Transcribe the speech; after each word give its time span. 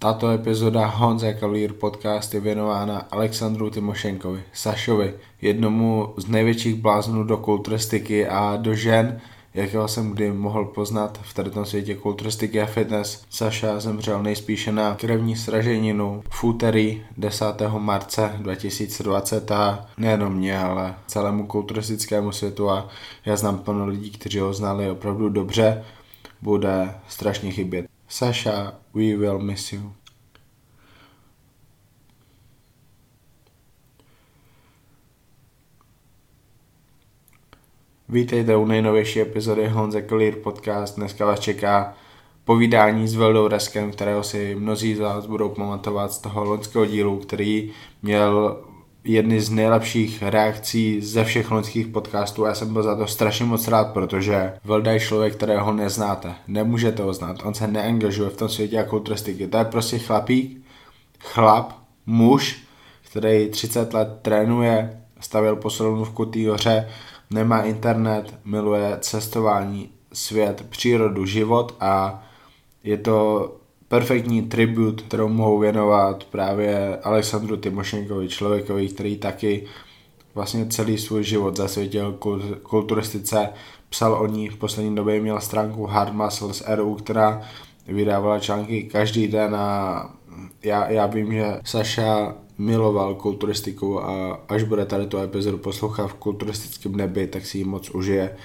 Tato 0.00 0.30
epizoda 0.30 0.86
Honza 0.86 1.32
Kalír 1.32 1.72
podcast 1.72 2.34
je 2.34 2.40
věnována 2.40 2.98
Alexandru 3.10 3.70
Timošenkovi, 3.70 4.42
Sašovi, 4.52 5.14
jednomu 5.40 6.14
z 6.16 6.26
největších 6.26 6.74
bláznů 6.74 7.24
do 7.24 7.36
kulturistiky 7.36 8.26
a 8.26 8.56
do 8.56 8.74
žen, 8.74 9.20
jakého 9.54 9.88
jsem 9.88 10.10
kdy 10.10 10.32
mohl 10.32 10.64
poznat 10.64 11.18
v 11.22 11.50
tom 11.50 11.64
světě 11.64 11.94
kulturistiky 11.94 12.62
a 12.62 12.66
fitness. 12.66 13.24
Saša 13.30 13.80
zemřel 13.80 14.22
nejspíše 14.22 14.72
na 14.72 14.94
krevní 14.94 15.36
sraženinu 15.36 16.22
v 16.30 16.44
úterý 16.44 17.02
10. 17.16 17.44
marce 17.78 18.32
2020 18.38 19.50
a 19.50 19.86
nejenom 19.96 20.34
mě, 20.34 20.58
ale 20.58 20.94
celému 21.06 21.46
kulturistickému 21.46 22.32
světu 22.32 22.70
a 22.70 22.88
já 23.24 23.36
znám 23.36 23.58
plno 23.58 23.86
lidí, 23.86 24.10
kteří 24.10 24.38
ho 24.38 24.52
znali 24.52 24.90
opravdu 24.90 25.28
dobře, 25.28 25.84
bude 26.42 26.94
strašně 27.08 27.50
chybět. 27.50 27.86
Saša, 28.08 28.72
we 28.98 29.16
will 29.16 29.38
miss 29.38 29.72
you. 29.72 29.92
Vítejte 38.08 38.56
u 38.56 38.66
nejnovější 38.66 39.20
epizody 39.20 39.68
Honze 39.68 40.02
Clear 40.02 40.34
podcast. 40.34 40.96
Dneska 40.96 41.26
vás 41.26 41.40
čeká 41.40 41.94
povídání 42.44 43.08
s 43.08 43.14
Veldou 43.14 43.48
Reskem, 43.48 43.92
kterého 43.92 44.22
si 44.22 44.54
mnozí 44.54 44.94
z 44.94 45.00
vás 45.00 45.26
budou 45.26 45.48
pamatovat 45.48 46.12
z 46.12 46.18
toho 46.18 46.44
loňského 46.44 46.86
dílu, 46.86 47.18
který 47.18 47.72
měl 48.02 48.62
jedny 49.08 49.40
z 49.40 49.50
nejlepších 49.50 50.22
reakcí 50.22 51.00
ze 51.00 51.24
všech 51.24 51.50
loňských 51.50 51.86
podcastů 51.86 52.44
já 52.44 52.54
jsem 52.54 52.72
byl 52.72 52.82
za 52.82 52.96
to 52.96 53.06
strašně 53.06 53.44
moc 53.44 53.68
rád, 53.68 53.92
protože 53.92 54.52
Velda 54.64 54.92
je 54.92 55.00
člověk, 55.00 55.36
kterého 55.36 55.72
neznáte. 55.72 56.34
Nemůžete 56.48 57.02
ho 57.02 57.12
znát, 57.12 57.36
on 57.44 57.54
se 57.54 57.66
neangažuje 57.66 58.30
v 58.30 58.36
tom 58.36 58.48
světě 58.48 58.76
jako 58.76 59.00
turistiky. 59.00 59.46
To 59.46 59.58
je 59.58 59.64
prostě 59.64 59.98
chlapík, 59.98 60.62
chlap, 61.20 61.72
muž, 62.06 62.62
který 63.10 63.48
30 63.48 63.94
let 63.94 64.08
trénuje, 64.22 65.02
stavil 65.20 65.56
posilovnu 65.56 66.04
v 66.04 66.10
Kutý 66.10 66.46
hoře, 66.46 66.88
nemá 67.30 67.62
internet, 67.62 68.34
miluje 68.44 68.96
cestování, 69.00 69.90
svět, 70.12 70.66
přírodu, 70.68 71.26
život 71.26 71.76
a 71.80 72.22
je 72.84 72.96
to 72.96 73.50
perfektní 73.88 74.42
tribut, 74.42 75.02
kterou 75.02 75.28
mohou 75.28 75.58
věnovat 75.58 76.24
právě 76.24 76.96
Alexandru 76.96 77.56
Timošenkovi, 77.56 78.28
člověkovi, 78.28 78.88
který 78.88 79.16
taky 79.16 79.64
vlastně 80.34 80.66
celý 80.66 80.98
svůj 80.98 81.24
život 81.24 81.56
zasvětil 81.56 82.18
kulturistice, 82.62 83.48
psal 83.88 84.14
o 84.14 84.26
ní, 84.26 84.48
v 84.48 84.56
poslední 84.56 84.96
době 84.96 85.20
měl 85.20 85.40
stránku 85.40 85.86
Hard 85.86 86.12
Muscles 86.12 86.64
RU, 86.74 86.94
která 86.94 87.42
vydávala 87.86 88.38
články 88.38 88.82
každý 88.82 89.28
den 89.28 89.56
a 89.56 90.14
já, 90.62 90.90
já 90.90 91.06
vím, 91.06 91.32
že 91.32 91.60
Saša 91.64 92.34
miloval 92.58 93.14
kulturistiku 93.14 94.04
a 94.04 94.40
až 94.48 94.62
bude 94.62 94.86
tady 94.86 95.06
tu 95.06 95.18
epizodu 95.18 95.58
poslouchat 95.58 96.06
v 96.06 96.14
kulturistickém 96.14 96.96
nebi, 96.96 97.26
tak 97.26 97.46
si 97.46 97.58
ji 97.58 97.64
moc 97.64 97.90
užije. 97.90 98.36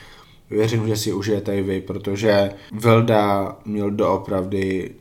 Věřím, 0.49 0.87
že 0.87 0.95
si 0.95 1.13
užijete 1.13 1.57
i 1.57 1.61
vy, 1.61 1.81
protože 1.81 2.51
Velda 2.71 3.55
měl 3.65 3.91
doopravdy 3.91 4.91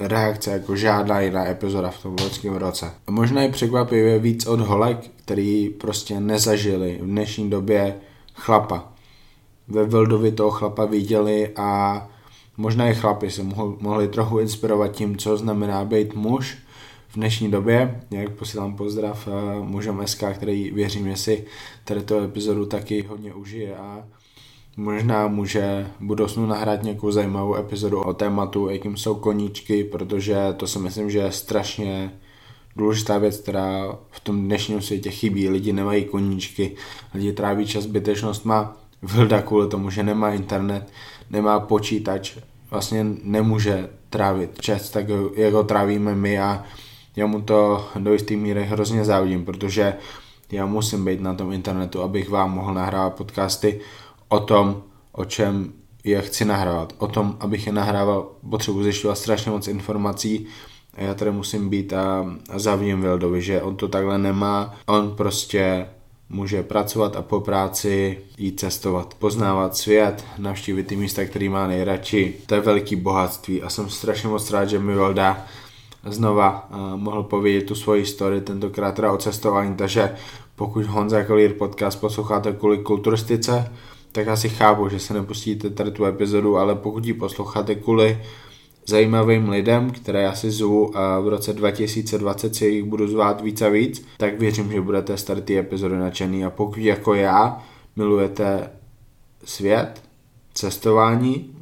reakce 0.00 0.50
jako 0.50 0.76
žádná 0.76 1.20
jiná 1.20 1.46
epizoda 1.46 1.90
v 1.90 2.02
tom 2.02 2.16
loňském 2.20 2.54
roce. 2.54 2.92
A 3.06 3.10
možná 3.10 3.42
je 3.42 3.48
překvapivě 3.48 4.18
víc 4.18 4.46
od 4.46 4.60
holek, 4.60 4.98
který 5.24 5.68
prostě 5.68 6.20
nezažili 6.20 6.98
v 7.02 7.06
dnešní 7.06 7.50
době 7.50 7.96
chlapa. 8.34 8.92
Ve 9.68 9.84
Vildovi 9.84 10.32
toho 10.32 10.50
chlapa 10.50 10.84
viděli 10.84 11.48
a 11.56 12.08
možná 12.56 12.90
i 12.90 12.94
chlapi 12.94 13.30
se 13.30 13.42
mohli, 13.80 14.08
trochu 14.08 14.38
inspirovat 14.38 14.92
tím, 14.92 15.16
co 15.16 15.36
znamená 15.36 15.84
být 15.84 16.14
muž 16.14 16.58
v 17.08 17.14
dnešní 17.14 17.50
době. 17.50 18.00
Jak 18.10 18.30
posílám 18.30 18.76
pozdrav 18.76 19.28
eh, 19.28 19.60
mužem 19.62 20.02
SK, 20.06 20.24
který 20.34 20.70
věřím, 20.70 21.08
že 21.08 21.16
si 21.16 21.44
tady 21.84 22.02
tu 22.02 22.18
epizodu 22.18 22.66
taky 22.66 23.02
hodně 23.02 23.34
užije 23.34 23.76
a 23.76 24.04
možná 24.76 25.28
může 25.28 25.90
v 26.00 26.04
budoucnu 26.04 26.46
nahrát 26.46 26.82
nějakou 26.82 27.10
zajímavou 27.10 27.56
epizodu 27.56 28.00
o 28.00 28.12
tématu, 28.14 28.68
jakým 28.68 28.96
jsou 28.96 29.14
koníčky, 29.14 29.84
protože 29.84 30.36
to 30.56 30.66
si 30.66 30.78
myslím, 30.78 31.10
že 31.10 31.18
je 31.18 31.32
strašně 31.32 32.12
důležitá 32.76 33.18
věc, 33.18 33.40
která 33.40 33.98
v 34.10 34.20
tom 34.20 34.44
dnešním 34.44 34.82
světě 34.82 35.10
chybí. 35.10 35.48
Lidi 35.48 35.72
nemají 35.72 36.04
koníčky, 36.04 36.74
lidi 37.14 37.32
tráví 37.32 37.66
čas 37.66 37.86
má 38.44 38.76
Vilda 39.02 39.42
kvůli 39.42 39.68
tomu, 39.68 39.90
že 39.90 40.02
nemá 40.02 40.30
internet, 40.30 40.88
nemá 41.30 41.60
počítač, 41.60 42.36
vlastně 42.70 43.06
nemůže 43.22 43.88
trávit 44.10 44.60
čas 44.60 44.90
tak, 44.90 45.06
jak 45.36 45.52
ho 45.52 45.64
trávíme 45.64 46.14
my 46.14 46.38
a 46.38 46.64
já 47.16 47.26
mu 47.26 47.42
to 47.42 47.88
do 47.98 48.12
jisté 48.12 48.36
míry 48.36 48.64
hrozně 48.64 49.04
závidím, 49.04 49.44
protože 49.44 49.94
já 50.52 50.66
musím 50.66 51.04
být 51.04 51.20
na 51.20 51.34
tom 51.34 51.52
internetu, 51.52 52.02
abych 52.02 52.30
vám 52.30 52.52
mohl 52.52 52.74
nahrávat 52.74 53.14
podcasty 53.14 53.80
o 54.28 54.40
tom, 54.40 54.82
o 55.12 55.24
čem 55.24 55.72
je 56.04 56.22
chci 56.22 56.44
nahrávat. 56.44 56.92
O 56.98 57.06
tom, 57.06 57.36
abych 57.40 57.66
je 57.66 57.72
nahrával, 57.72 58.30
potřebuji 58.50 58.82
zjišťovat 58.82 59.18
strašně 59.18 59.50
moc 59.50 59.68
informací 59.68 60.46
a 60.94 61.02
já 61.02 61.14
tady 61.14 61.30
musím 61.30 61.68
být 61.68 61.92
a, 61.92 62.36
a 62.50 62.58
zavím 62.58 63.00
Vildovi, 63.00 63.42
že 63.42 63.62
on 63.62 63.76
to 63.76 63.88
takhle 63.88 64.18
nemá. 64.18 64.74
On 64.86 65.16
prostě 65.16 65.86
může 66.28 66.62
pracovat 66.62 67.16
a 67.16 67.22
po 67.22 67.40
práci 67.40 68.18
jít 68.38 68.60
cestovat, 68.60 69.14
poznávat 69.14 69.76
svět, 69.76 70.24
navštívit 70.38 70.86
ty 70.86 70.96
místa, 70.96 71.24
který 71.24 71.48
má 71.48 71.66
nejradši. 71.66 72.34
To 72.46 72.54
je 72.54 72.60
veliký 72.60 72.96
bohatství 72.96 73.62
a 73.62 73.70
jsem 73.70 73.90
strašně 73.90 74.28
moc 74.28 74.50
rád, 74.50 74.64
že 74.64 74.78
mi 74.78 74.94
Vilda 74.94 75.46
znova 76.06 76.68
mohl 76.96 77.22
povědět 77.22 77.66
tu 77.66 77.74
svoji 77.74 78.06
story, 78.06 78.40
tentokrát 78.40 78.94
teda 78.94 79.12
o 79.12 79.16
cestování, 79.16 79.76
takže 79.76 80.14
pokud 80.56 80.86
Honza 80.86 81.24
Kolír 81.24 81.54
podcast 81.54 82.00
posloucháte 82.00 82.52
kvůli 82.52 82.78
kulturistice, 82.78 83.72
tak 84.14 84.28
asi 84.28 84.48
chápu, 84.48 84.88
že 84.88 84.98
se 84.98 85.14
nepustíte 85.14 85.70
tady 85.70 85.90
tu 85.90 86.04
epizodu, 86.04 86.56
ale 86.56 86.74
pokud 86.74 87.04
ji 87.04 87.14
posloucháte 87.14 87.74
kvůli 87.74 88.18
zajímavým 88.86 89.48
lidem, 89.48 89.90
které 89.90 90.22
já 90.22 90.34
si 90.34 90.50
zvu 90.50 90.98
a 90.98 91.20
v 91.20 91.28
roce 91.28 91.52
2020 91.52 92.54
si 92.54 92.66
jich 92.66 92.84
budu 92.84 93.08
zvát 93.08 93.40
víc 93.40 93.62
a 93.62 93.68
víc, 93.68 94.06
tak 94.16 94.38
věřím, 94.38 94.72
že 94.72 94.80
budete 94.80 95.16
z 95.16 95.30
ty 95.44 95.58
epizody 95.58 95.96
nadšený 95.96 96.44
a 96.44 96.50
pokud 96.50 96.78
jako 96.78 97.14
já 97.14 97.62
milujete 97.96 98.70
svět, 99.44 100.02
cestování, 100.54 101.56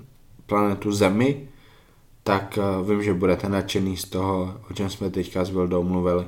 planetu 0.46 0.92
Zemi, 0.92 1.48
tak 2.22 2.58
eh, 2.58 2.90
vím, 2.90 3.02
že 3.02 3.14
budete 3.14 3.48
nadšený 3.48 3.96
z 3.96 4.04
toho, 4.04 4.54
o 4.70 4.74
čem 4.74 4.90
jsme 4.90 5.10
teďka 5.10 5.44
s 5.44 5.50
Vildou 5.50 5.82
mluvili. 5.82 6.24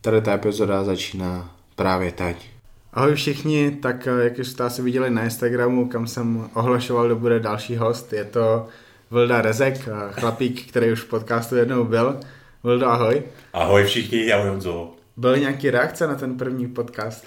Tady 0.00 0.20
ta 0.20 0.32
epizoda 0.34 0.84
začíná 0.84 1.56
právě 1.76 2.12
teď. 2.12 2.53
Ahoj 2.94 3.14
všichni, 3.14 3.70
tak 3.70 4.06
eh, 4.06 4.24
jak 4.24 4.38
už 4.38 4.48
jste 4.48 4.64
asi 4.64 4.82
viděli 4.82 5.10
na 5.10 5.24
Instagramu, 5.24 5.88
kam 5.88 6.06
jsem 6.06 6.50
ohlašoval, 6.54 7.06
kdo 7.06 7.16
bude 7.16 7.40
další 7.40 7.76
host, 7.76 8.12
je 8.12 8.24
to 8.24 8.66
Vilda 9.10 9.42
Rezek, 9.42 9.88
eh, 9.88 10.12
chlapík, 10.12 10.68
který 10.68 10.92
už 10.92 11.00
v 11.00 11.08
podcastu 11.08 11.56
jednou 11.56 11.84
byl. 11.84 12.20
Vildo, 12.64 12.86
ahoj. 12.86 13.22
Ahoj 13.52 13.84
všichni, 13.84 14.32
ahoj 14.32 14.48
Honzo. 14.48 14.92
Byly 15.16 15.40
nějaké 15.40 15.70
reakce 15.70 16.06
na 16.06 16.14
ten 16.14 16.36
první 16.36 16.66
podcast? 16.66 17.24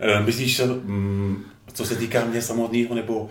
E, 0.00 0.22
myslíš, 0.22 0.60
mm, 0.82 1.44
co 1.72 1.84
se 1.84 1.96
týká 1.96 2.24
mě 2.24 2.42
samotného, 2.42 2.94
nebo 2.94 3.30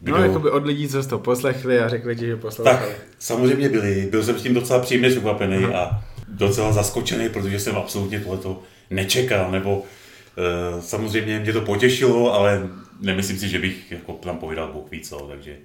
kdo... 0.00 0.18
No, 0.18 0.38
by 0.38 0.50
od 0.50 0.66
lidí, 0.66 0.88
co 0.88 1.02
jste 1.02 1.10
to 1.10 1.18
poslechli 1.18 1.80
a 1.80 1.88
řekli 1.88 2.16
ti, 2.16 2.26
že 2.26 2.36
poslouchali. 2.36 2.78
Tak, 2.78 2.88
samozřejmě 3.18 3.68
byli. 3.68 4.08
Byl 4.10 4.22
jsem 4.22 4.38
s 4.38 4.42
tím 4.42 4.54
docela 4.54 4.78
příjemně 4.78 5.10
překvapený 5.10 5.64
a 5.64 6.04
docela 6.28 6.72
zaskočený, 6.72 7.28
protože 7.28 7.60
jsem 7.60 7.76
absolutně 7.76 8.20
tohleto 8.20 8.62
nečekal, 8.90 9.50
nebo 9.50 9.82
Eh, 9.82 10.03
samozřejmě 10.80 11.40
mě 11.40 11.52
to 11.52 11.60
potěšilo, 11.60 12.34
ale 12.34 12.68
nemyslím 13.00 13.38
si, 13.38 13.48
že 13.48 13.58
bych 13.58 13.92
jako 13.92 14.12
tam 14.12 14.38
povídal 14.38 14.72
Bůh 14.72 14.90
víc, 14.90 15.08
co, 15.08 15.18
takže... 15.30 15.56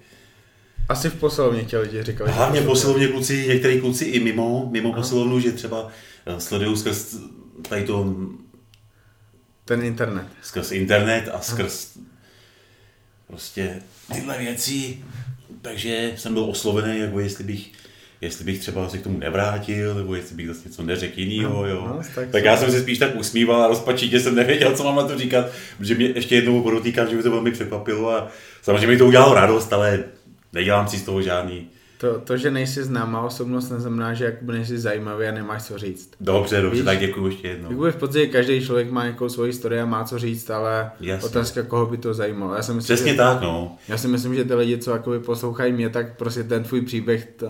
Asi 0.90 1.10
v 1.10 1.16
posilovně 1.16 1.64
tě 1.64 1.78
lidi 1.78 2.04
říkali. 2.04 2.32
Hlavně 2.32 2.62
v 2.62 2.66
posilovně 2.66 3.08
kluci, 3.08 3.48
některý 3.48 3.80
kluci 3.80 4.06
i 4.06 4.20
mimo, 4.20 4.70
mimo 4.72 4.90
Aha. 4.90 5.02
posilovnu, 5.02 5.40
že 5.40 5.52
třeba 5.52 5.88
eh, 6.26 6.40
sledují 6.40 6.78
skrz 6.78 7.16
tady 7.70 7.84
to... 7.84 8.16
Ten 9.66 9.84
internet. 9.84 10.28
Skrz 10.42 10.72
internet 10.72 11.30
a 11.34 11.42
skrz 11.42 11.96
Aha. 11.96 12.06
prostě 13.28 13.82
tyhle 14.14 14.38
věci, 14.38 15.04
takže 15.62 16.14
jsem 16.16 16.34
byl 16.34 16.44
oslovený, 16.44 17.00
jako 17.00 17.20
jestli 17.20 17.44
bych 17.44 17.72
jestli 18.22 18.46
bych 18.46 18.60
třeba 18.60 18.90
se 18.90 18.98
k 18.98 19.04
tomu 19.04 19.18
nevrátil, 19.18 19.96
nebo 19.96 20.16
jestli 20.16 20.36
bych 20.36 20.48
zase 20.48 20.70
něco 20.70 20.84
neřekl 20.84 21.20
jinýho, 21.20 21.54
no, 21.54 21.66
jo. 21.66 21.86
No, 21.88 22.02
tak, 22.16 22.30
tak 22.30 22.44
já 22.44 22.58
jsem 22.58 22.72
se 22.72 22.82
spíš 22.82 22.98
tak 22.98 23.16
usmíval 23.16 23.64
a 23.64 23.68
rozpačitě 23.68 24.20
jsem 24.20 24.36
nevěděl, 24.36 24.76
co 24.76 24.84
mám 24.84 24.96
na 24.96 25.04
to 25.04 25.18
říkat, 25.18 25.46
protože 25.78 25.96
mě 25.96 26.06
ještě 26.06 26.36
jednou 26.36 26.62
podotýkám, 26.62 27.08
že 27.10 27.16
mi 27.16 27.24
to 27.24 27.32
velmi 27.32 27.52
překvapilo 27.52 28.12
a 28.12 28.28
samozřejmě 28.62 28.88
mi 28.88 28.98
to 28.98 29.06
udělalo 29.06 29.34
radost, 29.34 29.74
ale 29.74 30.04
nedělám 30.54 30.88
si 30.88 30.98
z 30.98 31.04
toho 31.04 31.22
žádný 31.22 31.68
To, 32.02 32.20
to, 32.20 32.38
že 32.38 32.52
nejsi 32.52 32.84
známá 32.84 33.22
osobnost, 33.22 33.70
neznamená, 33.70 34.14
že 34.14 34.26
jakoby 34.26 34.54
nejsi 34.54 34.80
zajímavý 34.80 35.26
a 35.28 35.32
nemáš 35.32 35.64
co 35.64 35.78
říct. 35.78 36.12
Dobře, 36.22 36.62
dobře, 36.62 36.76
Víš? 36.78 36.86
tak 36.86 37.00
děkuji 37.00 37.26
ještě 37.28 37.48
jednou. 37.48 37.70
Jakoby 37.72 37.92
v 37.92 37.96
podstatě 37.96 38.28
každý 38.28 38.66
člověk 38.66 38.92
má 38.92 39.04
nějakou 39.04 39.30
svoji 39.30 39.50
historii 39.50 39.82
a 39.82 39.86
má 39.86 40.04
co 40.04 40.20
říct, 40.20 40.50
ale 40.50 40.92
Jasně. 41.00 41.30
otázka, 41.30 41.64
koho 41.64 41.86
by 41.86 41.98
to 41.98 42.14
zajímalo. 42.14 42.54
Já 42.56 42.62
si 42.64 42.74
myslím, 42.74 42.96
Přesně 42.96 43.12
že, 43.12 43.18
tak, 43.18 43.42
no. 43.42 43.76
Já 43.88 43.98
si 43.98 44.08
myslím, 44.08 44.36
že 44.36 44.44
ty 44.44 44.54
lidi, 44.54 44.78
co 44.78 44.92
jakoby 44.92 45.20
poslouchají 45.20 45.74
mě, 45.74 45.90
tak 45.90 46.18
prostě 46.18 46.44
ten 46.44 46.64
tvůj 46.64 46.82
příběh 46.82 47.26
t, 47.26 47.46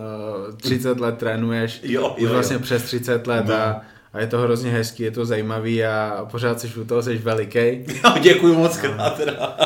30 0.61 0.99
let 0.99 1.17
trénuješ, 1.17 1.79
Jo, 1.83 2.09
už 2.17 2.23
jo, 2.23 2.29
vlastně 2.29 2.53
jo. 2.55 2.59
přes 2.59 2.83
30 2.83 3.27
let 3.27 3.45
No. 3.47 3.53
a, 3.55 3.81
a 4.13 4.19
je 4.19 4.27
to 4.27 4.37
hrozně 4.37 4.71
hezký, 4.71 5.03
je 5.03 5.11
to 5.11 5.25
zajímavý 5.25 5.83
a 5.83 6.27
pořád 6.31 6.59
jsi 6.59 6.67
u 6.79 6.85
toho, 6.85 7.01
jsi 7.03 7.17
veliký. 7.17 7.59
Jo, 8.03 8.13
děkuji 8.21 8.53
moc 8.55 8.77
krát 8.77 9.17
teda. 9.17 9.57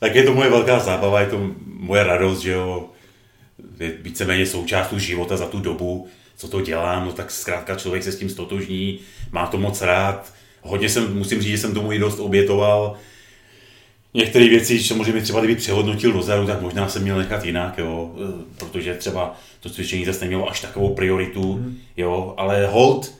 tak 0.00 0.14
je 0.14 0.22
to 0.22 0.34
moje 0.34 0.50
velká 0.50 0.78
zábava, 0.78 1.20
je 1.20 1.26
to 1.26 1.50
moje 1.66 2.04
radost, 2.04 2.40
že 2.40 2.52
jo. 2.52 2.88
Je 3.80 3.92
víceméně 4.00 4.46
součástí 4.46 5.00
života 5.00 5.36
za 5.36 5.46
tu 5.46 5.60
dobu, 5.60 6.08
co 6.36 6.48
to 6.48 6.60
dělám, 6.60 7.04
no 7.04 7.12
tak 7.12 7.30
zkrátka 7.30 7.74
člověk 7.74 8.02
se 8.02 8.12
s 8.12 8.18
tím 8.18 8.30
stotožní, 8.30 8.98
má 9.32 9.46
to 9.46 9.58
moc 9.58 9.82
rád. 9.82 10.32
Hodně 10.62 10.88
jsem, 10.88 11.16
musím 11.16 11.42
říct, 11.42 11.50
že 11.50 11.58
jsem 11.58 11.74
tomu 11.74 11.92
i 11.92 11.98
dost 11.98 12.18
obětoval. 12.18 12.96
Některé 14.14 14.48
věci, 14.48 14.82
samozřejmě 14.82 15.22
třeba 15.22 15.40
kdyby 15.40 15.56
přehodnotil 15.56 16.12
dozadu, 16.12 16.46
tak 16.46 16.60
možná 16.60 16.88
jsem 16.88 17.02
měl 17.02 17.18
nechat 17.18 17.44
jinak, 17.44 17.78
jo, 17.78 18.14
eh, 18.16 18.44
protože 18.58 18.94
třeba 18.94 19.36
to 19.60 19.70
cvičení 19.70 20.04
zase 20.04 20.20
nemělo 20.20 20.50
až 20.50 20.60
takovou 20.60 20.94
prioritu, 20.94 21.64
jo, 21.96 22.34
ale 22.36 22.66
hold, 22.66 23.14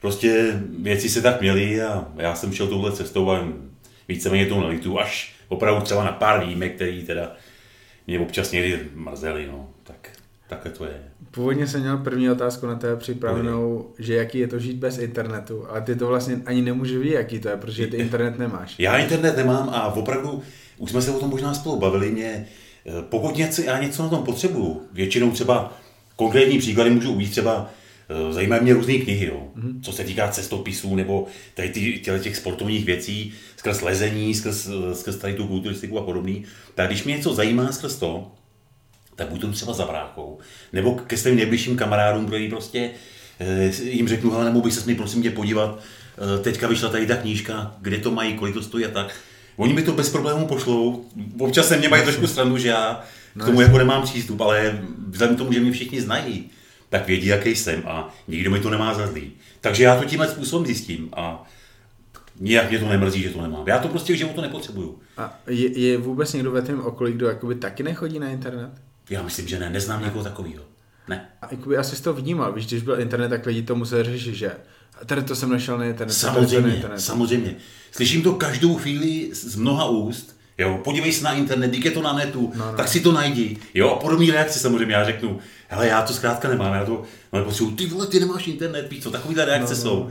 prostě 0.00 0.60
věci 0.78 1.08
se 1.08 1.22
tak 1.22 1.40
měly 1.40 1.82
a 1.82 2.06
já 2.16 2.34
jsem 2.34 2.52
šel 2.52 2.66
touhle 2.66 2.92
cestou 2.92 3.30
a 3.30 3.48
víceméně 4.08 4.46
tou 4.46 4.60
nelitu, 4.60 5.00
až 5.00 5.34
opravdu 5.48 5.80
třeba 5.80 6.04
na 6.04 6.12
pár 6.12 6.44
výjimek, 6.44 6.74
který 6.74 7.02
teda 7.02 7.32
mě 8.06 8.20
občas 8.20 8.52
někdy 8.52 8.80
mrzeli, 8.94 9.46
no, 9.46 9.68
takhle 10.52 10.70
to 10.70 10.84
je. 10.84 11.02
Původně 11.30 11.66
jsem 11.66 11.80
měl 11.80 11.98
první 11.98 12.30
otázku 12.30 12.66
na 12.66 12.74
tebe 12.74 12.96
připravenou, 12.96 13.90
že 13.98 14.14
jaký 14.14 14.38
je 14.38 14.48
to 14.48 14.58
žít 14.58 14.76
bez 14.76 14.98
internetu, 14.98 15.70
ale 15.70 15.80
ty 15.80 15.96
to 15.96 16.06
vlastně 16.06 16.40
ani 16.46 16.62
nemůžeš 16.62 16.96
vidět, 16.96 17.14
jaký 17.14 17.40
to 17.40 17.48
je, 17.48 17.56
protože 17.56 17.86
ty 17.86 17.96
internet 17.96 18.38
nemáš. 18.38 18.74
Já 18.78 18.96
internet 18.96 19.36
nemám 19.36 19.70
a 19.72 19.94
opravdu, 19.94 20.42
už 20.78 20.90
jsme 20.90 21.02
se 21.02 21.10
o 21.10 21.18
tom 21.18 21.30
možná 21.30 21.54
spolu 21.54 21.78
bavili, 21.78 22.10
mě, 22.10 22.46
eh, 22.86 22.92
pokud 23.08 23.36
něco, 23.36 23.62
já 23.62 23.82
něco 23.82 24.02
na 24.02 24.08
tom 24.08 24.22
potřebuju, 24.22 24.82
většinou 24.92 25.30
třeba 25.30 25.72
konkrétní 26.16 26.58
příklady 26.58 26.90
můžu 26.90 27.12
uvést 27.12 27.30
třeba, 27.30 27.70
eh, 28.08 28.32
zajímají 28.32 28.62
mě 28.62 28.74
různé 28.74 28.94
knihy, 28.94 29.26
jo, 29.26 29.48
mm-hmm. 29.56 29.82
co 29.82 29.92
se 29.92 30.04
týká 30.04 30.28
cestopisů 30.28 30.96
nebo 30.96 31.26
tady 31.54 31.68
ty, 31.68 32.02
těch 32.20 32.36
sportovních 32.36 32.84
věcí, 32.84 33.32
skrz 33.56 33.80
lezení, 33.80 34.34
skrz, 34.34 34.68
eh, 34.68 34.94
skrz 34.94 35.16
tady 35.16 35.34
tu 35.34 35.46
kulturistiku 35.46 35.98
a 35.98 36.02
podobný, 36.02 36.44
tak 36.74 36.86
když 36.86 37.04
mě 37.04 37.16
něco 37.16 37.34
zajímá 37.34 37.72
skrz 37.72 37.96
to, 37.96 38.32
tak 39.16 39.28
buď 39.28 39.40
to 39.40 39.52
třeba 39.52 39.72
za 39.72 39.86
bráchou, 39.86 40.38
nebo 40.72 40.94
ke 40.94 41.16
svým 41.16 41.36
nejbližším 41.36 41.76
kamarádům, 41.76 42.26
který 42.26 42.48
prostě 42.48 42.90
eh, 43.40 43.70
jim 43.82 44.08
řeknu, 44.08 44.30
hele, 44.30 44.44
nebo 44.44 44.60
bych 44.60 44.74
se 44.74 44.86
mi 44.86 44.94
prosím 44.94 45.22
tě 45.22 45.30
podívat, 45.30 45.78
eh, 45.78 46.42
teďka 46.42 46.68
vyšla 46.68 46.88
tady 46.88 47.06
ta 47.06 47.16
knížka, 47.16 47.76
kde 47.80 47.98
to 47.98 48.10
mají, 48.10 48.34
kolik 48.34 48.54
to 48.54 48.62
stojí 48.62 48.84
a 48.84 48.90
tak. 48.90 49.14
Oni 49.56 49.72
mi 49.72 49.82
to 49.82 49.92
bez 49.92 50.10
problémů 50.10 50.46
pošlou, 50.46 51.04
občas 51.38 51.68
se 51.68 51.76
mě 51.76 51.88
mají 51.88 52.02
trošku 52.02 52.26
stranu, 52.26 52.58
že 52.58 52.68
já 52.68 53.04
k 53.40 53.44
tomu 53.44 53.60
jako 53.60 53.78
nemám 53.78 54.02
přístup, 54.02 54.40
ale 54.40 54.82
vzhledem 55.08 55.36
k 55.36 55.38
tomu, 55.38 55.52
že 55.52 55.60
mě 55.60 55.72
všichni 55.72 56.00
znají, 56.00 56.50
tak 56.88 57.06
vědí, 57.06 57.26
jaký 57.26 57.56
jsem 57.56 57.82
a 57.86 58.14
nikdo 58.28 58.50
mi 58.50 58.60
to 58.60 58.70
nemá 58.70 58.94
za 58.94 59.06
zlý. 59.06 59.32
Takže 59.60 59.84
já 59.84 59.96
to 60.00 60.04
tímhle 60.04 60.28
způsobem 60.28 60.66
zjistím 60.66 61.08
a 61.12 61.44
nijak 62.40 62.70
mě 62.70 62.78
to 62.78 62.88
nemrzí, 62.88 63.22
že 63.22 63.30
to 63.30 63.42
nemám. 63.42 63.68
Já 63.68 63.78
to 63.78 63.88
prostě 63.88 64.12
v 64.12 64.16
životu 64.16 64.40
nepotřebuju. 64.40 64.98
A 65.16 65.38
je, 65.46 65.80
je 65.80 65.98
vůbec 65.98 66.32
někdo 66.32 66.50
ve 66.50 66.62
tvém 66.62 66.80
okolí, 66.80 67.12
kdo 67.12 67.28
jakoby 67.28 67.54
taky 67.54 67.82
nechodí 67.82 68.18
na 68.18 68.28
internet? 68.28 68.70
Já 69.12 69.22
myslím, 69.22 69.48
že 69.48 69.58
ne, 69.58 69.70
neznám 69.70 70.04
někoho 70.04 70.24
takového. 70.24 70.64
Ne. 71.08 71.28
A 71.42 71.48
jakoby 71.50 71.76
asi 71.76 71.96
jsi 71.96 72.02
to 72.02 72.12
vnímal, 72.14 72.52
víš, 72.52 72.66
když 72.66 72.82
byl 72.82 73.00
internet, 73.00 73.28
tak 73.28 73.46
lidi 73.46 73.62
to 73.62 73.74
museli 73.74 74.04
řešit, 74.04 74.34
že 74.34 74.52
tady 75.06 75.22
to 75.22 75.36
jsem 75.36 75.50
našel 75.50 75.78
na 75.78 75.84
internetu, 75.84 76.20
to 76.20 76.26
na 76.26 76.32
Samozřejmě, 76.34 76.74
internetu. 76.74 77.02
samozřejmě. 77.02 77.54
Slyším 77.92 78.22
to 78.22 78.32
každou 78.32 78.76
chvíli 78.76 79.30
z 79.32 79.56
mnoha 79.56 79.84
úst. 79.88 80.36
Jo, 80.58 80.80
podívej 80.84 81.12
se 81.12 81.24
na 81.24 81.32
internet, 81.32 81.70
díky 81.70 81.88
je 81.88 81.92
to 81.92 82.02
na 82.02 82.12
netu, 82.12 82.52
No, 82.56 82.66
no. 82.70 82.76
tak 82.76 82.88
si 82.88 83.00
to 83.00 83.12
najdi. 83.12 83.56
Jo, 83.74 83.88
a 83.88 83.96
podobný 83.96 84.30
reakce 84.30 84.58
samozřejmě, 84.58 84.94
já 84.94 85.04
řeknu, 85.04 85.38
hele, 85.68 85.86
já 85.88 86.02
to 86.02 86.12
zkrátka 86.12 86.48
nemám, 86.48 86.74
já 86.74 86.84
to 86.84 87.02
no, 87.32 87.38
nepotřebuji, 87.38 87.70
ty 87.70 87.86
vole, 87.86 88.06
ty 88.06 88.20
nemáš 88.20 88.46
internet, 88.46 88.90
víš 88.90 89.02
co, 89.02 89.10
takovýhle 89.10 89.44
reakce 89.44 89.74
No, 89.74 89.78
no. 89.78 89.82
jsou. 89.82 90.10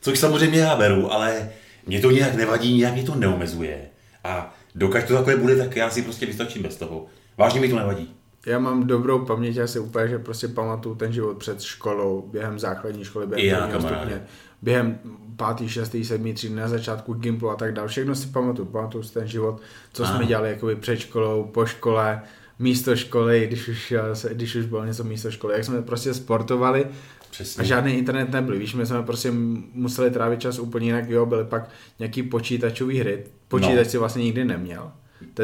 Což 0.00 0.18
samozřejmě 0.18 0.58
já 0.58 0.76
beru, 0.76 1.12
ale 1.12 1.50
mě 1.86 2.00
to 2.00 2.10
nějak 2.10 2.34
nevadí, 2.34 2.78
nějak 2.78 2.94
mě 2.94 3.02
to 3.02 3.14
neomezuje. 3.14 3.78
A 4.24 4.54
dokud 4.74 5.04
to 5.08 5.14
takové 5.14 5.36
bude, 5.36 5.56
tak 5.56 5.76
já 5.76 5.90
si 5.90 6.02
prostě 6.02 6.26
vystačím 6.26 6.62
bez 6.62 6.76
toho. 6.76 7.06
Vážně 7.36 7.60
mi 7.60 7.68
to 7.68 7.76
nevadí. 7.76 8.10
Já 8.46 8.58
mám 8.58 8.86
dobrou 8.86 9.24
paměť, 9.24 9.56
já 9.56 9.66
si 9.66 9.78
úplně, 9.78 10.08
že 10.08 10.18
prostě 10.18 10.48
pamatuju 10.48 10.94
ten 10.94 11.12
život 11.12 11.36
před 11.38 11.62
školou, 11.62 12.28
během 12.32 12.58
základní 12.58 13.04
školy, 13.04 13.26
během 13.26 13.70
já, 13.70 13.80
stupně, 13.80 14.22
během 14.62 14.98
pátý, 15.36 15.68
šestý, 15.68 16.04
sedmý 16.04 16.34
třídy, 16.34 16.54
na 16.54 16.68
začátku 16.68 17.14
Gimplu 17.14 17.50
a 17.50 17.56
tak 17.56 17.72
dále. 17.74 17.88
Všechno 17.88 18.14
si 18.14 18.26
pamatuju, 18.26 18.68
pamatuju 18.68 19.04
si 19.04 19.14
ten 19.14 19.26
život, 19.26 19.60
co 19.92 20.06
jsme 20.06 20.16
Ano. 20.16 20.26
dělali 20.26 20.48
jakoby 20.50 20.76
před 20.76 20.98
školou, 20.98 21.44
po 21.44 21.66
škole, 21.66 22.22
místo 22.58 22.96
školy, 22.96 23.46
když 23.46 23.68
už, 23.68 23.94
když 24.32 24.54
už 24.54 24.66
bylo 24.66 24.84
něco 24.84 25.04
místo 25.04 25.30
školy, 25.30 25.54
jak 25.54 25.64
jsme 25.64 25.82
prostě 25.82 26.14
sportovali 26.14 26.86
Přesně. 27.30 27.60
a 27.60 27.64
žádný 27.64 27.92
internet 27.92 28.30
nebyl. 28.32 28.58
Víš, 28.58 28.74
my 28.74 28.86
jsme 28.86 29.02
prostě 29.02 29.30
museli 29.74 30.10
trávit 30.10 30.40
čas 30.40 30.58
úplně 30.58 30.86
jinak, 30.86 31.10
jo, 31.10 31.26
byly 31.26 31.44
pak 31.44 31.70
nějaký 31.98 32.22
počítačové 32.22 32.94
hry. 32.94 33.24
Počítač 33.48 33.84
No. 33.86 33.90
si 33.90 33.98
vlastně 33.98 34.22
nikdy 34.24 34.44
neměl. 34.44 34.92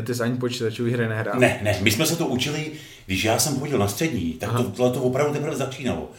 Jsi 0.03 0.23
ani 0.23 0.39
počítačové 0.39 0.91
hry 0.91 1.09
nehrál. 1.09 1.41
Ne, 1.41 1.61
ne, 1.63 1.79
my 1.81 1.91
jsme 1.91 2.07
se 2.07 2.17
to 2.17 2.27
učili, 2.27 2.71
když 3.07 3.25
já 3.25 3.39
jsem 3.39 3.61
chodil 3.61 3.79
na 3.79 3.89
střední, 3.89 4.33
tak 4.33 4.53
to, 4.53 4.63
tohle 4.63 4.93
to 4.93 5.03
opravdu 5.03 5.33
teprve 5.33 5.57
začínalo. 5.57 6.11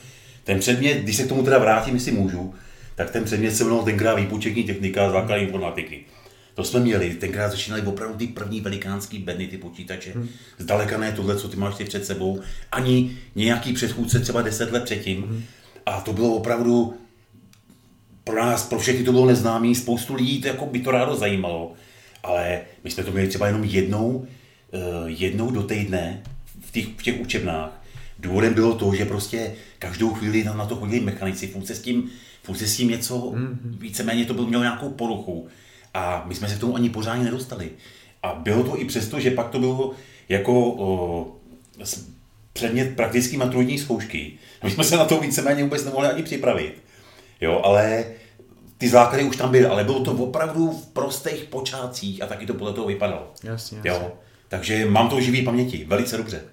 Ten 0.44 0.60
předmět, 0.60 0.98
když 0.98 1.16
se 1.16 1.24
k 1.24 1.30
tomu 1.30 1.44
teda 1.44 1.58
vrátím, 1.58 1.94
jestli 1.94 2.12
můžu, 2.12 2.54
tak 2.96 3.12
ten 3.12 3.24
předmět 3.24 3.56
se 3.56 3.64
jmenoval 3.64 3.86
tenkrát 3.86 4.16
výpočetní 4.16 4.64
technika 4.64 5.08
a 5.08 5.12
základní 5.12 5.46
informatiky. 5.46 6.06
To 6.54 6.64
jsme 6.64 6.80
měli, 6.80 7.14
tenkrát 7.14 7.52
začínaly 7.52 7.82
opravdu 7.82 8.18
ty 8.18 8.28
první 8.28 8.62
velikánský 8.62 9.20
bedny, 9.20 9.48
ty 9.48 9.58
počítače. 9.58 10.12
Hmm. 10.12 10.30
Zdaleka 10.58 10.98
ne 10.98 11.12
tohle, 11.12 11.38
co 11.38 11.48
ty 11.48 11.58
máš 11.58 11.76
ty 11.76 11.84
před 11.84 12.06
sebou, 12.06 12.42
ani 12.72 13.18
nějaký 13.36 13.74
předchůdce 13.74 14.20
třeba 14.20 14.42
10 14.42 14.72
let 14.72 14.84
předtím. 14.84 15.22
Hmm. 15.22 15.44
A 15.86 16.02
to 16.02 16.14
bylo 16.14 16.30
opravdu 16.30 16.94
pro 18.24 18.36
nás, 18.36 18.66
pro 18.68 18.80
všechny 18.80 19.06
to 19.06 19.12
bylo 19.12 19.26
neznámý, 19.26 19.76
spoustu 19.76 20.16
lidí 20.16 20.42
to 20.42 20.48
jako 20.48 20.66
by 20.66 20.80
to 20.80 20.92
rádo 20.92 21.16
zajímalo, 21.16 21.74
ale 22.26 22.62
my 22.84 22.92
jsme 22.92 23.04
to 23.04 23.12
měli 23.12 23.28
třeba 23.28 23.48
jenom 23.48 23.64
jednou, 23.64 24.28
eh, 24.74 24.78
jednou 25.06 25.52
do 25.52 25.64
týdne 25.64 26.24
v 26.62 26.72
těch, 26.72 26.86
v 26.88 27.04
těch 27.04 27.22
učebnách. 27.22 27.82
Důvodem 28.20 28.54
bylo 28.54 28.76
to, 28.76 28.94
že 28.94 29.06
prostě 29.06 29.56
každou 29.80 30.14
chvíli 30.14 30.44
tam 30.44 30.58
na 30.58 30.66
to 30.66 30.76
chodili 30.76 31.00
mechanici, 31.00 31.48
furt 31.48 31.66
se 31.66 31.76
s 31.76 31.82
tím, 31.82 32.10
furt 32.44 32.58
se 32.58 32.68
s 32.68 32.78
tím 32.78 32.90
něco, 32.90 33.18
mm-hmm. 33.18 33.58
víceméně 33.64 34.26
to 34.26 34.34
bylo, 34.34 34.48
mělo 34.48 34.64
nějakou 34.64 34.90
poruchu. 34.90 35.48
A 35.94 36.26
my 36.28 36.36
jsme 36.36 36.50
se 36.50 36.56
k 36.56 36.60
tomu 36.60 36.76
ani 36.76 36.90
pořádně 36.90 37.24
nedostali. 37.24 37.70
A 38.24 38.34
bylo 38.34 38.64
to 38.64 38.82
i 38.82 38.86
přesto, 38.86 39.20
že 39.20 39.32
pak 39.32 39.50
to 39.50 39.60
bylo 39.60 39.94
jako 40.30 40.72
o, 40.72 41.36
předmět 42.54 42.96
praktický 42.96 43.38
maturitní 43.38 43.80
zkoušky. 43.80 44.34
My 44.64 44.72
jsme 44.72 44.84
se 44.84 44.98
na 44.98 45.06
to 45.06 45.20
víceméně 45.20 45.64
vůbec 45.64 45.86
nemohli 45.86 46.08
ani 46.08 46.24
připravit. 46.24 46.74
Jo, 47.42 47.62
ale 47.64 48.06
ty 48.78 48.90
základy 48.90 49.24
už 49.24 49.38
tam 49.38 49.52
byly, 49.52 49.66
ale 49.66 49.84
bylo 49.84 50.04
to 50.04 50.12
opravdu 50.12 50.72
v 50.72 50.86
prostých 50.86 51.44
počátcích 51.44 52.22
a 52.22 52.26
taky 52.26 52.46
to 52.46 52.54
podle 52.54 52.74
toho 52.74 52.88
vypadalo. 52.88 53.32
Jasně, 53.44 53.78
jasně. 53.84 54.04
Jo. 54.06 54.12
Takže 54.48 54.86
mám 54.86 55.10
to 55.10 55.16
v 55.16 55.22
živý 55.22 55.46
paměti, 55.46 55.86
velice 55.88 56.18
dobře. 56.18 56.44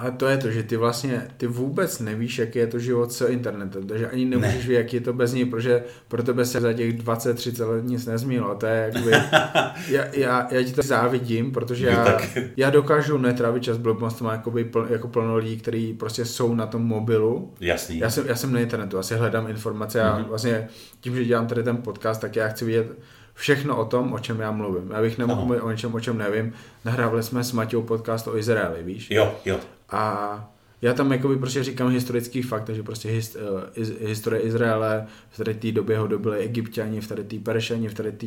Ale 0.00 0.10
to 0.10 0.26
je 0.26 0.36
to, 0.36 0.50
že 0.50 0.62
ty 0.62 0.76
vlastně, 0.76 1.22
ty 1.36 1.46
vůbec 1.46 1.98
nevíš, 2.00 2.38
jaký 2.38 2.58
je 2.58 2.66
to 2.66 2.78
život 2.78 3.12
s 3.12 3.26
internetem, 3.28 3.86
takže 3.86 4.08
ani 4.10 4.24
nemůžeš 4.24 4.54
Ne. 4.54 4.58
vědět, 4.68 4.74
jaký 4.82 4.96
je 4.96 5.00
to 5.00 5.12
bez 5.12 5.32
něj, 5.32 5.44
protože 5.44 5.82
pro 6.08 6.22
tebe 6.22 6.44
se 6.44 6.60
za 6.60 6.72
těch 6.72 6.98
20-30 6.98 7.68
let 7.70 7.84
nic 7.84 8.06
nezměnilo. 8.06 8.54
To 8.54 8.66
je 8.66 8.90
jakoby, 8.92 9.10
já, 9.88 10.04
já, 10.12 10.48
já, 10.50 10.62
ti 10.62 10.72
to 10.72 10.82
závidím, 10.82 11.52
protože 11.52 11.86
já, 11.86 12.18
já 12.56 12.70
dokážu 12.70 13.18
netrávit 13.18 13.62
čas 13.62 13.76
blbostama 13.78 14.32
jakoby 14.32 14.64
pl, 14.64 14.86
jako 14.90 15.08
plno 15.08 15.36
lidí, 15.36 15.56
kteří 15.56 15.92
prostě 15.94 16.24
jsou 16.24 16.54
na 16.54 16.66
tom 16.66 16.82
mobilu. 16.82 17.54
Jasný. 17.60 17.98
Já 17.98 18.10
jsem, 18.10 18.26
já 18.26 18.34
jsem 18.36 18.52
na 18.52 18.60
internetu, 18.60 18.98
asi 18.98 19.14
hledám 19.14 19.48
informace 19.50 20.02
a 20.02 20.16
Mhm. 20.18 20.24
vlastně 20.28 20.68
tím, 21.00 21.16
že 21.16 21.24
dělám 21.24 21.46
tady 21.46 21.62
ten 21.62 21.76
podcast, 21.76 22.20
tak 22.20 22.36
já 22.36 22.48
chci 22.48 22.64
vidět 22.64 22.86
všechno 23.34 23.76
o 23.76 23.84
tom, 23.84 24.12
o 24.12 24.18
čem 24.18 24.40
já 24.40 24.50
mluvím. 24.50 24.90
Já 24.90 25.00
bych 25.00 25.18
nemohl 25.18 25.44
mluvit 25.44 25.60
o 25.60 25.70
něčem, 25.70 25.94
o 25.94 26.00
čem 26.00 26.18
nevím. 26.18 26.52
Nahrávali 26.84 27.22
jsme 27.22 27.44
s 27.44 27.52
Matějou 27.52 27.82
podcast 27.82 28.28
o 28.28 28.36
Izraeli, 28.36 28.82
víš? 28.82 29.10
Jo, 29.10 29.34
jo. 29.44 29.58
A 29.90 30.50
já 30.82 30.94
tam 30.94 31.12
jakoby 31.12 31.36
prostě 31.36 31.64
říkám 31.64 31.90
historický 31.90 32.42
fakt, 32.42 32.64
takže 32.64 32.82
prostě 32.82 33.08
hist, 33.08 33.36
uh, 33.36 33.60
iz, 33.74 33.92
historie 34.00 34.42
Izraele, 34.42 35.06
v 35.30 35.36
tady 35.36 35.54
té 35.54 35.72
době 35.72 35.98
ho 35.98 36.06
dobili 36.06 36.38
egyptiani, 36.38 37.00
v 37.00 37.08
tady 37.08 37.24
té 37.24 37.38
peršani, 37.38 37.88
v 37.88 37.94
tady 37.94 38.12
té 38.12 38.26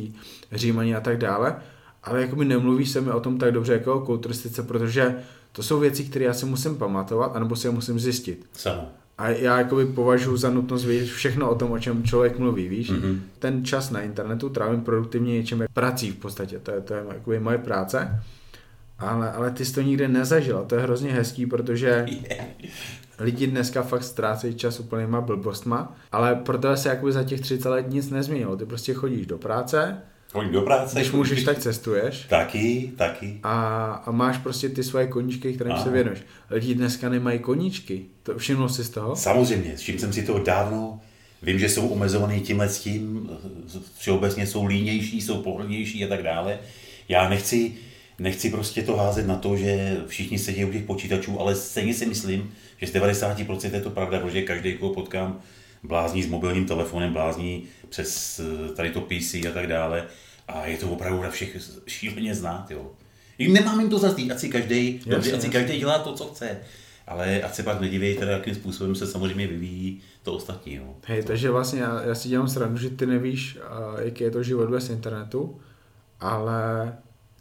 římani 0.52 0.94
a 0.94 1.00
tak 1.00 1.18
dále. 1.18 1.56
Ale 2.02 2.20
jakoby 2.20 2.44
nemluví 2.44 2.86
se 2.86 3.00
mi 3.00 3.10
o 3.10 3.20
tom 3.20 3.38
tak 3.38 3.52
dobře 3.52 3.72
jako 3.72 3.94
o 3.94 4.00
kulturistice, 4.00 4.62
protože 4.62 5.16
to 5.52 5.62
jsou 5.62 5.80
věci, 5.80 6.04
které 6.04 6.24
já 6.24 6.32
si 6.34 6.46
musím 6.46 6.76
pamatovat, 6.76 7.36
anebo 7.36 7.56
si 7.56 7.66
je 7.66 7.70
musím 7.70 8.00
zjistit. 8.00 8.46
Samo. 8.52 8.88
A 9.18 9.28
já 9.28 9.58
jakoby 9.58 9.86
považuji 9.86 10.36
za 10.36 10.50
nutnost 10.50 10.84
vědět 10.84 11.06
všechno 11.06 11.50
o 11.50 11.54
tom, 11.54 11.72
o 11.72 11.78
čem 11.78 12.04
člověk 12.04 12.38
mluví, 12.38 12.68
víš? 12.68 12.90
Mhm. 12.90 13.22
Ten 13.38 13.64
čas 13.64 13.90
na 13.90 14.00
internetu 14.00 14.48
trávím 14.48 14.80
produktivně 14.80 15.32
něčím 15.32 15.60
jak 15.60 15.70
prací 15.72 16.10
v 16.10 16.16
podstatě, 16.16 16.58
to 16.58 16.70
je, 16.70 16.80
to 16.80 16.94
je 16.94 17.04
jakoby 17.08 17.40
moje 17.40 17.58
práce. 17.58 18.20
Ale, 18.98 19.32
ale 19.32 19.50
ty 19.50 19.64
jsi 19.64 19.74
to 19.74 19.80
nikdy 19.80 20.08
nezažil. 20.08 20.64
To 20.68 20.74
je 20.74 20.82
hrozně 20.82 21.12
hezký, 21.12 21.46
protože 21.46 22.06
lidi 23.18 23.46
dneska 23.46 23.82
fakt 23.82 24.02
ztrácejí 24.04 24.54
čas 24.54 24.80
úplnýma 24.80 25.20
blbostma, 25.20 25.96
ale 26.12 26.34
pro 26.34 26.58
tebe 26.58 26.76
se 26.76 26.88
jakoby 26.88 27.12
za 27.12 27.22
těch 27.24 27.40
30 27.40 27.68
let 27.68 27.86
nic 27.88 28.10
nezměnilo. 28.10 28.56
Ty 28.56 28.64
prostě 28.66 28.94
chodíš 28.94 29.26
do 29.26 29.38
práce, 29.38 29.98
Chodím 30.32 30.52
do 30.52 30.62
práce. 30.62 30.98
když 31.00 31.12
můžeš, 31.12 31.44
tak 31.44 31.58
cestuješ 31.58 32.26
Taky, 32.28 32.92
taky. 32.96 33.40
a, 33.42 33.86
a 34.06 34.10
máš 34.10 34.38
prostě 34.38 34.68
ty 34.68 34.82
svoje 34.84 35.06
koníčky, 35.06 35.52
kterým 35.52 35.72
Ano. 35.72 35.82
se 35.84 35.90
věnuješ. 35.90 36.18
Lidi 36.50 36.74
dneska 36.74 37.08
nemají 37.08 37.38
koníčky. 37.38 38.04
To 38.22 38.38
všiml 38.38 38.68
jsi 38.68 38.84
z 38.84 38.90
toho? 38.90 39.16
Samozřejmě, 39.16 39.72
s 39.76 39.80
čím 39.80 39.98
jsem 39.98 40.12
si 40.12 40.22
to 40.22 40.38
dávno, 40.38 41.00
vím, 41.42 41.58
že 41.58 41.68
jsou 41.68 41.88
omezovaný 41.88 42.40
tímhle 42.40 42.68
s 42.68 42.78
tím, 42.80 43.30
všeobecně 43.98 44.46
jsou 44.46 44.66
línější, 44.66 45.20
jsou 45.20 45.42
pohodlnější 45.42 46.04
a 46.04 46.08
tak 46.08 46.22
dále. 46.22 46.58
Já 47.08 47.28
nechci, 47.28 47.72
nechci 48.18 48.50
prostě 48.50 48.82
to 48.82 48.96
házet 48.96 49.26
na 49.26 49.36
to, 49.36 49.56
že 49.56 49.96
všichni 50.06 50.38
sedí 50.38 50.64
u 50.64 50.72
těch 50.72 50.84
počítačů, 50.84 51.40
ale 51.40 51.54
stejně 51.54 51.94
si 51.94 52.06
myslím, 52.06 52.54
že 52.76 52.86
z 52.86 52.92
90% 52.92 53.74
je 53.74 53.80
to 53.80 53.90
pravda, 53.90 54.18
protože 54.18 54.42
každý, 54.42 54.74
koho 54.74 54.94
potkám, 54.94 55.40
blázní 55.82 56.22
s 56.22 56.28
mobilním 56.28 56.66
telefonem, 56.66 57.12
blázní 57.12 57.64
přes 57.88 58.40
eh, 58.40 58.74
tady 58.74 58.90
to 58.90 59.00
PC 59.00 59.34
a 59.34 59.50
tak 59.54 59.66
dále. 59.66 60.06
A 60.48 60.66
je 60.66 60.76
to 60.76 60.90
opravdu 60.90 61.22
na 61.22 61.30
všech 61.30 61.56
šíleně 61.86 62.34
znát, 62.34 62.70
jo. 62.70 62.90
I 63.38 63.52
nemám 63.52 63.80
jim 63.80 63.90
to 63.90 63.98
za 63.98 64.10
zlý, 64.10 64.32
ať 64.32 64.38
si 64.38 64.48
každý, 64.48 65.00
ať 65.16 65.40
si 65.40 65.48
každý 65.48 65.78
dělá 65.78 65.98
to, 65.98 66.14
co 66.14 66.24
chce. 66.24 66.58
Ale 67.06 67.42
ať 67.42 67.54
se 67.54 67.62
pak 67.62 67.80
nedivějí, 67.80 68.16
teda, 68.16 68.32
jakým 68.32 68.54
způsobem 68.54 68.94
se 68.94 69.06
samozřejmě 69.06 69.46
vyvíjí 69.46 70.00
to 70.22 70.32
ostatní. 70.34 70.74
Jo. 70.74 70.94
Hej, 71.06 71.22
takže 71.22 71.50
vlastně 71.50 71.80
já, 71.80 72.02
já 72.02 72.14
si 72.14 72.28
dělám 72.28 72.48
srandu, 72.48 72.78
že 72.78 72.90
ty 72.90 73.06
nevíš, 73.06 73.58
a, 73.68 74.00
jaký 74.00 74.24
je 74.24 74.30
to 74.30 74.42
život 74.42 74.70
bez 74.70 74.90
internetu, 74.90 75.60
ale 76.20 76.92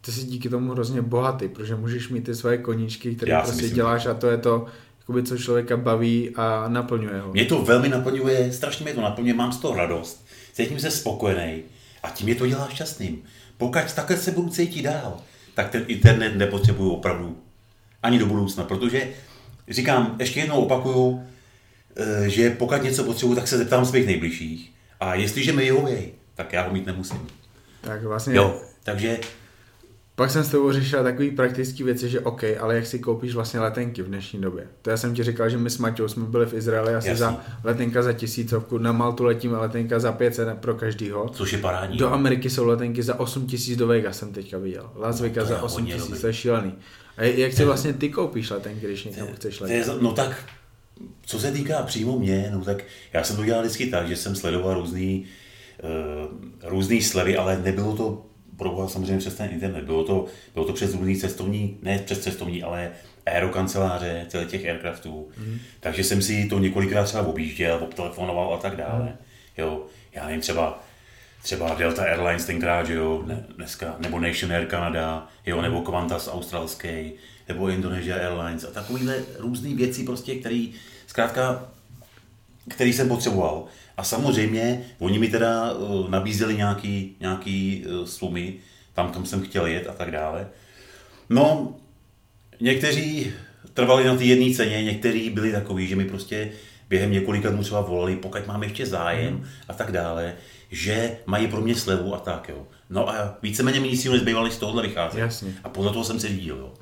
ty 0.06 0.12
jsi 0.12 0.24
díky 0.24 0.50
tomu 0.50 0.72
hrozně 0.72 1.02
bohatý, 1.02 1.48
protože 1.48 1.76
můžeš 1.76 2.10
mít 2.10 2.26
ty 2.26 2.36
svoje 2.36 2.58
koníčky, 2.58 3.16
které 3.16 3.32
Já 3.32 3.42
prostě 3.42 3.62
myslím. 3.62 3.76
děláš 3.76 4.06
a 4.06 4.14
to 4.14 4.28
je 4.30 4.38
to, 4.38 4.66
jakoby, 5.00 5.24
co 5.24 5.38
člověka 5.38 5.78
baví 5.78 6.30
a 6.36 6.68
naplňuje 6.68 7.22
ho. 7.22 7.32
Mě 7.34 7.46
to 7.46 7.62
velmi 7.62 7.90
naplňuje, 7.90 8.54
strašně 8.54 8.84
mě 8.84 8.94
to 8.94 9.02
naplňuje, 9.02 9.34
mám 9.34 9.52
z 9.52 9.58
toho 9.58 9.76
radost, 9.76 10.26
cítím 10.54 10.80
se 10.80 10.92
spokojený 10.92 11.62
a 12.04 12.10
tím 12.10 12.26
mě 12.26 12.36
to 12.36 12.48
dělá 12.48 12.68
šťastným. 12.70 13.24
Pokud 13.58 13.94
takhle 13.96 14.18
se 14.18 14.32
budu 14.32 14.50
cítit 14.50 14.82
dál, 14.82 15.18
tak 15.54 15.70
ten 15.70 15.86
internet 15.88 16.36
nepotřebuju 16.36 16.90
opravdu 16.90 17.38
ani 18.04 18.20
do 18.20 18.26
budoucna, 18.26 18.64
protože 18.64 19.08
říkám, 19.70 20.16
ještě 20.20 20.40
jednou 20.40 20.62
opakuju, 20.62 21.24
eh, 21.96 22.30
že 22.30 22.50
pokud 22.50 22.84
něco 22.84 23.04
potřebuju, 23.04 23.36
tak 23.36 23.48
se 23.48 23.58
zeptám 23.58 23.86
svých 23.86 24.06
nejbližších 24.06 24.72
a 25.00 25.16
jestliže 25.16 25.54
mi 25.54 25.64
vyhověj, 25.64 26.12
tak 26.36 26.54
já 26.54 26.68
ho 26.68 26.74
mít 26.74 26.86
nemusím. 26.86 27.28
Tak 27.82 28.04
vlastně 28.04 28.36
Jo, 28.36 28.62
takže 28.84 29.20
Pak 30.16 30.32
jsem 30.32 30.44
s 30.44 30.50
tebou 30.50 30.72
řešil 30.72 31.04
takový 31.04 31.32
praktický 31.32 31.84
věci, 31.84 32.10
že 32.10 32.20
OK, 32.20 32.44
ale 32.60 32.76
jak 32.76 32.86
si 32.86 33.00
koupíš 33.00 33.34
vlastně 33.36 33.60
letenky 33.60 34.02
v 34.02 34.06
dnešní 34.08 34.42
době. 34.42 34.68
To 34.82 34.90
já 34.90 34.98
jsem 34.98 35.14
ti 35.16 35.24
říkal, 35.24 35.50
že 35.50 35.58
my 35.58 35.70
s 35.70 35.78
Maťou 35.78 36.08
jsme 36.08 36.26
byli 36.26 36.46
v 36.46 36.54
Izraeli 36.54 36.96
asi 36.96 37.08
Jasný. 37.08 37.20
za 37.20 37.42
letenka 37.64 38.02
za 38.04 38.14
tisícovku, 38.14 38.78
na 38.78 38.92
Maltu 38.92 39.24
letíme 39.24 39.58
letenka 39.58 40.00
za 40.00 40.12
500 40.12 40.58
pro 40.58 40.74
každýho. 40.76 41.30
což 41.30 41.52
je 41.54 41.58
parádní. 41.58 41.98
Do 41.98 42.10
Ameriky 42.14 42.50
jsou 42.50 42.66
letenky 42.68 43.04
za 43.04 43.20
8 43.20 43.48
tisíc 43.48 43.78
do 43.78 43.88
Vegas 43.88 44.18
jsem 44.18 44.34
teďka 44.34 44.58
viděl. 44.58 44.90
Las 44.96 45.22
Vegas 45.22 45.48
to 45.48 45.54
je 45.54 45.58
za 45.60 45.64
8 45.64 45.82
hodně 45.82 45.96
tisíc, 45.96 46.22
to 46.22 46.28
je 46.28 46.34
šílený. 46.34 46.74
A 47.18 47.24
jak 47.24 47.54
si 47.54 47.66
vlastně 47.66 47.94
ty 47.94 48.10
koupíš 48.10 48.50
letenky, 48.50 48.86
když 48.86 49.04
někam 49.04 49.28
chceš 49.36 49.58
To 49.58 49.64
letět? 49.64 49.86
za- 49.86 49.98
no 50.02 50.12
tak, 50.14 50.46
co 51.26 51.40
se 51.40 51.52
týká 51.52 51.82
přímo 51.84 52.20
mě, 52.20 52.50
no 52.54 52.62
tak 52.66 52.84
já 53.14 53.24
jsem 53.24 53.36
to 53.36 53.46
dělal 53.46 53.62
vždycky 53.62 53.86
tak, 53.88 54.08
že 54.08 54.16
jsem 54.16 54.36
sledoval 54.36 54.74
různý, 54.74 55.26
uh, 55.84 56.70
různý 56.70 57.02
slevy, 57.02 57.38
ale 57.38 57.58
nebylo 57.64 57.96
to 57.96 58.26
proboha 58.58 58.88
samozřejmě 58.88 59.18
přes 59.18 59.36
ten 59.36 59.50
internet, 59.52 59.84
bylo 59.84 60.04
to, 60.04 60.26
bylo 60.54 60.66
to 60.66 60.74
přes 60.74 60.94
různý 60.94 61.18
cestovní, 61.18 61.78
ne 61.82 62.00
přes 62.00 62.20
cestovní, 62.20 62.64
ale 62.64 62.92
aerokanceláře, 63.26 64.26
těle 64.30 64.46
těch 64.46 64.66
aircraftů. 64.66 65.30
Mm. 65.38 65.60
Takže 65.80 66.04
jsem 66.04 66.22
si 66.22 66.46
to 66.46 66.60
několikrát 66.60 67.04
třeba 67.04 67.28
objížděl, 67.28 67.80
obtelefonoval 67.82 68.54
a 68.54 68.58
tak 68.58 68.76
dále. 68.76 69.04
Mm. 69.04 69.16
Jo, 69.58 69.86
já 70.14 70.26
nevím, 70.26 70.42
třeba 70.42 70.84
třeba 71.44 71.76
Delta 71.76 72.04
Airlines 72.04 72.46
tenkrát, 72.46 72.88
že 72.88 72.94
jo, 72.94 73.24
ne, 73.26 73.46
dneska, 73.56 73.96
nebo 74.00 74.20
Nation 74.20 74.52
Air 74.52 74.68
Canada, 74.68 75.28
jo, 75.46 75.62
nebo 75.62 75.82
Qantas 75.82 76.30
australský, 76.32 77.14
nebo 77.48 77.70
Indonesia 77.70 78.18
Airlines 78.18 78.64
a 78.64 78.72
takovýhle 78.72 79.24
různé 79.40 79.76
věci 79.76 80.04
prostě, 80.04 80.36
který 80.36 80.74
zkrátka, 81.08 81.70
který 82.70 82.94
jsem 82.94 83.08
potřeboval. 83.08 83.66
A 83.98 84.04
samozřejmě, 84.04 84.82
oni 85.00 85.20
mi 85.20 85.28
teda 85.28 85.72
uh, 85.74 86.10
nabízeli 86.10 86.58
nějaký, 86.58 87.16
nějaký 87.20 87.86
uh, 87.86 88.06
sumy, 88.06 88.54
tam, 88.94 89.12
kam 89.12 89.26
jsem 89.26 89.42
chtěl 89.42 89.66
jet 89.66 89.88
a 89.90 89.94
tak 89.94 90.12
dále. 90.12 90.48
No, 91.30 91.76
někteří 92.60 93.32
trvali 93.74 94.04
na 94.04 94.16
té 94.16 94.24
jedné 94.24 94.56
ceně, 94.56 94.84
někteří 94.84 95.30
byli 95.30 95.52
takový, 95.52 95.88
že 95.88 95.96
mi 95.96 96.06
prostě 96.06 96.52
během 96.90 97.12
několika 97.12 97.50
dnů 97.50 97.64
třeba 97.64 97.82
volali, 97.82 98.16
pokud 98.16 98.48
mám 98.48 98.64
ještě 98.64 98.86
zájem 98.86 99.34
Mhm. 99.34 99.46
a 99.68 99.74
tak 99.74 99.92
dále, 99.92 100.36
že 100.72 101.18
mají 101.26 101.48
pro 101.48 101.62
mě 101.62 101.76
slevu 101.76 102.16
a 102.16 102.20
tak, 102.20 102.50
jo. 102.50 102.68
No 102.90 103.10
a 103.10 103.38
víceméně 103.42 103.80
mi 103.80 103.88
nic 103.88 104.06
jiného 104.06 104.18
nezbývalo, 104.18 104.52
z 104.52 104.58
tohohle 104.58 104.84
vycházet. 104.84 105.20
Jasně. 105.20 105.54
A 105.64 105.70
podle 105.70 105.92
toho 105.92 106.06
jsem 106.06 106.20
se 106.20 106.28
řídil, 106.28 106.58
jo. 106.58 106.74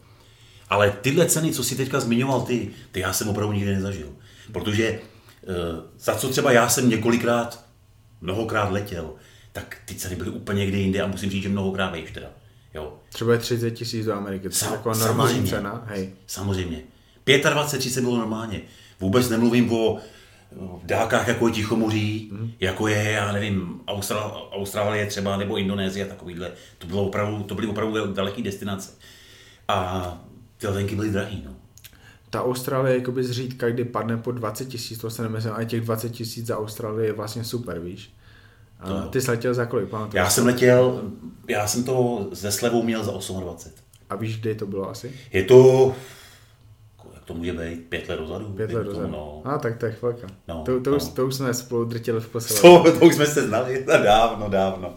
Ale 0.70 0.92
tyhle 1.02 1.26
ceny, 1.26 1.52
co 1.52 1.64
si 1.64 1.76
teďka 1.76 2.00
zmiňoval 2.00 2.42
ty, 2.42 2.70
ty 2.92 3.00
já 3.00 3.14
jsem 3.14 3.30
opravdu 3.30 3.54
nikdy 3.54 3.74
nezažil. 3.74 4.10
Protože 4.52 5.00
za 5.98 6.16
co 6.16 6.30
třeba 6.30 6.52
já 6.52 6.70
jsem 6.70 6.90
několikrát, 6.90 7.66
mnohokrát 8.22 8.72
letěl, 8.72 9.14
tak 9.52 9.78
ty 9.86 9.96
ceny 9.96 10.16
byly 10.16 10.30
úplně 10.30 10.60
někde 10.60 10.78
jinde 10.78 11.02
a 11.02 11.08
musím 11.08 11.30
říct, 11.30 11.44
že 11.44 11.50
mnohokrát 11.50 11.92
vejš 11.92 12.12
teda. 12.12 12.28
Jo. 12.74 12.98
Třeba 13.10 13.34
je 13.34 13.40
30 13.40 13.72
tisíc 13.72 14.06
do 14.06 14.14
Ameriky, 14.14 14.50
to 14.50 14.56
je 14.56 14.60
Sam- 14.60 14.72
taková 14.72 14.96
normální 14.98 15.34
samozřejmě. 15.34 15.50
cena. 15.50 15.84
Hej. 15.86 16.10
Samozřejmě. 16.28 16.82
25 17.26 17.80
30 17.80 18.02
bylo 18.02 18.18
normálně. 18.18 18.62
Vůbec 19.00 19.30
nemluvím 19.30 19.72
o 19.74 20.00
dálkách 20.84 21.28
jako 21.28 21.48
je 21.48 21.54
Tichomoří, 21.54 22.30
mm. 22.32 22.52
jako 22.60 22.88
je, 22.88 23.12
já 23.12 23.32
nevím, 23.32 23.82
Austral, 23.88 24.50
Austrálie 24.52 25.06
třeba, 25.06 25.38
nebo 25.38 25.58
Indonésie, 25.58 26.06
takovýhle. 26.06 26.52
To, 26.78 26.88
bylo 26.88 27.04
opravdu, 27.04 27.44
to 27.44 27.56
byly 27.56 27.68
opravdu 27.68 28.14
daleké 28.14 28.42
destinace. 28.42 28.92
A 29.68 30.18
ty 30.58 30.68
letenky 30.68 30.96
byly 30.96 31.10
drahý, 31.10 31.44
no. 31.46 31.56
Ta 32.32 32.44
Austrálie 32.44 32.94
je 32.96 33.00
jakoby 33.00 33.24
zřídka, 33.24 33.70
kdy 33.70 33.86
padne 33.86 34.18
po 34.18 34.32
20 34.32 34.66
tisíc, 34.66 35.00
to 35.00 35.10
se 35.10 35.22
nemyslím, 35.24 35.54
ale 35.54 35.66
těch 35.66 35.82
20 35.82 36.10
tisíc 36.10 36.48
za 36.48 36.58
Austrálii 36.58 37.08
je 37.08 37.14
vlastně 37.14 37.44
super, 37.44 37.80
víš. 37.80 38.14
A 38.80 38.88
To- 38.88 39.10
ty 39.10 39.22
jsi 39.22 39.32
letěl 39.32 39.54
za 39.54 39.66
kolik, 39.66 39.90
pamatuješ? 39.90 40.24
Já 40.24 40.30
jsem 40.30 40.46
letěl, 40.46 41.02
já 41.48 41.68
jsem 41.68 41.84
to 41.84 42.28
ze 42.32 42.52
slevou 42.52 42.84
měl 42.84 43.04
za 43.04 43.12
28. 43.12 43.72
A 44.10 44.16
víš, 44.16 44.40
kdy 44.40 44.56
to 44.56 44.66
bylo 44.66 44.90
asi? 44.90 45.12
Je 45.34 45.44
to, 45.44 45.96
jak 47.22 47.28
to 47.28 47.34
může 47.34 47.54
být, 47.54 47.86
pět 47.90 48.10
let 48.10 48.20
dozadu? 48.20 48.46
Pět 48.46 48.74
let 48.74 48.84
dozadu. 48.84 49.08
No. 49.08 49.42
A 49.46 49.58
tak 49.58 49.78
to 49.78 49.86
je 49.86 49.92
chvilka. 49.92 50.28
No, 50.48 50.64
to, 50.66 50.80
to, 50.80 50.90
no. 50.90 50.98
Už, 50.98 51.04
to 51.04 51.28
už 51.28 51.36
jsme 51.36 51.54
spolu 51.54 51.86
drtili 51.86 52.22
v 52.22 52.30
posledě. 52.32 52.62
To, 52.62 53.00
to 53.00 53.06
už 53.06 53.16
jsme 53.16 53.26
se 53.26 53.48
znali 53.48 53.86
dávno, 54.04 54.50
dávno. 54.50 54.94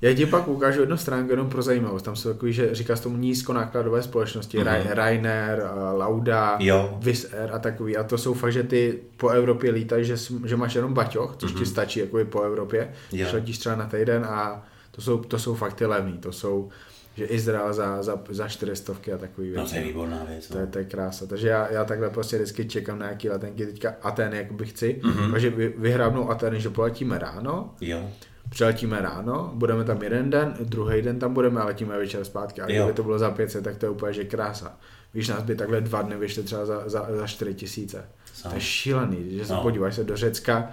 Já 0.00 0.14
ti 0.14 0.26
pak 0.26 0.48
ukážu 0.48 0.80
jednu 0.80 0.96
stránku 0.96 1.30
jenom 1.30 1.50
pro 1.50 1.62
zajímavost. 1.62 2.02
Tam 2.02 2.16
jsou 2.16 2.32
takový, 2.32 2.52
že 2.52 2.74
říká 2.74 2.96
se 2.96 3.02
tomu 3.02 3.16
nízkonákladové 3.16 4.02
společnosti, 4.02 4.58
mm-hmm. 4.58 4.94
Ryanair, 4.94 5.58
eh, 5.58 5.96
Lauda, 5.96 6.56
Jo. 6.60 6.98
Wizz 7.00 7.34
Air 7.34 7.50
a 7.52 7.58
takový. 7.58 7.96
A 7.96 8.02
to 8.02 8.18
jsou 8.18 8.34
fakt, 8.34 8.52
že 8.52 8.62
ty 8.62 8.98
po 9.16 9.28
Evropě 9.28 9.70
lítají, 9.70 10.04
že, 10.04 10.16
že 10.44 10.56
máš 10.56 10.74
jenom 10.74 10.94
baťoch, 10.94 11.36
což 11.36 11.54
mm-hmm. 11.54 11.58
ti 11.58 11.66
stačí 11.66 12.00
jakoby 12.00 12.24
po 12.24 12.42
Evropě. 12.42 12.80
Mhm. 12.80 12.90
Jo. 13.12 13.24
Když 13.24 13.32
letíš 13.32 13.58
třeba 13.58 13.76
na 13.76 13.86
týden 13.86 14.24
a 14.24 14.66
to 14.90 15.02
jsou, 15.02 15.18
to 15.18 15.38
jsou 15.38 15.54
fakt 15.54 15.74
ty 15.74 15.86
levný. 15.86 16.18
To 16.18 16.32
jsou, 16.32 16.68
že 17.16 17.24
Izrael 17.24 17.72
za, 17.72 18.02
za, 18.02 18.22
za 18.30 18.48
400 18.48 18.92
a 19.14 19.18
takový 19.18 19.48
No 19.48 19.54
věci. 19.54 19.70
to 19.74 19.80
je 19.80 19.84
výborná 19.86 20.24
věc. 20.28 20.48
To 20.48 20.58
je, 20.58 20.64
No. 20.64 20.70
to 20.72 20.78
je 20.78 20.84
krása. 20.84 21.26
Takže 21.26 21.48
já, 21.48 21.72
já 21.72 21.84
takhle 21.84 22.10
prostě 22.10 22.36
vždycky 22.36 22.64
čekám 22.68 22.98
na 22.98 23.06
nějaký 23.06 23.28
letenky. 23.30 23.66
Teďka 23.66 23.94
Ateny 24.02 24.36
jakoby 24.36 24.66
chci. 24.66 25.00
Mhm. 25.04 25.12
Mm-hmm. 25.18 25.30
Takže 25.32 25.50
vy, 25.50 25.74
vyhrábnou 25.78 26.30
Ateny, 26.30 26.60
že 26.60 26.70
poletíme 26.70 27.18
ráno, 27.18 27.74
Jo. 27.80 28.10
Přiletíme 28.50 29.00
ráno, 29.00 29.50
budeme 29.54 29.84
tam 29.84 30.02
jeden 30.02 30.30
den, 30.30 30.54
druhý 30.60 31.02
den 31.02 31.18
tam 31.18 31.34
budeme 31.34 31.60
a 31.60 31.64
letíme 31.64 31.98
večer 31.98 32.24
zpátky. 32.24 32.60
A 32.60 32.66
kdyby 32.66 32.92
to 32.92 33.02
bylo 33.02 33.18
za 33.18 33.30
500, 33.30 33.64
tak 33.64 33.76
to 33.76 33.86
je 33.86 33.90
úplně 33.90 34.12
že 34.12 34.24
krása. 34.24 34.78
Víš, 35.14 35.28
nás 35.28 35.42
by 35.42 35.54
takhle 35.56 35.80
dva 35.80 36.02
dny 36.02 36.16
vyšly 36.16 36.42
třeba 36.42 36.66
za, 36.66 36.82
za, 36.86 37.06
za 37.10 37.26
4 37.26 37.54
tisíce. 37.54 38.04
To 38.42 38.54
je 38.54 38.60
šílený, 38.60 39.38
že 39.38 39.44
se 39.46 39.52
No. 39.52 39.62
podíváš 39.62 39.94
se 39.94 40.04
do 40.04 40.16
Řecka, 40.16 40.70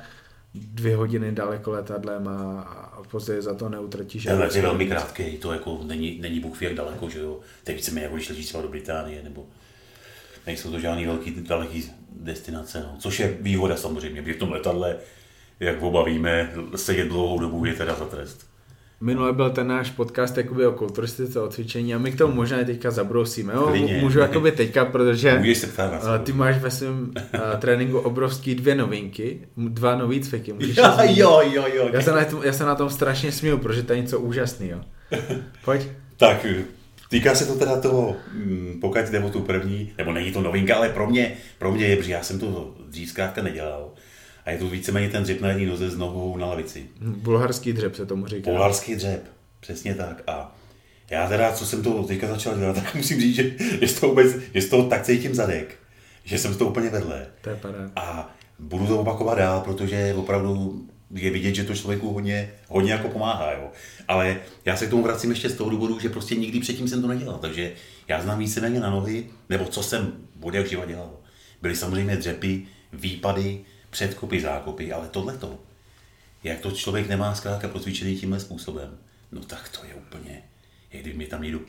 dvě 0.53 0.95
hodiny 0.95 1.31
daleko 1.31 1.71
letadlem 1.71 2.27
a, 2.27 2.61
podstatě 3.09 3.41
za 3.41 3.53
to 3.53 3.69
neutratíš. 3.69 4.23
Ten 4.23 4.39
let 4.39 4.55
je 4.55 4.61
velmi 4.61 4.87
krátký, 4.87 5.37
to 5.37 5.53
jako 5.53 5.79
není, 5.83 6.19
není 6.21 6.39
Bůh 6.39 6.61
jak 6.61 6.73
daleko, 6.73 7.09
že 7.09 7.19
jo. 7.19 7.39
To 7.63 7.71
je 7.71 7.77
víceméně 7.77 8.03
jako 8.03 8.15
když 8.15 8.29
letíš 8.29 8.45
třeba 8.45 8.63
do 8.63 8.69
Británie, 8.69 9.23
nebo 9.23 9.45
nejsou 10.47 10.71
to 10.71 10.79
žádný 10.79 11.05
velký, 11.05 11.31
daleký 11.31 11.91
destinace, 12.11 12.79
no. 12.79 12.95
Což 12.99 13.19
je 13.19 13.37
výhoda 13.41 13.77
samozřejmě, 13.77 14.21
protože 14.21 14.33
v 14.33 14.39
tom 14.39 14.51
letadle, 14.51 14.97
jak 15.59 15.81
oba 15.81 16.03
víme, 16.03 16.53
sedět 16.75 17.07
dlouhou 17.07 17.39
dobu 17.39 17.65
je 17.65 17.73
teda 17.73 17.95
za 17.95 18.05
trest. 18.05 18.49
Minule 19.01 19.33
byl 19.33 19.49
ten 19.49 19.67
náš 19.67 19.89
podcast 19.89 20.37
jakoby 20.37 20.67
o 20.67 20.71
kulturistice, 20.71 21.39
o 21.39 21.47
cvičení 21.47 21.95
a 21.95 21.97
my 21.97 22.11
k 22.11 22.17
tomu 22.17 22.33
možná 22.33 22.63
teďka 22.63 22.91
zabrousíme. 22.91 23.53
Jo? 23.53 23.67
Klidně. 23.67 23.97
Můžu 24.01 24.19
jakoby 24.19 24.51
teďka, 24.51 24.85
protože 24.85 25.41
eh, 26.15 26.19
ty 26.19 26.33
máš 26.33 26.57
ve 26.57 26.71
svém 26.71 27.11
eh, 27.17 27.39
tréninku 27.59 27.99
obrovský 27.99 28.55
dvě 28.55 28.75
novinky, 28.75 29.47
dva 29.57 29.95
nový 29.95 30.21
cviky. 30.21 30.53
Můžeš 30.53 30.77
Jo, 30.77 30.97
jo, 31.07 31.41
jo, 31.51 31.65
jo. 31.73 31.89
Já 31.93 32.01
se, 32.01 32.11
na 32.11 32.25
tom, 32.25 32.41
já 32.43 32.53
se 32.53 32.65
na 32.65 32.75
tom 32.75 32.89
strašně 32.89 33.31
směju, 33.31 33.57
protože 33.57 33.83
to 33.83 33.93
je 33.93 34.01
něco 34.01 34.19
úžasného. 34.19 34.81
Pojď. 35.65 35.87
Tak 36.17 36.45
Týká 37.09 37.35
se 37.35 37.45
to 37.45 37.55
teda 37.55 37.81
toho, 37.81 38.15
mm, 38.33 38.77
pokud 38.81 38.97
jde 38.97 39.19
o 39.19 39.29
tu 39.29 39.41
první, 39.41 39.93
nebo 39.97 40.11
není 40.11 40.31
to 40.31 40.41
novinka, 40.41 40.75
ale 40.75 40.89
pro 40.89 41.09
mě, 41.09 41.37
pro 41.57 41.71
mě 41.71 41.85
je, 41.85 41.95
protože 41.97 42.11
já 42.11 42.23
jsem 42.23 42.39
to 42.39 42.75
dřív 42.87 43.09
zkrátka 43.09 43.41
nedělal. 43.41 43.91
A 44.45 44.51
je 44.51 44.57
to 44.57 44.69
víceméně 44.69 45.09
ten 45.09 45.23
dřep 45.23 45.41
na 45.41 45.49
jedné 45.49 45.65
noze 45.65 45.89
s 45.89 45.97
nohou 45.97 46.37
na 46.37 46.47
lavici. 46.47 46.85
Bulharský 47.01 47.73
dřep 47.73 47.95
se 47.95 48.05
tomu 48.05 48.27
říká. 48.27 48.51
Bulharský 48.51 48.95
dřep, 48.95 49.23
přesně 49.59 49.95
tak. 49.95 50.23
A 50.27 50.55
já 51.09 51.29
teda, 51.29 51.51
co 51.51 51.65
jsem 51.65 51.83
to 51.83 52.03
teďka 52.03 52.27
začal 52.27 52.57
dělat, 52.57 52.75
tak 52.83 52.95
musím 52.95 53.19
říct, 53.21 53.35
že 53.35 53.51
je 53.81 53.87
z 53.87 53.99
toho, 53.99 54.09
vůbec, 54.09 54.35
je 54.53 54.61
z 54.61 54.69
toho 54.69 54.83
tak 54.83 55.03
cítím 55.03 55.35
zadek, 55.35 55.75
že 56.23 56.37
jsem 56.37 56.53
z 56.53 56.57
toho 56.57 56.69
úplně 56.69 56.89
vedle. 56.89 57.27
To 57.41 57.49
je 57.49 57.55
paráda. 57.55 57.91
A 57.95 58.35
budu 58.59 58.87
to 58.87 58.99
opakovat 58.99 59.37
dál, 59.37 59.61
protože 59.61 60.13
opravdu 60.17 60.81
je 61.13 61.31
vidět, 61.31 61.55
že 61.55 61.63
to 61.63 61.75
člověku 61.75 62.13
hodně, 62.13 62.51
hodně 62.67 62.91
jako 62.91 63.07
pomáhá. 63.07 63.51
Jo. 63.51 63.67
Ale 64.07 64.37
já 64.65 64.75
se 64.75 64.87
k 64.87 64.89
tomu 64.89 65.03
vracím 65.03 65.29
ještě 65.29 65.49
z 65.49 65.55
toho 65.55 65.69
důvodu, 65.69 65.99
že 65.99 66.09
prostě 66.09 66.35
nikdy 66.35 66.59
předtím 66.59 66.87
jsem 66.87 67.01
to 67.01 67.07
nedělal. 67.07 67.37
Takže 67.37 67.71
já 68.07 68.21
znám 68.21 68.39
víceméně 68.39 68.79
na 68.79 68.89
nohy, 68.89 69.25
nebo 69.49 69.65
co 69.65 69.83
jsem 69.83 70.11
od 70.41 70.53
jak 70.53 70.69
živa 70.69 70.85
dělal. 70.85 71.11
Byly 71.61 71.75
samozřejmě 71.75 72.15
dřepy, 72.15 72.65
výpady, 72.93 73.59
předkopy, 73.89 74.41
zákopy, 74.41 74.93
ale 74.93 75.07
tohleto, 75.07 75.59
jak 76.43 76.59
to 76.59 76.71
člověk 76.71 77.07
nemá 77.07 77.35
zkrátka 77.35 77.67
procvičený 77.67 78.15
tímhle 78.15 78.39
způsobem, 78.39 78.97
no 79.31 79.41
tak 79.41 79.69
to 79.69 79.85
je 79.85 79.93
úplně, 79.93 80.43
jak 80.91 81.03
kdyby 81.03 81.17
mi 81.17 81.25
tam 81.25 81.41
někdo 81.41 81.59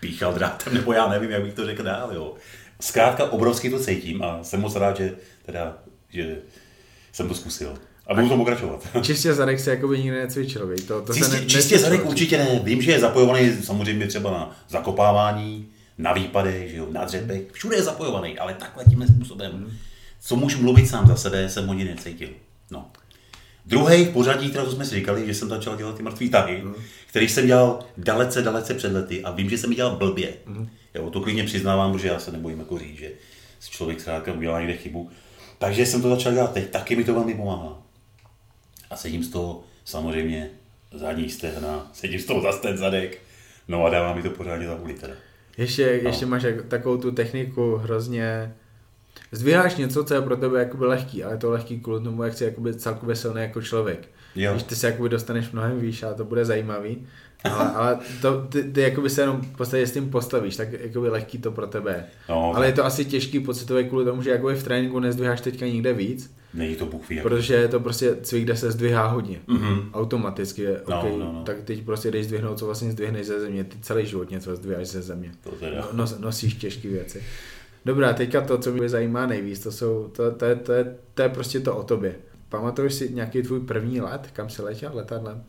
píchal 0.00 0.32
drátem, 0.34 0.74
nebo 0.74 0.92
já 0.92 1.08
nevím, 1.08 1.30
jak 1.30 1.42
bych 1.42 1.54
to 1.54 1.66
řekl 1.66 1.82
dál, 1.82 2.10
jo. 2.14 2.34
Zkrátka 2.80 3.32
obrovsky 3.32 3.70
to 3.70 3.78
cítím 3.78 4.22
a 4.22 4.44
jsem 4.44 4.60
moc 4.60 4.74
rád, 4.76 4.96
že, 4.96 5.14
teda, 5.46 5.78
že 6.08 6.36
jsem 7.12 7.28
to 7.28 7.34
zkusil. 7.34 7.78
A 8.06 8.14
budu 8.14 8.28
to 8.28 8.36
pokračovat. 8.36 8.88
Čistě 9.02 9.34
zadek 9.34 9.60
se 9.60 9.70
jako 9.70 9.88
by 9.88 9.98
nikdy 9.98 10.16
necvičil, 10.16 10.66
víš? 10.66 10.80
To, 10.80 11.02
to 11.02 11.14
čistě, 11.14 11.30
se 11.30 11.40
ne, 11.40 11.46
čistě 11.46 11.78
zadek 11.78 12.06
určitě 12.06 12.38
ne. 12.38 12.60
Vím, 12.64 12.82
že 12.82 12.92
je 12.92 13.00
zapojovaný 13.00 13.62
samozřejmě 13.62 14.06
třeba 14.06 14.30
na 14.30 14.56
zakopávání, 14.68 15.68
na 15.98 16.12
výpadech, 16.12 16.70
že 16.70 16.76
jo, 16.76 16.86
na 16.90 17.04
dřepech. 17.04 17.42
Všude 17.52 17.76
je 17.76 17.82
zapojovaný, 17.82 18.38
ale 18.38 18.54
takhle 18.54 18.84
tímhle 18.84 19.06
způsobem. 19.06 19.78
Co 20.20 20.36
můžu 20.36 20.62
mluvit 20.62 20.86
sám 20.86 21.06
za 21.06 21.16
sebe, 21.16 21.48
jsem 21.48 21.66
ho 21.66 21.74
nikdy 21.74 21.94
necítil. 21.94 22.28
No. 22.70 22.90
Druhý 23.66 24.04
v 24.04 24.10
pořadí, 24.10 24.50
kterou 24.50 24.70
jsme 24.70 24.84
si 24.84 24.94
říkali, 24.94 25.26
že 25.26 25.34
jsem 25.34 25.48
začal 25.48 25.76
dělat 25.76 25.96
ty 25.96 26.02
mrtvý 26.02 26.30
tahy, 26.30 26.62
mm. 26.62 26.74
který 27.06 27.28
jsem 27.28 27.46
dělal 27.46 27.80
dalece, 27.96 28.42
dalece 28.42 28.74
před 28.74 28.92
lety 28.92 29.22
a 29.22 29.30
vím, 29.30 29.50
že 29.50 29.58
jsem 29.58 29.70
ji 29.70 29.76
dělal 29.76 29.96
blbě. 29.96 30.34
Mm. 30.46 30.68
Jo, 30.94 31.10
to 31.10 31.20
klidně 31.20 31.44
přiznávám, 31.44 31.92
protože 31.92 32.08
já 32.08 32.18
se 32.18 32.32
nebojím 32.32 32.58
jako 32.58 32.78
říct, 32.78 32.98
že 32.98 33.10
si 33.60 33.70
člověk 33.70 34.00
zkrátka 34.00 34.32
udělá 34.32 34.60
někde 34.60 34.76
chybu. 34.76 35.10
Takže 35.58 35.86
jsem 35.86 36.02
to 36.02 36.10
začal 36.10 36.32
dělat 36.32 36.52
teď, 36.52 36.70
taky 36.70 36.96
mi 36.96 37.04
to 37.04 37.14
velmi 37.14 37.34
pomáhá. 37.34 37.82
A 38.90 38.96
sedím 38.96 39.24
z 39.24 39.28
toho 39.28 39.64
samozřejmě 39.84 40.50
zadní 40.92 41.30
stehna, 41.30 41.90
sedím 41.92 42.20
z 42.20 42.24
toho 42.24 42.42
za 42.42 42.52
ten 42.52 42.76
zadek, 42.76 43.18
no 43.68 43.84
a 43.84 43.90
dává 43.90 44.14
mi 44.14 44.22
to 44.22 44.30
pořádně 44.30 44.66
za 44.66 44.78
teda. 45.00 45.14
Ještě, 45.58 46.00
no. 46.02 46.08
ještě 46.08 46.26
máš 46.26 46.44
takovou 46.68 46.96
tu 46.96 47.12
techniku 47.12 47.76
hrozně 47.76 48.54
zdvíháš 49.32 49.76
něco, 49.76 50.04
co 50.04 50.14
je 50.14 50.22
pro 50.22 50.36
tebe 50.36 50.58
jakoby 50.58 50.86
lehký, 50.86 51.24
ale 51.24 51.34
je 51.34 51.38
to 51.38 51.50
lehký 51.50 51.80
kvůli 51.80 52.04
tomu, 52.04 52.22
jak 52.22 52.34
jsi 52.34 52.44
jakoby 52.44 52.74
celkově 52.74 53.16
silný 53.16 53.40
jako 53.40 53.62
člověk. 53.62 54.08
Jo. 54.34 54.52
Když 54.52 54.62
ty 54.62 54.76
se 54.76 54.86
jakoby 54.86 55.08
dostaneš 55.08 55.50
mnohem 55.50 55.80
výš 55.80 56.02
a 56.02 56.14
to 56.14 56.24
bude 56.24 56.44
zajímavý, 56.44 57.06
ale, 57.44 57.70
ale 57.74 57.98
to, 58.22 58.46
ty, 58.48 58.62
ty 58.62 58.80
jakoby 58.80 59.10
se 59.10 59.20
jenom 59.20 59.40
v 59.40 59.56
podstatě 59.56 59.86
s 59.86 59.92
tím 59.92 60.10
postavíš, 60.10 60.56
tak 60.56 60.68
jakoby 60.72 61.08
lehký 61.08 61.38
to 61.38 61.52
pro 61.52 61.66
tebe. 61.66 62.04
No, 62.28 62.52
ale 62.56 62.66
je 62.66 62.72
to 62.72 62.84
asi 62.84 63.04
těžký 63.04 63.40
pocitový 63.40 63.84
kvůli 63.88 64.04
tomu, 64.04 64.22
že 64.22 64.30
jakoby 64.30 64.54
v 64.54 64.64
tréninku 64.64 64.98
nezdvíháš 64.98 65.40
teďka 65.40 65.66
nikde 65.66 65.92
víc. 65.92 66.38
Není 66.54 66.76
to 66.76 66.86
bůh 66.86 67.02
Protože 67.22 67.54
je 67.54 67.68
to 67.68 67.80
prostě 67.80 68.16
cvik, 68.22 68.44
kde 68.44 68.56
se 68.56 68.70
zdvihá 68.70 69.06
hodně. 69.06 69.40
Mm-hmm. 69.48 69.90
Automaticky. 69.92 70.66
No, 70.88 70.98
okay, 70.98 71.10
no, 71.10 71.32
no. 71.32 71.42
Tak 71.44 71.56
teď 71.64 71.84
prostě 71.84 72.10
jdeš 72.10 72.26
zdvihnout, 72.26 72.58
co 72.58 72.66
vlastně 72.66 72.92
zdvihneš 72.92 73.26
ze 73.26 73.40
země. 73.40 73.64
Ty 73.64 73.76
celý 73.80 74.06
život 74.06 74.30
něco 74.30 74.56
zdviháš 74.56 74.86
ze 74.86 75.02
země. 75.02 75.30
To 75.44 75.50
teda. 75.50 75.80
No, 75.80 75.88
nos, 75.92 76.18
nosíš 76.18 76.54
těžké 76.54 76.88
věci. 76.88 77.22
Dobrá, 77.88 78.12
teďka 78.12 78.40
to, 78.40 78.58
co 78.58 78.72
mě 78.72 78.88
zajímá 78.88 79.26
nejvíc, 79.26 79.60
to, 79.60 79.72
jsou, 79.72 80.08
to, 80.08 80.32
to, 80.32 80.44
je, 80.44 80.56
to, 80.56 80.72
je, 80.72 80.96
to 81.14 81.22
je 81.22 81.28
prostě 81.28 81.60
to 81.60 81.76
o 81.76 81.82
tobě. 81.82 82.16
Pamatuješ 82.48 82.94
si 82.94 83.14
nějaký 83.14 83.42
tvůj 83.42 83.60
první 83.60 84.00
let, 84.00 84.28
kam 84.32 84.50
jsi 84.50 84.62
letěl 84.62 84.90
letadlem? 84.94 85.44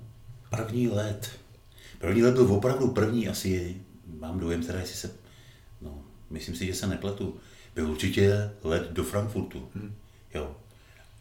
První 0.49 0.87
let. 0.87 1.31
První 1.99 2.23
let 2.23 2.33
byl 2.33 2.53
opravdu 2.53 2.87
první, 2.87 3.29
asi 3.29 3.77
mám 4.19 4.39
dojem, 4.39 4.63
teda 4.63 4.79
jestli 4.79 4.95
se, 4.95 5.11
no, 5.81 6.01
myslím 6.29 6.55
si, 6.55 6.65
že 6.65 6.73
se 6.73 6.87
nepletu. 6.87 7.37
Byl 7.75 7.91
určitě 7.91 8.51
let 8.63 8.87
do 8.91 9.03
Frankfurtu. 9.03 9.67
Hmm. 9.75 9.93
Jo. 10.33 10.55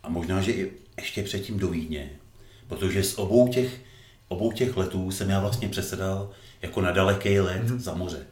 A 0.03 0.09
možná, 0.09 0.41
že 0.41 0.53
i 0.53 0.73
ještě 1.01 1.23
předtím 1.23 1.59
do 1.59 1.69
Vídně. 1.69 2.11
Protože 2.69 3.03
z 3.03 3.19
obou 3.19 3.49
těch, 3.49 3.81
obou 4.29 4.53
těch 4.53 4.77
letů 4.77 5.11
jsem 5.11 5.31
já 5.31 5.41
vlastně 5.41 5.69
přesedal 5.69 6.31
jako 6.63 6.81
na 6.81 6.91
daleký 6.91 7.41
let 7.41 7.63
hmm. 7.63 7.81
za 7.81 7.95
moře. 7.95 8.27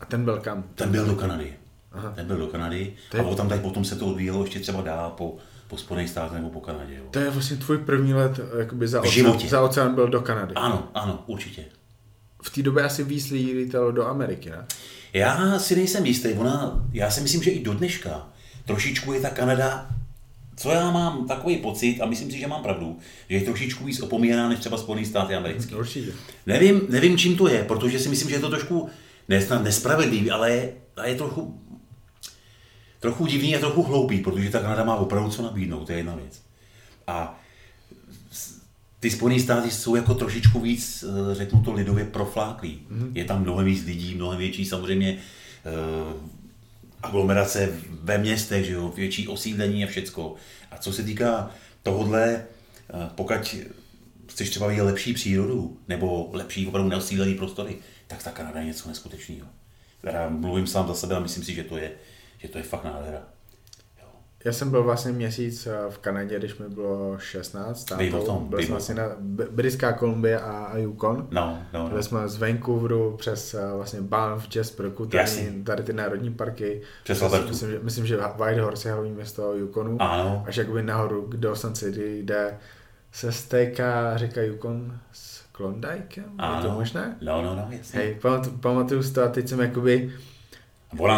A 0.00 0.04
ten 0.04 0.24
byl 0.24 0.40
kam? 0.40 0.62
Ten 0.74 0.92
byl 0.92 1.06
do 1.06 1.16
Kanady. 1.16 1.63
Aha. 1.94 2.12
Ten 2.14 2.26
byl 2.26 2.36
do 2.36 2.46
Kanady 2.46 2.92
je... 3.14 3.20
a 3.20 3.24
potom, 3.24 3.48
tak 3.48 3.60
potom 3.60 3.84
se 3.84 3.96
to 3.96 4.06
odvíjelo 4.06 4.42
ještě 4.44 4.60
třeba 4.60 4.82
dál 4.82 5.10
po, 5.16 5.36
po 5.68 5.76
Spojených 5.76 6.10
státech 6.10 6.38
nebo 6.38 6.50
po 6.50 6.60
Kanadě. 6.60 6.94
Jo. 6.94 7.04
To 7.10 7.18
je 7.18 7.30
vlastně 7.30 7.56
tvůj 7.56 7.78
první 7.78 8.14
let 8.14 8.40
jakoby 8.58 8.88
za, 8.88 9.02
oceán, 9.02 9.38
za 9.48 9.60
oceán 9.60 9.94
byl 9.94 10.08
do 10.08 10.20
Kanady. 10.20 10.54
Ano, 10.54 10.88
ano, 10.94 11.24
určitě. 11.26 11.64
V 12.42 12.50
té 12.50 12.62
době 12.62 12.84
asi 12.84 13.04
víc 13.04 13.30
lidí 13.30 13.52
lítalo 13.52 13.92
do 13.92 14.06
Ameriky, 14.06 14.50
ne? 14.50 14.64
Já 15.12 15.58
si 15.58 15.76
nejsem 15.76 16.06
jistý, 16.06 16.28
ona, 16.28 16.84
já 16.92 17.10
si 17.10 17.20
myslím, 17.20 17.42
že 17.42 17.50
i 17.50 17.64
do 17.64 17.74
dneška 17.74 18.28
trošičku 18.66 19.12
je 19.12 19.20
ta 19.20 19.30
Kanada, 19.30 19.86
co 20.56 20.70
já 20.70 20.90
mám 20.90 21.26
takový 21.26 21.56
pocit, 21.56 22.00
a 22.00 22.06
myslím 22.06 22.30
si, 22.30 22.38
že 22.38 22.46
mám 22.46 22.62
pravdu, 22.62 22.98
že 23.28 23.36
je 23.36 23.42
trošičku 23.42 23.84
víc 23.84 24.00
opomíjená 24.00 24.48
než 24.48 24.58
třeba 24.58 24.78
Spojené 24.78 25.06
státy 25.06 25.34
americké. 25.34 25.76
Určitě. 25.76 26.12
Nevím, 26.46 26.80
nevím, 26.88 27.18
čím 27.18 27.36
to 27.36 27.48
je, 27.48 27.64
protože 27.64 27.98
si 27.98 28.08
myslím, 28.08 28.28
že 28.28 28.36
je 28.36 28.40
to 28.40 28.50
trošku 28.50 28.88
nespravedlivý, 29.62 30.30
ale 30.30 30.50
je, 30.50 30.72
je 31.04 31.14
trochu 31.14 31.60
trochu 33.04 33.26
divný 33.26 33.56
a 33.56 33.58
trochu 33.58 33.82
hloupý, 33.82 34.20
protože 34.20 34.50
ta 34.50 34.60
Kanada 34.60 34.84
má 34.84 34.96
opravdu 34.96 35.30
co 35.30 35.42
nabídnout, 35.42 35.86
to 35.86 35.92
je 35.92 35.98
jedna 35.98 36.16
věc. 36.16 36.42
A 37.06 37.40
ty 39.00 39.10
Spojené 39.10 39.40
státy 39.40 39.70
jsou 39.70 39.96
jako 39.96 40.14
trošičku 40.14 40.60
víc, 40.60 41.04
eh, 41.04 41.34
řeknu 41.34 41.62
to 41.62 41.72
lidově, 41.72 42.04
profláklý. 42.04 42.80
Mm-hmm. 42.90 43.10
Je 43.14 43.24
tam 43.24 43.42
mnohem 43.42 43.66
víc 43.66 43.84
lidí, 43.84 44.14
mnohem 44.14 44.38
větší 44.38 44.64
samozřejmě 44.64 45.18
uh, 45.18 46.12
aglomerace 47.02 47.72
ve 48.02 48.18
městech, 48.18 48.64
že 48.64 48.72
jo, 48.72 48.92
větší 48.96 49.28
osídlení 49.28 49.84
a 49.84 49.86
všecko. 49.86 50.34
A 50.70 50.78
co 50.78 50.92
se 50.92 51.02
týká 51.02 51.50
tohodle, 51.82 52.44
uh, 52.94 53.02
pokud 53.14 53.36
chceš 54.28 54.50
třeba 54.50 54.66
vidět 54.66 54.82
lepší 54.82 55.14
přírodu, 55.14 55.76
nebo 55.88 56.30
lepší 56.32 56.66
opravdu 56.66 56.88
neosídlený 56.90 57.34
prostory, 57.34 57.76
tak 58.06 58.22
ta 58.22 58.30
Kanada 58.30 58.60
je 58.60 58.66
něco 58.66 58.88
neskutečného. 58.88 59.48
Teda 60.00 60.28
mluvím 60.28 60.66
sám 60.66 60.88
za 60.88 60.94
sebe 60.94 61.16
a 61.16 61.20
myslím 61.20 61.44
si, 61.44 61.54
že 61.54 61.64
to 61.64 61.76
je, 61.76 61.92
že 62.44 62.52
to 62.52 62.58
je 62.58 62.64
fakt 62.64 62.84
nádhera. 62.84 63.22
Já 64.44 64.52
jsem 64.52 64.70
byl 64.70 64.82
vlastně 64.82 65.12
měsíc 65.12 65.66
eh, 65.66 65.90
v 65.90 65.98
Kanadě, 65.98 66.38
když 66.38 66.58
mi 66.58 66.68
bylo 66.68 67.18
16. 67.18 67.90
Vím 67.98 68.14
o 68.14 68.24
tom, 68.24 68.48
byl 68.48 68.58
jsem 68.58 68.70
vlastně 68.70 68.94
na 68.94 69.04
Britská 69.50 69.92
Kolumbie 69.92 70.40
a 70.40 70.78
Yukon. 70.78 71.28
No, 71.30 71.58
no, 71.72 71.82
no. 71.82 71.88
Byli 71.88 72.02
jsme 72.02 72.28
z 72.28 72.38
Vancouveru 72.38 73.16
přes 73.16 73.54
eh, 73.54 73.60
vlastně 73.76 74.00
Banff, 74.00 74.56
Jasper, 74.56 74.90
tady, 74.90 75.62
tady 75.64 75.82
ty 75.82 75.92
národní 75.92 76.34
parky. 76.34 76.82
Přes 77.04 77.22
myslím, 77.22 77.48
myslím, 77.48 77.70
že, 77.70 77.78
myslím, 77.82 78.06
že 78.06 78.16
Whitehorse 78.16 78.88
je 78.88 78.92
hlavní 78.92 79.12
město 79.12 79.54
Yukonu. 79.54 80.02
Ano. 80.02 80.44
Až 80.46 80.56
jakoby 80.56 80.82
nahoru 80.82 81.22
k 81.22 81.36
Dawson 81.36 81.74
City, 81.74 82.20
kde 82.22 82.58
se 83.12 83.32
stéká 83.32 84.16
řeka 84.16 84.42
Yukon 84.42 84.98
s 85.12 85.42
Klondike. 85.52 86.20
Je 86.56 86.62
to 86.62 86.70
možné? 86.70 87.16
No, 87.20 87.42
no, 87.42 87.54
no, 87.54 87.66
jasně. 87.70 88.00
Hej, 88.00 88.14
pamatuju, 88.22 88.56
pamatuju 88.56 89.02
si 89.02 89.12
to 89.12 89.22
a 89.22 89.28
teď 89.28 89.48
jsem 89.48 89.60
jakoby 89.60 90.12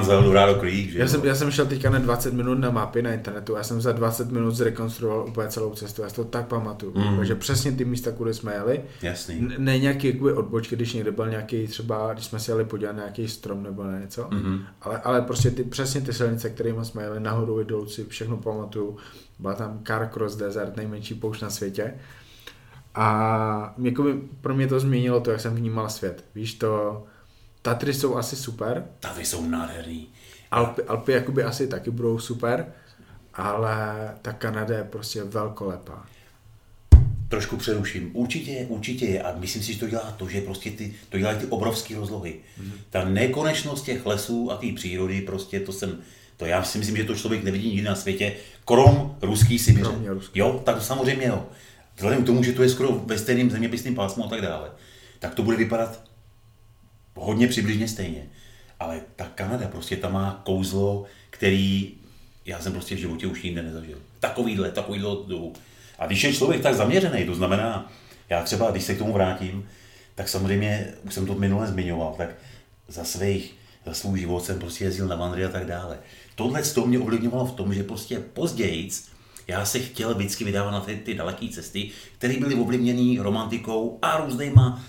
Z 0.03 0.09
Eldorado 0.09 0.55
Creek, 0.55 0.91
že 0.91 0.99
já 0.99 1.09
jsem, 1.09 1.25
já 1.25 1.35
jsem 1.35 1.51
šel 1.51 1.67
teďka 1.67 1.91
na 1.91 1.99
20 1.99 2.35
minut 2.35 2.59
na 2.59 2.71
mapy 2.71 3.03
na 3.03 3.13
internetu, 3.13 3.57
já 3.57 3.63
jsem 3.63 3.81
za 3.81 3.93
20 3.93 4.31
minut 4.31 4.51
zrekonstruoval 4.51 5.27
úplně 5.29 5.49
celou 5.49 5.75
cestu, 5.75 6.03
já 6.03 6.09
si 6.09 6.15
to 6.15 6.25
tak 6.25 6.47
pamatuju, 6.47 6.93
mm. 6.99 7.25
že 7.25 7.35
přesně 7.35 7.73
ty 7.73 7.85
místa, 7.85 8.13
kudy 8.13 8.35
jsme 8.35 8.55
jeli, 8.55 8.81
Jasný. 9.03 9.49
ne 9.59 9.79
nějaký 9.79 10.07
jakoby 10.07 10.33
odbočky, 10.33 10.77
když 10.77 10.93
někde 10.93 11.11
byl 11.11 11.31
nějaký 11.31 11.67
třeba, 11.67 12.13
když 12.13 12.25
jsme 12.25 12.41
si 12.41 12.51
jeli 12.51 12.65
podívat 12.65 12.93
na 12.93 12.99
nějaký 12.99 13.29
strom 13.29 13.63
nebo 13.63 13.85
na 13.85 13.99
něco, 13.99 14.23
mm-hmm. 14.23 14.61
ale, 14.83 14.99
ale 14.99 15.23
prostě 15.23 15.51
ty, 15.51 15.65
přesně 15.65 16.01
ty 16.01 16.13
silnice, 16.13 16.51
kterými 16.51 16.85
jsme 16.85 17.03
jeli 17.03 17.21
nahoru 17.21 17.61
i 17.61 17.65
dolů 17.65 17.87
si 17.87 18.05
všechno 18.05 18.37
pamatuju, 18.37 18.97
byla 19.39 19.55
tam 19.55 19.81
Carcross 19.87 20.37
Desert, 20.37 20.77
nejmenší 20.77 21.15
poušť 21.15 21.43
na 21.43 21.51
světě, 21.51 21.95
a 22.97 23.75
jakoby 23.83 24.15
pro 24.41 24.55
mě 24.55 24.67
to 24.67 24.81
změnilo 24.81 25.21
to, 25.21 25.31
jak 25.31 25.41
jsem 25.41 25.55
vnímal 25.55 25.89
svět. 25.89 26.25
Víš, 26.35 26.55
to, 26.55 27.05
Tatry 27.67 27.95
jsou 27.95 28.17
asi 28.17 28.37
super. 28.37 28.87
Tatry 29.01 29.25
jsou 29.25 29.49
nádherný. 29.49 30.09
Alpy, 30.51 30.83
Alpy 30.83 31.13
jakoby 31.13 31.43
asi 31.43 31.67
taky 31.67 31.91
budou 31.91 32.19
super, 32.19 32.67
ale 33.35 34.11
ta 34.23 34.33
Kanada 34.33 34.77
je 34.77 34.85
prostě 34.85 35.25
velkolepá. 35.25 36.07
Trošku 37.29 37.57
přeruším. 37.57 38.11
Určitě 38.13 38.51
je, 38.51 38.67
určitě 38.67 39.07
je. 39.07 39.23
A 39.23 39.39
myslím 39.39 39.63
si, 39.63 39.73
že 39.73 39.79
to 39.79 39.89
dělá 39.89 40.15
to, 40.17 40.29
že 40.29 40.41
prostě 40.41 40.71
ty, 40.71 40.95
to 41.09 41.19
dělají 41.19 41.39
ty 41.39 41.47
obrovské 41.47 41.97
rozlohy. 41.97 42.35
Mm-hmm. 42.61 42.73
Ta 42.91 43.05
nekonečnost 43.05 43.85
těch 43.85 44.07
lesů 44.07 44.53
a 44.53 44.57
té 44.57 44.67
přírody, 44.75 45.21
prostě 45.21 45.61
to 45.61 45.73
jsem, 45.73 45.99
to 46.37 46.47
já 46.47 46.63
si 46.63 46.79
myslím, 46.79 46.97
že 46.97 47.05
to 47.05 47.15
člověk 47.15 47.45
nevidí 47.45 47.69
nikdy 47.69 47.83
na 47.83 47.95
světě, 47.95 48.33
krom 48.65 49.17
ruský 49.23 49.59
Sibiře. 49.59 49.91
Jo, 50.35 50.63
tak 50.65 50.83
samozřejmě 50.83 51.27
jo. 51.27 51.47
Vzhledem 51.97 52.23
k 52.23 52.27
tomu, 52.27 52.43
že 52.43 52.53
to 52.53 52.63
je 52.63 52.69
skoro 52.69 52.93
ve 52.93 53.19
stejném 53.19 53.51
zeměpisném 53.51 53.95
pásmu 53.95 54.25
a 54.25 54.29
tak 54.29 54.41
dále, 54.41 54.71
tak 55.19 55.35
to 55.35 55.43
bude 55.43 55.57
vypadat 55.57 56.06
hodně 57.17 57.49
přibližně 57.49 57.89
stejně. 57.89 58.27
Ale 58.81 59.01
ta 59.17 59.25
Kanada 59.25 59.69
prostě 59.69 59.97
tam 59.97 60.13
má 60.13 60.43
kouzlo, 60.45 61.05
který 61.31 61.95
já 62.47 62.61
jsem 62.61 62.73
prostě 62.73 62.95
v 62.95 62.99
životě 62.99 63.27
už 63.27 63.45
jinde 63.45 63.63
nezažil. 63.63 63.99
Takovýhle, 64.21 64.71
takovýhle 64.71 65.17
dobu. 65.27 65.53
A 65.99 66.07
když 66.07 66.25
je 66.25 66.35
člověk 66.35 66.63
tak 66.63 66.75
zaměřený, 66.75 67.25
to 67.25 67.35
znamená, 67.35 67.93
já 68.31 68.43
třeba, 68.43 68.71
když 68.71 68.85
se 68.85 68.95
k 68.95 68.99
tomu 68.99 69.13
vrátím, 69.13 69.69
tak 70.15 70.29
samozřejmě, 70.29 70.93
už 71.03 71.15
jsem 71.15 71.27
to 71.27 71.35
minule 71.35 71.67
zmiňoval, 71.67 72.15
tak 72.17 72.31
za 72.89 73.05
svých, 73.05 73.55
za 73.87 73.95
svůj 73.95 74.21
život 74.21 74.45
jsem 74.45 74.59
prostě 74.59 74.85
jezdil 74.85 75.07
na 75.07 75.17
vandry 75.17 75.45
a 75.45 75.49
tak 75.49 75.67
dále. 75.67 75.99
Tohle 76.35 76.63
to 76.63 76.87
mě 76.87 76.99
ovlivňovalo 76.99 77.47
v 77.47 77.53
tom, 77.53 77.75
že 77.75 77.83
prostě 77.83 78.19
později 78.19 78.91
já 79.49 79.65
se 79.65 79.79
chtěl 79.79 80.15
vždycky 80.15 80.45
vydávat 80.45 80.71
na 80.71 80.81
ty, 80.81 80.97
ty 80.97 81.15
daleké 81.15 81.49
cesty, 81.49 81.91
které 82.19 82.37
byly 82.37 82.55
ovlivněné 82.55 83.23
romantikou 83.23 83.99
a 84.03 84.17
různýma, 84.17 84.85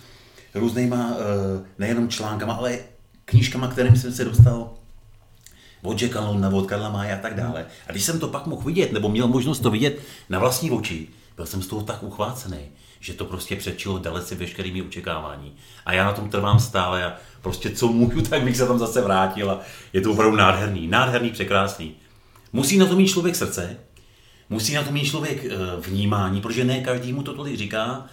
různýma 0.60 1.12
eh, 1.12 1.65
nejenom 1.80 2.10
článkama, 2.10 2.54
ale 2.54 2.80
knížkama, 3.26 3.67
kterým 3.67 3.96
jsem 3.96 4.13
se 4.13 4.26
dostal 4.26 4.70
od 5.84 6.02
Jacka 6.02 6.22
Londona, 6.22 6.58
od 6.58 6.67
Karla 6.67 6.89
Mája 6.89 7.15
a 7.15 7.20
tak 7.20 7.36
dále. 7.36 7.65
A 7.88 7.91
když 7.91 8.04
jsem 8.04 8.20
to 8.20 8.28
pak 8.28 8.46
mohl 8.48 8.62
vidět, 8.62 8.91
nebo 8.91 9.10
měl 9.10 9.28
možnost 9.28 9.60
to 9.60 9.72
vidět 9.72 10.00
na 10.30 10.39
vlastní 10.39 10.72
oči, 10.72 11.08
byl 11.36 11.46
jsem 11.46 11.62
z 11.62 11.67
toho 11.67 11.82
tak 11.82 12.04
uchvácený, 12.04 12.60
že 13.00 13.13
to 13.13 13.26
prostě 13.26 13.56
přečilo 13.56 14.00
dalece 14.00 14.36
veškerými 14.36 14.82
očekávání. 14.82 15.56
A 15.86 15.93
já 15.93 16.06
na 16.06 16.13
tom 16.13 16.30
trvám 16.30 16.60
stále 16.60 17.06
a 17.06 17.15
prostě 17.41 17.70
co 17.70 17.88
můžu, 17.88 18.22
tak 18.22 18.43
bych 18.43 18.58
se 18.58 18.67
tam 18.67 18.80
zase 18.80 19.02
vrátil 19.02 19.52
a 19.52 19.62
je 19.93 20.02
to 20.02 20.12
opravdu 20.12 20.38
nádherný, 20.38 20.88
nádherný, 20.88 21.30
překrásný. 21.30 21.96
Musí 22.54 22.78
na 22.78 22.86
to 22.86 22.96
mít 22.96 23.08
člověk 23.08 23.36
srdce, 23.36 23.78
musí 24.50 24.74
na 24.74 24.84
to 24.84 24.91
mít 24.91 25.06
člověk 25.06 25.46
eh, 25.46 25.50
vnímání, 25.78 26.41
protože 26.41 26.63
ne 26.63 26.82
každý 26.82 27.13
mu 27.13 27.24
to 27.24 27.34
tolik 27.34 27.58
říká, 27.58 28.06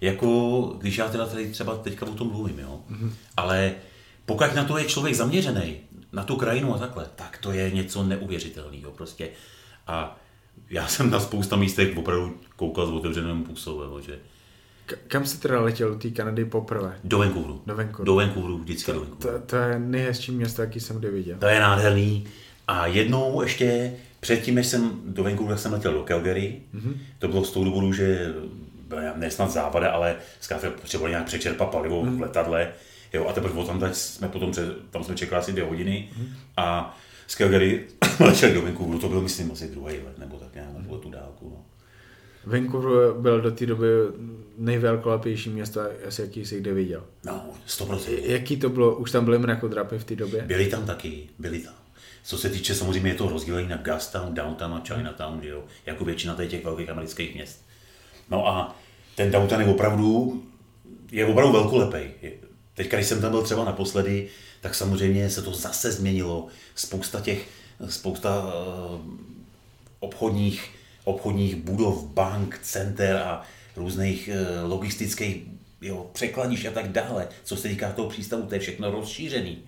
jako 0.00 0.60
když 0.80 0.98
já 0.98 1.08
teda 1.08 1.26
tady 1.26 1.50
třeba 1.50 1.76
teďka 1.76 2.06
o 2.06 2.10
tom 2.14 2.28
mluvím, 2.28 2.58
jo. 2.58 2.80
Mm-hmm. 2.90 3.10
Ale 3.36 3.72
pokud 4.26 4.54
na 4.54 4.64
to 4.64 4.78
je 4.78 4.84
člověk 4.84 5.14
zaměřený, 5.14 5.76
na 6.12 6.24
tu 6.24 6.36
krajinu 6.36 6.74
a 6.74 6.78
takhle, 6.78 7.06
tak 7.16 7.38
to 7.38 7.52
je 7.52 7.70
něco 7.70 8.02
neuvěřitelného 8.04 8.90
prostě. 8.92 9.28
A 9.86 10.20
já 10.70 10.86
jsem 10.86 11.10
na 11.10 11.20
spousta 11.20 11.56
místech 11.56 11.96
opravdu 11.96 12.36
koukal 12.56 12.86
s 12.86 12.90
otevřeným 12.90 13.44
působem, 13.44 13.90
že 14.06 14.18
K- 14.86 14.98
kam 15.08 15.26
jsi 15.26 15.40
teda 15.40 15.60
letěl 15.60 15.88
do 15.88 15.98
té 15.98 16.10
Kanady 16.10 16.44
poprvé? 16.44 16.98
do 17.04 17.18
Vancouveru. 17.18 17.62
Do 17.66 17.74
Vancouveru. 17.76 18.04
Do 18.04 18.14
Vancouveru, 18.14 18.58
vždycky 18.58 18.92
do 18.92 19.00
Vancouveru. 19.00 19.38
To, 19.38 19.46
to 19.46 19.56
je 19.56 19.78
nejhezčí 19.78 20.32
město, 20.32 20.62
jaký 20.62 20.80
jsem 20.80 20.98
kdy 20.98 21.10
viděl. 21.10 21.36
To 21.38 21.46
je 21.46 21.60
nádherný. 21.60 22.24
A 22.68 22.86
jednou 22.86 23.42
ještě, 23.42 23.92
předtím, 24.20 24.54
než 24.54 24.66
jsem 24.66 25.00
do 25.06 25.24
Vancouveru, 25.24 25.58
jsem 25.58 25.72
letěl 25.72 25.92
do 25.92 26.02
Calgary. 26.02 26.60
Mm-hmm. 26.74 26.92
To 27.18 27.28
bylo 27.28 27.44
z 27.44 27.50
toho 27.52 27.64
důvodu, 27.64 27.92
že 27.92 28.34
byla 28.90 29.02
ne 29.16 29.30
snad 29.30 29.50
závada, 29.50 29.90
ale 29.90 30.16
zkrátka 30.40 30.70
potřebovali 30.70 31.10
nějak 31.12 31.26
přečerpat 31.26 31.68
palivo 31.68 32.02
mm-hmm. 32.02 32.16
v 32.16 32.20
letadle. 32.20 32.68
Jo, 33.12 33.26
a 33.28 33.32
teprve 33.32 33.64
tam 33.64 33.94
jsme 33.94 34.28
potom, 34.28 34.52
tam 34.90 35.04
jsme 35.04 35.14
čekali 35.14 35.42
asi 35.42 35.52
dvě 35.52 35.64
hodiny 35.64 36.08
mm-hmm. 36.12 36.26
a 36.56 36.98
z 37.26 37.36
Calgary 37.36 37.86
letěli 38.20 38.54
do 38.54 38.62
Vancouveru, 38.62 38.98
to 38.98 39.08
byl 39.08 39.20
myslím 39.20 39.52
asi 39.52 39.68
druhý 39.68 39.94
let, 39.94 40.18
nebo 40.18 40.36
tak 40.36 40.54
nějak, 40.54 40.68
nebo 40.78 40.98
tu 40.98 41.10
dálku. 41.10 41.50
No. 41.50 41.64
Vancouver 42.44 43.12
byl 43.12 43.40
do 43.40 43.50
té 43.50 43.66
doby 43.66 43.86
nejvelkolepější 44.58 45.50
město, 45.50 45.80
asi 46.08 46.22
jaký 46.22 46.46
jsi 46.46 46.60
kdy 46.60 46.72
viděl. 46.72 47.04
No, 47.24 47.50
100%. 47.68 48.18
Jaký 48.22 48.56
to 48.56 48.68
bylo? 48.68 48.96
Už 48.96 49.10
tam 49.10 49.24
byly 49.24 49.38
mrakodrapy 49.38 49.98
v 49.98 50.04
té 50.04 50.16
době? 50.16 50.42
Byli 50.42 50.66
tam 50.66 50.86
taky, 50.86 51.28
byli 51.38 51.58
tam. 51.58 51.74
Co 52.22 52.38
se 52.38 52.50
týče 52.50 52.74
samozřejmě 52.74 53.10
je 53.10 53.14
to 53.14 53.28
rozdělení 53.28 53.68
na 53.68 53.76
Gastown, 53.76 54.34
Downtown 54.34 54.74
a 54.74 54.82
Chinatown, 54.94 55.42
že 55.42 55.48
jo, 55.48 55.64
jako 55.86 56.04
většina 56.04 56.36
těch 56.46 56.64
velkých 56.64 56.90
amerických 56.90 57.34
měst. 57.34 57.69
No 58.30 58.48
a 58.48 58.76
ten 59.14 59.30
downtown 59.30 59.60
je 59.60 59.66
opravdu, 59.66 60.42
je 61.12 61.26
opravdu 61.26 61.52
velkolepej. 61.52 62.10
Teďka, 62.74 62.96
když 62.96 63.06
jsem 63.06 63.20
tam 63.20 63.30
byl 63.30 63.42
třeba 63.42 63.64
naposledy, 63.64 64.28
tak 64.60 64.74
samozřejmě 64.74 65.30
se 65.30 65.42
to 65.42 65.54
zase 65.54 65.92
změnilo. 65.92 66.46
Spousta 66.74 67.20
těch, 67.20 67.48
spousta 67.88 68.42
uh, 68.44 69.00
obchodních, 70.00 70.70
obchodních 71.04 71.56
budov, 71.56 72.04
bank, 72.04 72.58
center 72.62 73.16
a 73.16 73.42
různých 73.76 74.30
uh, 74.32 74.70
logistických 74.70 75.36
jo, 75.82 76.10
překladišť 76.12 76.66
a 76.66 76.70
tak 76.70 76.88
dále. 76.88 77.28
Co 77.44 77.56
se 77.56 77.68
týká 77.68 77.92
toho 77.92 78.08
přístavu, 78.08 78.42
to 78.42 78.54
je 78.54 78.60
všechno 78.60 78.90
rozšířený. 78.90 79.58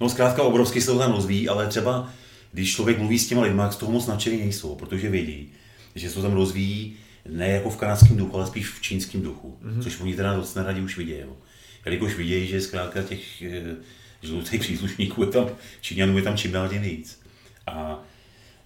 No 0.00 0.08
zkrátka 0.08 0.42
obrovsky 0.42 0.80
se 0.80 0.86
to 0.86 0.98
tam 0.98 1.12
rozvíjí, 1.12 1.48
ale 1.48 1.66
třeba 1.66 2.12
když 2.52 2.74
člověk 2.74 2.98
mluví 2.98 3.18
s 3.18 3.28
těma 3.28 3.42
lidmi, 3.42 3.62
z 3.70 3.76
toho 3.76 3.92
moc 3.92 4.06
nadšený 4.06 4.38
nejsou, 4.38 4.74
protože 4.74 5.10
vědí, 5.10 5.52
že 5.94 6.08
se 6.08 6.14
to 6.14 6.22
tam 6.22 6.32
rozvíjí 6.32 6.96
ne 7.28 7.48
jako 7.48 7.70
v 7.70 7.76
kanadském 7.76 8.16
duchu, 8.16 8.36
ale 8.36 8.46
spíš 8.46 8.68
v 8.68 8.82
čínském 8.82 9.22
duchu, 9.22 9.58
mm-hmm. 9.62 9.82
což 9.82 10.00
oni 10.00 10.16
teda 10.16 10.34
dost 10.34 10.54
neradi 10.54 10.80
už 10.80 10.96
vidějí. 10.96 11.20
jo. 11.20 11.36
Jelikož 11.84 12.16
vidějí, 12.16 12.46
že 12.46 12.60
zkrátka 12.60 13.02
těch 13.02 13.42
eh, 13.42 13.76
žlutých 14.22 14.60
příslušníků 14.60 15.22
je 15.22 15.28
tam, 15.28 15.48
Číňanů 15.80 16.16
je 16.16 16.22
tam 16.22 16.36
čím 16.36 16.52
dál 16.52 16.68
tím 16.68 16.82
víc. 16.82 17.20
A 17.66 18.02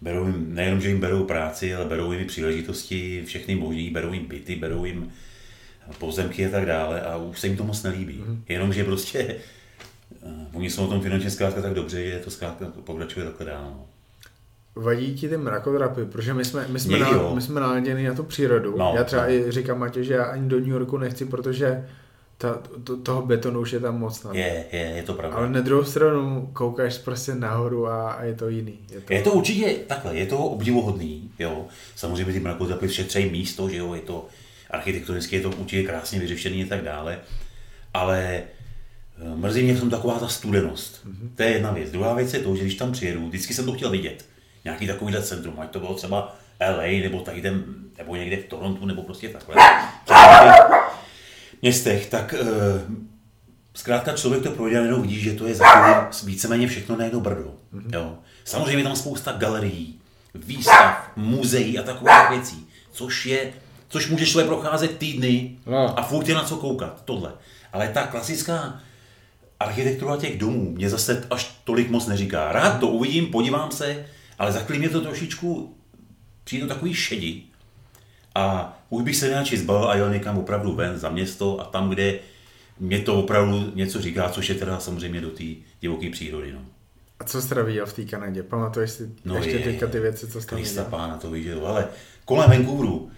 berou 0.01 0.27
jim, 0.27 0.55
nejenom, 0.55 0.81
že 0.81 0.89
jim 0.89 1.01
berou 1.01 1.25
práci, 1.25 1.75
ale 1.75 1.85
berou 1.85 2.13
jim 2.13 2.23
i 2.23 2.25
příležitosti, 2.25 3.23
všechny 3.27 3.55
možný, 3.55 3.91
berou 3.91 4.13
jim 4.13 4.27
byty, 4.27 4.57
berou 4.57 4.85
jim 4.85 5.13
pozemky 5.99 6.47
a 6.47 6.51
tak 6.51 6.67
dále 6.67 7.01
a 7.01 7.17
už 7.17 7.41
se 7.41 7.47
jim 7.47 7.57
to 7.57 7.65
moc 7.65 7.83
nelíbí. 7.83 8.19
Mm-hmm. 8.19 8.39
Jenomže 8.49 8.85
prostě 8.85 9.37
uh, 10.21 10.33
oni 10.53 10.71
jsou 10.71 10.83
na 10.83 10.89
tom 10.89 11.03
finančně 11.03 11.31
zkrátka 11.31 11.63
tak 11.63 11.75
dobře, 11.75 12.05
že 12.05 12.19
to 12.25 12.31
zkrátka 12.31 12.67
pokračuje 12.67 13.27
takhle 13.27 13.47
dál. 13.47 13.65
no. 13.65 13.87
Vadí 14.81 15.15
ti 15.15 15.29
ty 15.29 15.37
mrakodrapy, 15.37 16.05
protože 16.05 16.35
my 16.35 16.45
jsme, 16.45 16.67
my 16.69 16.81
jsme, 16.81 16.99
Někdy 16.99 17.13
na, 17.13 17.35
my 17.35 17.41
jsme 17.41 17.61
naladěni 17.61 18.09
na 18.09 18.15
tu 18.15 18.23
přírodu. 18.23 18.77
No, 18.79 18.93
já 18.97 19.05
třeba 19.05 19.23
no. 19.23 19.31
i 19.31 19.45
říkám 19.49 19.79
Matěj, 19.79 20.05
že 20.05 20.15
já 20.15 20.25
ani 20.25 20.49
do 20.49 20.57
New 20.57 20.69
Yorku 20.69 20.99
nechci, 20.99 21.25
protože 21.25 21.89
ta, 22.39 22.63
to, 22.85 22.97
toho 22.97 23.23
betonu 23.23 23.61
už 23.61 23.73
je 23.73 23.81
tam 23.81 23.99
moc 23.99 24.23
na. 24.23 24.31
Je, 24.35 24.65
je, 24.73 24.81
je 24.81 25.03
to 25.03 25.15
pravda. 25.15 25.37
Ale 25.37 25.51
na 25.51 25.61
druhou 25.61 25.85
stranu 25.85 26.51
koukáš 26.53 26.99
prostě 26.99 27.35
nahoru 27.35 27.87
a, 27.87 28.13
a 28.13 28.25
je 28.25 28.35
to 28.35 28.49
jiný. 28.49 28.79
Je 28.91 29.01
to, 29.01 29.13
Je 29.13 29.23
to 29.23 29.33
určitě 29.33 29.75
takhle, 29.87 30.17
je 30.17 30.27
to 30.27 30.39
obdivuhodný, 30.39 31.31
jo. 31.39 31.67
Samozřejmě 31.97 32.33
ty 32.33 32.41
mrakodrapy 32.41 32.89
šetřejí 32.89 33.31
místo, 33.31 33.69
že 33.69 33.77
jo, 33.77 33.95
je 33.95 34.01
to 34.01 34.27
architektonicky 34.71 35.37
je 35.37 35.43
to 35.43 35.51
určitě 35.51 35.83
krásně 35.83 36.21
vyřešený 36.21 36.65
a 36.65 36.69
tak 36.69 36.83
dále, 36.83 37.19
ale 37.95 38.43
eh, 39.19 39.37
mrzí 39.37 39.63
mě 39.63 39.75
v 39.75 39.81
tom 39.81 39.91
taková 39.91 40.19
ta 40.19 40.29
studenost. 40.29 41.07
Mm-hmm. 41.07 41.29
To 41.35 41.43
je 41.43 41.51
jedna 41.51 41.73
věc. 41.73 41.91
Druhá 41.91 42.15
věc 42.15 42.35
je 42.35 42.41
to, 42.41 42.57
že 42.57 42.63
když 42.63 42.75
tam 42.75 42.93
přijedu, 42.93 43.29
vždycky 43.29 43.55
jsem 43.55 43.65
to 43.65 43.73
chtěl 43.73 43.91
vidět. 43.91 44.25
Nějaký 44.65 44.87
takovýhle 44.87 45.23
centrum, 45.23 45.55
ať 45.61 45.71
to 45.71 45.81
bylo 45.81 45.95
třeba 45.95 46.37
LA, 46.77 47.03
nebo 47.03 47.21
tady 47.21 47.43
ten, 47.43 47.65
nebo 47.99 48.17
někde 48.17 48.37
v 48.37 48.45
Torontu, 48.45 48.87
nebo 48.87 49.03
prostě 49.03 49.29
takhle. 49.29 49.55
Městech, 51.63 52.07
tak 52.07 52.35
eh, 52.35 52.45
zkrátka 53.75 54.13
člověk 54.13 54.43
to 54.43 54.51
projde 54.51 54.77
a 54.77 54.81
najednou 54.81 55.03
vidí, 55.03 55.21
že 55.21 55.33
to 55.33 55.47
je 55.47 55.55
za 55.55 55.65
chvíli 55.67 56.07
víceméně 56.25 56.67
všechno 56.69 56.97
na 56.97 57.05
jedno 57.05 57.21
brdo. 57.21 57.55
Mm-hmm. 57.75 57.95
Jo. 57.95 58.19
Samozřejmě 58.45 58.77
je 58.77 58.83
tam 58.85 58.97
spousta 58.97 59.33
galerií, 59.33 60.01
výstav, 60.35 61.11
muzeí 61.17 61.79
a 61.79 61.83
takových 61.83 62.31
věcí, 62.31 62.67
což 62.93 63.27
je, 63.27 63.53
což 63.89 64.09
může 64.11 64.27
člověk 64.27 64.49
procházet 64.49 64.99
týdny 64.99 65.57
No. 65.67 65.99
a 65.99 66.03
furt 66.03 66.29
je 66.29 66.35
na 66.35 66.45
co 66.45 66.57
koukat, 66.57 67.03
tohle. 67.05 67.33
Ale 67.73 67.89
ta 67.89 68.07
klasická 68.07 68.81
architektura 69.61 70.17
těch 70.17 70.39
domů 70.39 70.71
mě 70.71 70.91
zase 70.91 71.27
až 71.31 71.55
tolik 71.65 71.91
moc 71.91 72.07
neříká. 72.07 72.53
Rád 72.53 72.81
to 72.81 72.87
uvidím, 72.89 73.27
podívám 73.27 73.71
se, 73.71 74.07
ale 74.41 74.53
za 74.53 74.61
chvíli 74.61 74.79
mě 74.79 74.89
to 74.89 75.01
trošičku 75.01 75.77
přijde 76.45 76.67
takový 76.67 76.95
šedi. 76.95 77.43
A 78.35 78.79
už 78.89 79.03
bych 79.03 79.17
se 79.17 79.27
nejradši 79.27 79.59
zbavil 79.59 79.89
a 79.89 79.97
jel 79.97 80.11
někam 80.11 80.39
opravdu 80.39 80.75
ven 80.75 80.99
za 80.99 81.09
město 81.09 81.61
a 81.61 81.65
tam, 81.65 81.91
kde 81.91 82.19
mě 82.79 83.01
to 83.01 83.21
opravdu 83.21 83.73
něco 83.75 84.01
říká, 84.01 84.29
což 84.29 84.49
je 84.49 84.55
teda 84.55 84.81
samozřejmě 84.81 85.21
do 85.21 85.31
té 85.31 85.45
divoké 85.81 86.11
přírody. 86.11 86.53
No. 86.53 86.61
A 87.21 87.25
co 87.25 87.43
jsi 87.43 87.49
teda 87.49 87.63
viděl 87.63 87.87
v 87.87 87.93
té 87.93 88.05
Kanadě? 88.05 88.43
Pamatuješ 88.43 88.91
si 88.91 89.11
No 89.25 89.37
ještě 89.37 89.51
je, 89.51 89.65
teďka 89.65 89.87
ty 89.87 90.01
věci, 90.01 90.29
co 90.29 90.41
jsi 90.41 90.47
tam 90.47 90.59
Krista 90.59 90.83
viděl? 90.83 90.99
pána, 90.99 91.17
to 91.17 91.35
jo. 91.35 91.65
Ale 91.65 91.89
kolem 92.25 92.51
Vancouveru, 92.51 93.11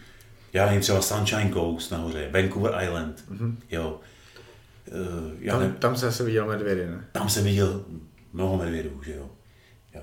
já 0.52 0.66
nevím, 0.66 0.80
třeba 0.80 1.02
Sunshine 1.02 1.50
Coast 1.52 1.92
nahoře, 1.92 2.30
Vancouver 2.32 2.84
Island, 2.84 3.24
mm-hmm. 3.30 3.54
jo. 3.70 4.00
Uh, 4.92 5.32
já 5.40 5.52
Tam, 5.52 5.62
nevím, 5.62 5.76
tam 5.76 5.96
se 5.96 6.06
asi 6.08 6.22
viděl 6.22 6.46
medvědy, 6.46 6.86
ne? 6.86 7.04
tam 7.12 7.28
jsem 7.28 7.44
viděl 7.44 7.84
mnoho 8.32 8.56
medvědů, 8.56 9.02
že 9.04 9.14
jo. 9.14 9.30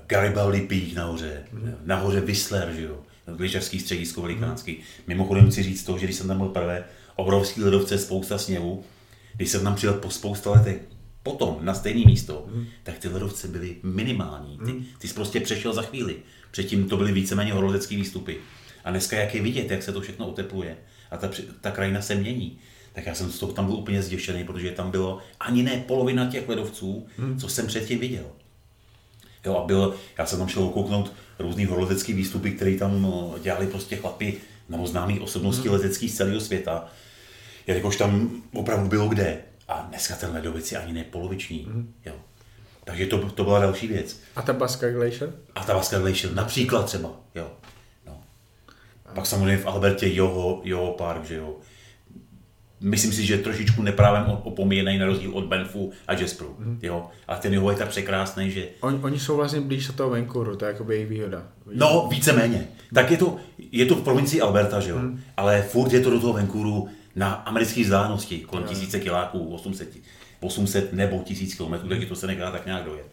Garibaldi 0.06 0.60
Peak 0.60 0.92
nahoře, 0.94 1.44
mm. 1.52 1.74
nahoře 1.84 2.20
Whistler, 2.20 2.72
že 2.72 2.82
jo. 2.82 2.98
Lyžařský 3.26 3.80
středisko 3.80 4.22
velikánský. 4.22 4.78
Mimochodem 5.06 5.50
chci 5.50 5.62
říct 5.62 5.84
to, 5.84 5.98
že 5.98 6.06
když 6.06 6.16
jsem 6.16 6.28
tam 6.28 6.38
byl 6.38 6.48
prvé, 6.48 6.84
obrovský 7.16 7.62
ledovce, 7.62 7.98
spousta 7.98 8.38
sněhu, 8.38 8.84
když 9.36 9.50
jsem 9.50 9.64
tam 9.64 9.74
přijel 9.74 9.94
po 9.94 10.10
spousta 10.10 10.50
letech, 10.50 10.82
potom 11.22 11.58
na 11.60 11.74
stejné 11.74 12.04
místo, 12.06 12.46
mm. 12.54 12.66
tak 12.82 12.98
ty 12.98 13.08
ledovce 13.08 13.48
byly 13.48 13.76
minimální. 13.82 14.58
Ty, 14.64 14.74
ty 14.98 15.08
jsi 15.08 15.14
prostě 15.14 15.40
přešel 15.40 15.72
za 15.72 15.82
chvíli. 15.82 16.16
Předtím 16.50 16.88
to 16.88 16.96
byly 16.96 17.12
víceméně 17.12 17.52
horolezecké 17.52 17.96
výstupy. 17.96 18.36
A 18.84 18.90
dneska 18.90 19.16
jak 19.16 19.34
je 19.34 19.42
vidět, 19.42 19.70
jak 19.70 19.82
se 19.82 19.92
to 19.92 20.00
všechno 20.00 20.28
otepluje 20.28 20.76
a 21.10 21.16
ta, 21.16 21.30
ta 21.60 21.70
krajina 21.70 22.02
se 22.02 22.14
mění, 22.14 22.58
tak 22.92 23.06
já 23.06 23.14
jsem 23.14 23.30
z 23.30 23.38
toho 23.38 23.52
tam 23.52 23.66
byl 23.66 23.74
úplně 23.74 24.02
zděšený, 24.02 24.44
protože 24.44 24.70
tam 24.70 24.90
bylo 24.90 25.18
ani 25.40 25.62
ne 25.62 25.84
polovina 25.86 26.30
těch 26.30 26.48
ledovců, 26.48 27.06
co 27.40 27.48
jsem 27.48 27.66
předtím 27.66 27.98
viděl. 27.98 28.24
Jo, 29.44 29.56
a 29.56 29.66
byl, 29.66 29.94
já 30.18 30.26
jsem 30.26 30.38
tam 30.38 30.48
šel 30.48 30.68
kouknout 30.68 31.12
různý 31.38 31.64
horolezecký 31.64 32.12
výstupy, 32.12 32.50
které 32.50 32.76
tam 32.76 33.02
no, 33.02 33.34
dělali 33.42 33.66
prostě 33.66 33.96
chlapi 33.96 34.36
nebo 34.68 34.86
známý 34.86 35.20
osobnosti 35.20 35.68
hmm. 35.68 35.76
letecký 35.76 36.08
z 36.08 36.16
celého 36.16 36.40
světa. 36.40 36.88
Jelikož 37.66 37.96
tam 37.96 38.42
opravdu 38.52 38.88
bylo 38.88 39.08
kde. 39.08 39.38
A 39.68 39.86
dneska 39.88 40.16
ten 40.16 40.30
ledovec 40.32 40.72
je 40.72 40.78
ani 40.78 40.92
ne 40.92 41.04
poloviční. 41.04 41.66
Mm. 41.68 41.94
Jo. 42.06 42.14
Takže 42.84 43.06
to, 43.06 43.30
to 43.30 43.44
byla 43.44 43.60
další 43.60 43.86
věc. 43.86 44.20
A 44.36 44.42
ta 44.42 44.52
Baska 44.52 44.90
Glacier? 44.90 45.32
A 45.54 45.64
ta 45.64 45.74
Baska 45.74 45.98
Glacier, 45.98 46.34
například 46.34 46.86
třeba, 46.86 47.10
jo. 47.34 47.50
No. 48.06 48.20
Pak 49.14 49.26
samozřejmě 49.26 49.56
v 49.56 49.66
Albertě 49.66 50.14
Joho, 50.14 50.60
Joho 50.64 50.92
Park, 50.92 51.24
že 51.24 51.34
jo. 51.34 51.56
Myslím 52.80 53.12
si, 53.12 53.26
že 53.26 53.38
trošičku 53.38 53.82
neprávem 53.82 54.24
opomíjený 54.26 54.98
na 54.98 55.06
rozdíl 55.06 55.30
od 55.34 55.44
Benfu 55.44 55.92
a 56.06 56.12
Jasperu, 56.12 56.56
mm. 56.58 56.78
jo. 56.82 57.06
A 57.28 57.36
ten 57.36 57.54
Joho 57.54 57.70
je 57.70 57.76
tak 57.76 57.88
překrásný, 57.88 58.50
že... 58.50 58.68
On, 58.80 59.00
oni 59.02 59.18
jsou 59.18 59.36
vlastně 59.36 59.60
blíž 59.60 59.88
od 59.88 59.94
toho 59.94 60.10
Vancouveru, 60.10 60.56
to 60.56 60.64
je 60.64 60.72
jako 60.72 60.92
jejich 60.92 61.08
výhoda. 61.08 61.42
No, 61.74 62.08
víceméně. 62.10 62.68
Tak 62.94 63.10
je 63.10 63.16
to, 63.16 63.36
je 63.72 63.86
to 63.86 63.96
v 63.96 64.02
provincii 64.02 64.40
Alberta, 64.40 64.80
že 64.80 64.90
jo. 64.90 64.98
Mm. 64.98 65.20
Ale 65.36 65.62
furt 65.62 65.92
je 65.92 66.00
to 66.00 66.10
do 66.10 66.20
toho 66.20 66.32
Vancouvru 66.32 66.88
na 67.16 67.32
americké 67.32 67.82
vzdálenosti, 67.82 68.38
kolem 68.38 68.64
tisíce 68.64 69.00
kiláků, 69.00 69.54
800, 69.54 69.88
800 70.40 70.92
nebo 70.92 71.18
1000 71.18 71.54
km, 71.54 71.88
takže 71.88 72.06
to 72.06 72.16
se 72.16 72.26
nedá 72.26 72.50
tak 72.50 72.66
nějak 72.66 72.84
dojet. 72.84 73.06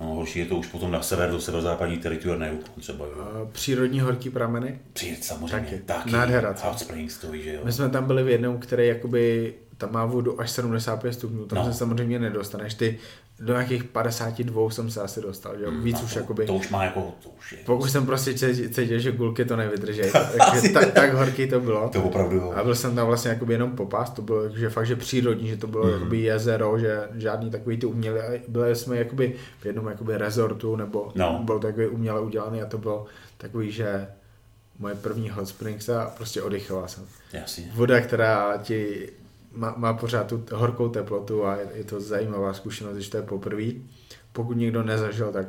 No, 0.00 0.06
horší 0.06 0.38
je 0.38 0.46
to 0.46 0.56
už 0.56 0.66
potom 0.66 0.90
na 0.90 1.02
sever, 1.02 1.30
do 1.30 1.40
severozápadní 1.40 1.98
teritorie, 1.98 2.38
na 2.38 2.46
jug 2.46 2.68
třeba. 2.80 3.04
Jo. 3.04 3.48
Přírodní 3.52 4.00
horký 4.00 4.30
prameny? 4.30 4.78
Přijít 4.92 5.24
samozřejmě, 5.24 5.70
taky. 5.70 5.78
taky. 5.78 6.10
Nádhera. 6.10 6.54
Hot 6.64 6.78
Springs 6.78 7.18
to 7.18 7.30
ví, 7.30 7.42
že 7.42 7.54
jo. 7.54 7.60
My 7.64 7.72
jsme 7.72 7.88
tam 7.88 8.06
byli 8.06 8.22
v 8.22 8.28
jednom, 8.28 8.58
který 8.58 8.88
jakoby 8.88 9.54
tam 9.76 9.92
má 9.92 10.04
vodu 10.04 10.40
až 10.40 10.50
75 10.50 11.12
stupňů, 11.12 11.46
tam 11.46 11.58
no. 11.58 11.72
se 11.72 11.78
samozřejmě 11.78 12.18
nedostaneš. 12.18 12.74
Ty 12.74 12.98
do 13.40 13.52
nějakých 13.52 13.84
52 13.84 14.70
jsem 14.70 14.90
se 14.90 15.00
asi 15.00 15.20
dostal, 15.20 15.58
že 15.58 15.66
mm, 15.66 15.82
Víc 15.82 15.96
no, 15.98 16.04
už 16.04 16.12
to, 16.12 16.18
jakoby... 16.18 16.46
To 16.46 16.54
už 16.54 16.68
má 16.68 16.84
jako, 16.84 17.14
to 17.22 17.28
už 17.38 17.52
je. 17.52 17.58
Pokud 17.66 17.90
jsem 17.90 18.06
prostě 18.06 18.34
cítil, 18.34 18.98
že 18.98 19.12
gulky 19.12 19.44
to 19.44 19.56
nevydrží, 19.56 20.02
takže 20.12 20.68
tak, 20.72 20.92
tak, 20.92 21.12
horký 21.12 21.48
to 21.48 21.60
bylo. 21.60 21.88
To 21.88 22.02
opravdu 22.02 22.36
jo. 22.36 22.52
A 22.56 22.64
byl 22.64 22.74
jsem 22.74 22.94
tam 22.94 23.06
vlastně 23.06 23.30
jakoby 23.30 23.52
jenom 23.52 23.76
popás, 23.76 24.10
to 24.10 24.22
bylo 24.22 24.48
že 24.48 24.70
fakt, 24.70 24.86
že 24.86 24.96
přírodní, 24.96 25.48
že 25.48 25.56
to 25.56 25.66
bylo 25.66 25.84
mm. 25.84 25.92
jakoby 25.92 26.18
jezero, 26.18 26.78
že 26.78 27.08
žádný 27.14 27.50
takový 27.50 27.76
ty 27.76 27.86
umělý, 27.86 28.20
byli 28.48 28.76
jsme 28.76 28.96
jakoby 28.96 29.34
v 29.60 29.66
jednom 29.66 29.86
jakoby 29.86 30.16
rezortu, 30.16 30.76
nebo 30.76 31.12
no. 31.14 31.40
bylo 31.44 31.58
to 31.58 31.66
jakoby 31.66 31.88
uměle 31.88 32.20
udělaný 32.20 32.62
a 32.62 32.66
to 32.66 32.78
bylo 32.78 33.06
takový, 33.38 33.72
že 33.72 34.06
moje 34.78 34.94
první 34.94 35.30
hot 35.30 35.48
springs 35.48 35.88
a 35.88 36.12
prostě 36.16 36.42
oddychoval 36.42 36.88
jsem. 36.88 37.06
Jasně. 37.32 37.70
Voda, 37.74 38.00
která 38.00 38.56
ti 38.56 39.08
má, 39.52 39.74
má 39.76 39.92
pořád 39.92 40.26
tu 40.26 40.44
horkou 40.52 40.88
teplotu 40.88 41.46
a 41.46 41.56
je, 41.56 41.68
je 41.74 41.84
to 41.84 42.00
zajímavá 42.00 42.54
zkušenost, 42.54 42.94
když 42.94 43.08
to 43.08 43.16
je 43.16 43.22
poprvé. 43.22 43.72
Pokud 44.32 44.56
někdo 44.56 44.82
nezažil, 44.82 45.32
tak 45.32 45.46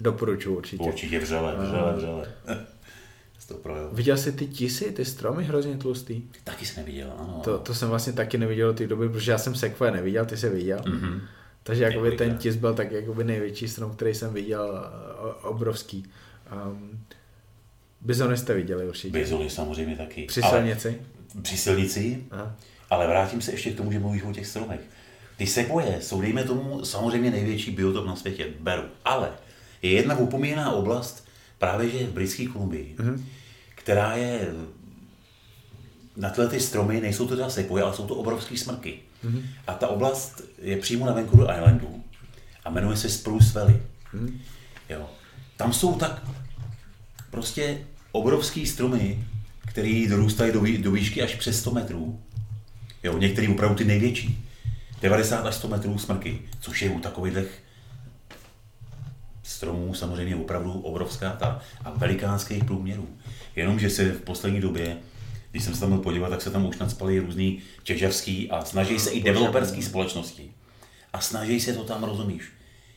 doporučuji 0.00 0.56
určitě. 0.56 0.84
Určitě 0.84 1.18
vřele, 1.18 1.56
vřele, 1.58 1.92
vřele. 1.96 2.32
to 3.48 3.88
Viděl 3.92 4.16
jsi 4.16 4.32
ty 4.32 4.46
tisy, 4.46 4.92
ty 4.92 5.04
stromy 5.04 5.44
hrozně 5.44 5.76
tlustý? 5.76 6.22
Taky 6.44 6.66
jsem 6.66 6.82
neviděl, 6.84 7.12
ano. 7.18 7.40
To, 7.44 7.58
to 7.58 7.74
jsem 7.74 7.88
vlastně 7.88 8.12
taky 8.12 8.38
neviděl 8.38 8.68
do 8.68 8.74
té 8.74 8.86
doby, 8.86 9.08
protože 9.08 9.30
já 9.30 9.38
jsem 9.38 9.54
sekvoje 9.54 9.90
neviděl, 9.90 10.26
ty 10.26 10.36
jsi 10.36 10.48
viděl. 10.48 10.78
Mm-hmm. 10.78 11.20
Takže 11.62 11.84
jakoby 11.84 12.12
ten 12.12 12.38
tis 12.38 12.56
byl 12.56 12.74
tak 12.74 12.92
jakoby 12.92 13.24
největší 13.24 13.68
strom, 13.68 13.96
který 13.96 14.14
jsem 14.14 14.34
viděl, 14.34 14.84
obrovský. 15.42 16.04
Um, 16.66 17.04
Bizony 18.00 18.36
jste 18.36 18.54
viděli 18.54 18.88
určitě. 18.88 19.18
Bizony 19.18 19.50
samozřejmě 19.50 19.96
taky. 19.96 20.24
Při 20.24 20.42
silnici? 20.42 21.00
Při 21.42 21.56
silnici? 21.56 22.24
Aha. 22.30 22.56
Ale 22.94 23.06
vrátím 23.06 23.40
se 23.40 23.52
ještě 23.52 23.70
k 23.70 23.76
tomu, 23.76 23.92
že 23.92 23.98
mluvíš 23.98 24.22
o 24.22 24.32
těch 24.32 24.46
stromech. 24.46 24.80
Ty 25.36 25.46
sepoje 25.46 25.98
jsou, 26.00 26.20
dejme 26.20 26.44
tomu, 26.44 26.84
samozřejmě 26.84 27.30
největší 27.30 27.70
biotop 27.70 28.06
na 28.06 28.16
světě, 28.16 28.46
beru. 28.60 28.82
Ale 29.04 29.30
je 29.82 29.90
jedna 29.90 30.16
upomíjená 30.16 30.72
oblast, 30.72 31.28
právě 31.58 31.90
že 31.90 32.06
v 32.06 32.12
Britské 32.12 32.46
Kolumbii, 32.46 32.94
mm-hmm. 32.98 33.22
která 33.74 34.16
je 34.16 34.54
na 36.16 36.30
tyhle 36.30 36.48
ty 36.48 36.60
stromy 36.60 37.00
nejsou 37.00 37.26
to 37.26 37.36
teda 37.36 37.50
sepoje, 37.50 37.82
ale 37.82 37.94
jsou 37.94 38.06
to 38.06 38.14
obrovské 38.14 38.56
smrky. 38.56 38.98
Mm-hmm. 39.24 39.42
A 39.66 39.74
ta 39.74 39.88
oblast 39.88 40.42
je 40.62 40.76
přímo 40.76 41.06
na 41.06 41.12
Vancouver 41.12 41.56
Islandu 41.56 42.04
a 42.64 42.70
jmenuje 42.70 42.96
se 42.96 43.08
Spruce 43.08 43.58
Valley. 43.58 43.76
Mm-hmm. 44.14 44.38
Jo. 44.88 45.10
Tam 45.56 45.72
jsou 45.72 45.94
tak 45.94 46.22
prostě 47.30 47.78
obrovský 48.12 48.66
stromy, 48.66 49.24
které 49.66 50.04
dorůstají 50.08 50.52
do, 50.52 50.62
do 50.78 50.90
výšky 50.90 51.22
až 51.22 51.34
přes 51.34 51.60
100 51.60 51.70
metrů. 51.70 52.20
Jo, 53.04 53.18
některý 53.18 53.48
opravdu 53.48 53.76
ty 53.76 53.84
největší. 53.84 54.44
90 55.02 55.46
až 55.46 55.54
100 55.54 55.68
metrů 55.68 55.98
smrky, 55.98 56.42
což 56.60 56.82
je 56.82 56.90
u 56.90 57.00
takových 57.00 57.64
stromů 59.42 59.94
samozřejmě 59.94 60.36
opravdu 60.36 60.72
obrovská 60.72 61.30
ta 61.30 61.60
a 61.84 61.90
velikánských 61.90 62.64
průměrů. 62.64 63.08
Jenomže 63.56 63.90
se 63.90 64.12
v 64.12 64.20
poslední 64.20 64.60
době, 64.60 64.96
když 65.50 65.64
jsem 65.64 65.74
se 65.74 65.80
tam 65.80 65.88
byl 65.88 65.98
podívat, 65.98 66.28
tak 66.28 66.42
se 66.42 66.50
tam 66.50 66.66
už 66.66 66.78
nadspaly 66.78 67.18
různý 67.18 67.62
těžavský 67.82 68.50
a 68.50 68.64
snaží 68.64 68.98
se 68.98 69.10
i 69.10 69.22
developerský 69.22 69.82
společnosti. 69.82 70.50
A 71.12 71.20
snaží 71.20 71.60
se 71.60 71.72
to 71.72 71.84
tam, 71.84 72.04
rozumíš, 72.04 72.42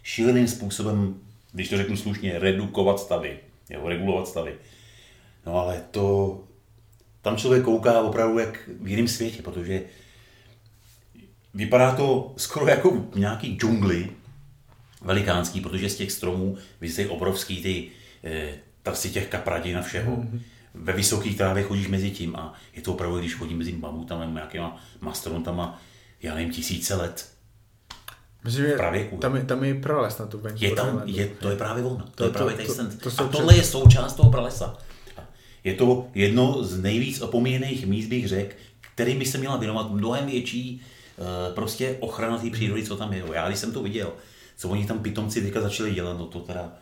šíleným 0.04 0.48
způsobem, 0.48 1.15
když 1.52 1.70
to 1.70 1.78
řeknu 1.78 1.98
slušně, 1.98 2.39
redukovat 2.39 3.00
stavy, 3.00 3.39
jo, 3.70 3.88
regulovat 3.88 4.28
stavy. 4.28 4.56
No 5.46 5.56
ale 5.60 5.84
to, 5.91 6.39
tam 7.28 7.38
člověk 7.38 7.63
kouká 7.63 8.02
opravdu 8.02 8.40
jak 8.40 8.70
v 8.82 8.88
jiném 8.88 9.08
světě, 9.08 9.42
protože 9.42 9.84
vypadá 11.54 11.96
to 11.96 12.34
skoro 12.38 12.68
jako 12.68 13.06
nějaký 13.16 13.58
džungli 13.58 14.10
velikánský, 15.02 15.62
protože 15.62 15.90
z 15.90 15.96
těch 15.96 16.12
stromů 16.12 16.58
vysejí 16.82 17.08
obrovský 17.08 17.62
ty 17.62 17.88
eh, 18.24 18.54
trsy 18.84 19.10
těch 19.10 19.28
kapradin 19.28 19.78
a 19.78 19.82
všeho. 19.82 20.16
Mm-hmm. 20.16 20.40
Ve 20.74 20.94
vysokých 20.94 21.38
trávě 21.38 21.63
chodíš 21.63 21.88
mezi 21.88 22.12
tím 22.12 22.36
a 22.36 22.54
je 22.74 22.82
to 22.82 22.94
opravdu, 22.94 23.20
když 23.20 23.36
chodím 23.36 23.58
mezi 23.58 23.72
mamutama 23.72 24.22
nebo 24.22 24.34
nějakýma 24.34 24.84
mastrontama, 25.02 25.82
já 26.22 26.36
nevím, 26.36 26.54
tisíce 26.54 26.96
let. 26.96 27.30
Myslím, 28.44 28.66
že 28.66 28.74
pravěku. 28.74 29.18
Tam 29.18 29.36
je, 29.36 29.44
tam 29.44 29.63
je 29.63 29.76
prales 29.76 30.18
na 30.18 30.26
tu 30.26 30.42
Je 30.56 30.72
tam, 30.72 31.02
je, 31.06 31.28
to 31.28 31.50
je 31.50 31.56
právě 31.56 31.84
on, 31.84 31.98
to, 31.98 32.12
to 32.16 32.24
je 32.24 32.30
právě 32.30 32.56
to, 32.56 32.76
to, 32.76 33.12
to, 33.12 33.24
a 33.24 33.28
tohle 33.28 33.56
je 33.56 33.63
součást 33.63 34.13
toho 34.13 34.32
pralesa. 34.32 34.78
Je 35.63 35.74
to 35.74 36.08
jedno 36.15 36.63
z 36.63 36.80
nejvíc 36.80 37.22
opomíjených 37.22 37.86
míst, 37.86 38.08
bych 38.08 38.28
řekl, 38.28 38.56
kterým 38.93 39.20
by 39.20 39.26
se 39.26 39.38
měla 39.38 39.58
věnovat 39.58 39.91
mnohem 39.91 40.26
větší 40.26 40.82
uh, 41.17 41.56
prostě 41.56 41.98
ochrana 42.00 42.38
té 42.38 42.50
přírody, 42.50 42.84
co 42.84 42.98
tam 42.98 43.13
je. 43.13 43.24
Já 43.34 43.48
když 43.48 43.60
jsem 43.60 43.72
to 43.72 43.84
viděl, 43.84 44.13
co 44.58 44.70
oni 44.70 44.86
tam 44.86 45.00
pitomci 45.00 45.41
teďka 45.41 45.62
začali 45.62 45.91
dělat, 45.93 46.17
no 46.17 46.26
to 46.26 46.39
teda, 46.39 46.74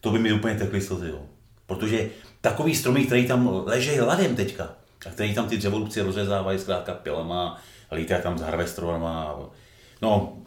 to 0.00 0.10
by 0.10 0.18
mi 0.18 0.32
úplně 0.32 0.54
tekly 0.54 0.80
slzy, 0.80 1.08
jo. 1.08 1.22
Protože 1.66 2.10
takový 2.40 2.74
stromy, 2.74 3.04
který 3.04 3.26
tam 3.26 3.62
leží 3.66 4.00
ladem 4.00 4.36
teďka, 4.36 4.74
a 5.06 5.10
který 5.10 5.34
tam 5.34 5.48
ty 5.48 5.56
dřevorubci 5.56 6.02
rozřezávají 6.02 6.58
zkrátka 6.58 6.94
pilema, 6.94 7.60
lítají 7.92 8.22
tam 8.22 8.38
s 8.38 8.40
harvestorama, 8.40 9.38
no, 10.02 10.38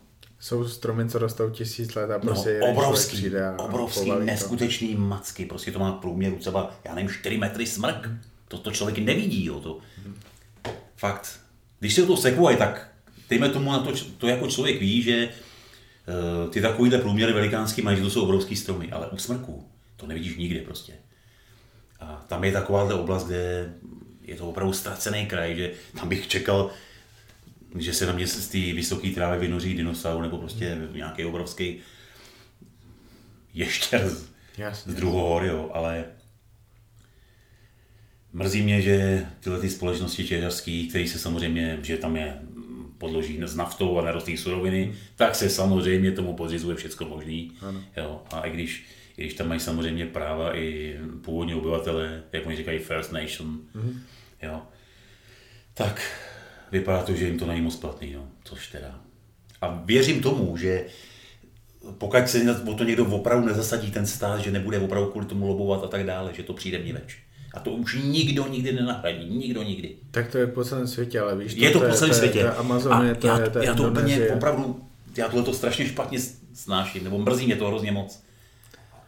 jsou 0.42 0.68
stromy, 0.68 1.10
co 1.10 1.20
rostou 1.20 1.50
tisíc 1.50 1.96
let 1.96 2.12
a 2.12 2.14
no, 2.14 2.20
prostě 2.20 2.60
no, 2.60 2.68
obrovský, 2.68 3.18
přijde 3.18 3.48
a 3.48 3.60
obrovský, 3.60 4.12
neskutečný 4.20 4.96
to. 4.96 5.02
macky, 5.02 5.46
prostě 5.46 5.72
to 5.72 5.80
má 5.80 5.92
průměru 5.92 6.36
třeba, 6.36 6.76
já 6.84 6.96
nevím, 6.96 7.10
4 7.10 7.38
metry 7.38 7.66
smrk. 7.66 8.10
To, 8.48 8.58
to 8.58 8.72
člověk 8.72 8.98
nevidí, 8.98 9.46
jo, 9.46 9.60
to. 9.60 9.80
Fakt. 10.96 11.40
Když 11.80 11.94
si 11.94 12.06
to 12.06 12.18
sekuje, 12.18 12.58
tak 12.58 12.92
dejme 13.30 13.50
tomu 13.50 13.72
na 13.72 13.80
to, 13.80 13.92
to 14.18 14.28
jako 14.28 14.48
člověk 14.48 14.80
ví, 14.80 15.02
že 15.02 15.28
uh, 15.28 16.50
ty 16.50 16.62
takovýhle 16.62 16.98
průměry 16.98 17.34
velikánský 17.34 17.82
mají, 17.82 17.98
že 17.98 18.04
to 18.04 18.10
jsou 18.10 18.24
obrovský 18.24 18.56
stromy, 18.56 18.92
ale 18.92 19.10
u 19.10 19.18
smrků 19.18 19.68
to 19.98 20.08
nevidíš 20.08 20.38
nikdy 20.38 20.60
prostě. 20.60 20.94
A 22.00 22.26
tam 22.28 22.44
je 22.44 22.52
takováhle 22.52 22.94
oblast, 22.94 23.26
kde 23.26 23.74
je 24.22 24.36
to 24.36 24.50
opravdu 24.50 24.74
ztracený 24.74 25.26
kraj, 25.26 25.56
že 25.56 25.72
tam 26.00 26.10
bych 26.10 26.28
čekal 26.28 26.72
že 27.78 27.94
se 27.94 28.06
na 28.06 28.14
mě 28.14 28.28
z 28.28 28.48
té 28.48 28.58
vysoké 28.58 29.10
trávy 29.10 29.40
vynoří 29.40 29.74
dinosaur 29.74 30.22
nebo 30.22 30.38
prostě 30.38 30.78
nějaký 30.94 31.26
obrovský 31.26 31.80
ještěr 33.54 34.10
z, 34.10 34.30
Jasně. 34.58 34.94
z 34.94 34.96
druhohor, 34.96 35.46
jo, 35.46 35.70
ale 35.74 36.06
mrzí 38.34 38.62
mě, 38.62 38.82
že 38.82 39.26
tyhle 39.40 39.60
ty 39.60 39.70
společnosti 39.70 40.24
těžařské, 40.24 40.86
které 40.90 41.08
se 41.08 41.20
samozřejmě, 41.20 41.80
že 41.82 41.98
tam 41.98 42.16
je 42.16 42.42
podloží 42.98 43.40
s 43.44 43.56
naftou 43.56 44.00
a 44.00 44.06
nerostné 44.06 44.38
suroviny, 44.38 44.84
hmm. 44.84 44.96
tak 45.16 45.36
se 45.36 45.50
samozřejmě 45.50 46.12
tomu 46.12 46.34
podřizuje 46.34 46.76
všechno 46.76 47.08
možný. 47.08 47.52
Ano. 47.62 47.84
Jo, 47.98 48.22
a 48.32 48.42
i 48.42 48.52
když, 48.52 48.86
i 49.18 49.22
když 49.22 49.34
tam 49.34 49.48
mají 49.48 49.60
samozřejmě 49.60 50.06
práva 50.06 50.58
i 50.58 51.00
původní 51.22 51.56
obyvatele, 51.56 52.24
jak 52.32 52.46
oni 52.46 52.56
říkají 52.56 52.80
First 52.80 53.12
Nation, 53.12 53.60
hmm. 53.74 54.04
jo, 54.42 54.62
tak 55.74 56.02
vypadá 56.72 57.04
to, 57.04 57.14
že 57.14 57.26
jim 57.26 57.40
to 57.40 57.46
není 57.46 57.62
moc 57.62 57.76
platný, 57.76 58.14
no, 58.14 58.28
což 58.44 58.68
teda. 58.68 59.00
A 59.62 59.82
věřím 59.86 60.22
tomu, 60.22 60.58
že 60.58 60.86
pokud 61.98 62.30
se 62.30 62.60
o 62.68 62.74
to 62.74 62.84
někdo 62.84 63.06
opravdu 63.06 63.48
nezasadí 63.48 63.92
ten 63.92 64.08
stát, 64.08 64.40
že 64.40 64.52
nebude 64.52 64.80
opravdu 64.80 65.10
kvůli 65.10 65.26
tomu 65.26 65.48
lobovat 65.48 65.84
a 65.84 65.88
tak 65.88 66.06
dále, 66.06 66.34
že 66.34 66.44
to 66.44 66.54
přijde 66.54 66.80
mě 66.80 66.94
več. 66.94 67.18
A 67.54 67.60
to 67.60 67.72
už 67.72 68.00
nikdo 68.04 68.48
nikdy 68.48 68.74
nenahradí, 68.74 69.30
nikdo 69.30 69.64
nikdy. 69.64 69.96
Tak 70.12 70.32
to 70.32 70.38
je 70.38 70.48
po 70.48 70.64
celém 70.64 70.88
světě, 70.88 71.20
ale 71.20 71.36
víš, 71.36 71.54
to, 71.54 71.64
je 71.64 71.70
to, 71.70 71.80
to 71.80 71.88
po 71.88 71.94
celém 71.94 72.14
světě. 72.14 72.40
To 72.40 72.46
je 72.46 72.52
Amazonie, 72.52 73.16
to 73.16 73.28
já, 73.28 73.40
je, 73.40 73.50
to 73.50 73.60
je 73.60 73.66
já 73.66 73.76
to 73.76 73.90
úplně 73.90 74.30
opravdu, 74.30 74.84
já 75.18 75.28
tohle 75.30 75.44
to 75.44 75.54
strašně 75.54 75.86
špatně 75.86 76.20
snáším, 76.54 77.04
nebo 77.04 77.18
mrzí 77.18 77.46
mě 77.46 77.56
to 77.56 77.68
hrozně 77.68 77.92
moc. 77.92 78.24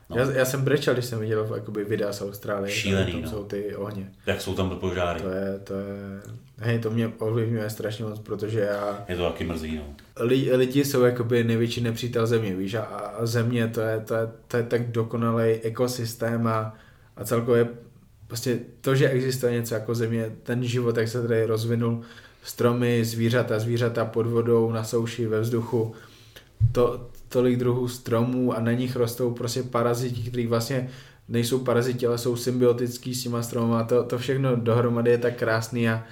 No. 0.10 0.18
Já, 0.18 0.32
já 0.32 0.46
jsem 0.46 0.64
brečel, 0.64 0.94
když 0.94 1.06
jsem 1.06 1.20
viděl 1.20 1.56
jakoby, 1.56 1.84
videa 1.84 2.14
z 2.14 2.22
Austrálie, 2.22 2.76
Šílený, 2.76 3.12
tam 3.12 3.22
no. 3.22 3.30
jsou 3.30 3.44
ty 3.44 3.76
ohně. 3.76 4.12
Jak 4.26 4.42
jsou 4.42 4.56
tam 4.56 4.70
požáry. 4.70 5.22
To 5.22 5.30
je, 5.30 5.60
to 5.64 5.74
je, 5.74 6.22
hej, 6.64 6.80
to 6.80 6.90
mě 6.90 7.12
ovlivňuje 7.20 7.70
strašně 7.70 8.06
moc, 8.06 8.20
protože 8.20 8.60
já, 8.60 9.06
Je 9.08 9.16
to 9.16 9.30
taky 9.30 9.44
mrzí, 9.44 9.76
no. 9.76 9.84
li, 10.20 10.56
lidi 10.56 10.86
jsou 10.86 11.02
jakoby 11.02 11.44
největší 11.44 11.82
nepřítel 11.82 12.28
země, 12.28 12.56
víš, 12.56 12.74
a, 12.74 12.82
a 12.82 13.26
země 13.26 13.68
to 13.68 13.82
je, 13.82 14.00
to 14.00 14.16
je, 14.16 14.28
to 14.48 14.58
je 14.58 14.64
tak 14.64 14.92
dokonalý 14.92 15.52
ekosystém 15.52 16.48
a, 16.48 16.76
a 17.18 17.24
celkově 17.26 17.68
prostě 18.28 18.60
to, 18.82 18.96
že 18.96 19.10
existuje 19.10 19.52
něco 19.52 19.74
jako 19.74 19.96
země, 19.96 20.32
ten 20.44 20.64
život, 20.64 20.98
jak 20.98 21.08
se 21.08 21.22
tady 21.22 21.46
rozvinul, 21.46 22.02
stromy, 22.44 23.06
zvířata, 23.06 23.60
zvířata 23.60 24.06
pod 24.06 24.28
vodou, 24.28 24.72
na 24.72 24.84
souši, 24.84 25.28
ve 25.28 25.40
vzduchu, 25.40 25.94
to, 26.72 27.10
tolik 27.30 27.60
druhů 27.60 27.88
stromů 27.88 28.54
a 28.54 28.60
na 28.60 28.72
nich 28.72 28.96
rostou 28.96 29.32
prostě 29.32 29.64
paraziti, 29.64 30.22
kteří 30.22 30.48
vlastně 30.48 30.90
nejsou 31.28 31.60
paraziti, 31.60 32.08
ale 32.08 32.18
jsou 32.18 32.36
symbiotický 32.36 33.16
s 33.16 33.24
těma 33.24 33.42
stromy 33.42 33.76
a 33.76 33.84
to, 33.84 34.04
to 34.04 34.18
všechno 34.18 34.56
dohromady 34.56 35.12
je 35.12 35.18
tak 35.18 35.36
krásný 35.36 35.90
a 35.90 36.04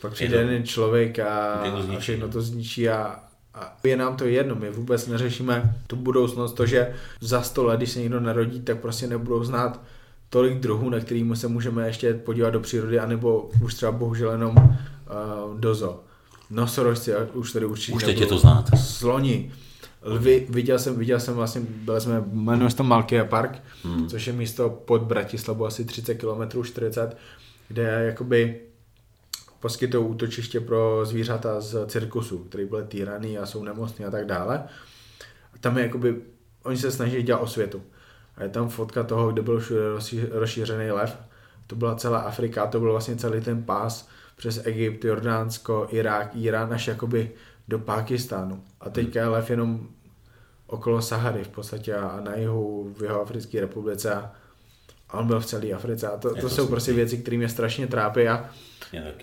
pak 0.00 0.12
přijde 0.12 0.36
jeden 0.36 0.64
člověk 0.64 1.18
a, 1.18 1.54
a 1.96 1.98
všechno 1.98 2.26
no. 2.26 2.32
to 2.32 2.42
zničí 2.42 2.88
a, 2.88 3.16
a 3.54 3.76
je 3.84 3.96
nám 3.96 4.16
to 4.16 4.24
jedno, 4.24 4.54
my 4.54 4.70
vůbec 4.70 5.06
neřešíme 5.06 5.74
tu 5.86 5.96
budoucnost, 5.96 6.52
to, 6.52 6.66
že 6.66 6.94
za 7.20 7.42
sto 7.42 7.64
let, 7.64 7.76
když 7.76 7.90
se 7.90 8.00
někdo 8.00 8.20
narodí, 8.20 8.60
tak 8.60 8.78
prostě 8.78 9.06
nebudou 9.06 9.44
znát 9.44 9.80
tolik 10.30 10.58
druhů, 10.58 10.90
na 10.90 11.00
kterými 11.00 11.36
se 11.36 11.48
můžeme 11.48 11.86
ještě 11.86 12.14
podívat 12.14 12.50
do 12.50 12.60
přírody, 12.60 12.98
anebo 12.98 13.50
už 13.64 13.74
třeba 13.74 13.92
bohužel 13.92 14.32
jenom 14.32 14.56
uh, 14.56 15.60
do 15.60 15.74
zoo. 15.74 16.00
Nosorožci 16.50 17.12
už 17.32 17.52
tady 17.52 17.66
určitě 17.66 17.92
Už 17.92 18.04
teď 18.04 18.20
je 18.20 18.26
to 18.26 18.38
znát. 18.38 18.64
Sloni. 18.78 19.52
Lvy, 20.02 20.46
viděl 20.48 20.78
jsem, 20.78 20.96
viděl 20.96 21.20
jsem 21.20 21.34
vlastně, 21.34 21.60
byli 21.60 22.00
jsme, 22.00 22.24
jmenuje 22.32 22.70
se 22.70 22.76
to 22.76 22.82
Malkia 22.82 23.24
Park, 23.24 23.62
hmm. 23.84 24.08
což 24.08 24.26
je 24.26 24.32
místo 24.32 24.70
pod 24.70 25.02
Bratislavou 25.02 25.66
asi 25.66 25.84
30 25.84 26.14
km, 26.14 26.62
40, 26.64 27.16
kde 27.68 27.82
jakoby 27.82 28.60
poskytují 29.60 30.06
útočiště 30.06 30.60
pro 30.60 31.00
zvířata 31.04 31.60
z 31.60 31.86
cirkusu, 31.86 32.38
který 32.38 32.64
byly 32.64 32.84
týraný 32.84 33.38
a 33.38 33.46
jsou 33.46 33.64
nemocní 33.64 34.04
a 34.04 34.10
tak 34.10 34.26
dále. 34.26 34.64
A 35.54 35.58
tam 35.60 35.78
je 35.78 35.84
jakoby, 35.84 36.16
oni 36.62 36.76
se 36.76 36.90
snaží 36.90 37.22
dělat 37.22 37.38
osvětu. 37.38 37.82
A 38.36 38.42
je 38.42 38.48
tam 38.48 38.68
fotka 38.68 39.02
toho, 39.02 39.32
kde 39.32 39.42
byl 39.42 39.62
rozšířený 40.30 40.90
lev. 40.90 41.16
To 41.66 41.76
byla 41.76 41.94
celá 41.94 42.18
Afrika, 42.18 42.66
to 42.66 42.80
byl 42.80 42.90
vlastně 42.92 43.16
celý 43.16 43.40
ten 43.40 43.62
pás 43.62 44.08
přes 44.36 44.66
Egypt, 44.66 45.04
Jordánsko, 45.04 45.86
Irák, 45.90 46.36
Irán 46.36 46.72
až 46.72 46.88
jakoby 46.88 47.30
do 47.68 47.78
Pákistánu. 47.78 48.62
A 48.80 48.90
teďka 48.90 49.20
je 49.20 49.26
lev 49.26 49.50
jenom 49.50 49.88
okolo 50.66 51.02
Sahary 51.02 51.44
v 51.44 51.48
podstatě 51.48 51.94
a 51.94 52.20
na 52.20 52.34
jihu 52.34 52.94
v 52.98 53.02
jeho 53.02 53.22
Africké 53.22 53.60
republice 53.60 54.14
a 54.14 54.32
on 55.12 55.26
byl 55.26 55.40
v 55.40 55.46
celé 55.46 55.72
Africe 55.72 56.06
a 56.08 56.16
to, 56.16 56.34
to 56.34 56.40
to 56.40 56.48
jsou 56.48 56.66
prostě 56.66 56.92
věci, 56.92 57.18
které 57.18 57.36
mě 57.36 57.48
strašně 57.48 57.86
trápí 57.86 58.28
a, 58.28 58.50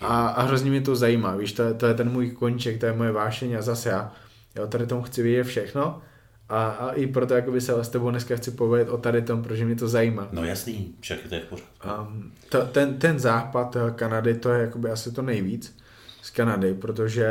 a, 0.00 0.28
a 0.28 0.42
hrozně 0.42 0.70
mě 0.70 0.80
to 0.80 0.96
zajímá, 0.96 1.36
víš, 1.36 1.52
to, 1.52 1.62
je- 1.62 1.74
to 1.74 1.86
je 1.86 1.94
ten 1.94 2.10
můj 2.10 2.30
koníček, 2.30 2.80
to 2.80 2.86
je 2.86 2.92
moje 2.92 3.12
vášeň 3.12 3.54
a 3.56 3.62
zase 3.62 3.88
já, 3.88 4.12
já 4.54 4.62
o 4.62 4.66
tady 4.66 4.86
tom 4.86 5.02
chci 5.02 5.22
vědět 5.22 5.44
všechno 5.44 6.02
a, 6.48 6.66
a 6.68 6.90
i 6.92 7.06
proto 7.06 7.34
jakoby 7.34 7.60
se 7.60 7.72
s 7.84 7.88
tebou 7.88 8.10
dneska 8.10 8.36
chci 8.36 8.50
povědět 8.50 8.90
o 8.90 8.98
tady 8.98 9.22
tom, 9.22 9.42
protože 9.42 9.64
mě 9.64 9.76
to 9.76 9.88
zajímá. 9.88 10.28
No 10.32 10.44
jasný, 10.44 10.94
však 11.00 11.18
je 11.22 11.28
to 11.28 11.34
je 11.34 11.40
v 11.40 11.44
pořádku. 11.44 11.88
Um, 12.08 12.32
to, 12.48 12.64
ten, 12.66 12.98
ten 12.98 13.18
západ 13.18 13.76
eh, 13.76 13.90
Kanady, 13.96 14.34
to 14.34 14.50
je 14.50 14.60
jakoby 14.60 14.90
asi 14.90 15.12
to 15.12 15.22
nejvíc 15.22 15.76
z 16.22 16.30
Kanady, 16.30 16.74
protože 16.74 17.26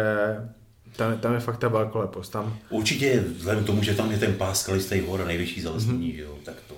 tam, 0.96 1.18
tam 1.18 1.34
je 1.34 1.40
fakt 1.40 1.58
ta 1.58 1.68
velkolepost. 1.68 2.32
Tam, 2.32 2.58
Určitě, 2.70 3.24
vzhledem 3.38 3.64
k 3.64 3.68
tomu, 3.68 3.84
že 3.84 3.94
tam 3.96 4.12
je 4.12 4.18
ten 4.18 4.34
pás 4.34 4.62
skalistej 4.62 5.02
hor 5.02 5.22
a 5.22 5.26
nejvyšší 5.26 5.62
zalesnění, 5.62 6.08
Mhm. 6.08 6.18
mm-hmm. 6.18 6.24
jo, 6.24 6.38
tak 6.46 6.56
to, 6.68 6.74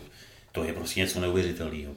to 0.57 0.63
je 0.63 0.73
prostě 0.73 0.99
něco 0.99 1.19
neuvěřitelného. 1.19 1.93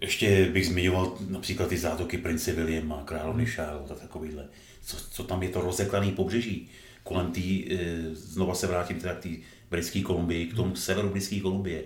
Ještě 0.00 0.50
bych 0.52 0.66
zmiňoval 0.66 1.16
například 1.28 1.68
ty 1.68 1.78
zátoky 1.78 2.18
Prince 2.18 2.52
William 2.52 2.92
a 2.92 3.02
královny 3.04 3.42
Mhm. 3.42 3.52
Charlotte 3.52 3.94
a 3.94 3.96
takovýhle. 3.96 4.48
Co, 4.84 4.96
co 5.10 5.24
tam 5.24 5.42
je 5.42 5.48
to 5.48 5.60
rozeklaný 5.60 6.12
pobřeží. 6.12 6.68
Kolem 7.02 7.32
té, 7.32 7.40
e, 7.40 7.74
znova 8.12 8.54
se 8.54 8.66
vrátím 8.66 9.00
teda 9.00 9.14
k 9.14 9.22
té 9.22 9.28
britské 9.70 10.00
Kolumbii, 10.02 10.46
k 10.46 10.54
tomu 10.56 10.76
severu 10.76 11.08
britské 11.08 11.40
Kolumbie. 11.40 11.82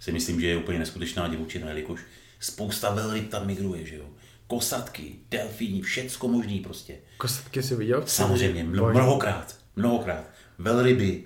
Si 0.00 0.12
myslím, 0.12 0.40
že 0.40 0.46
je 0.46 0.56
úplně 0.56 0.78
neskutečná 0.78 1.28
divočina, 1.28 1.68
jelikož 1.68 2.00
spousta 2.40 2.94
velryb 2.94 3.28
tam 3.30 3.46
migruje, 3.46 3.86
že 3.86 3.96
jo. 3.96 4.04
Kosatky, 4.46 5.14
delfíni, 5.30 5.82
všecko 5.82 6.28
možný 6.28 6.60
prostě. 6.60 6.96
kosatky 7.16 7.62
si 7.62 7.74
viděl? 7.74 8.02
Samozřejmě, 8.06 8.64
mno, 8.64 8.90
mnohokrát, 8.90 9.56
mnohokrát. 9.76 10.24
Velryby, 10.58 11.24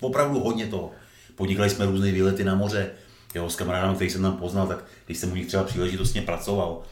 opravdu 0.00 0.40
hodně 0.40 0.66
toho. 0.66 0.92
Podnikali 1.38 1.70
jsme 1.70 1.86
různé 1.86 2.12
výlety 2.12 2.44
na 2.44 2.54
moře, 2.54 2.90
jo, 3.34 3.50
s 3.50 3.56
kamarádem, 3.56 3.94
který 3.94 4.10
jsem 4.10 4.22
tam 4.22 4.36
poznal, 4.36 4.66
tak 4.66 4.84
když 5.06 5.18
jsem 5.18 5.32
u 5.32 5.34
nich 5.34 5.46
třeba 5.46 5.64
příležitostně 5.64 6.22
pracoval, 6.22 6.82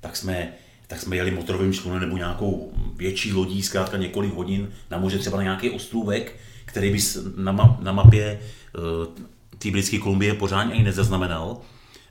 tak 0.00 0.16
jsme, 0.16 0.52
tak 0.86 1.00
jsme 1.00 1.16
jeli 1.16 1.30
motorovým 1.30 1.72
člunem 1.72 2.00
nebo 2.00 2.16
nějakou 2.16 2.72
větší 2.96 3.32
lodí, 3.32 3.62
zkrátka 3.62 3.96
několik 3.96 4.34
hodin 4.34 4.72
na 4.90 4.98
moře, 4.98 5.18
třeba 5.18 5.36
na 5.36 5.42
nějaký 5.42 5.70
ostrůvek, 5.70 6.36
který 6.64 6.92
bys 6.92 7.18
na, 7.36 7.52
ma, 7.52 7.78
na 7.80 7.92
mapě 7.92 8.40
uh, 8.78 9.24
té 9.58 9.70
britské 9.70 9.98
Kolumbie 9.98 10.34
pořádně 10.34 10.74
ani 10.74 10.84
nezaznamenal, 10.84 11.56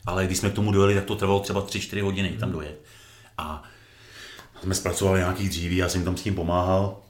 ale 0.06 0.26
když 0.26 0.38
jsme 0.38 0.50
k 0.50 0.54
tomu 0.54 0.72
dojeli, 0.72 0.96
tak 0.96 1.06
to 1.06 1.16
trvalo 1.16 1.40
třeba 1.40 1.66
3-4 1.66 2.02
hodiny 2.02 2.30
tam 2.40 2.52
dojet. 2.52 2.82
A 3.38 3.64
jsme 4.62 4.76
zpracovali 4.76 5.20
nějaký 5.20 5.50
dříví, 5.50 5.78
já 5.78 5.90
jsem 5.90 6.04
tam 6.04 6.18
s 6.18 6.22
tím 6.22 6.36
pomáhal. 6.36 7.05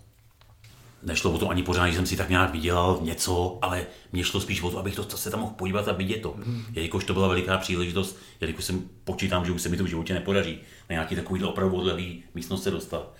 Nešlo 1.06 1.32
o 1.32 1.38
to 1.38 1.50
ani 1.50 1.64
pořád, 1.64 1.88
že 1.88 1.96
jsem 1.96 2.06
si 2.06 2.18
tak 2.18 2.30
nějak 2.30 2.52
vydělal 2.52 3.00
něco, 3.02 3.60
ale 3.62 3.86
mě 4.12 4.24
šlo 4.24 4.42
spíš 4.42 4.62
o 4.62 4.72
to, 4.72 4.80
abych 4.80 4.96
to 4.96 5.18
se 5.18 5.32
tam 5.32 5.40
mohl 5.40 5.54
podívat 5.54 5.88
a 5.88 5.92
vidět 5.92 6.22
to. 6.22 6.36
Jelikož 6.74 7.04
to 7.04 7.14
byla 7.14 7.28
veliká 7.28 7.58
příležitost, 7.58 8.18
jelikož 8.42 8.66
jsem 8.66 8.90
počítám, 9.04 9.46
že 9.46 9.52
už 9.52 9.62
se 9.62 9.70
mi 9.70 9.78
to 9.78 9.84
v 9.84 9.88
životě 9.88 10.14
nepodaří 10.14 10.58
na 10.90 10.94
nějaký 10.94 11.16
takový 11.16 11.44
opravdu 11.44 11.76
odlehlý 11.76 12.24
místnost 12.36 12.64
se 12.64 12.72
dostat. 12.72 13.14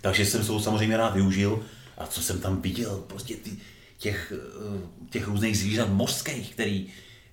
Takže 0.00 0.26
jsem 0.26 0.44
se 0.44 0.60
samozřejmě 0.60 0.96
rád 0.96 1.14
využil 1.14 1.62
a 1.98 2.06
co 2.06 2.22
jsem 2.22 2.40
tam 2.40 2.62
viděl, 2.62 3.04
prostě 3.06 3.36
ty, 3.36 3.50
těch, 3.98 4.32
eh, 4.36 4.80
těch 5.10 5.28
různých 5.28 5.58
zvířat 5.58 5.88
mořských, 5.88 6.52
který 6.52 6.86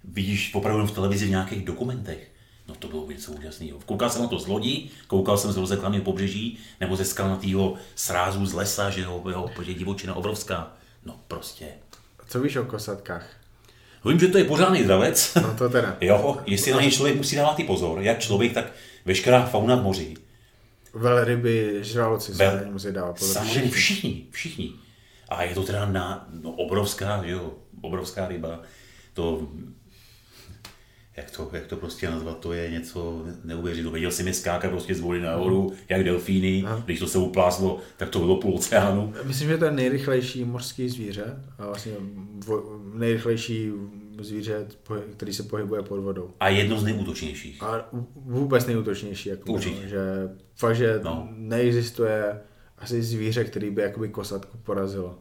vidíš 0.04 0.52
opravdu 0.54 0.88
v 0.88 0.92
televizi 0.92 1.26
v 1.26 1.30
nějakých 1.30 1.66
dokumentech. 1.66 2.33
No 2.74 2.80
to 2.80 2.88
bylo 2.88 3.08
něco 3.12 3.32
úžasného. 3.32 3.80
Koukal 3.86 4.10
jsem 4.10 4.22
na 4.22 4.28
to 4.28 4.40
z 4.40 4.48
lodi, 4.48 4.90
koukal 5.08 5.38
jsem 5.38 5.52
z 5.52 5.58
rozeklamy 5.58 6.02
pobřeží, 6.02 6.58
nebo 6.80 6.96
ze 6.96 7.06
skalnatého 7.06 7.74
srázu 7.96 8.46
z 8.46 8.54
lesa, 8.54 8.90
že 8.90 9.02
jo, 9.02 9.24
jo, 9.30 9.50
protože 9.56 9.74
divočina 9.74 10.14
obrovská. 10.16 10.74
No 11.06 11.20
prostě. 11.28 11.68
Co 12.28 12.42
víš 12.42 12.56
o 12.56 12.66
kosatkách? 12.66 13.30
Vím, 14.06 14.20
že 14.20 14.28
to 14.28 14.38
je 14.38 14.44
pořádný 14.44 14.84
dravec. 14.84 15.34
No 15.42 15.56
to 15.58 15.70
teda. 15.70 15.98
Jo, 16.02 16.38
jestli 16.46 16.72
na 16.72 16.82
něj 16.82 16.92
člověk 16.92 17.18
musí 17.18 17.36
dávat 17.36 17.60
i 17.60 17.64
pozor, 17.64 18.02
jak 18.02 18.20
člověk, 18.20 18.54
tak 18.54 18.66
veškerá 19.06 19.46
fauna 19.46 19.76
v 19.76 19.84
moři. 19.84 20.14
Velryby, 20.94 21.80
žraloci 21.82 22.36
se 22.36 22.44
Vel- 22.44 22.72
musí 22.72 22.92
dávat 22.92 23.20
pozor. 23.20 23.34
Samozřejmě 23.34 23.72
všichni, 23.72 24.26
všichni. 24.32 24.74
A 25.30 25.44
je 25.44 25.54
to 25.56 25.64
teda 25.64 25.86
na, 25.86 26.28
no, 26.42 26.52
obrovská, 26.52 27.22
jo, 27.26 27.54
obrovská 27.82 28.28
ryba. 28.28 28.60
To, 29.14 29.48
jak 31.18 31.32
to, 31.32 31.50
jak 31.54 31.66
to 31.68 31.76
prostě 31.76 32.10
nazvat, 32.10 32.40
to 32.40 32.54
je 32.54 32.72
něco 32.72 33.26
neuvěřitelného. 33.44 33.94
Viděl 33.94 34.12
jsem 34.12 34.28
je 34.28 34.34
skákat 34.34 34.72
prostě 34.72 34.96
z 34.96 35.00
vody 35.00 35.22
nahoru, 35.22 35.74
jak 35.90 36.04
delfíny, 36.04 36.66
když 36.86 37.00
to 37.00 37.08
se 37.08 37.18
upláslo, 37.18 37.80
tak 37.98 38.10
to 38.10 38.20
bylo 38.20 38.36
půl 38.38 38.56
oceánu. 38.56 39.14
Myslím, 39.24 39.50
že 39.50 39.58
to 39.58 39.66
je 39.66 39.72
nejrychlejší 39.72 40.46
mořský 40.46 40.90
zvíře 40.90 41.24
a 41.58 41.66
vlastně 41.66 41.92
nejrychlejší 42.94 43.72
zvíře, 44.22 44.68
který 45.16 45.34
se 45.34 45.44
pohybuje 45.44 45.82
pod 45.82 46.00
vodou. 46.00 46.30
A 46.40 46.50
jedno 46.50 46.80
z 46.80 46.84
nejútočnějších. 46.84 47.64
A 47.64 47.90
vůbec 48.16 48.66
nejútočnější. 48.66 49.30
Jako, 49.30 49.52
Určitě. 49.54 49.80
No, 49.84 49.88
že 49.90 50.00
fakt, 50.56 50.76
že 50.76 51.00
No. 51.04 51.28
neexistuje 51.32 52.40
asi 52.78 53.04
zvíře, 53.04 53.44
který 53.44 53.70
by 53.72 53.82
jakoby 53.82 54.10
kosatku 54.10 54.58
porazilo. 54.64 55.20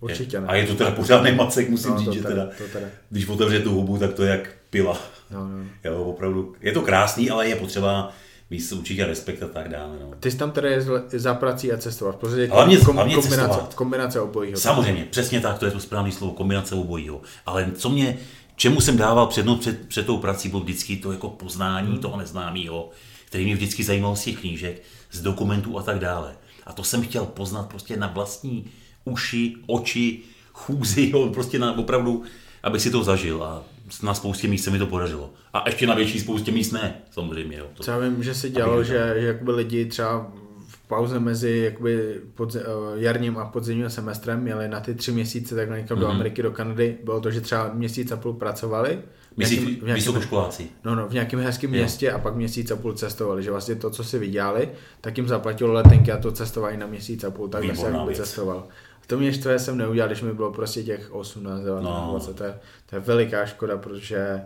Určitě 0.00 0.40
ne. 0.40 0.46
A 0.46 0.54
je 0.54 0.66
to 0.66 0.74
teda 0.74 0.90
pořádný 0.90 1.32
macek, 1.32 1.68
musím 1.68 1.90
No, 1.90 1.98
říct, 1.98 2.06
to 2.08 2.12
že 2.14 2.22
teda, 2.22 2.34
teda, 2.46 2.56
to 2.58 2.64
teda. 2.72 2.86
když 3.10 3.28
otevře 3.28 3.60
tu 3.60 3.70
hubu, 3.72 3.98
tak 3.98 4.14
to 4.14 4.22
je 4.22 4.30
jak 4.30 4.50
pila. 4.70 4.98
No, 5.30 5.48
no. 5.48 5.64
Jo, 5.84 6.02
opravdu. 6.04 6.54
Je 6.60 6.72
to 6.72 6.82
krásný, 6.82 7.30
ale 7.30 7.48
je 7.48 7.56
potřeba 7.56 8.12
mít 8.50 8.72
určitě 8.72 9.06
respekt 9.06 9.42
a 9.42 9.48
tak 9.48 9.68
dále. 9.68 9.96
No. 10.00 10.10
Ty 10.20 10.30
jsi 10.30 10.36
tam 10.36 10.50
teda 10.50 10.68
jezdil 10.68 11.02
za 11.12 11.34
prací 11.34 11.72
a 11.72 11.76
cestoval. 11.78 12.12
V 12.12 12.16
podstatě 12.16 12.46
Hlavně- 12.46 12.78
hlavně 12.78 13.14
kombinace, 13.14 13.48
cestovat. 13.48 13.74
kombinace 13.74 14.20
obojího. 14.20 14.58
Samozřejmě, 14.58 15.06
přesně 15.10 15.40
tak, 15.40 15.58
to 15.58 15.64
je 15.64 15.70
to 15.70 15.80
správné 15.80 16.12
slovo, 16.12 16.32
kombinace 16.32 16.74
obojího. 16.74 17.20
Ale 17.46 17.70
co 17.74 17.88
mě, 17.88 18.18
čemu 18.56 18.80
jsem 18.80 18.96
dával 18.96 19.26
přednost 19.26 19.58
před, 19.60 19.88
před 19.88 20.06
tou 20.06 20.16
prací, 20.18 20.48
bylo 20.48 20.62
vždycky 20.62 20.96
to 20.96 21.12
jako 21.12 21.28
poznání 21.30 21.98
toho 21.98 22.16
neznámého, 22.16 22.90
který 23.26 23.44
mě 23.44 23.54
vždycky 23.54 23.84
zajímalo 23.84 24.16
z 24.16 24.24
těch 24.24 24.38
knížek, 24.40 24.82
z 25.12 25.20
dokumentů 25.20 25.78
a 25.78 25.82
tak 25.82 25.98
dále. 25.98 26.32
A 26.66 26.72
to 26.72 26.84
jsem 26.84 27.02
chtěl 27.02 27.24
poznat 27.24 27.68
prostě 27.68 27.96
na 27.96 28.06
vlastní 28.06 28.64
uši, 29.04 29.54
oči, 29.66 30.20
chůzi, 30.52 31.10
jo, 31.14 31.26
prostě 31.34 31.58
na 31.58 31.78
opravdu, 31.78 32.22
aby 32.62 32.80
si 32.80 32.90
to 32.90 33.04
zažil. 33.04 33.44
A 33.44 33.62
na 34.02 34.14
spoustě 34.14 34.48
míst 34.48 34.64
se 34.64 34.70
mi 34.70 34.78
to 34.78 34.86
podařilo. 34.86 35.30
A 35.52 35.62
ještě 35.66 35.86
na 35.86 35.94
větší 35.94 36.20
spoustě 36.20 36.52
míst 36.52 36.72
ne, 36.72 36.94
samozřejmě. 37.10 37.58
Jo. 37.58 37.66
To, 37.74 37.82
Třeba 37.82 37.98
vím, 37.98 38.22
že 38.22 38.34
se 38.34 38.50
dělalo, 38.50 38.84
že, 38.84 39.14
že 39.20 39.26
jakoby 39.26 39.50
lidi 39.52 39.84
třeba 39.86 40.32
v 40.68 40.78
pauze 40.88 41.20
mezi 41.20 41.58
jakoby 41.64 42.20
podze, 42.34 42.60
uh, 42.66 42.66
jarním 42.94 43.38
a 43.38 43.44
podzimním 43.44 43.90
semestrem 43.90 44.46
jeli 44.46 44.68
na 44.68 44.80
ty 44.80 44.94
tři 44.94 45.12
měsíce 45.12 45.54
takhle 45.54 45.78
někam 45.78 45.96
mm-hmm. 45.96 46.00
do 46.00 46.06
Mhm. 46.06 46.14
Ameriky, 46.16 46.42
do 46.42 46.50
Kanady. 46.50 46.98
Bylo 47.04 47.20
to, 47.20 47.30
že 47.30 47.40
třeba 47.40 47.70
měsíc 47.74 48.12
a 48.12 48.16
půl 48.16 48.32
pracovali. 48.32 48.98
v 49.36 49.82
vysokoškoláci? 49.82 50.66
No, 50.84 50.94
no, 50.94 51.08
v 51.08 51.12
nějakém 51.12 51.40
hezkém 51.40 51.70
městě 51.70 52.12
a 52.12 52.18
pak 52.18 52.34
měsíc 52.36 52.70
a 52.70 52.76
půl 52.76 52.92
cestovali, 52.92 53.42
že 53.42 53.50
vlastně 53.50 53.74
to, 53.74 53.90
co 53.90 54.04
si 54.04 54.18
vydělali, 54.18 54.68
tak 55.00 55.16
jim 55.16 55.28
zaplatilo 55.28 55.72
letenky 55.72 56.12
a 56.12 56.16
to 56.18 56.32
cestování 56.32 56.76
na 56.78 56.86
měsíc 56.86 57.24
a 57.24 57.30
půl, 57.30 57.48
takhle 57.48 57.76
se 57.76 57.92
cestoval. 58.14 58.68
To 59.10 59.18
mě 59.18 59.32
štve 59.32 59.58
jsem 59.58 59.76
neudělal, 59.78 60.08
když 60.08 60.22
mi 60.22 60.32
bylo 60.32 60.52
prostě 60.52 60.82
těch 60.82 61.12
18, 61.12 61.60
19, 61.60 61.84
No. 61.84 62.10
20, 62.10 62.36
to 62.36 62.44
je, 62.44 62.58
to 62.86 62.96
je 62.96 63.00
veliká 63.00 63.46
škoda, 63.46 63.76
protože 63.76 64.42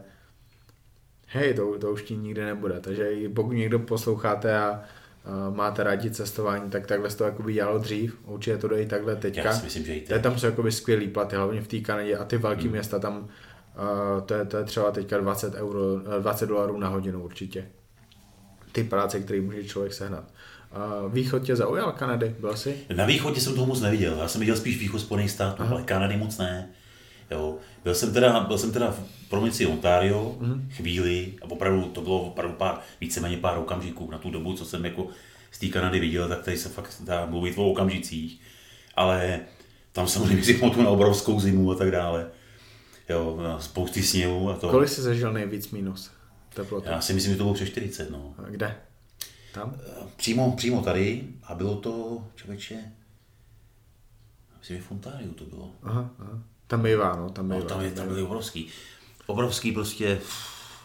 hej, 1.27 1.55
to, 1.55 1.79
to 1.79 1.93
už 1.93 2.03
ti 2.03 2.17
nikdy 2.17 2.45
nebude, 2.45 2.81
takže 2.81 3.13
i 3.13 3.29
pokud 3.29 3.53
někdo 3.53 3.79
posloucháte 3.79 4.59
a 4.59 4.81
a 5.25 5.51
máte 5.51 5.85
rádi 5.85 6.11
cestování, 6.11 6.71
tak 6.71 6.87
takhle 6.87 7.11
se 7.11 7.17
to 7.17 7.25
jakoby 7.25 7.53
dělalo 7.53 7.79
dřív, 7.79 8.19
určitě 8.25 8.59
to 8.59 8.79
i 8.79 8.87
takhle 8.87 9.17
teďka. 9.17 9.43
Já 9.43 9.53
si 9.53 9.65
myslím, 9.65 9.85
že 9.85 9.95
i 9.95 10.01
teď. 10.01 10.23
tam 10.23 10.39
jsou 10.39 10.47
jakoby 10.47 10.73
skvělý 10.73 11.09
platy, 11.09 11.37
hlavně 11.37 11.63
v 11.63 11.69
té 11.69 11.81
Kanadě 11.81 12.17
a 12.17 12.25
ty 12.25 12.37
velké 12.37 12.63
hmm. 12.63 12.71
města 12.71 12.99
tam, 12.99 13.19
uh, 13.19 14.21
to, 14.27 14.35
je, 14.35 14.45
to 14.45 14.57
je 14.57 14.65
třeba 14.65 14.91
teďka 14.91 15.19
20, 15.19 15.55
euro, 15.55 15.81
eh, 16.19 16.21
20 16.21 16.47
dolarů 16.47 16.79
na 16.79 16.89
hodinu 16.89 17.25
určitě. 17.25 17.69
Ty 18.73 18.85
práce, 18.85 19.21
které 19.21 19.41
může 19.41 19.65
člověk 19.65 19.93
sehnat. 19.93 20.25
Východ 21.09 21.43
tě 21.43 21.57
zaujal 21.57 21.93
Kanady, 21.93 22.35
byl 22.41 22.57
jsi? 22.57 22.77
Na 22.97 23.05
východě 23.05 23.41
jsem 23.41 23.55
toho 23.55 23.67
moc 23.67 23.81
neviděl. 23.81 24.17
Já 24.19 24.29
jsem 24.29 24.41
viděl 24.41 24.57
spíš 24.57 24.79
východ 24.79 24.99
Spojených 24.99 25.31
států, 25.31 25.63
ale 25.71 25.83
Kanady 25.83 26.17
moc 26.17 26.39
ne. 26.39 26.69
Jo. 27.31 27.57
Byl 27.85 27.95
jsem 27.95 28.13
teda, 28.13 28.41
byl 28.41 28.59
jsem 28.59 28.73
teda 28.73 28.91
v 28.91 29.29
provincii 29.29 29.67
Ontario 29.67 30.37
mm. 30.41 30.69
chvíli 30.73 31.35
a 31.43 31.51
opravdu 31.51 31.83
to 31.83 32.01
bylo 32.01 32.23
opravdu 32.23 32.57
pár, 32.57 32.79
víceméně 33.01 33.37
pár 33.37 33.59
okamžiků 33.59 34.11
na 34.11 34.19
tu 34.19 34.31
dobu, 34.31 34.53
co 34.53 34.65
jsem 34.65 34.85
jako 34.85 35.07
z 35.51 35.59
té 35.59 35.67
Kanady 35.67 36.01
viděl, 36.01 36.29
tak 36.29 36.43
tady 36.43 36.59
se 36.59 36.69
fakt 36.69 36.97
dá 37.01 37.27
mluvit 37.27 37.59
o 37.59 37.71
okamžicích. 37.71 38.41
Ale 38.95 39.41
tam 39.93 40.09
samozřejmě 40.09 40.45
si 40.45 40.55
pamatuju 40.55 40.85
na 40.85 40.91
obrovskou 40.91 41.41
zimu 41.41 41.73
a 41.73 41.75
tak 41.75 41.91
dále. 41.91 42.27
Jo, 43.09 43.39
na 43.43 43.61
spousty 43.61 44.03
sněhu 44.03 44.51
a 44.51 44.57
to. 44.57 44.69
Kolik 44.69 44.89
jsi 44.89 45.03
zažil 45.03 45.33
nejvíc 45.33 45.71
minus 45.71 46.11
teploty? 46.55 46.89
Já 46.89 47.01
si 47.01 47.13
myslím, 47.13 47.33
že 47.33 47.39
to 47.39 47.45
bylo 47.45 47.55
přes 47.55 47.69
40, 47.69 48.11
no. 48.11 48.35
A 48.39 48.51
Kde? 48.51 48.77
Tam? 49.55 49.75
Přímo, 50.17 50.53
přímo 50.57 50.83
tady 50.83 51.23
a 51.45 51.55
bylo 51.55 51.77
to, 51.77 52.25
člověče, 52.35 52.75
myslím, 54.59 54.77
že 54.77 54.83
v 54.83 54.91
Ontáriu 54.91 55.33
to 55.33 55.45
bylo. 55.45 55.71
Aha, 55.83 56.11
aha. 56.19 56.39
Tam 56.67 56.83
bývá, 56.83 57.17
no, 57.17 57.31
tam 57.31 57.49
bývá. 57.49 57.59
No, 57.59 57.65
tam, 57.65 57.81
je, 57.81 57.91
tam 57.91 58.09
byly 58.09 58.23
obrovský. 58.23 58.67
Obrovský 59.27 59.73
prostě, 59.73 60.19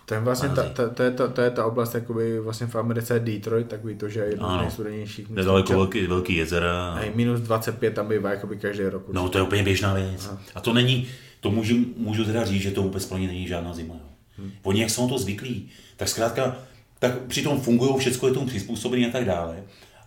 To 0.05 0.13
je 0.13 0.19
vlastně 0.19 0.49
ta, 0.49 0.69
ta, 0.69 0.89
to, 0.89 1.03
je 1.03 1.11
ta, 1.11 1.27
to 1.27 1.41
je 1.41 1.51
ta 1.51 1.65
oblast, 1.65 1.95
jakoby 1.95 2.39
vlastně 2.39 2.67
v 2.67 2.75
Americe 2.75 3.13
je 3.13 3.19
Detroit, 3.19 3.67
takový 3.67 3.95
to, 3.95 4.09
že 4.09 4.19
je 4.19 4.29
jedno 4.29 4.57
z 4.57 4.61
nejstudenějších. 4.61 5.29
nedaleko 5.29 5.73
velký, 5.73 6.07
velký 6.07 6.35
jezera. 6.35 6.93
Hej, 6.93 7.11
minus 7.15 7.39
25 7.39 7.93
tam 7.95 8.07
bývá 8.07 8.31
jakoby 8.31 8.57
každý 8.57 8.83
rok. 8.83 9.03
No 9.11 9.29
to 9.29 9.37
je 9.37 9.41
úplně 9.41 9.63
běžná 9.63 9.93
věc. 9.93 10.29
A 10.55 10.61
to 10.61 10.73
není, 10.73 11.07
to 11.39 11.51
můžu, 11.51 11.75
můžu 11.97 12.25
teda 12.25 12.45
říct, 12.45 12.61
že 12.61 12.71
to 12.71 12.83
vůbec 12.83 13.05
pro 13.05 13.17
ně 13.17 13.27
není 13.27 13.47
žádná 13.47 13.73
zima. 13.73 13.93
Jo. 13.93 14.09
Hmm. 14.37 14.51
Oni 14.63 14.81
jak 14.81 14.89
jsou 14.89 15.09
to 15.09 15.17
zvyklí, 15.17 15.69
tak 15.97 16.07
zkrátka, 16.07 16.55
tak 16.99 17.19
přitom 17.19 17.61
fungují, 17.61 17.97
všechno 17.97 18.27
je 18.27 18.33
tomu 18.33 18.47
přizpůsobené 18.47 19.07
a 19.07 19.11
tak 19.11 19.25
dále. 19.25 19.63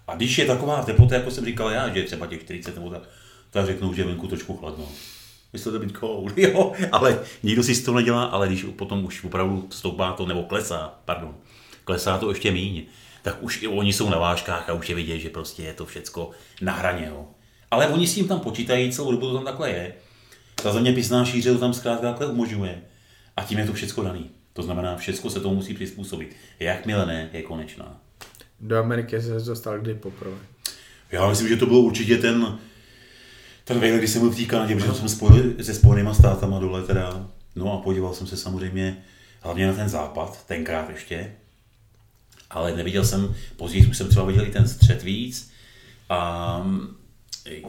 A 0.07 0.17
když 0.17 0.39
je 0.39 0.47
taková 0.47 0.83
teplota, 0.83 1.15
jako 1.15 1.31
jsem 1.31 1.45
říkal 1.45 1.71
já, 1.71 1.89
že 1.89 2.01
je 2.01 2.05
třeba 2.05 2.27
těch 2.27 2.43
40 2.43 2.75
nebo 2.75 2.91
tak, 2.91 3.03
tak 3.51 3.67
řeknou, 3.67 3.95
že 3.95 4.03
je 4.03 4.07
venku 4.07 4.27
trošku 4.27 4.57
chladno. 4.57 4.89
Myslíte 5.53 5.79
být 5.79 5.97
cold, 5.99 6.33
jo, 6.39 6.73
ale 6.93 7.21
nikdo 7.43 7.63
si 7.63 7.75
z 7.75 7.85
toho 7.85 7.97
nedělá, 7.97 8.25
ale 8.25 8.47
když 8.47 8.67
potom 8.77 9.05
už 9.05 9.25
opravdu 9.25 9.69
stoupá 9.71 10.13
to, 10.13 10.27
nebo 10.27 10.43
klesá, 10.43 10.95
pardon, 11.05 11.35
klesá 11.85 12.19
to 12.19 12.29
ještě 12.29 12.51
míň, 12.51 12.83
tak 13.23 13.43
už 13.43 13.63
i 13.63 13.69
oni 13.69 13.93
jsou 13.93 14.11
na 14.11 14.19
vážkách 14.19 14.71
a 14.71 14.73
už 14.73 14.89
je 14.89 14.95
vidět, 14.95 15.19
že 15.19 15.31
prostě 15.31 15.63
je 15.63 15.75
to 15.75 15.87
všecko 15.87 16.31
na 16.61 16.73
hraně, 16.73 17.07
jo. 17.09 17.27
Ale 17.71 17.89
oni 17.89 18.07
s 18.07 18.15
tím 18.15 18.29
tam 18.29 18.41
počítají, 18.41 18.93
celou 18.93 19.13
dobu 19.13 19.29
to 19.29 19.35
tam 19.35 19.45
takhle 19.45 19.71
je. 19.71 19.95
Ta 20.55 20.73
zeměpisná 20.73 21.25
šíře 21.25 21.53
to 21.53 21.59
tam 21.59 21.75
zkrátka 21.75 22.09
takhle 22.09 22.27
umožňuje. 22.27 22.83
A 23.37 23.43
tím 23.43 23.59
je 23.59 23.67
to 23.67 23.73
všecko 23.73 24.03
daný. 24.03 24.31
To 24.53 24.63
znamená, 24.63 24.97
všecko 24.97 25.31
se 25.31 25.41
tomu 25.41 25.55
musí 25.55 25.75
přizpůsobit. 25.75 26.37
Jakmile 26.61 27.07
ne, 27.07 27.31
je 27.33 27.43
konečná. 27.43 28.01
Do 28.61 28.79
Ameriky 28.79 29.23
se 29.23 29.41
dostal 29.41 29.79
kdy 29.79 29.95
poprvé. 29.95 30.37
Já 31.13 31.29
myslím, 31.29 31.49
že 31.49 31.57
to 31.57 31.67
bylo 31.67 31.81
určitě 31.81 32.19
ten, 32.19 32.59
ten 33.65 33.81
výlet, 33.81 33.99
kdy 33.99 34.09
jsem 34.09 34.21
byl 34.21 34.31
v 34.31 34.37
té 34.37 34.45
Kanadě, 34.45 34.75
protože 34.75 34.93
jsem 34.93 35.09
spojil 35.09 35.65
se 35.65 35.75
Spojenýma 35.75 36.15
státama 36.15 36.59
dole 36.59 36.83
teda. 36.83 37.29
No 37.57 37.73
a 37.73 37.83
podíval 37.83 38.15
jsem 38.15 38.27
se 38.27 38.37
samozřejmě 38.37 39.05
hlavně 39.41 39.67
na 39.67 39.73
ten 39.73 39.89
západ, 39.89 40.47
tenkrát 40.47 40.91
ještě. 40.91 41.33
Ale 42.51 42.77
neviděl 42.77 43.05
jsem, 43.05 43.35
později 43.57 43.87
už 43.87 43.97
jsem 43.97 44.09
třeba 44.09 44.27
viděl 44.27 44.47
i 44.47 44.51
ten 44.51 44.69
střed 44.69 45.03
víc. 45.03 45.53
A 46.09 46.67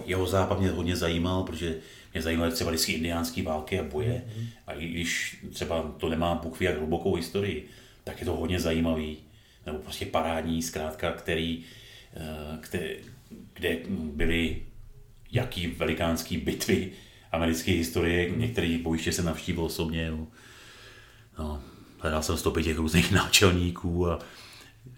jeho 0.05 0.27
západ 0.27 0.59
mě 0.59 0.69
hodně 0.69 0.95
zajímal, 0.95 1.43
protože 1.43 1.75
mě 2.13 2.21
zajímaly 2.21 2.51
třeba 2.51 2.71
vždycky 2.71 2.91
indiánské 2.91 3.43
války 3.43 3.79
a 3.79 3.83
boje. 3.83 4.23
A 4.67 4.73
i 4.73 4.87
když 4.87 5.37
třeba 5.53 5.95
to 5.97 6.09
nemá 6.09 6.35
Bůh 6.35 6.61
jak 6.61 6.77
hlubokou 6.77 7.15
historii, 7.15 7.69
tak 8.03 8.19
je 8.19 8.25
to 8.25 8.35
hodně 8.35 8.59
zajímavý. 8.59 9.17
Nebo 9.65 9.79
prostě 9.79 10.05
parádní, 10.05 10.61
zkrátka, 10.61 11.11
který, 11.11 11.63
eh, 12.13 12.59
kde, 12.69 12.95
kde 13.53 13.77
byly 13.89 14.61
jaký 15.31 15.67
velikánský 15.67 16.37
bitvy 16.37 16.91
americké 17.31 17.71
historie. 17.71 18.29
Některé 18.29 18.77
bojiště 18.81 19.11
jsem 19.11 19.25
navštívil 19.25 19.63
osobně. 19.63 20.11
No. 20.11 20.27
No, 21.39 21.61
hledal 21.99 22.23
jsem 22.23 22.37
stopy 22.37 22.63
těch 22.63 22.77
různých 22.77 23.11
náčelníků 23.11 24.09
a 24.09 24.19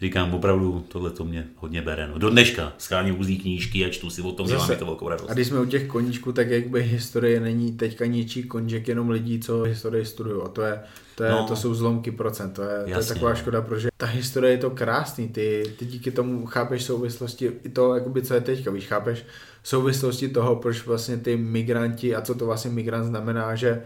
říkám 0.01 0.33
opravdu, 0.33 0.85
tohle 0.87 1.09
to 1.09 1.25
mě 1.25 1.47
hodně 1.55 1.81
bere. 1.81 2.07
No. 2.07 2.17
Do 2.17 2.29
dneška 2.29 2.73
schání 2.77 3.11
různý 3.11 3.37
knížky 3.37 3.85
a 3.85 3.89
čtu 3.89 4.09
si 4.09 4.21
o 4.21 4.31
tom, 4.31 4.47
mi 4.47 4.75
to 4.75 4.85
velkou 4.85 5.09
radost. 5.09 5.29
A 5.29 5.33
když 5.33 5.47
jsme 5.47 5.59
u 5.59 5.65
těch 5.65 5.87
koníčků, 5.87 6.31
tak 6.31 6.49
jakby 6.49 6.83
historie 6.83 7.39
není 7.39 7.71
teďka 7.71 8.05
ničí 8.05 8.43
koníček 8.43 8.87
jenom 8.87 9.09
lidí, 9.09 9.39
co 9.39 9.63
historii 9.63 10.05
studují. 10.05 10.41
A 10.45 10.47
to, 10.47 10.61
je, 10.61 10.79
to, 11.15 11.23
je, 11.23 11.31
No. 11.31 11.45
to 11.47 11.55
jsou 11.55 11.73
zlomky 11.73 12.11
procent. 12.11 12.51
To 12.51 12.61
je, 12.61 12.67
to 12.83 12.89
je 12.89 12.91
Jasně, 12.91 13.13
taková 13.13 13.35
škoda, 13.35 13.61
protože 13.61 13.87
ta 13.97 14.05
historie 14.05 14.53
je 14.53 14.57
to 14.57 14.69
krásný. 14.69 15.29
Ty, 15.29 15.63
ty 15.79 15.85
díky 15.85 16.11
tomu 16.11 16.45
chápeš 16.45 16.83
souvislosti, 16.83 17.51
i 17.63 17.69
to, 17.69 17.95
jakoby, 17.95 18.21
co 18.21 18.33
je 18.33 18.41
teďka, 18.41 18.71
víš, 18.71 18.87
chápeš 18.87 19.25
souvislosti 19.63 20.27
toho, 20.29 20.55
proč 20.55 20.85
vlastně 20.85 21.17
ty 21.17 21.37
migranti 21.37 22.15
a 22.15 22.21
co 22.21 22.35
to 22.35 22.45
vlastně 22.45 22.71
migrant 22.71 23.05
znamená, 23.05 23.55
že 23.55 23.81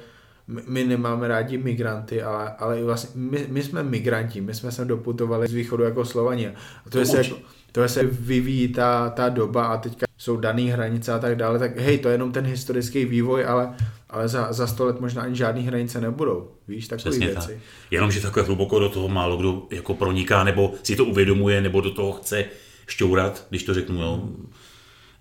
my- 0.50 0.62
my 0.68 0.84
nemáme 0.84 1.28
rádi 1.28 1.58
migranty, 1.58 2.22
ale, 2.22 2.52
ale 2.60 2.80
i 2.80 2.84
vlastně 2.84 3.10
my, 3.16 3.46
my, 3.50 3.64
jsme 3.64 3.84
migranti, 3.84 4.42
my 4.42 4.54
jsme 4.54 4.72
sem 4.72 4.88
doputovali 4.88 5.48
z 5.48 5.54
východu 5.54 5.84
jako 5.84 6.06
Slovani. 6.06 6.48
A 6.48 6.52
to, 6.84 6.90
To 6.90 7.00
je 7.00 7.06
se, 7.06 7.18
jako, 7.18 7.36
to 7.72 7.82
je 7.82 7.90
se 7.90 8.04
vyvíjí 8.04 8.68
ta, 8.68 9.10
ta 9.10 9.30
doba 9.30 9.66
a 9.66 9.78
teďka 9.78 10.06
jsou 10.18 10.38
dané 10.38 10.62
hranice 10.62 11.14
a 11.14 11.20
tak 11.20 11.36
dále, 11.36 11.60
tak 11.60 11.78
hej, 11.78 11.98
to 11.98 12.08
je 12.08 12.14
jenom 12.14 12.32
ten 12.32 12.46
historický 12.46 13.06
vývoj, 13.06 13.46
ale, 13.46 13.74
ale 14.10 14.28
za, 14.28 14.54
za 14.54 14.68
sto 14.68 14.86
let 14.86 15.00
možná 15.00 15.22
ani 15.22 15.36
žádné 15.36 15.62
hranice 15.62 16.02
nebudou. 16.02 16.52
Víš, 16.68 16.88
takové 16.88 17.10
Přesně 17.12 17.28
věci. 17.28 17.48
tak. 17.48 17.58
Jenomže 17.92 18.22
takhle 18.22 18.44
hluboko 18.44 18.80
do 18.80 18.90
toho 18.90 19.08
málo 19.08 19.38
kdo 19.38 19.68
jako 19.72 19.94
proniká, 19.94 20.44
nebo 20.44 20.74
si 20.84 20.96
to 20.96 21.06
uvědomuje, 21.06 21.62
nebo 21.62 21.82
do 21.82 21.92
toho 21.92 22.12
chce 22.12 22.46
šťourat, 22.88 23.46
když 23.50 23.64
to 23.64 23.74
řeknu, 23.74 24.02
jo. 24.02 24.30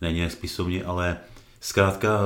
Není 0.00 0.18
jak 0.18 0.32
spisovně, 0.32 0.84
ale 0.84 1.16
zkrátka 1.60 2.20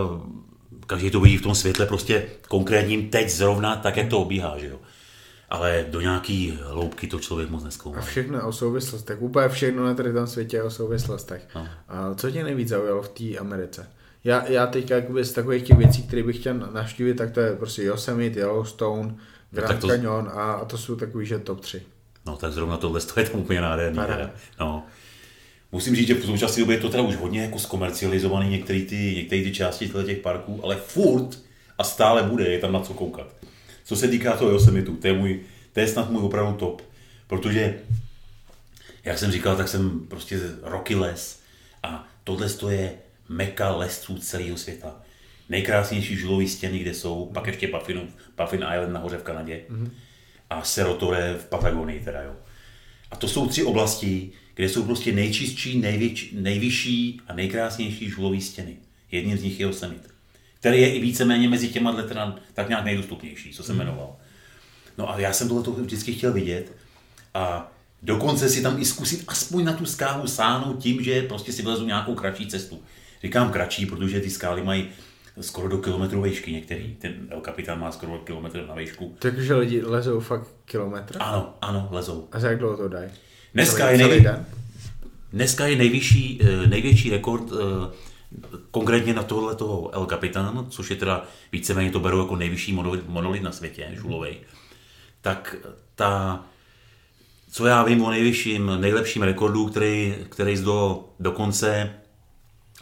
každý 0.87 1.11
to 1.11 1.20
vidí 1.20 1.37
v 1.37 1.43
tom 1.43 1.55
světle 1.55 1.87
prostě 1.87 2.24
konkrétním 2.49 3.09
teď 3.11 3.30
zrovna 3.30 3.76
tak, 3.76 3.97
jak 3.97 4.09
to 4.09 4.18
obíhá, 4.20 4.59
že 4.59 4.66
jo. 4.66 4.76
Ale 5.51 5.87
do 5.91 6.01
nějaký 6.01 6.59
hloubky 6.64 7.07
to 7.07 7.18
člověk 7.20 7.51
moc 7.51 7.62
A 7.62 7.64
neskoumá. 7.64 8.01
všechno 8.01 8.39
je 8.39 8.43
o 8.43 8.53
souvislostech, 8.53 9.22
úplně 9.22 9.49
všechno 9.49 9.85
na 9.85 9.95
tady 9.95 10.12
tom 10.12 10.26
světě 10.26 10.57
je 10.57 10.62
o 10.62 10.70
souvislostech. 10.70 11.49
No. 11.55 11.68
A 11.89 12.14
co 12.14 12.30
tě 12.30 12.45
nejvíc 12.45 12.68
zaujalo 12.68 13.03
v 13.03 13.09
té 13.09 13.39
Americe? 13.39 13.89
Já, 14.24 14.45
já 14.49 14.66
jakoby 14.95 15.24
z 15.24 15.33
takových 15.33 15.62
těch 15.62 15.78
věcí, 15.78 16.03
které 16.03 16.22
bych 16.22 16.37
chtěl 16.39 16.55
navštívit, 16.55 17.14
tak 17.14 17.30
to 17.30 17.41
je 17.41 17.57
prostě 17.57 17.83
Yosemite, 17.83 18.39
Yellowstone, 18.41 19.14
Grand 19.51 19.68
tak 19.72 19.80
to- 19.80 19.89
Canyon 19.89 20.28
a, 20.35 20.53
a 20.53 20.64
to 20.64 20.78
jsou 20.78 20.97
takový, 20.97 21.26
že 21.26 21.39
top 21.39 21.61
3. 21.61 21.83
No 22.26 22.37
tak 22.37 22.53
zrovna 22.53 22.76
tohle 22.76 23.01
to 23.01 23.20
je 23.20 23.28
tam 23.28 23.41
úplně 23.41 23.61
nádherný. 23.61 23.99
No. 24.61 24.87
Musím 25.73 25.97
říct, 25.97 26.07
že 26.07 26.14
v 26.14 26.25
současné 26.25 26.61
době 26.61 26.77
je 26.77 26.81
to 26.81 26.89
teda 26.89 27.03
už 27.03 27.16
hodně 27.16 27.43
jako 27.43 27.59
zkomercializovaný 27.59 28.51
některé 28.51 28.81
ty, 28.81 29.12
některé 29.16 29.43
ty 29.43 29.53
části 29.53 29.91
těch 30.07 30.18
parků, 30.18 30.61
ale 30.62 30.77
furt 30.77 31.39
a 31.79 31.85
stále 31.85 32.23
bude, 32.23 32.45
je 32.45 32.59
tam 32.59 32.73
na 32.73 32.81
co 32.81 32.95
koukat. 32.95 33.37
Co 33.85 33.97
se 33.97 34.09
týká 34.09 34.37
toho 34.37 34.51
Yosemitu, 34.51 34.97
to 34.97 35.07
je, 35.07 35.12
můj, 35.12 35.41
to 35.73 35.81
je 35.81 35.89
snad 35.89 36.11
můj 36.11 36.23
opravdu 36.23 36.53
top, 36.53 36.83
protože 37.27 37.79
jak 39.05 39.18
jsem 39.18 39.33
říkal, 39.33 39.57
tak 39.57 39.68
jsem 39.68 40.01
prostě 40.01 40.41
roky 40.62 40.95
les 40.95 41.41
a 41.83 42.09
tohle 42.25 42.49
to 42.49 42.70
je 42.70 42.93
meka 43.29 43.77
lesců 43.77 44.18
celého 44.18 44.57
světa. 44.57 45.01
Nejkrásnější 45.49 46.16
žulový 46.16 46.49
stěny, 46.49 46.79
kde 46.79 46.95
jsou, 46.95 47.31
pak 47.35 47.47
ještě 47.47 47.68
Puffin, 47.68 48.09
Puffin 48.35 48.61
Island 48.61 48.93
nahoře 48.93 49.16
v 49.16 49.23
Kanadě 49.23 49.61
mm-hmm. 49.70 49.91
a 50.51 50.62
Serotore 50.62 51.35
v 51.35 51.45
Patagonii 51.45 52.01
teda, 52.01 52.23
jo. 52.23 52.33
A 53.11 53.16
to 53.16 53.29
jsou 53.29 53.49
tři 53.49 53.64
oblasti, 53.64 54.33
kde 54.55 54.68
jsou 54.68 54.82
prostě 54.82 55.12
nejčistší, 55.12 55.78
největš, 55.78 56.28
nejvyšší 56.32 57.20
a 57.28 57.34
nejkrásnější 57.34 58.11
žulový 58.11 58.40
stěny. 58.40 58.76
Jedním 59.11 59.38
z 59.38 59.42
nich 59.42 59.61
je 59.61 59.66
Yosemite, 59.66 60.09
který 60.61 60.80
je 60.80 60.94
i 60.94 61.00
víceméně 61.00 61.48
mezi 61.48 61.68
těma 61.68 62.03
teda 62.03 62.38
tak 62.55 62.68
nějak 62.68 62.84
nejdostupnější, 62.84 63.53
co 63.53 63.62
jsem 63.62 63.76
jmenoval. 63.76 64.16
No 64.98 65.11
a 65.11 65.18
já 65.18 65.32
jsem 65.32 65.48
tohle 65.48 65.82
vždycky 65.82 66.12
chtěl 66.12 66.32
vidět 66.32 66.72
a 67.34 67.72
dokonce 68.03 68.48
si 68.48 68.62
tam 68.62 68.80
i 68.80 68.84
zkusit 68.84 69.24
aspoň 69.26 69.64
na 69.64 69.72
tu 69.72 69.86
skálu 69.86 70.26
sáhnout 70.26 70.78
tím, 70.78 71.03
že 71.03 71.22
prostě 71.22 71.53
si 71.53 71.62
vlezu 71.62 71.86
nějakou 71.86 72.14
kratší 72.14 72.46
cestu. 72.46 72.82
Říkám 73.22 73.53
kratší, 73.53 73.86
protože 73.86 74.20
ty 74.20 74.30
skály 74.30 74.62
mají 74.62 74.88
skoro 75.40 75.68
do 75.68 75.78
kilometru 75.78 76.20
vejšky 76.20 76.53
některý. 76.53 76.94
Ten 76.94 77.14
El 77.30 77.40
Capitan 77.40 77.80
má 77.80 77.92
skoro 77.92 78.18
kilometr 78.18 78.66
na 78.68 78.74
vejšku. 78.74 79.16
Takže 79.18 79.55
lidi 79.55 79.82
lezou 79.82 80.20
fakt 80.20 80.48
kilometr? 80.64 81.16
Ano, 81.20 81.55
ano, 81.61 81.88
lezou. 81.90 82.28
A 82.32 82.40
za 82.40 82.48
jak 82.48 82.59
dlouho 82.59 82.76
to 82.76 82.88
dají? 82.88 83.11
Dneska 83.55 83.90
je 83.90 83.98
den? 83.98 84.46
Dneska 85.32 85.66
je 85.66 85.76
nejvyšší, 85.76 86.40
eh, 86.42 86.66
největší 86.66 87.11
rekord 87.11 87.42
eh, 87.53 87.96
konkrétně 88.70 89.14
na 89.14 89.22
tohle 89.22 89.55
toho 89.55 89.94
El 89.94 90.07
Capitan, 90.07 90.66
což 90.70 90.90
je 90.90 90.96
teda 90.96 91.24
víceméně 91.53 91.90
to 91.90 92.00
beru 92.00 92.18
jako 92.18 92.36
nejvyšší 92.36 92.72
monolit, 92.72 93.09
monolit 93.09 93.42
na 93.42 93.53
světě, 93.53 93.88
žulovej. 93.92 94.36
Tak 95.20 95.57
ta, 95.94 96.44
co 97.50 97.66
já 97.66 97.82
vím 97.84 98.03
o 98.03 98.11
nejvyšším, 98.11 98.70
nejlepším 98.80 99.22
rekordu, 99.22 99.66
který, 99.66 100.14
který 100.28 100.57
do, 100.62 101.05
do 101.20 101.32
konce 101.32 101.90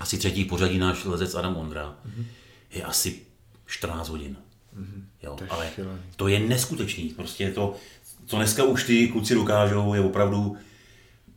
asi 0.01 0.19
třetí 0.19 0.45
pořadí 0.45 0.79
náš 0.79 1.05
lezec 1.05 1.35
Adam 1.35 1.57
Ondra, 1.57 1.95
je 2.75 2.83
asi 2.83 3.21
14 3.67 4.09
hodin. 4.09 4.37
Jo, 5.23 5.37
To 5.39 5.45
ale 5.53 5.69
šílený. 5.75 5.99
to 6.17 6.29
je 6.29 6.41
neskutečný. 6.41 7.09
Prostě 7.09 7.45
je 7.45 7.53
to, 7.53 7.75
co 8.31 8.37
dneska 8.37 8.65
už 8.65 8.85
ty 8.85 9.09
kluci 9.09 9.35
dokážou, 9.35 9.95
je 9.95 10.01
opravdu, 10.01 10.57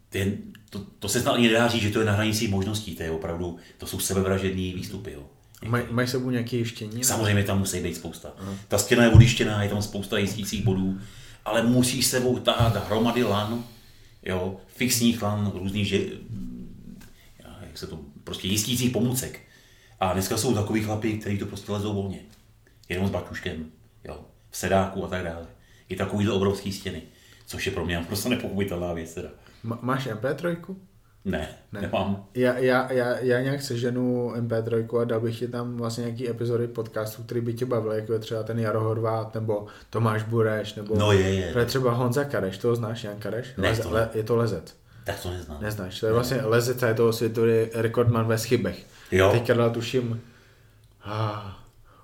to, 0.09 0.17
je, 0.17 0.37
to, 0.69 0.79
to 0.79 1.09
se 1.09 1.21
snad 1.21 1.35
ani 1.35 1.47
nedá 1.47 1.67
říct, 1.67 1.81
že 1.81 1.89
to 1.89 1.99
je 1.99 2.05
na 2.05 2.11
hranici 2.11 2.47
možností, 2.47 2.95
to 2.95 3.03
je 3.03 3.11
opravdu, 3.11 3.57
to 3.77 3.87
jsou 3.87 3.99
sebevražední 3.99 4.73
výstupy. 4.73 5.11
Jo. 5.11 5.23
Maj, 5.65 5.85
mají 5.91 6.07
sebou 6.07 6.29
nějaké 6.29 6.57
ještění? 6.57 7.03
Samozřejmě 7.03 7.43
tam 7.43 7.59
musí 7.59 7.79
být 7.79 7.95
spousta. 7.95 8.33
Ta 8.67 8.77
stěna 8.77 9.03
je 9.03 9.09
odištěná, 9.09 9.63
je 9.63 9.69
tam 9.69 9.81
spousta 9.81 10.17
jistících 10.17 10.63
bodů, 10.63 10.99
ale 11.45 11.63
musíš 11.63 12.05
sebou 12.05 12.39
tahat 12.39 12.87
hromady 12.87 13.23
lan, 13.23 13.63
jo, 14.23 14.57
fixních 14.67 15.21
lan, 15.21 15.51
různých, 15.55 15.87
že, 15.87 15.99
já, 17.43 17.57
jak 17.61 17.77
se 17.77 17.87
to, 17.87 17.99
prostě 18.23 18.47
jistících 18.47 18.91
pomůcek. 18.91 19.41
A 19.99 20.13
dneska 20.13 20.37
jsou 20.37 20.53
takový 20.53 20.83
chlapy, 20.83 21.13
kteří 21.13 21.37
to 21.37 21.45
prostě 21.45 21.71
lezou 21.71 21.93
volně. 21.93 22.19
Jenom 22.89 23.07
s 23.07 23.11
baťuškem, 23.11 23.65
jo, 24.03 24.25
v 24.49 24.57
sedáku 24.57 25.05
a 25.05 25.07
tak 25.07 25.23
dále. 25.23 25.52
I 25.89 25.95
takovýhle 25.95 26.33
obrovský 26.33 26.71
stěny, 26.71 27.01
což 27.45 27.65
je 27.65 27.71
pro 27.71 27.85
mě 27.85 28.03
prostě 28.07 28.29
nepochopitelná 28.29 28.93
věc 28.93 29.13
teda. 29.13 29.29
Ma, 29.63 29.79
máš 29.81 30.07
MP3? 30.07 30.75
Ne, 31.25 31.47
ne. 31.71 31.81
nemám. 31.81 32.25
Já, 32.33 32.57
já, 32.57 32.91
já, 32.93 33.17
já 33.19 33.41
nějak 33.41 33.61
seženu 33.61 34.31
MP3 34.35 34.99
a 35.01 35.03
dal 35.03 35.19
bych 35.19 35.39
ti 35.39 35.47
tam 35.47 35.77
vlastně 35.77 36.01
nějaký 36.01 36.29
epizody 36.29 36.67
podcastu, 36.67 37.23
který 37.23 37.41
by 37.41 37.53
tě 37.53 37.65
bavil, 37.65 37.91
jako 37.91 38.13
je 38.13 38.19
třeba 38.19 38.43
ten 38.43 38.59
Jaro 38.59 38.79
Horvát, 38.83 39.35
nebo 39.35 39.65
Tomáš 39.89 40.23
Bureš, 40.23 40.73
nebo 40.75 40.95
No 40.97 41.11
je, 41.11 41.19
je. 41.35 41.53
je 41.59 41.65
třeba 41.65 41.91
Honza 41.91 42.23
Kareš, 42.23 42.57
toho 42.57 42.75
znáš, 42.75 43.03
Jan 43.03 43.19
Kareš? 43.19 43.47
Ne, 43.57 43.69
Leze, 43.69 43.81
to 43.83 43.89
ne. 43.89 43.95
le, 43.95 44.09
je 44.13 44.23
to 44.23 44.35
lezec. 44.35 44.75
Tak 45.03 45.19
to 45.21 45.29
neznám. 45.29 45.61
Neznáš, 45.61 45.99
to 45.99 46.05
je 46.05 46.13
vlastně 46.13 46.37
lezec 46.43 46.83
a 46.83 46.87
je 46.87 46.93
to 46.93 47.13
světový 47.13 47.51
rekordman 47.73 48.27
ve 48.27 48.37
schybech. 48.37 48.85
Jo. 49.11 49.31
Teďka 49.31 49.53
dal 49.53 49.69
tuším, 49.69 50.21
ah, 51.03 51.62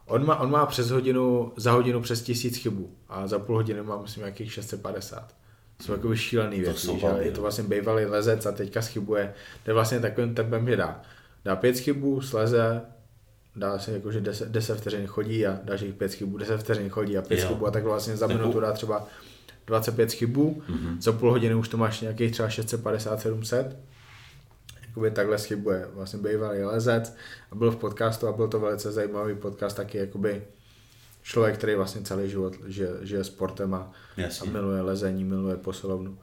on, 0.09 0.25
má, 0.25 0.35
on 0.39 0.51
má 0.51 0.65
přes 0.65 0.89
hodinu, 0.89 1.51
za 1.57 1.71
hodinu 1.71 2.01
přes 2.01 2.21
tisíc 2.21 2.57
chybů 2.57 2.89
a 3.09 3.27
za 3.27 3.39
půl 3.39 3.55
hodiny 3.55 3.81
má 3.81 4.01
myslím 4.01 4.21
nějakých 4.21 4.53
650. 4.53 5.35
To 5.77 5.83
jsou 5.83 5.91
jako 5.91 6.15
šílený 6.15 6.59
věci, 6.59 6.79
jsou 6.87 6.99
že? 6.99 7.07
je 7.19 7.31
to 7.31 7.37
no. 7.37 7.41
vlastně 7.41 7.63
bývalý 7.63 8.05
lezec 8.05 8.45
a 8.45 8.51
teďka 8.51 8.81
schybuje. 8.81 9.33
Jde 9.65 9.73
vlastně 9.73 9.99
takovým 9.99 10.35
tempem, 10.35 10.67
že 10.67 10.75
dá, 10.75 11.01
dá 11.45 11.55
pět 11.55 11.79
chybů, 11.79 12.21
sleze, 12.21 12.81
dá 13.55 13.79
se 13.79 13.91
jako, 13.91 14.11
že 14.11 14.21
10, 14.21 14.49
10 14.49 14.77
vteřin 14.77 15.07
chodí 15.07 15.47
a 15.47 15.59
dalších 15.63 15.93
pět 15.93 16.13
chybů, 16.13 16.37
10 16.37 16.57
vteřin 16.57 16.89
chodí 16.89 17.17
a 17.17 17.21
pět 17.21 17.39
Jo. 17.39 17.47
chybů 17.47 17.67
a 17.67 17.71
tak 17.71 17.83
vlastně 17.83 18.17
za 18.17 18.27
Takovou- 18.27 18.39
minutu 18.43 18.59
dá 18.59 18.71
třeba 18.71 19.07
25 19.67 20.13
chybů, 20.13 20.61
Mhm. 20.67 20.77
mm-hmm. 20.77 21.01
za 21.01 21.11
půl 21.11 21.31
hodiny 21.31 21.55
už 21.55 21.69
to 21.69 21.77
máš 21.77 22.01
nějakých 22.01 22.31
třeba 22.31 22.47
650-700 22.49 23.75
jakoby 24.89 25.11
takhle 25.11 25.37
schybuje. 25.37 25.87
Vlastně 25.93 26.19
bývalý 26.19 26.63
lezec 26.63 27.15
a 27.51 27.55
byl 27.55 27.71
v 27.71 27.75
podcastu 27.75 28.27
a 28.27 28.31
byl 28.31 28.47
to 28.47 28.59
velice 28.59 28.91
zajímavý 28.91 29.35
podcast 29.35 29.75
taky 29.77 29.97
jakoby 29.97 30.43
člověk, 31.23 31.57
který 31.57 31.75
vlastně 31.75 32.01
celý 32.01 32.29
život 32.29 32.53
žije, 32.67 32.89
žije 33.01 33.23
sportem 33.23 33.73
a, 33.73 33.91
Jasně. 34.17 34.49
a 34.49 34.53
miluje 34.53 34.81
lezení, 34.81 35.23
miluje 35.23 35.57
posilovnu. 35.57 36.17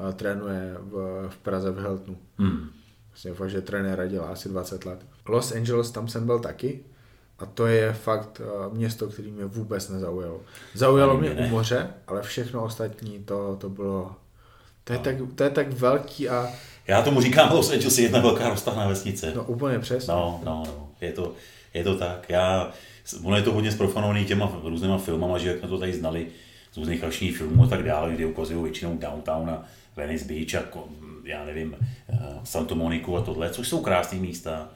A 0.00 0.12
trénuje 0.12 0.76
v, 0.80 1.26
v 1.28 1.36
Praze 1.36 1.70
v 1.70 1.78
Heltnu. 1.78 2.18
Hmm. 2.38 2.70
Vlastně 3.08 3.34
fakt, 3.34 3.50
že 3.50 3.60
trenéra 3.60 4.06
dělá 4.06 4.28
asi 4.28 4.48
20 4.48 4.84
let. 4.84 5.06
Los 5.28 5.52
Angeles, 5.52 5.90
tam 5.90 6.08
jsem 6.08 6.26
byl 6.26 6.38
taky 6.38 6.84
a 7.38 7.46
to 7.46 7.66
je 7.66 7.92
fakt 7.92 8.40
uh, 8.40 8.74
město, 8.74 9.08
který 9.08 9.30
mě 9.30 9.44
vůbec 9.44 9.88
nezaujalo. 9.88 10.40
Zaujalo 10.74 11.12
Ani 11.12 11.20
mě 11.20 11.30
mě 11.30 11.40
ne. 11.40 11.46
u 11.46 11.50
moře, 11.50 11.90
ale 12.06 12.22
všechno 12.22 12.64
ostatní 12.64 13.18
to, 13.24 13.56
to 13.60 13.70
bylo... 13.70 14.16
To 14.84 14.92
je, 14.92 14.98
tak, 14.98 15.16
to 15.34 15.44
je 15.44 15.50
tak 15.50 15.72
velký 15.72 16.28
a 16.28 16.48
Já 16.88 17.02
tomu 17.02 17.20
říkám 17.20 17.52
Los 17.52 17.70
Angeles 17.70 17.98
je 17.98 18.04
jedna 18.04 18.20
velká 18.20 18.48
roztahná 18.48 18.88
vesnice. 18.88 19.32
no 19.36 19.44
úplně 19.44 19.78
přesně. 19.78 20.12
No, 20.12 20.40
no, 20.44 20.62
no, 20.66 20.88
je 21.00 21.12
to, 21.12 21.34
je 21.74 21.84
to 21.84 21.96
tak. 21.96 22.26
Já, 22.28 22.72
ono 23.22 23.36
je 23.36 23.42
to 23.42 23.52
hodně 23.52 23.72
zprofanovaný 23.72 24.24
těma 24.24 24.60
různýma 24.64 24.98
filmama, 24.98 25.38
že 25.38 25.48
jak 25.48 25.58
jsme 25.58 25.68
to 25.68 25.78
tady 25.78 25.92
znali 25.92 26.26
z 26.72 26.76
různých 26.76 27.04
akčních 27.04 27.36
filmů 27.36 27.64
a 27.64 27.66
tak 27.66 27.82
dále, 27.82 28.12
kde 28.12 28.26
ukazují 28.26 28.62
většinou 28.62 28.96
downtown 28.96 29.50
a 29.50 29.64
Venice 29.96 30.24
Beach 30.24 30.54
a 30.54 30.78
já 31.24 31.44
nevím, 31.44 31.76
eh, 31.80 32.18
Santa 32.44 32.74
Moniku 32.74 33.16
a 33.16 33.20
tohle, 33.20 33.50
což 33.50 33.68
jsou 33.68 33.80
krásné 33.80 34.18
místa, 34.18 34.68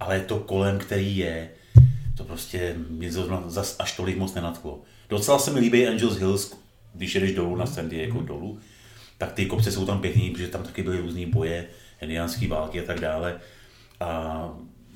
ale 0.00 0.20
to 0.20 0.38
kolem, 0.38 0.78
který 0.78 1.16
je, 1.16 1.50
to 2.16 2.24
prostě 2.24 2.74
mě 2.88 3.12
zrovna 3.12 3.42
zas 3.46 3.76
až 3.78 3.96
tolik 3.96 4.18
moc 4.18 4.34
nenadchlo. 4.34 4.80
Docela 5.08 5.38
se 5.38 5.50
mi 5.50 5.60
líbí 5.60 5.86
Angels 5.86 6.16
Hills, 6.16 6.52
když 6.94 7.14
jedeš 7.14 7.34
dolů 7.34 7.56
na 7.56 7.66
San 7.66 7.88
Diego 7.88 8.20
dolů, 8.20 8.58
tak 9.18 9.32
ty 9.32 9.46
kopce 9.46 9.72
jsou 9.72 9.86
tam 9.86 10.00
pěkný, 10.00 10.30
protože 10.30 10.48
tam 10.48 10.62
taky 10.62 10.82
byly 10.82 10.98
různý 11.00 11.26
boje, 11.26 11.66
indiánské 12.00 12.48
války 12.48 12.80
a 12.80 12.84
tak 12.86 13.00
dále. 13.00 13.40
A 14.00 14.50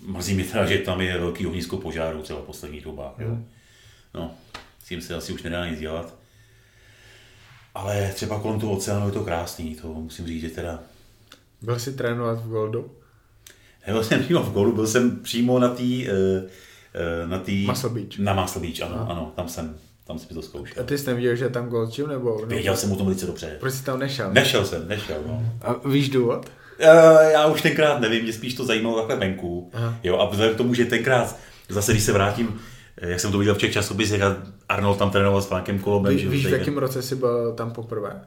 mrzí 0.07 0.35
mě 0.35 0.45
teda, 0.45 0.67
že 0.67 0.79
tam 0.79 1.01
je 1.01 1.19
velký 1.19 1.47
ohnisko 1.47 1.77
požáru 1.77 2.23
třeba 2.23 2.41
v 2.41 2.45
posledních 2.45 2.85
dobách. 2.85 3.15
Jo. 3.19 3.39
No, 4.15 4.35
s 4.85 4.89
tím 4.89 5.01
se 5.01 5.15
asi 5.15 5.33
už 5.33 5.43
nedá 5.43 5.69
nic 5.69 5.81
dělat. 5.81 6.15
Ale 7.75 8.13
třeba 8.15 8.41
kolem 8.41 8.61
toho 8.61 8.73
oceánu 8.73 9.07
je 9.07 9.13
to 9.13 9.25
krásný, 9.25 9.75
to 9.75 9.89
musím 9.89 10.27
říct, 10.27 10.41
že 10.41 10.49
teda 10.49 10.83
Byl 11.63 11.79
jsi 11.79 11.93
trénovat 11.93 12.39
v 12.45 12.49
Goldu? 12.49 12.91
Nebyl 13.87 14.05
jsem 14.05 14.23
přímo 14.23 14.43
v 14.43 14.53
golu, 14.53 14.73
byl 14.73 14.87
jsem 14.87 15.21
přímo 15.23 15.59
na 15.59 15.69
té... 15.69 15.83
eh, 15.83 16.43
eh, 16.95 17.27
Na 17.27 17.39
tý, 17.39 17.67
Muscle 17.67 17.91
Beach. 17.91 18.19
Na 18.19 18.35
Muscle 18.35 18.61
Beach, 18.63 18.81
ano, 18.81 19.11
ano, 19.11 19.33
tam 19.37 19.49
jsem, 19.49 19.79
tam 20.13 20.19
si 20.19 20.35
to 20.35 20.43
zkoušel. 20.43 20.83
A 20.83 20.87
ty 20.87 20.99
jsi 20.99 21.07
neviděl, 21.07 21.37
že 21.37 21.49
tam 21.49 21.69
Gym, 21.97 22.09
nebo? 22.09 22.37
nebo 22.41 22.47
Věděl 22.47 22.77
jsem 22.77 22.93
o 22.93 22.97
tom 22.97 23.07
velice 23.07 23.27
dobře. 23.27 23.57
Proč 23.61 23.75
jsi 23.75 23.85
tam 23.85 23.99
nešel? 23.99 24.31
Nešel 24.33 24.65
jsem, 24.67 24.89
nešel, 24.89 25.17
no. 25.27 25.43
A 25.63 25.89
víš 25.89 26.09
důvod? 26.09 26.47
Eh, 26.79 27.33
Já 27.33 27.47
už 27.47 27.63
tenkrát 27.63 28.01
nevím, 28.01 28.23
mě 28.23 28.33
spíš 28.33 28.55
to 28.55 28.65
zajímalo 28.65 28.97
takhle 28.99 29.17
venku. 29.17 29.71
Aha. 29.73 29.99
Jo, 30.03 30.19
a 30.19 30.29
vzhledem 30.31 30.55
k 30.55 30.59
tomu, 30.59 30.75
že 30.75 30.85
tenkrát, 30.85 31.37
zase 31.69 31.93
když 31.93 32.05
se 32.05 32.13
vrátím, 32.13 32.61
eh, 32.99 33.11
jak 33.11 33.21
jsem 33.21 33.33
to 33.33 33.39
viděl 33.39 33.55
v 33.55 33.59
těch 33.59 33.73
časopisech 33.73 34.21
Arnold 34.69 34.99
tam 34.99 35.11
trénoval 35.11 35.43
s 35.43 35.47
Frankem 35.47 35.79
Kolobem. 35.79 36.17
Ví, 36.17 36.27
víš, 36.27 36.47
v 36.47 36.53
jakém 36.53 36.79
roce 36.79 37.03
jsi 37.03 37.17
byl 37.17 37.53
tam 37.53 37.71
poprvé? 37.71 38.21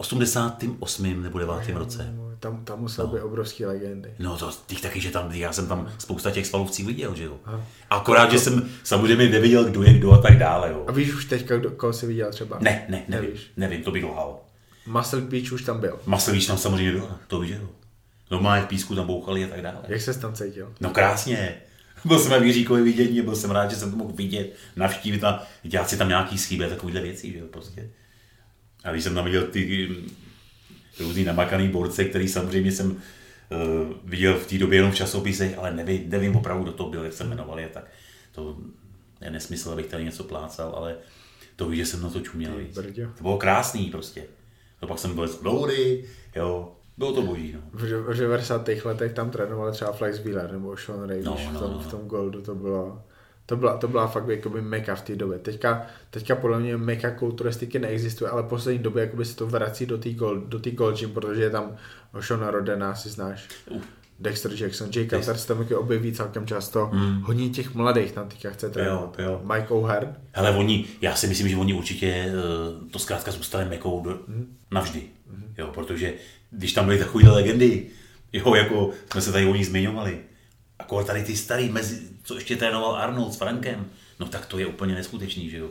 V 0.00 0.02
88. 0.02 1.22
nebo 1.22 1.38
9. 1.38 1.54
roce. 1.74 2.14
Tam, 2.38 2.64
tam 2.64 2.80
musel 2.80 3.06
být 3.06 3.20
obrovský 3.20 3.64
legendy. 3.64 4.10
No 4.18 4.36
to 4.36 4.50
těch 4.66 4.80
taky, 4.80 5.00
že 5.00 5.10
tam, 5.10 5.32
já 5.32 5.52
jsem 5.52 5.66
tam 5.68 5.92
spousta 5.98 6.30
těch 6.30 6.46
svalovcí 6.46 6.84
viděl, 6.84 7.14
že 7.14 7.24
jo. 7.24 7.36
Akorát, 7.90 8.30
že 8.32 8.38
jsem 8.38 8.68
samozřejmě 8.84 9.28
nevěděl, 9.28 9.64
kdo 9.64 9.82
je 9.82 9.92
kdo 9.92 10.12
a 10.12 10.18
tak 10.18 10.38
dále, 10.38 10.70
jo. 10.70 10.84
A 10.88 10.92
víš 10.92 11.14
už 11.14 11.24
teďka, 11.24 11.56
kdo, 11.56 11.70
koho 11.70 11.92
jsi 11.92 12.06
viděl 12.06 12.30
třeba? 12.30 12.58
Ne, 12.60 12.84
ne, 12.88 13.02
nevím, 13.08 13.28
Nevíš. 13.30 13.50
nevím, 13.56 13.82
to 13.82 13.90
bych 13.90 14.04
lhal. 14.04 14.38
Muscle 14.86 15.20
Beach 15.20 15.52
už 15.52 15.62
tam 15.62 15.80
byl. 15.80 15.98
Maslíč 16.06 16.46
tam 16.46 16.58
samozřejmě 16.58 16.92
byla, 16.92 17.18
to 17.26 17.40
víš, 17.40 17.50
jo. 17.60 17.68
Normálně 18.30 18.62
v 18.64 18.66
písku 18.66 18.94
tam 18.94 19.06
bouchali 19.06 19.44
a 19.44 19.48
tak 19.48 19.62
dále. 19.62 19.78
Jak 19.88 20.00
ses 20.00 20.16
tam 20.16 20.34
cítil? 20.34 20.72
No 20.80 20.90
krásně. 20.90 21.54
Byl 22.04 22.18
jsem 22.18 22.30
ve 22.30 22.40
Víříkově 22.40 22.84
vidění, 22.84 23.22
byl 23.22 23.36
jsem 23.36 23.50
rád, 23.50 23.70
že 23.70 23.76
jsem 23.76 23.90
to 23.90 23.96
mohl 23.96 24.12
vidět, 24.14 24.54
navštívit 24.76 25.24
a 25.24 25.42
dělat 25.62 25.88
si 25.90 25.96
tam 25.96 26.08
nějaký 26.08 26.38
schýby 26.38 26.64
a 26.64 26.68
takovýhle 26.68 27.00
věci, 27.00 27.32
že 27.32 27.38
jo, 27.38 27.44
prostě. 27.50 27.88
A 28.84 28.90
když 28.92 29.04
jsem 29.04 29.14
tam 29.14 29.24
viděl 29.24 29.42
ty 29.42 29.88
mm, 29.88 30.10
různý 31.00 31.24
namakaný 31.24 31.68
borce, 31.68 32.04
který 32.04 32.28
samozřejmě 32.28 32.72
jsem 32.72 32.90
uh, 32.90 32.98
viděl 34.04 34.34
v 34.34 34.46
té 34.46 34.58
době 34.58 34.78
jenom 34.78 34.92
v 34.92 34.94
časopisech, 34.94 35.58
ale 35.58 35.72
nevím, 35.74 36.10
nevím 36.10 36.36
opravdu, 36.36 36.62
kdo 36.62 36.72
to 36.72 36.84
byl, 36.86 37.04
jak 37.04 37.12
se 37.12 37.24
jmenovali, 37.24 37.64
a 37.64 37.68
tak 37.68 37.84
to 38.32 38.56
je 39.20 39.30
nesmysl, 39.30 39.70
abych 39.70 39.86
tady 39.86 40.04
něco 40.04 40.24
plácal, 40.24 40.72
ale 40.76 40.96
to 41.56 41.68
víš, 41.68 41.78
že 41.80 41.86
jsem 41.86 42.02
na 42.02 42.10
to 42.10 42.20
čuměl. 42.20 42.52
To 43.16 43.22
bylo 43.22 43.38
krásný 43.38 43.90
prostě. 43.90 44.24
No 44.82 44.88
pak 44.88 44.98
jsem 44.98 45.14
byl 45.14 45.28
do 45.42 45.50
vody, 45.50 46.04
jo, 46.36 46.72
bylo 46.98 47.12
to 47.12 47.22
boží, 47.22 47.52
no. 47.52 47.60
V, 47.72 48.12
v 48.14 48.16
90. 48.16 48.68
letech 48.84 49.12
tam 49.12 49.30
trénovali 49.30 49.72
třeba 49.72 49.92
Flex 49.92 50.18
Wheeler 50.18 50.52
nebo 50.52 50.76
Sean 50.76 51.08
Ray, 51.08 51.22
No, 51.22 51.36
no, 51.44 51.52
no, 51.52 51.58
v, 51.58 51.60
tom, 51.60 51.70
no, 51.70 51.76
no. 51.76 51.82
v 51.82 51.90
tom 51.90 52.00
Goldu 52.00 52.42
to 52.42 52.54
bylo 52.54 53.02
to 53.50 53.56
byla, 53.56 53.76
to 53.76 53.88
byla 53.88 54.06
fakt 54.06 54.28
jakoby 54.28 54.62
meka 54.62 54.94
v 54.94 55.02
té 55.02 55.16
době. 55.16 55.38
Teďka, 55.38 55.86
teďka 56.10 56.36
podle 56.36 56.60
mě 56.60 56.76
meka 56.76 57.10
kulturistiky 57.10 57.78
neexistuje, 57.78 58.30
ale 58.30 58.42
v 58.42 58.46
poslední 58.46 58.82
době 58.82 59.00
jakoby 59.00 59.24
se 59.24 59.36
to 59.36 59.46
vrací 59.46 59.86
do 59.86 59.98
té 59.98 60.12
gold, 60.12 60.44
do 60.44 60.60
gold 60.72 61.00
gym, 61.00 61.10
protože 61.10 61.42
je 61.42 61.50
tam 61.50 61.76
Shona 62.20 62.50
Rodena, 62.50 62.94
si 62.94 63.08
znáš. 63.08 63.48
Uh. 63.70 63.82
Dexter 64.20 64.52
Jackson, 64.62 64.90
Jay 64.96 65.08
Cutler 65.08 65.36
se 65.36 65.48
tam 65.48 65.58
taky 65.58 65.74
objeví 65.74 66.12
celkem 66.12 66.46
často. 66.46 66.90
Mm. 66.92 67.22
Hodně 67.22 67.48
těch 67.48 67.74
mladých 67.74 68.12
tam 68.12 68.28
teďka 68.28 68.50
chce 68.50 68.70
trénovat. 68.70 69.18
Hmm. 69.18 69.26
jo. 69.26 69.40
Mike 69.54 69.68
O'Hearn, 69.68 70.14
Hele, 70.32 70.50
oni, 70.50 70.84
já 71.00 71.14
si 71.14 71.26
myslím, 71.26 71.48
že 71.48 71.56
oni 71.56 71.74
určitě 71.74 72.06
eh, 72.06 72.32
to 72.90 72.98
zkrátka 72.98 73.30
zůstane 73.30 73.64
mekou 73.64 74.00
do, 74.00 74.18
navždy. 74.70 75.02
Jo, 75.58 75.70
protože 75.74 76.14
když 76.50 76.72
tam 76.72 76.84
byly 76.84 76.98
takovéhle 76.98 77.34
legendy, 77.34 77.86
jo, 78.32 78.54
jako 78.54 78.90
jsme 79.12 79.20
se 79.20 79.32
tady 79.32 79.46
o 79.46 79.54
ní 79.54 79.64
zmiňovali, 79.64 80.18
jako 80.80 81.04
tady 81.04 81.24
ty 81.24 81.36
starý, 81.36 81.68
mezi, 81.68 82.00
co 82.22 82.34
ještě 82.34 82.56
trénoval 82.56 82.96
Arnold 82.96 83.32
s 83.32 83.36
Frankem, 83.36 83.86
no 84.20 84.26
tak 84.26 84.46
to 84.46 84.58
je 84.58 84.66
úplně 84.66 84.94
neskutečný, 84.94 85.50
že 85.50 85.58
jo. 85.58 85.70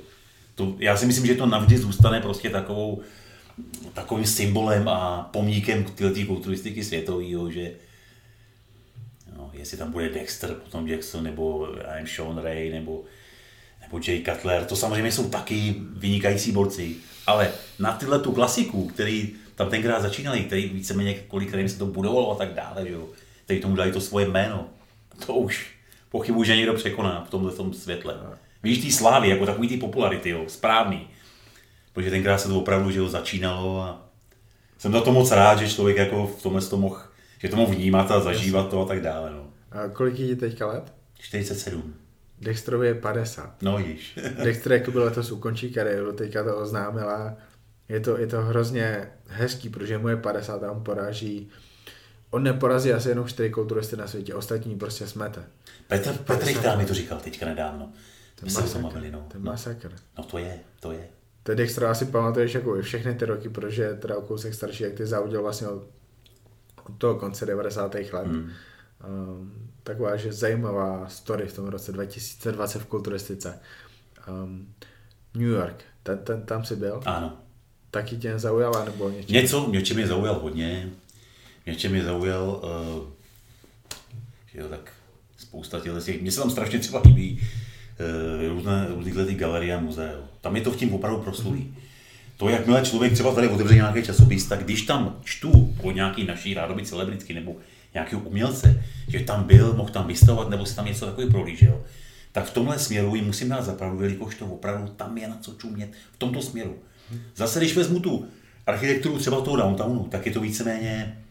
To, 0.56 0.76
já 0.80 0.98
si 0.98 1.06
myslím, 1.06 1.26
že 1.26 1.36
to 1.36 1.46
navždy 1.46 1.78
zůstane 1.78 2.22
prostě 2.22 2.50
takovou, 2.50 3.02
takovým 3.94 4.26
symbolem 4.26 4.88
a 4.88 5.30
pomníkem 5.34 5.84
tyhle 5.84 6.26
kulturistiky 6.26 6.84
světového, 6.84 7.52
že 7.52 7.72
no, 9.38 9.52
jestli 9.54 9.78
tam 9.78 9.92
bude 9.92 10.10
Dexter, 10.10 10.54
potom 10.54 10.88
Jackson, 10.88 11.24
nebo 11.24 11.68
nevím, 11.92 12.08
Sean 12.08 12.38
Ray, 12.38 12.72
nebo, 12.72 13.04
nebo 13.82 14.00
Jay 14.08 14.24
Cutler, 14.24 14.66
to 14.66 14.76
samozřejmě 14.76 15.12
jsou 15.12 15.30
taky 15.30 15.76
vynikající 15.80 16.52
borci, 16.52 16.96
ale 17.28 17.52
na 17.80 17.92
tyhle 17.92 18.20
tu 18.20 18.32
klasiku, 18.32 18.88
který 18.88 19.36
tam 19.56 19.70
tenkrát 19.70 20.02
začínali, 20.02 20.44
který 20.44 20.70
víceméně 20.70 21.14
kolikrát 21.14 21.70
se 21.70 21.78
to 21.78 21.86
budovalo 21.86 22.32
a 22.32 22.36
tak 22.36 22.54
dále, 22.54 22.86
že 22.88 22.94
jo, 22.94 23.08
který 23.46 23.60
tomu 23.60 23.76
dali 23.76 23.92
to 23.92 24.02
svoje 24.02 24.28
jméno, 24.28 24.70
to 25.26 25.34
už 25.34 25.72
pochybuji, 26.10 26.44
že 26.44 26.56
někdo 26.56 26.74
překoná 26.74 27.24
v 27.28 27.30
tomhle 27.30 27.52
tom 27.52 27.74
světle. 27.74 28.16
Víš, 28.64 28.82
ty 28.82 28.92
slávy, 28.92 29.30
jako 29.30 29.46
takový 29.46 29.68
ty 29.68 29.78
popularity, 29.78 30.30
jo, 30.30 30.44
správný. 30.48 31.08
Protože 31.94 32.10
tenkrát 32.10 32.38
se 32.38 32.48
to 32.48 32.60
opravdu, 32.60 32.92
že 32.92 33.00
jo, 33.00 33.10
začínalo 33.10 33.82
a 33.82 34.10
jsem 34.78 34.92
za 34.92 35.02
to 35.02 35.12
moc 35.12 35.32
rád, 35.32 35.60
že 35.60 35.70
člověk 35.70 35.98
jako 35.98 36.28
v 36.28 36.44
tomhle 36.44 36.62
to 36.62 36.78
mohl, 36.78 37.02
že 37.40 37.50
to 37.50 37.56
mohl 37.56 37.72
vnímat 37.72 38.12
a 38.12 38.20
zažívat 38.20 38.70
to 38.70 38.82
a 38.82 38.86
tak 38.86 39.02
dále, 39.02 39.32
no. 39.32 39.48
A 39.72 39.88
kolik 39.88 40.20
je 40.20 40.28
ti 40.28 40.36
teďka 40.36 40.68
let? 40.68 40.94
47. 41.20 41.94
Dexterovi 42.42 42.88
je 42.88 42.94
50. 42.94 43.62
No 43.62 43.80
již. 43.80 44.20
Dexter 44.44 44.72
jako 44.72 44.92
byl 44.92 45.04
letos 45.04 45.32
ukončí 45.32 45.74
kariéru, 45.74 46.14
teďka 46.14 46.44
to 46.44 46.58
oznámila. 46.58 47.38
Je 47.90 48.00
to, 48.00 48.18
je 48.18 48.28
to 48.28 48.42
hrozně 48.42 49.08
hezký, 49.28 49.70
protože 49.70 49.98
mu 49.98 50.08
je 50.08 50.18
50 50.18 50.64
a 50.64 50.72
on 50.72 50.84
poráží 50.84 51.50
On 52.32 52.44
neporazí 52.44 52.94
asi 52.94 53.10
jenom 53.10 53.28
čtyři 53.28 53.50
kulturisty 53.50 53.98
na 53.98 54.08
světě, 54.08 54.36
ostatní 54.36 54.76
prostě 54.76 55.08
smete. 55.08 55.44
Petr, 55.88 56.14
Petr 56.14 56.46
Richtár 56.46 56.78
mi 56.78 56.86
to 56.86 56.94
říkal 56.94 57.20
teďka 57.20 57.46
nedávno. 57.46 57.92
My 58.44 58.50
se 58.50 58.62
masakr, 58.62 58.84
bavili, 58.84 59.12
no. 59.12 59.26
Ten 59.32 59.44
no. 59.44 59.52
masakr. 59.52 59.96
No 60.18 60.24
to 60.24 60.38
je, 60.38 60.60
to 60.80 60.92
je. 60.92 61.08
Ty 61.44 61.56
Dextra 61.56 61.92
asi 61.92 62.06
pamatuješ 62.06 62.54
jako 62.54 62.78
i 62.78 62.82
všechny 62.82 63.16
ty 63.16 63.26
roky, 63.26 63.50
protože 63.50 63.84
je 63.84 63.94
teda 63.94 64.18
o 64.18 64.22
kousek 64.22 64.54
starší, 64.54 64.84
jak 64.84 64.94
ty 64.94 65.06
závodil 65.06 65.42
vlastně 65.42 65.68
od, 65.68 65.84
od 66.86 66.98
toho 66.98 67.16
konce 67.16 67.46
90. 67.46 67.96
let. 67.96 68.28
Hmm. 68.28 68.52
Um, 69.08 69.70
taková, 69.84 70.16
že 70.16 70.34
zajímavá 70.34 71.08
story 71.08 71.48
v 71.48 71.56
tom 71.56 71.68
roce 71.68 71.92
2020 71.92 72.80
v 72.80 72.86
kulturistice. 72.86 73.60
Um, 74.28 74.74
New 75.34 75.48
York, 75.48 75.84
ten, 76.04 76.18
ten, 76.18 76.42
tam 76.42 76.66
si 76.66 76.76
byl? 76.76 77.02
Ano. 77.06 77.38
Taky 77.92 78.18
tě 78.18 78.32
nezaujala 78.32 78.86
nebo 78.86 79.10
něčím? 79.10 79.36
Něco, 79.36 79.70
něčem 79.72 79.98
mě 79.98 80.08
zaujal 80.08 80.40
hodně. 80.40 80.90
Něčem 81.70 81.92
mě 81.92 82.04
zaujal, 82.04 82.62
uh, 82.64 83.10
že 84.54 84.60
jo, 84.60 84.68
tak 84.68 84.94
spousta 85.38 85.80
těch, 85.80 86.22
mně 86.22 86.32
se 86.32 86.40
tam 86.40 86.50
strašně 86.50 86.80
třeba 86.80 87.02
líbí 87.06 87.40
uh, 87.40 88.56
různé, 88.56 88.88
různé 88.90 89.26
ty 89.26 89.36
galerie 89.36 89.76
a 89.76 89.80
muzea. 89.80 90.14
Tam 90.42 90.56
je 90.56 90.62
to 90.62 90.72
v 90.72 90.78
tím 90.78 90.94
opravdu 90.94 91.20
proslulý. 91.22 91.76
To, 92.38 92.50
jakmile 92.50 92.82
člověk 92.82 93.14
třeba 93.14 93.36
tady 93.36 93.48
otevře 93.48 93.76
nějaký 93.76 94.04
časopis, 94.04 94.48
tak 94.48 94.64
když 94.64 94.82
tam 94.82 95.16
čtu 95.24 95.76
o 95.82 95.92
nějaký 95.92 96.24
naší 96.24 96.54
rádoby 96.54 96.86
celebritky 96.86 97.34
nebo 97.34 97.56
nějakého 97.94 98.22
umělce, 98.22 98.84
že 99.08 99.20
tam 99.20 99.44
byl, 99.44 99.74
mohl 99.74 99.90
tam 99.90 100.08
vystavovat 100.08 100.50
nebo 100.50 100.66
si 100.66 100.76
tam 100.76 100.86
něco 100.86 101.06
takového 101.06 101.32
prohlížel, 101.32 101.84
tak 102.32 102.46
v 102.46 102.54
tomhle 102.54 102.80
směru 102.80 103.16
jim 103.16 103.26
musím 103.26 103.50
dát 103.50 103.66
zapravdu, 103.66 104.04
jelikož 104.04 104.36
to 104.36 104.46
opravdu 104.46 104.88
tam 104.88 105.18
je 105.18 105.28
na 105.28 105.38
co 105.42 105.54
čumět 105.54 105.92
v 106.12 106.18
tomto 106.18 106.42
směru. 106.42 106.76
Zase, 107.36 107.60
když 107.60 107.76
vezmu 107.76 108.00
tu 108.00 108.26
architekturu 108.68 109.18
třeba 109.18 109.42
toho 109.42 109.58
downtownu, 109.58 110.04
tak 110.04 110.26
je 110.26 110.32
to 110.32 110.42
víceméně 110.42 111.24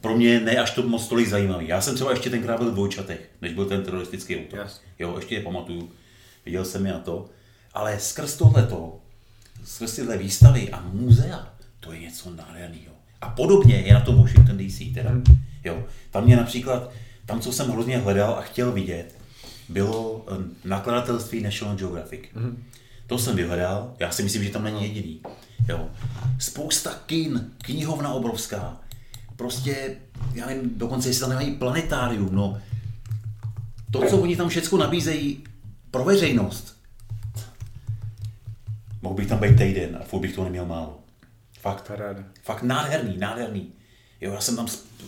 pro 0.00 0.16
mě 0.16 0.40
ne 0.40 0.56
až 0.56 0.70
to 0.70 0.82
moc 0.82 1.08
tolik 1.08 1.28
zajímavý. 1.28 1.68
Já 1.68 1.80
jsem 1.80 1.94
třeba 1.94 2.10
ještě 2.10 2.30
tenkrát 2.30 2.58
byl 2.58 2.70
v 2.70 2.74
Dvojčatech, 2.74 3.30
než 3.42 3.52
byl 3.52 3.64
ten 3.64 3.82
teroristický 3.82 4.36
útok. 4.36 4.58
Jasně. 4.58 4.86
Jo, 4.98 5.14
ještě 5.16 5.34
je 5.34 5.42
pamatuju, 5.42 5.90
viděl 6.46 6.64
jsem 6.64 6.86
je 6.86 6.92
a 6.92 6.98
to. 6.98 7.26
Ale 7.74 7.98
skrz 7.98 8.36
tohleto, 8.36 9.00
skrz 9.64 9.96
tyhle 9.96 10.18
výstavy 10.18 10.70
a 10.70 10.80
muzea, 10.92 11.54
to 11.80 11.92
je 11.92 12.00
něco 12.00 12.30
nádherného. 12.30 12.94
A 13.20 13.28
podobně 13.28 13.74
je 13.74 13.94
na 13.94 14.00
tom 14.00 14.16
Washington 14.16 14.58
DC 14.58 14.94
teda. 14.94 15.10
Jo, 15.64 15.84
tam 16.10 16.24
mě 16.24 16.36
například, 16.36 16.90
tam, 17.26 17.40
co 17.40 17.52
jsem 17.52 17.70
hrozně 17.70 17.98
hledal 17.98 18.34
a 18.34 18.40
chtěl 18.40 18.72
vidět, 18.72 19.14
bylo 19.68 20.24
eh, 20.28 20.34
nakladatelství 20.64 21.40
National 21.40 21.76
Geographic. 21.76 22.20
To 23.06 23.18
jsem 23.18 23.36
vyhledal, 23.36 23.94
já 23.98 24.10
si 24.10 24.22
myslím, 24.22 24.44
že 24.44 24.50
tam 24.50 24.64
není 24.64 24.82
jediný. 24.82 25.20
Jo. 25.68 25.88
Spousta 26.38 26.94
kin, 27.06 27.50
knihovna 27.58 28.12
obrovská. 28.12 28.80
Prostě, 29.36 29.96
já 30.34 30.46
nevím, 30.46 30.70
dokonce 30.76 31.08
jestli 31.08 31.20
tam 31.20 31.28
nemají 31.28 31.54
planetárium, 31.54 32.34
no. 32.34 32.58
To, 33.90 34.06
co 34.10 34.18
oni 34.18 34.36
tam 34.36 34.48
všechno 34.48 34.78
nabízejí 34.78 35.44
pro 35.90 36.04
veřejnost. 36.04 36.76
Mohl 39.02 39.14
bych 39.14 39.26
tam 39.26 39.38
být 39.38 39.58
týden 39.58 39.98
a 40.00 40.04
furt 40.04 40.20
bych 40.20 40.34
to 40.34 40.44
neměl 40.44 40.66
málo. 40.66 41.00
Fakt. 41.60 41.88
Paráda. 41.88 42.24
Fakt 42.42 42.62
nádherný, 42.62 43.16
nádherný. 43.18 43.72
Jo, 44.20 44.32
já 44.32 44.40
jsem 44.40 44.56
tam 44.56 44.66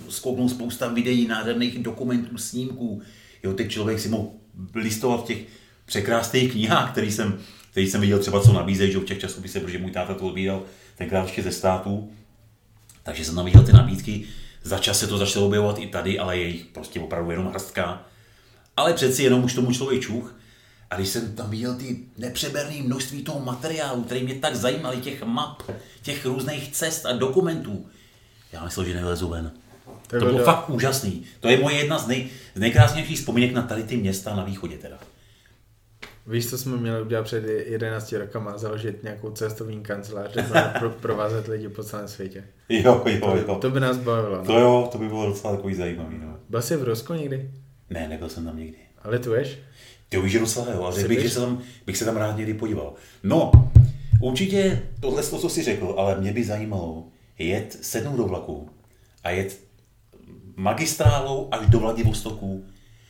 zkouknul 0.09 0.49
spousta 0.49 0.89
videí, 0.89 1.27
nádherných 1.27 1.79
dokumentů, 1.79 2.39
snímků. 2.39 3.03
Jo, 3.43 3.53
teď 3.53 3.71
člověk 3.71 4.01
si 4.01 4.09
mohl 4.09 4.29
listovat 4.75 5.25
v 5.25 5.27
těch 5.27 5.39
překrásných 5.87 6.53
knihách, 6.53 6.93
který 6.93 7.13
jsem, 7.13 7.39
který 7.71 7.87
jsem 7.91 8.01
viděl 8.01 8.19
třeba, 8.19 8.41
co 8.41 8.53
nabízejí, 8.53 8.93
že 8.93 8.99
v 8.99 9.05
těch 9.05 9.19
časopisech, 9.19 9.63
protože 9.63 9.79
můj 9.79 9.91
táta 9.91 10.15
to 10.15 10.27
odbíral 10.27 10.63
tenkrát 10.97 11.27
ještě 11.27 11.43
ze 11.43 11.53
států. 11.53 12.13
Takže 13.09 13.25
jsem 13.25 13.35
tam 13.35 13.45
viděl 13.45 13.63
ty 13.63 13.73
nabídky. 13.73 14.25
Za 14.63 14.79
čas 14.79 14.99
se 14.99 15.07
to 15.07 15.19
začalo 15.19 15.47
objevovat 15.47 15.79
i 15.79 15.87
tady, 15.87 16.19
ale 16.19 16.39
je 16.39 16.49
jich 16.49 16.65
prostě 16.65 17.01
opravdu 17.01 17.31
jenom 17.31 17.47
hrstka. 17.47 18.03
Ale 18.77 18.93
přeci 18.93 19.23
jenom 19.23 19.45
už 19.45 19.55
tomu 19.55 19.73
člověk 19.73 20.03
čuch. 20.03 20.35
A 20.91 20.97
když 20.97 21.09
jsem 21.09 21.35
tam 21.35 21.51
viděl 21.51 21.75
ty 21.75 21.99
nepřeberné 22.19 22.83
množství 22.83 23.23
toho 23.23 23.41
materiálu, 23.41 24.03
který 24.03 24.23
mě 24.23 24.35
tak 24.35 24.57
zajímaly, 24.57 24.97
těch 24.97 25.23
map, 25.23 25.63
těch 26.03 26.27
různých 26.27 26.73
cest 26.73 27.07
a 27.07 27.13
dokumentů, 27.13 27.87
já 28.53 28.65
myslel, 28.65 28.87
že 28.87 28.95
nevylezu 28.95 29.29
ven. 29.29 29.53
To 30.07 30.19
bylo 30.19 30.39
fakt 30.39 30.71
úžasný. 30.71 31.25
To 31.41 31.49
je 31.49 31.61
moje 31.61 31.77
jedna 31.77 31.99
z, 31.99 32.07
nej, 32.07 32.29
z 32.55 32.61
nejkrásnějších 32.61 33.19
vzpomínek 33.19 33.53
na 33.53 33.63
tady 33.63 33.83
ty 33.83 33.97
města 33.97 34.37
na 34.37 34.45
východě 34.45 34.79
teda. 34.79 34.99
Víš, 36.31 36.51
co 36.51 36.59
jsme 36.59 36.77
měli 36.77 37.03
udělat 37.03 37.23
před 37.23 37.45
11 37.67 38.13
rokama? 38.13 38.59
Založit 38.59 39.03
nějakou 39.03 39.31
cestovní 39.31 39.81
kancelář, 39.83 40.33
kde 40.33 40.43
budeme 40.43 40.75
pro, 40.79 40.91
provázet 40.91 41.47
lidi 41.49 41.69
po 41.69 41.85
celém 41.85 42.09
světě. 42.09 42.45
Jo, 42.69 43.03
jo, 43.07 43.37
jo. 43.49 43.55
To 43.61 43.71
by 43.71 43.81
nás 43.81 43.97
bavilo. 43.97 44.45
To 44.45 44.53
No. 44.53 44.61
jo, 44.61 44.89
to 44.93 44.99
by 44.99 45.09
bylo 45.09 45.27
docela 45.27 45.57
takový 45.57 45.75
zajímavý. 45.75 46.19
No. 46.23 46.37
Byl 46.49 46.63
jsi 46.63 46.77
v 46.77 46.83
Rusku 46.83 47.13
někdy? 47.15 47.51
Ne, 47.91 48.09
nebyl 48.09 48.29
jsem 48.29 48.45
tam 48.45 48.57
nikdy. 48.57 48.77
A 49.03 49.09
lituješ? 49.09 49.59
Ty 50.09 50.21
víš, 50.21 50.33
že 50.33 50.39
docela 50.39 50.67
jo, 50.75 50.83
ale 50.83 50.95
řekl 50.95 51.09
bych, 51.09 51.21
že 51.23 51.31
se 51.31 51.41
tam, 51.41 51.63
bych 51.87 51.97
se 51.97 52.05
tam 52.05 52.17
rád 52.17 52.37
někdy 52.37 52.55
podíval. 52.55 52.93
No, 53.23 53.53
určitě 54.21 54.83
tohle, 55.01 55.23
to, 55.23 55.39
co 55.39 55.49
jsi 55.49 55.63
řekl, 55.63 55.95
ale 55.99 56.21
mě 56.21 56.33
by 56.33 56.45
zajímalo 56.45 57.05
jet, 57.39 57.79
sednout 57.83 58.17
do 58.17 58.25
vlaku 58.25 58.71
a 59.25 59.31
jet 59.31 59.59
magistrálou 60.57 61.49
až 61.51 61.67
do 61.67 61.79
Vladivostoku, 61.81 62.65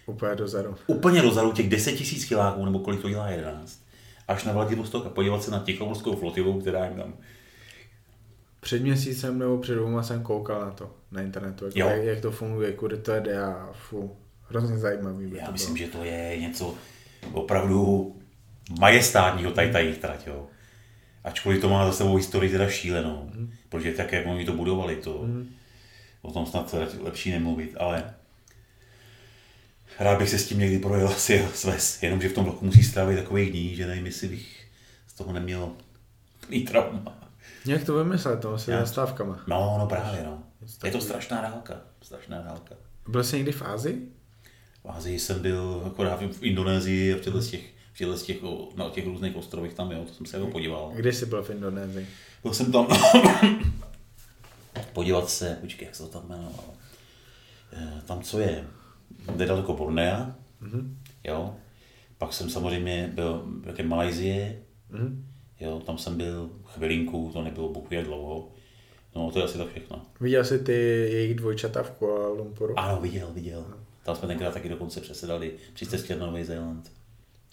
Úplně 0.09 0.35
dozadu. 0.35 0.77
úplně 0.87 1.23
dozadu 1.23 1.53
těch 1.53 1.69
10 1.69 1.93
tisíc 1.93 2.25
kiláků, 2.25 2.65
nebo 2.65 2.79
kolik 2.79 3.03
to 3.03 3.09
dělá 3.09 3.29
11, 3.31 3.83
až 4.29 4.45
na 4.45 4.53
Vladivostok 4.53 5.07
a 5.07 5.09
podívat 5.11 5.43
se 5.43 5.51
na 5.51 5.59
Tichomorskou 5.59 6.17
flotilu, 6.17 6.61
která 6.61 6.85
jim 6.85 6.97
tam 6.97 7.15
Před 8.61 8.83
měsícem 8.83 9.39
nebo 9.39 9.59
před 9.59 9.75
dvouma 9.75 10.03
jsem 10.03 10.23
koukal 10.23 10.61
na 10.61 10.71
to, 10.71 10.91
na 11.13 11.23
internetu, 11.23 11.65
Jo. 11.75 11.89
jak, 11.89 12.05
jak, 12.05 12.21
to 12.21 12.31
funguje, 12.31 12.73
kudy 12.73 12.97
to 12.97 13.21
jde 13.21 13.39
a 13.43 13.71
fu, 13.73 14.17
hrozně 14.49 14.79
zajímavý 14.79 15.27
by 15.27 15.39
Já 15.39 15.47
to 15.47 15.53
myslím, 15.53 15.75
bylo. 15.75 15.87
že 15.87 15.93
to 15.93 16.05
je 16.05 16.37
něco 16.41 16.75
opravdu 17.33 18.15
majestátního 18.81 19.51
tady 19.53 19.73
ta 19.73 19.79
jejich 19.79 19.99
trať, 19.99 20.27
jo. 20.27 20.47
Ačkoliv 21.25 21.61
to 21.61 21.69
má 21.69 21.87
za 21.87 21.93
sebou 21.93 22.17
historii 22.17 22.53
teda 22.53 22.69
šílenou, 22.69 23.31
Mhm. 23.35 23.51
protože 23.69 23.93
tak, 23.93 24.13
jak 24.13 24.27
oni 24.27 24.45
to 24.45 24.53
budovali, 24.53 24.97
to 24.97 25.25
o 26.23 26.33
tom 26.33 26.47
snad 26.47 26.75
lepší 27.01 27.31
nemluvit, 27.31 27.77
ale 27.79 28.15
rád 29.99 30.19
bych 30.19 30.31
se 30.31 30.39
s 30.39 30.49
tím 30.49 30.59
někdy 30.59 30.79
projel 30.79 31.09
asi 31.09 31.49
sves, 31.55 32.03
jenomže 32.03 32.29
v 32.29 32.33
tom 32.33 32.45
vlaku 32.45 32.65
musí 32.65 32.83
strávit 32.83 33.17
takových 33.19 33.51
dní, 33.51 33.77
že 33.77 33.87
nevím, 33.87 34.07
jestli 34.07 34.29
bych 34.29 34.67
z 35.07 35.15
toho 35.15 35.33
neměl 35.33 35.71
mít 36.49 36.71
trauma. 36.71 37.19
Jak 37.67 37.85
to 37.85 38.05
vymyslet, 38.05 38.41
to 38.41 38.57
Já- 38.69 38.81
zastávkama. 38.81 39.41
No, 39.47 39.77
no 39.79 39.87
právě, 39.87 40.23
no. 40.25 40.43
Je 40.85 40.91
to 40.93 41.01
strašná 41.01 41.43
dálka, 41.43 41.75
strašná 42.03 42.41
dálka. 42.41 42.75
Byl 43.09 43.25
jsi 43.25 43.37
někdy 43.37 43.53
v 43.53 43.63
Ázii? 43.63 44.09
V 44.85 44.91
Ázii 44.91 45.19
jsem 45.19 45.43
byl 45.43 45.83
akorát 45.87 46.21
v 46.23 46.43
Indonésii 46.45 47.15
a 47.15 47.17
v 47.17 47.21
těchto 47.21 47.41
těch, 47.43 47.61
v 47.93 47.99
těchto 47.99 48.17
těch, 48.19 48.37
na 48.77 48.91
těch 48.91 49.07
různých 49.07 49.37
ostrovech 49.37 49.75
tam, 49.75 49.93
jo, 49.93 50.05
to 50.05 50.15
jsem 50.15 50.27
se 50.27 50.37
jako 50.37 50.51
podíval. 50.51 50.93
Kdy 50.95 51.13
jsi 51.13 51.27
byl 51.27 51.43
v 51.43 51.51
Indonésii? 51.51 52.07
Byl 52.43 52.55
jsem 52.55 52.73
tam 52.73 52.87
podívat 54.93 55.31
se, 55.31 55.59
počkej, 55.61 55.87
jak 55.87 55.95
se 55.95 56.03
to 56.03 56.09
tam 56.09 56.23
jmenovalo. 56.29 56.75
Eh, 57.73 58.03
Tam, 58.07 58.23
co 58.23 58.41
je 58.41 58.65
nedaleko 59.37 59.73
Bornea, 59.73 60.35
Mhm. 60.61 60.97
jo. 61.25 61.55
Pak 62.19 62.33
jsem 62.33 62.51
samozřejmě 62.51 63.11
byl 63.15 63.43
v 63.47 63.83
Malajzie, 63.83 64.59
Mhm. 64.91 65.25
jo, 65.61 65.83
tam 65.87 65.99
jsem 65.99 66.17
byl 66.17 66.51
chvilinku, 66.65 67.31
to 67.33 67.43
nebylo 67.43 67.69
bůh 67.69 67.89
dlouho. 68.05 68.49
No, 69.17 69.31
to 69.31 69.39
je 69.39 69.45
asi 69.45 69.59
tak 69.59 69.69
všechno. 69.69 70.03
Viděl 70.21 70.45
jsi 70.45 70.59
ty 70.59 70.73
jejich 71.13 71.35
dvojčata 71.35 71.83
v 71.83 71.91
Kuala 71.91 72.29
Lumpuru? 72.29 72.79
Ano, 72.79 73.01
viděl, 73.01 73.29
viděl. 73.35 73.65
Tam 74.05 74.17
jsme 74.17 74.29
tenkrát 74.29 74.55
taky 74.55 74.69
dokonce 74.69 75.01
přesedali 75.01 75.53
při 75.75 75.87
cestě 75.87 76.17
na 76.17 76.27
Nový 76.27 76.45
Zéland. 76.45 76.93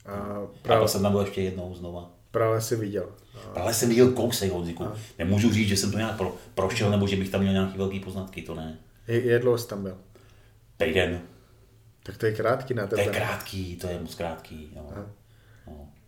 A 0.05 0.11
A 0.11 0.47
Prale, 0.61 0.81
to 0.81 0.87
jsem 0.87 1.01
tam 1.01 1.11
byl 1.11 1.21
ještě 1.21 1.41
jednou 1.41 1.75
znova. 1.75 2.11
Prale 2.31 2.61
si 2.61 2.75
viděl. 2.75 3.09
Ale 3.55 3.73
jsem 3.73 3.89
viděl 3.89 4.11
kousek 4.11 4.51
Honziku. 4.51 4.85
Nemůžu 5.19 5.51
říct, 5.53 5.67
že 5.67 5.77
jsem 5.77 5.91
to 5.91 5.97
nějak 5.97 6.17
pro, 6.17 6.35
prošel, 6.55 6.89
nebo 6.91 7.07
že 7.07 7.15
bych 7.15 7.29
tam 7.29 7.41
měl 7.41 7.53
nějaký 7.53 7.77
velký 7.77 7.99
poznatky, 7.99 8.41
to 8.41 8.55
ne. 8.55 8.77
Je, 9.07 9.25
jak 9.31 9.41
dlouho 9.41 9.57
jsi 9.57 9.67
tam 9.67 9.83
byl? 9.83 9.97
Týden. 10.77 11.21
Tak 12.05 12.17
to 12.17 12.25
je 12.25 12.31
krátký 12.31 12.73
na 12.73 12.87
To 12.87 12.95
tebe. 12.95 13.01
je 13.03 13.09
krátký, 13.11 13.75
to 13.75 13.87
je 13.87 13.99
moc 13.99 14.15
krátký. 14.15 14.71
No. 14.75 14.89
No. 14.95 15.05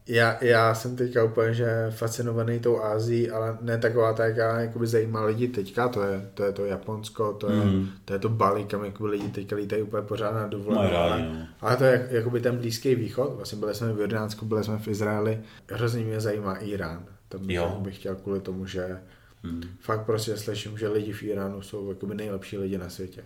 Já, 0.09 0.43
já 0.43 0.75
jsem 0.75 0.95
teďka 0.95 1.23
úplně 1.23 1.53
že 1.53 1.67
fascinovaný 1.89 2.59
tou 2.59 2.81
Ázií, 2.83 3.29
ale 3.29 3.57
ne 3.61 3.77
taková 3.77 4.13
ta, 4.13 4.25
jaká 4.25 4.59
jakoby 4.59 4.87
zajímá 4.87 5.23
lidi 5.25 5.47
teďka, 5.47 5.87
to 5.87 6.03
je 6.03 6.29
to, 6.33 6.43
je 6.43 6.51
to 6.51 6.65
Japonsko, 6.65 7.33
to 7.33 7.51
je, 7.51 7.65
Mm. 7.65 7.87
to 8.05 8.13
je 8.13 8.19
to 8.19 8.29
Bali, 8.29 8.63
kam 8.63 8.85
jakoby 8.85 9.09
lidi 9.09 9.27
teďka 9.29 9.55
lítají 9.55 9.81
úplně 9.81 10.03
pořád 10.03 10.31
na 10.31 10.47
dovolenou. 10.47 10.95
ale, 10.97 11.21
no. 11.21 11.47
ale 11.61 11.77
to 11.77 11.83
je 11.83 11.91
jak- 11.91 12.11
jakoby 12.11 12.41
ten 12.41 12.57
Blízký 12.57 12.95
východ, 12.95 13.33
vlastně 13.35 13.59
byli 13.59 13.75
jsme 13.75 13.93
v 13.93 13.99
Jordánsku, 13.99 14.45
byli 14.45 14.63
jsme 14.63 14.77
v 14.77 14.87
Izraeli, 14.87 15.39
hrozně 15.71 16.03
mě 16.03 16.19
zajímá 16.21 16.55
Irán. 16.55 17.05
Tam 17.29 17.47
bych, 17.47 17.55
Jo. 17.55 17.77
bych 17.81 17.95
chtěl 17.99 18.15
kvůli 18.15 18.39
tomu, 18.39 18.65
že 18.65 18.99
Hmm. 19.43 19.61
fakt 19.79 20.05
prostě 20.05 20.37
slyším, 20.37 20.77
že 20.77 20.87
lidi 20.87 21.13
v 21.13 21.23
Iránu 21.23 21.61
jsou 21.61 21.89
jakoby 21.89 22.15
nejlepší 22.15 22.57
lidi 22.57 22.77
na 22.77 22.89
světě. 22.89 23.23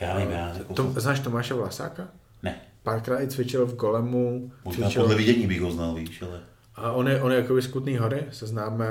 Já 0.00 0.14
nevím, 0.14 0.30
já 0.30 0.48
jako... 0.58 0.74
To, 0.74 0.92
znáš 0.96 1.20
Tomáše 1.20 1.54
Vlasáka? 1.54 2.08
Ne, 2.42 2.60
Párkrát 2.82 3.20
i 3.20 3.28
cvičil 3.28 3.66
v 3.66 3.74
Golemu. 3.74 4.52
možná 4.64 4.86
cvičil, 4.86 5.02
podle 5.02 5.16
vidění 5.16 5.46
bych 5.46 5.60
ho 5.60 5.70
znal, 5.70 5.94
víš, 5.94 6.22
ale... 6.22 6.40
a 6.74 6.92
on 6.92 7.08
je, 7.08 7.22
on 7.22 7.32
je 7.32 7.38
jakoby 7.38 7.62
z 7.62 7.66
Kutný 7.66 7.96
hory, 7.96 8.24
se 8.30 8.46
známe, 8.46 8.86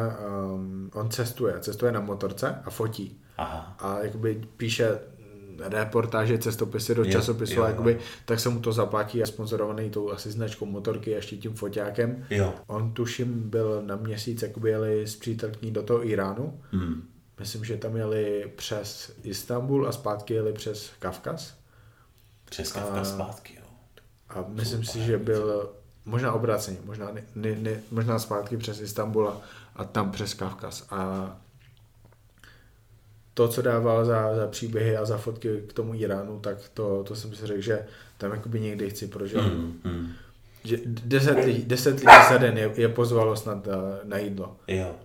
um, 0.53 0.91
on 0.93 1.09
cestuje, 1.09 1.59
cestuje 1.59 1.91
na 1.91 1.99
motorce 1.99 2.55
a 2.65 2.69
fotí. 2.69 3.17
Aha. 3.37 3.75
A 3.79 3.99
jakoby 4.03 4.41
píše 4.57 4.99
reportáže, 5.59 6.37
cestopisy 6.37 6.95
do 6.95 7.05
časopisu, 7.05 7.53
jo, 7.53 7.63
jakoby, 7.63 7.99
tak 8.25 8.39
se 8.39 8.49
mu 8.49 8.59
to 8.59 8.71
zaplatí 8.71 9.23
a 9.23 9.25
sponzorovaný 9.25 9.89
tou 9.89 10.11
asi 10.11 10.31
značkou 10.31 10.65
motorky 10.65 11.13
a 11.13 11.15
ještě 11.15 11.37
tím 11.37 11.53
foťákem. 11.53 12.25
Jo. 12.29 12.53
On 12.67 12.91
tuším 12.93 13.49
byl 13.49 13.81
na 13.85 13.95
měsíc, 13.95 14.41
jakoby 14.41 14.69
jeli 14.69 15.07
s 15.07 15.15
přítelkyní 15.15 15.71
do 15.71 15.83
toho 15.83 16.07
Iránu. 16.09 16.59
Hmm. 16.71 17.07
Myslím, 17.39 17.65
že 17.65 17.77
tam 17.77 17.95
jeli 17.95 18.51
přes 18.55 19.11
Istanbul 19.23 19.87
a 19.87 19.91
zpátky 19.91 20.33
jeli 20.33 20.53
přes 20.53 20.91
Kavkaz. 20.99 21.55
Přes 22.45 22.71
Kavka 22.71 23.03
zpátky, 23.03 23.55
jo. 23.55 23.65
A 24.29 24.45
myslím 24.47 24.83
si, 24.83 24.99
že 24.99 25.17
byl 25.17 25.73
možná 26.05 26.33
obráceně, 26.33 26.77
možná, 26.85 27.11
ne, 27.11 27.23
ne, 27.35 27.55
ne, 27.55 27.81
možná 27.91 28.19
zpátky 28.19 28.57
přes 28.57 28.81
Istanbul 28.81 29.33
a, 29.75 29.83
tam 29.83 30.11
přes 30.11 30.33
Kavkaz. 30.33 30.87
A 30.89 31.31
to, 33.33 33.47
co 33.47 33.61
dával 33.61 34.05
za, 34.05 34.35
za 34.35 34.47
příběhy 34.47 34.97
a 34.97 35.05
za 35.05 35.17
fotky 35.17 35.63
k 35.67 35.73
tomu 35.73 35.95
Iránu, 35.95 36.39
tak 36.39 36.57
to, 36.73 37.03
to 37.03 37.15
jsem 37.15 37.35
si 37.35 37.47
řekl, 37.47 37.61
že 37.61 37.85
tam 38.17 38.31
jakoby 38.31 38.59
někdy 38.59 38.89
chci 38.89 39.07
prožít. 39.07 39.37
Mm. 39.83 40.11
Že 40.63 40.77
deset, 40.85 41.45
lidí, 41.45 41.63
deset 41.63 41.99
lidí 41.99 42.17
za 42.29 42.37
den 42.37 42.57
je, 42.57 42.71
je 42.75 42.89
pozvalo 42.89 43.35
snad 43.35 43.67
eh, 43.67 43.99
na 44.03 44.17
jídlo. 44.17 44.57
Jo. 44.67 44.95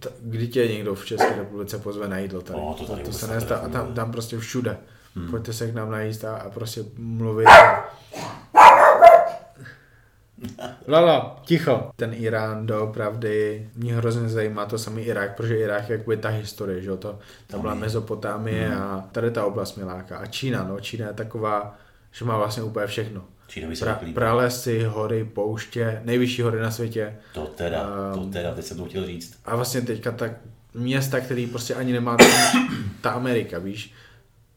T- 0.00 0.08
Kdy 0.20 0.48
tě 0.48 0.68
někdo 0.68 0.94
v 0.94 1.06
České 1.06 1.36
republice 1.36 1.78
pozve 1.78 2.08
na 2.08 2.18
jídlo 2.18 2.40
tady? 2.40 2.58
No, 2.60 2.74
to 2.78 2.86
tady 2.86 3.02
to, 3.02 3.10
to 3.10 3.16
se 3.16 3.26
nestá. 3.26 3.56
A 3.56 3.68
tam, 3.68 3.94
tam 3.94 4.12
prostě 4.12 4.38
všude. 4.38 4.70
Hmm. 4.70 5.24
Hmm. 5.24 5.30
Pojďte 5.30 5.52
se 5.52 5.70
k 5.70 5.74
nám 5.74 5.90
najíst 5.90 6.24
a, 6.24 6.36
a 6.36 6.50
prostě 6.50 6.84
mluvit. 6.98 7.48
Lala, 10.88 11.40
ticho. 11.44 11.90
Ten 11.96 12.14
Irán 12.14 12.66
doopravdy 12.66 13.68
mě 13.76 13.94
hrozně 13.94 14.28
zajímá 14.28 14.66
to 14.66 14.78
samý 14.78 15.02
Irák, 15.02 15.36
protože 15.36 15.56
Irák 15.56 15.88
je 15.88 15.96
jakoby 15.98 16.16
ta 16.16 16.28
historie, 16.28 16.82
že 16.82 16.88
jo, 16.90 16.96
to, 16.96 17.18
ta 17.46 17.58
byla 17.58 17.74
je. 17.74 17.80
Mezopotámie 17.80 18.68
Hmm. 18.68 18.82
a 18.82 19.08
tady 19.12 19.30
ta 19.30 19.44
oblast 19.44 19.76
mě 19.76 19.84
láká. 19.84 20.18
A 20.18 20.26
Čína, 20.26 20.64
no, 20.68 20.80
Čína 20.80 21.06
je 21.06 21.12
taková, 21.12 21.76
že 22.12 22.24
má 22.24 22.36
vlastně 22.38 22.62
úplně 22.62 22.86
všechno. 22.86 23.24
Čína 23.50 23.68
mi 23.68 23.76
se 23.76 23.84
Pra, 23.84 24.00
pralesy, 24.14 24.84
hory, 24.84 25.24
pouště, 25.24 26.00
nejvyšší 26.04 26.42
hory 26.42 26.60
na 26.60 26.70
světě. 26.70 27.16
To 27.34 27.46
teda, 27.46 27.90
to 28.14 28.20
Ehm. 28.22 28.30
teda, 28.30 28.54
teď 28.54 28.64
jsem 28.64 28.76
to 28.76 28.84
chtěl 28.84 29.06
říct. 29.06 29.38
A 29.44 29.56
vlastně 29.56 29.80
teďka 29.80 30.12
tak 30.12 30.32
města, 30.74 31.20
který 31.20 31.46
prostě 31.46 31.74
ani 31.74 31.92
nemá 31.92 32.16
ta, 32.16 32.24
ta 33.00 33.10
Amerika, 33.10 33.58
víš. 33.58 33.92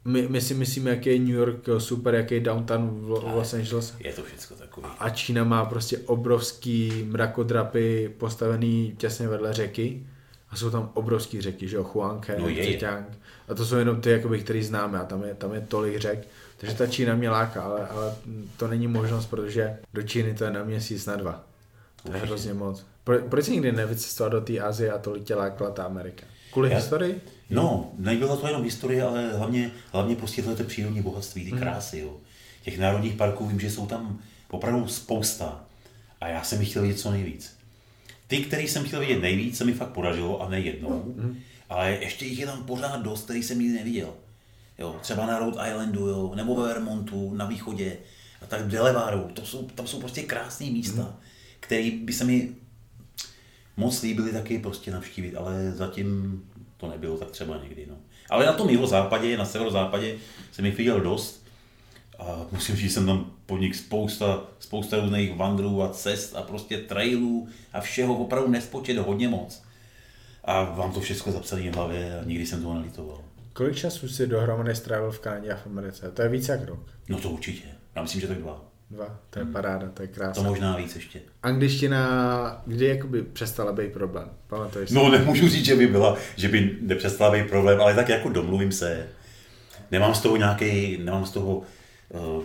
My, 0.05 0.27
my 0.27 0.41
si 0.41 0.53
myslíme, 0.53 0.89
jaký 0.89 1.09
je 1.09 1.19
New 1.19 1.29
York 1.35 1.57
super, 1.77 2.15
jaký 2.15 2.35
je 2.35 2.41
downtown 2.41 2.89
v 2.89 3.09
Lo- 3.09 3.35
Los 3.35 3.53
Angeles. 3.53 3.93
Je 3.99 4.13
to 4.13 4.23
všechno 4.23 4.57
takový. 4.57 4.87
A 4.99 5.09
Čína 5.09 5.43
má 5.43 5.65
prostě 5.65 5.97
obrovský 5.97 7.03
mrakodrapy 7.07 8.13
postavený 8.17 8.93
těsně 8.97 9.27
vedle 9.27 9.53
řeky. 9.53 10.07
A 10.49 10.55
jsou 10.55 10.69
tam 10.69 10.89
obrovský 10.93 11.41
řeky, 11.41 11.67
že 11.67 11.75
jo, 11.75 11.83
Huanghe, 11.93 12.35
No. 12.39 12.47
A 13.47 13.53
to 13.55 13.65
jsou 13.65 13.75
jenom 13.75 14.01
ty, 14.01 14.09
jakoby, 14.09 14.39
který 14.39 14.63
známe 14.63 14.99
a 14.99 15.05
tam 15.05 15.23
je, 15.23 15.33
tam 15.33 15.53
je 15.53 15.61
tolik 15.61 15.97
řek. 15.97 16.27
Takže 16.57 16.75
ta 16.75 16.87
Čína 16.87 17.15
mě 17.15 17.29
láká, 17.29 17.61
ale, 17.61 17.87
ale 17.87 18.15
to 18.57 18.67
není 18.67 18.87
možnost, 18.87 19.25
protože 19.25 19.77
do 19.93 20.01
Číny 20.03 20.33
to 20.33 20.43
je 20.43 20.51
na 20.51 20.63
měsíc, 20.63 21.05
na 21.05 21.15
dva. 21.15 21.43
To 22.03 22.13
je 22.13 22.19
hrozně 22.19 22.53
moc. 22.53 22.85
Pro, 23.03 23.19
proč 23.19 23.45
jsi 23.45 23.51
nikdy 23.51 23.71
nevycestoval 23.71 24.29
do 24.29 24.41
té 24.41 24.59
Azie 24.59 24.91
a 24.91 24.97
tolik 24.97 25.23
tě 25.23 25.35
lákala 25.35 25.71
ta 25.71 25.83
Amerika? 25.83 26.25
Kvůli 26.51 26.69
Já- 26.71 26.75
historii? 26.77 27.21
No, 27.49 27.91
nebyla 27.97 28.35
to 28.35 28.47
jenom 28.47 28.63
historie, 28.63 29.03
ale 29.03 29.33
hlavně, 29.33 29.71
hlavně 29.91 30.15
prostě 30.15 30.41
tohle 30.41 30.57
to 30.57 30.63
přírodní 30.63 31.01
bohatství, 31.01 31.45
ty 31.45 31.51
Mhm. 31.51 31.59
krásy, 31.61 31.99
jo. 31.99 32.17
Těch 32.63 32.79
národních 32.79 33.13
parků 33.13 33.47
vím, 33.47 33.59
že 33.59 33.71
jsou 33.71 33.85
tam 33.85 34.19
opravdu 34.49 34.87
spousta 34.87 35.63
a 36.21 36.27
já 36.27 36.43
jsem 36.43 36.59
jich 36.61 36.69
chtěl 36.69 36.81
vidět 36.81 36.99
co 36.99 37.11
nejvíc. 37.11 37.57
Ty, 38.27 38.37
který 38.37 38.67
jsem 38.67 38.83
chtěl 38.83 38.99
vidět 38.99 39.21
nejvíc, 39.21 39.57
se 39.57 39.65
mi 39.65 39.73
fakt 39.73 39.89
podařilo 39.89 40.41
a 40.41 40.49
nejednou, 40.49 41.13
Mhm. 41.17 41.39
ale 41.69 41.91
ještě 41.91 42.25
jich 42.25 42.39
je 42.39 42.45
tam 42.45 42.63
pořád 42.63 43.01
dost, 43.01 43.23
který 43.23 43.43
jsem 43.43 43.59
nikdy 43.59 43.77
neviděl. 43.77 44.09
Jo, 44.77 44.95
třeba 45.01 45.25
na 45.25 45.39
Rhode 45.39 45.69
Islandu, 45.69 46.07
jo, 46.07 46.31
nebo 46.35 46.55
ve 46.55 46.67
Vermontu, 46.67 47.33
na 47.33 47.45
východě, 47.45 47.97
a 48.41 48.45
tak 48.45 48.61
v 48.61 48.67
Delawareu, 48.67 49.27
to 49.33 49.45
jsou, 49.45 49.63
tam 49.67 49.87
jsou 49.87 49.99
prostě 49.99 50.23
krásné 50.23 50.65
místa, 50.65 51.01
Mhm. 51.01 51.13
které 51.59 51.91
by 52.03 52.13
se 52.13 52.23
mi 52.23 52.49
moc 53.77 54.01
líbily 54.01 54.31
taky 54.31 54.59
prostě 54.59 54.91
navštívit, 54.91 55.35
ale 55.35 55.71
zatím 55.71 56.41
to 56.77 56.89
nebylo 56.89 57.17
tak 57.17 57.31
třeba 57.31 57.57
někdy. 57.63 57.85
No. 57.89 57.95
Ale 58.29 58.45
na 58.45 58.53
tom 58.53 58.69
jeho 58.69 58.87
západě, 58.87 59.37
na 59.37 59.45
severozápadě 59.45 60.15
jsem 60.51 60.65
jich 60.65 60.77
viděl 60.77 60.99
dost 61.01 61.45
a 62.19 62.45
musím 62.51 62.75
říct, 62.75 62.83
že 62.87 62.93
jsem 62.93 63.05
tam 63.05 63.31
podnik 63.45 63.75
spousta, 63.75 64.43
spousta 64.59 64.99
různých 64.99 65.35
vandrů 65.35 65.83
a 65.83 65.89
cest 65.89 66.35
a 66.35 66.41
prostě 66.41 66.77
trailů 66.77 67.47
a 67.73 67.81
všeho 67.81 68.17
opravdu 68.17 68.49
nespočet 68.51 68.97
hodně 68.97 69.29
moc. 69.29 69.63
A 70.45 70.63
vám 70.63 70.91
to 70.91 70.99
všechno 70.99 71.31
zapsané 71.31 71.71
v 71.71 71.75
hlavě 71.75 72.19
a 72.19 72.23
nikdy 72.23 72.45
jsem 72.45 72.61
toho 72.61 72.73
nelitoval. 72.73 73.21
Kolik 73.53 73.75
času 73.75 74.07
jsi 74.09 74.27
dohromady 74.27 74.75
strávil 74.75 75.11
v 75.11 75.19
Kanadě 75.19 75.51
a 75.51 75.55
v 75.55 75.65
Americe? 75.67 76.11
To 76.11 76.21
je 76.21 76.29
víc 76.29 76.47
jak 76.47 76.65
rok. 76.65 76.79
No 77.09 77.19
to 77.19 77.29
určitě. 77.29 77.67
Já 77.95 78.01
myslím, 78.01 78.21
že 78.21 78.27
tak 78.27 78.37
dva. 78.37 78.61
Dva. 78.91 79.19
To 79.29 79.39
je 79.39 79.45
paráda, 79.45 79.89
to 79.89 80.01
je 80.01 80.07
To 80.07 80.13
krásné. 80.15 80.43
možná 80.43 80.75
víc 80.75 80.95
ještě. 80.95 81.21
Angličtina, 81.43 82.61
kdy 82.65 82.85
jakoby 82.85 83.21
přestala 83.23 83.71
být 83.71 83.93
problém? 83.93 84.29
Pamatuješ? 84.47 84.91
No 84.91 85.09
nemůžu 85.11 85.47
říct, 85.49 85.65
že 85.65 85.75
by 85.75 85.87
byla, 85.87 86.17
že 86.35 86.47
by 86.47 86.77
nepřestala 86.81 87.31
být 87.31 87.49
problém, 87.49 87.81
ale 87.81 87.95
tak 87.95 88.09
jako 88.09 88.29
domluvím 88.29 88.71
se. 88.71 89.07
Nemám 89.91 90.15
z 90.15 90.21
toho 90.21 90.37
nějaký, 90.37 90.97
nemám 90.97 91.25
z 91.25 91.31
toho 91.31 91.55
uh, 92.09 92.43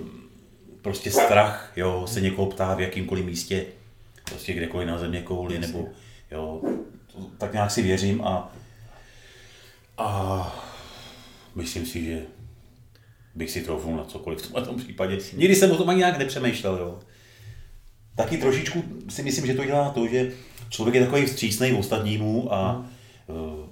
prostě 0.83 1.11
strach, 1.11 1.73
jo, 1.77 2.07
se 2.07 2.21
někoho 2.21 2.51
ptá 2.51 2.75
v 2.75 2.81
jakýmkoliv 2.81 3.25
místě, 3.25 3.65
prostě 4.25 4.53
kdekoliv 4.53 4.89
na 4.89 4.99
země 4.99 5.23
kouli, 5.23 5.59
nebo 5.59 5.89
jo, 6.31 6.61
to, 7.13 7.19
tak 7.39 7.53
nějak 7.53 7.71
si 7.71 7.83
věřím 7.83 8.25
a, 8.25 8.53
a 9.99 10.68
myslím 11.59 11.87
si, 11.87 12.05
že 12.05 12.23
bych 13.35 13.51
si 13.51 13.61
troufnul 13.61 13.97
na 13.97 14.05
cokoliv 14.05 14.39
v 14.39 14.43
tomhle 14.43 14.67
tom 14.67 14.77
případě. 14.77 15.19
Nikdy 15.37 15.55
jsem 15.55 15.71
o 15.71 15.77
tom 15.77 15.89
ani 15.89 15.99
nějak 15.99 16.19
nepřemýšlel, 16.19 16.77
jo. 16.77 16.99
Taky 18.17 18.37
trošičku 18.37 18.85
si 19.09 19.23
myslím, 19.23 19.47
že 19.47 19.55
to 19.55 19.65
dělá 19.65 19.91
to, 19.91 20.07
že 20.07 20.33
člověk 20.69 20.95
je 20.95 21.05
takový 21.05 21.27
vstřícný 21.27 21.73
ostatnímu 21.73 22.55
a 22.55 22.87
uh, 23.27 23.67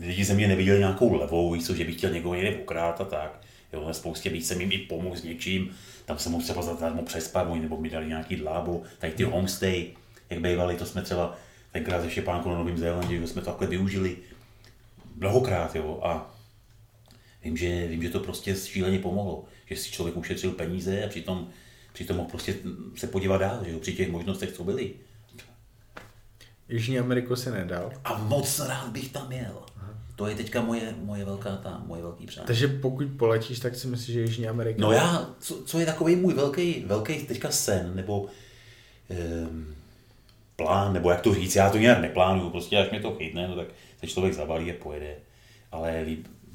lidi 0.00 0.24
ze 0.24 0.34
mě 0.34 0.48
neviděli 0.48 0.78
nějakou 0.78 1.14
levou, 1.14 1.52
víš 1.52 1.66
co, 1.66 1.74
že 1.74 1.84
bych 1.84 1.96
chtěl 1.96 2.10
někoho 2.10 2.34
někde 2.34 2.56
okrát 2.56 3.00
a 3.00 3.04
tak. 3.04 3.40
Jo, 3.72 3.84
na 3.86 3.92
spoustě 3.92 4.30
víc 4.30 4.48
jsem 4.48 4.60
jim 4.60 4.72
i 4.72 4.78
pomohl 4.78 5.16
s 5.16 5.22
něčím, 5.22 5.70
tam 6.04 6.18
jsem 6.18 6.32
mohl 6.32 6.44
třeba 6.44 6.62
zadarmo 6.62 7.02
přespat, 7.02 7.46
oni 7.50 7.60
nebo 7.60 7.80
mi 7.80 7.90
dali 7.90 8.06
nějaký 8.06 8.36
dlábo, 8.36 8.82
tady 8.98 9.12
ty 9.12 9.22
homestay, 9.22 9.86
jak 10.30 10.40
bývaly, 10.40 10.76
to 10.76 10.86
jsme 10.86 11.02
třeba 11.02 11.36
tenkrát 11.72 12.02
se 12.02 12.10
Štěpánkou 12.10 12.50
na 12.50 12.58
Novém 12.58 12.78
Zélandě, 12.78 13.26
jsme 13.26 13.42
to 13.42 13.50
takhle 13.50 13.66
využili 13.66 14.16
mnohokrát, 15.16 15.76
jo, 15.76 16.00
a 16.02 16.35
vím, 17.46 17.56
že, 17.56 17.86
vím, 17.86 18.02
že 18.02 18.10
to 18.10 18.20
prostě 18.20 18.54
šíleně 18.54 18.98
pomohlo, 18.98 19.44
že 19.66 19.76
si 19.76 19.90
člověk 19.90 20.16
ušetřil 20.16 20.50
peníze 20.50 21.04
a 21.04 21.08
přitom, 21.08 21.48
přitom 21.92 22.16
mohl 22.16 22.28
prostě 22.28 22.54
se 22.96 23.06
podívat 23.06 23.38
dál, 23.38 23.64
že 23.64 23.72
jo, 23.72 23.78
při 23.78 23.92
těch 23.92 24.10
možnostech, 24.10 24.52
co 24.52 24.64
byly. 24.64 24.94
Jižní 26.68 26.98
Ameriku 26.98 27.36
si 27.36 27.50
nedal. 27.50 27.92
A 28.04 28.18
moc 28.18 28.58
rád 28.58 28.88
bych 28.88 29.12
tam 29.12 29.32
jel. 29.32 29.62
To 30.16 30.26
je 30.26 30.34
teďka 30.34 30.62
moje, 30.62 30.94
moje 30.98 31.24
velká 31.24 31.56
ta, 31.56 31.82
moje 31.86 32.02
velký 32.02 32.26
přání. 32.26 32.46
Takže 32.46 32.68
pokud 32.68 33.06
poletíš, 33.18 33.58
tak 33.58 33.74
si 33.74 33.86
myslíš, 33.86 34.14
že 34.14 34.20
Jižní 34.20 34.48
Amerika... 34.48 34.80
No 34.80 34.92
já, 34.92 35.30
co, 35.40 35.62
co 35.64 35.78
je 35.78 35.86
takový 35.86 36.16
můj 36.16 36.34
velký, 36.34 36.84
velký 36.86 37.26
teďka 37.26 37.50
sen, 37.50 37.92
nebo 37.94 38.26
um, 39.08 39.74
plán, 40.56 40.92
nebo 40.92 41.10
jak 41.10 41.20
to 41.20 41.34
říct, 41.34 41.56
já 41.56 41.70
to 41.70 41.78
nějak 41.78 42.00
neplánuju, 42.00 42.50
prostě 42.50 42.76
až 42.76 42.90
mě 42.90 43.00
to 43.00 43.14
chytne, 43.14 43.48
no 43.48 43.56
tak 43.56 43.68
se 44.00 44.06
člověk 44.06 44.34
zabalí 44.34 44.70
a 44.70 44.74
pojede. 44.82 45.14
ale 45.72 46.04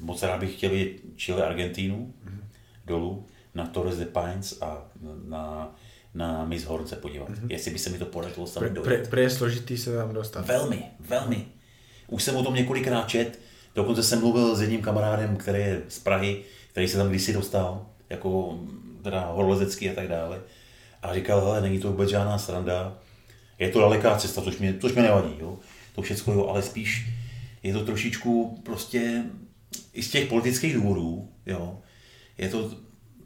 moc 0.02 0.22
rád 0.22 0.40
bych 0.40 0.56
chtěl 0.56 0.72
jít 0.72 1.02
Chile, 1.16 1.46
Argentínu, 1.46 2.14
mm-hmm. 2.24 2.40
dolů, 2.86 3.26
na 3.54 3.66
Torres 3.66 3.98
de 3.98 4.06
Pines 4.06 4.62
a 4.62 4.84
na, 5.24 5.74
na 6.14 6.44
Miss 6.44 6.64
Horn 6.64 6.86
se 6.86 6.96
podívat. 6.96 7.30
Mm-hmm. 7.30 7.50
Jestli 7.50 7.70
by 7.70 7.78
se 7.78 7.90
mi 7.90 7.98
to 7.98 8.04
podařilo 8.04 8.46
sami 8.46 8.66
Pre, 8.66 8.74
dojet. 8.74 8.84
pre, 8.84 9.10
pre 9.10 9.22
je 9.22 9.30
složitý 9.30 9.78
se 9.78 9.96
tam 9.96 10.14
dostat. 10.14 10.46
Velmi, 10.46 10.84
velmi. 11.00 11.46
Už 12.08 12.22
jsem 12.22 12.36
o 12.36 12.44
tom 12.44 12.54
několikrát 12.54 13.08
čet, 13.08 13.38
dokonce 13.74 14.02
jsem 14.02 14.20
mluvil 14.20 14.56
s 14.56 14.60
jedním 14.60 14.82
kamarádem, 14.82 15.36
který 15.36 15.58
je 15.58 15.82
z 15.88 15.98
Prahy, 15.98 16.42
který 16.70 16.88
se 16.88 16.96
tam 16.96 17.08
kdysi 17.08 17.32
dostal, 17.32 17.86
jako 18.10 18.58
teda 19.02 19.26
horolezecký 19.26 19.90
a 19.90 19.94
tak 19.94 20.08
dále. 20.08 20.40
A 21.02 21.14
říkal, 21.14 21.40
hele, 21.40 21.60
není 21.60 21.78
to 21.78 21.90
vůbec 21.90 22.10
žádná 22.10 22.38
sranda, 22.38 22.98
je 23.58 23.70
to 23.70 23.80
daleká 23.80 24.18
cesta, 24.18 24.42
což 24.42 24.58
mě, 24.58 24.74
což 24.80 24.92
mě 24.92 25.02
nevadí, 25.02 25.34
jo. 25.40 25.58
To 25.94 26.02
všechno, 26.02 26.34
jo, 26.34 26.46
ale 26.46 26.62
spíš 26.62 27.08
je 27.62 27.72
to 27.72 27.84
trošičku 27.84 28.60
prostě 28.62 29.24
i 29.92 30.02
z 30.02 30.10
těch 30.10 30.28
politických 30.28 30.74
důvodů, 30.74 31.28
jo. 31.46 31.78
Je 32.38 32.48
to 32.48 32.70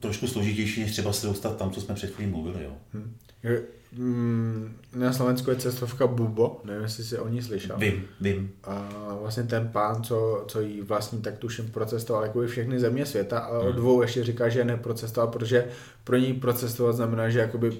trošku 0.00 0.26
složitější, 0.26 0.80
než 0.80 0.92
třeba 0.92 1.12
se 1.12 1.26
dostat 1.26 1.56
tam, 1.56 1.70
co 1.70 1.80
jsme 1.80 1.94
před 1.94 2.14
chvílí 2.14 2.30
mluvili, 2.30 2.64
jo. 2.64 2.72
Hm. 2.94 3.16
Je- 3.42 3.62
mm, 3.92 4.76
Na 4.94 5.12
Slovensku 5.12 5.50
je 5.50 5.56
cestovka 5.56 6.06
Bubo, 6.06 6.60
nevím, 6.64 6.82
jestli 6.82 7.04
jsi 7.04 7.18
o 7.18 7.28
ní 7.28 7.42
slyšel. 7.42 7.76
Vím, 7.78 8.04
vím. 8.20 8.50
A 8.64 8.88
vlastně 9.20 9.42
ten 9.42 9.68
pán, 9.68 10.02
co, 10.02 10.44
co 10.48 10.60
jí 10.60 10.80
vlastní, 10.80 11.22
tak 11.22 11.38
tuším 11.38 11.68
procestoval 11.70 12.22
jako 12.22 12.42
i 12.42 12.46
všechny 12.46 12.80
země 12.80 13.06
světa, 13.06 13.38
ale 13.38 13.58
Hmm. 13.60 13.68
o 13.68 13.72
dvou 13.72 14.02
ještě 14.02 14.24
říká, 14.24 14.48
že 14.48 14.64
neprocestoval, 14.64 15.28
protože 15.28 15.66
pro 16.04 16.16
ní 16.16 16.32
procestovat 16.32 16.96
znamená, 16.96 17.30
že 17.30 17.38
jakoby 17.38 17.72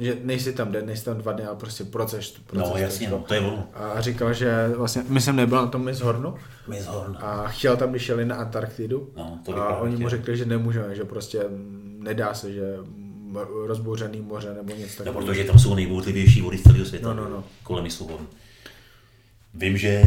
že 0.00 0.16
nejsi 0.22 0.52
tam 0.52 0.72
den, 0.72 0.86
nejsi 0.86 1.04
tam 1.04 1.18
dva 1.18 1.32
dny, 1.32 1.44
ale 1.44 1.56
prostě 1.56 1.84
proces. 1.84 2.34
No 2.52 2.72
jasně, 2.76 3.08
no, 3.10 3.24
to 3.28 3.34
je 3.34 3.40
ono. 3.40 3.68
A 3.74 4.00
říkal, 4.00 4.32
že 4.34 4.68
vlastně, 4.76 5.02
my 5.08 5.20
jsem 5.20 5.36
nebyl 5.36 5.58
na 5.58 5.66
tom 5.66 5.84
Miss 5.84 6.00
Hornu 6.00 6.34
Miss 6.68 6.86
Horn. 6.86 7.16
a 7.20 7.48
chtěl 7.48 7.76
tam, 7.76 7.90
když 7.90 8.02
šeli 8.02 8.24
na 8.24 8.36
Antarktidu 8.36 9.10
No, 9.16 9.38
to 9.44 9.56
a 9.56 9.76
oni 9.78 9.90
mu 9.92 9.96
chtěl. 9.96 10.10
řekli, 10.10 10.36
že 10.36 10.44
nemůžeme, 10.44 10.94
že 10.94 11.04
prostě 11.04 11.42
nedá 11.98 12.34
se, 12.34 12.52
že 12.52 12.62
rozbouřený 13.66 14.20
moře 14.20 14.54
nebo 14.54 14.74
něco 14.74 14.84
No, 14.98 15.04
takového. 15.04 15.26
protože 15.26 15.44
tam 15.44 15.58
jsou 15.58 15.74
nejbouřlivější 15.74 16.40
vody 16.40 16.58
z 16.58 16.62
celého 16.62 16.84
světa. 16.84 17.08
No, 17.14 17.14
no, 17.24 17.28
no. 17.30 17.44
Kolem 17.62 17.84
Miss 17.84 18.00
Horn. 18.00 18.26
Vím, 19.54 19.76
že 19.76 20.02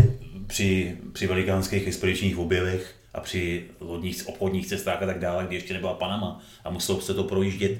při, 0.48 0.98
při 1.14 1.28
velikánských 1.28 1.88
expedičních 1.88 2.38
objevech 2.38 2.96
a 3.14 3.20
při 3.20 3.66
lodních 3.80 4.28
obchodních 4.28 4.68
cestách 4.68 5.02
a 5.04 5.06
tak 5.06 5.20
dále, 5.20 5.46
kdy 5.48 5.56
ještě 5.56 5.74
nebyla 5.74 5.94
Panama 5.94 6.40
a 6.66 6.70
muselo 6.70 7.02
se 7.02 7.14
to 7.14 7.24
projíždět 7.24 7.72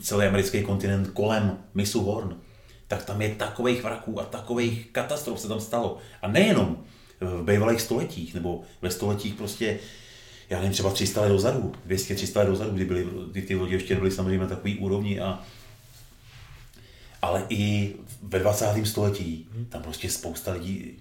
celý 0.00 0.26
americký 0.26 0.62
kontinent 0.62 1.08
kolem 1.08 1.58
Missu 1.74 2.02
Horn, 2.02 2.36
tak 2.88 3.04
tam 3.04 3.22
je 3.22 3.34
takových 3.34 3.82
vraků 3.82 4.20
a 4.20 4.24
takových 4.24 4.86
katastrof 4.92 5.40
se 5.40 5.48
tam 5.48 5.60
stalo. 5.60 5.98
A 6.22 6.28
nejenom 6.28 6.76
v 7.20 7.42
bývalých 7.42 7.80
stoletích, 7.80 8.34
nebo 8.34 8.62
ve 8.82 8.90
stoletích 8.90 9.34
prostě, 9.34 9.78
já 10.50 10.58
nevím, 10.58 10.72
třeba 10.72 10.90
300 10.90 11.20
let 11.20 11.28
dozadu, 11.28 11.72
200-300 11.88 12.38
let 12.38 12.46
dozadu, 12.46 12.70
kdy, 12.70 12.84
byly, 12.84 13.06
kdy 13.30 13.42
ty 13.42 13.54
lodi 13.54 13.74
ještě 13.74 13.94
byly 13.94 14.10
samozřejmě 14.10 14.38
na 14.38 14.46
takový 14.46 14.78
úrovni 14.78 15.20
a 15.20 15.42
ale 17.22 17.46
i 17.48 17.94
ve 18.22 18.38
20. 18.38 18.86
století 18.86 19.48
tam 19.68 19.82
prostě 19.82 20.10
spousta 20.10 20.52
lidí 20.52 20.92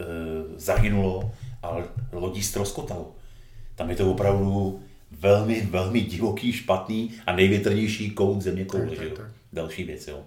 e, 0.00 0.04
zahynulo 0.56 1.32
a 1.62 1.76
lodí 2.12 2.42
ztroskotalo. 2.42 3.14
Tam 3.74 3.90
je 3.90 3.96
to 3.96 4.10
opravdu 4.10 4.80
velmi, 5.10 5.60
velmi 5.70 6.00
divoký, 6.00 6.52
špatný 6.52 7.10
a 7.26 7.32
největrnější 7.36 8.10
kout 8.10 8.42
země 8.42 8.64
koule. 8.64 8.86
Další 9.52 9.84
věc, 9.84 10.08
jo. 10.08 10.20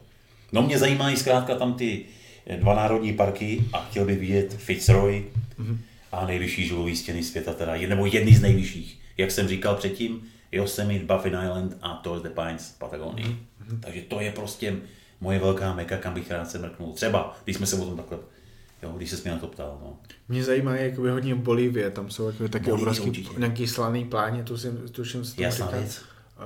No 0.51 0.61
mě 0.61 0.77
zajímají 0.77 1.17
zkrátka 1.17 1.55
tam 1.55 1.73
ty 1.73 2.05
dva 2.59 2.75
národní 2.75 3.13
parky 3.13 3.61
a 3.73 3.77
chtěl 3.85 4.05
bych 4.05 4.19
vidět 4.19 4.53
Fitzroy 4.53 5.23
Mhm. 5.57 5.79
a 6.11 6.25
nejvyšší 6.25 6.67
žilový 6.67 6.95
stěny 6.95 7.23
světa, 7.23 7.53
teda, 7.53 7.73
nebo 7.87 8.05
jedný 8.05 8.35
z 8.35 8.41
nejvyšších. 8.41 8.99
Jak 9.17 9.31
jsem 9.31 9.47
říkal 9.47 9.75
předtím, 9.75 10.21
Yosemite, 10.51 11.05
Baffin 11.05 11.37
Island 11.43 11.77
a 11.81 11.93
Torres 11.93 12.23
de 12.23 12.29
Pines 12.29 12.69
v 12.75 12.79
Patagonii. 12.79 13.25
Mhm. 13.59 13.79
Takže 13.81 14.01
to 14.01 14.21
je 14.21 14.31
prostě 14.31 14.75
moje 15.21 15.39
velká 15.39 15.73
meka, 15.73 15.97
kam 15.97 16.13
bych 16.13 16.31
rád 16.31 16.51
se 16.51 16.59
mrknul. 16.59 16.93
Třeba, 16.93 17.37
když 17.43 17.55
jsme 17.55 17.65
se 17.65 17.75
o 17.75 17.85
tom 17.85 17.97
takhle, 17.97 18.17
jo, 18.83 18.93
když 18.97 19.09
se 19.09 19.17
mě 19.23 19.31
na 19.31 19.37
to 19.37 19.47
ptal. 19.47 19.77
No. 19.81 19.97
Mě 20.27 20.43
zajímá 20.43 20.75
jakoby 20.75 21.09
hodně 21.09 21.35
Bolívie, 21.35 21.91
tam 21.91 22.09
jsou 22.09 22.27
jakoby 22.27 22.49
taky 22.49 22.65
Bolívie 22.65 22.81
obrovský, 22.81 23.09
určitě. 23.09 23.29
nějaký 23.39 23.67
slaný 23.67 24.05
pláně, 24.05 24.43
tu 24.43 24.57
si, 24.57 24.71
tuším 24.71 25.25
se 25.25 25.35
věc. 25.41 26.01
A, 26.37 26.45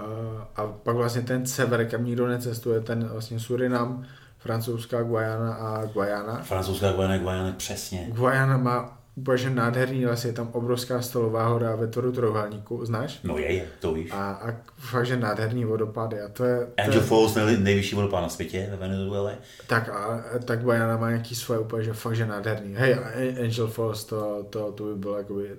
a 0.55 0.67
pak 0.67 0.95
vlastně 0.95 1.21
ten 1.21 1.45
sever, 1.45 1.85
kam 1.85 2.05
nikdo 2.05 2.27
necestuje, 2.27 2.81
ten 2.81 3.07
vlastně 3.07 3.39
Surinam, 3.39 4.05
francouzská 4.37 5.03
Guayana 5.03 5.53
a 5.53 5.85
Guayana. 5.85 6.43
Francouzská 6.43 6.91
Guayana, 6.91 7.17
Guayana, 7.17 7.51
přesně. 7.51 8.07
Guayana 8.11 8.57
má 8.57 9.02
úplně 9.15 9.49
nádherný 9.49 10.05
les, 10.05 10.25
je 10.25 10.33
tam 10.33 10.49
obrovská 10.51 11.01
stolová 11.01 11.47
hora 11.47 11.75
ve 11.75 11.87
tvoru 11.87 12.11
trojuhelníku, 12.11 12.85
znáš? 12.85 13.19
No 13.23 13.37
je, 13.37 13.53
je, 13.53 13.67
to 13.79 13.93
víš. 13.93 14.09
A, 14.11 14.31
a 14.31 14.53
fakt, 14.77 15.05
že 15.05 15.17
nádherný 15.17 15.65
vodopády 15.65 16.21
a 16.21 16.29
to 16.29 16.43
je... 16.45 16.59
To 16.65 16.81
Angel 16.83 17.01
je 17.01 17.07
Falls, 17.07 17.35
nej, 17.35 17.57
nejvyšší 17.57 17.95
vodopád 17.95 18.21
na 18.21 18.29
světě 18.29 18.67
ve 18.71 18.77
Venezuele. 18.77 19.37
tak 19.67 19.89
a 19.89 20.23
tak 20.45 20.61
Guayana 20.61 20.97
má 20.97 21.09
nějaký 21.09 21.35
svoje 21.35 21.59
úplně, 21.59 21.83
že 21.83 21.93
fakt, 21.93 22.15
že 22.15 22.25
nádherný. 22.25 22.73
Hej, 22.75 22.95
Angel 23.43 23.67
Falls, 23.67 24.03
to, 24.05 24.43
to, 24.49 24.71
to 24.71 24.83
by 24.83 24.95
bylo 24.95 25.17
jakoby, 25.17 25.49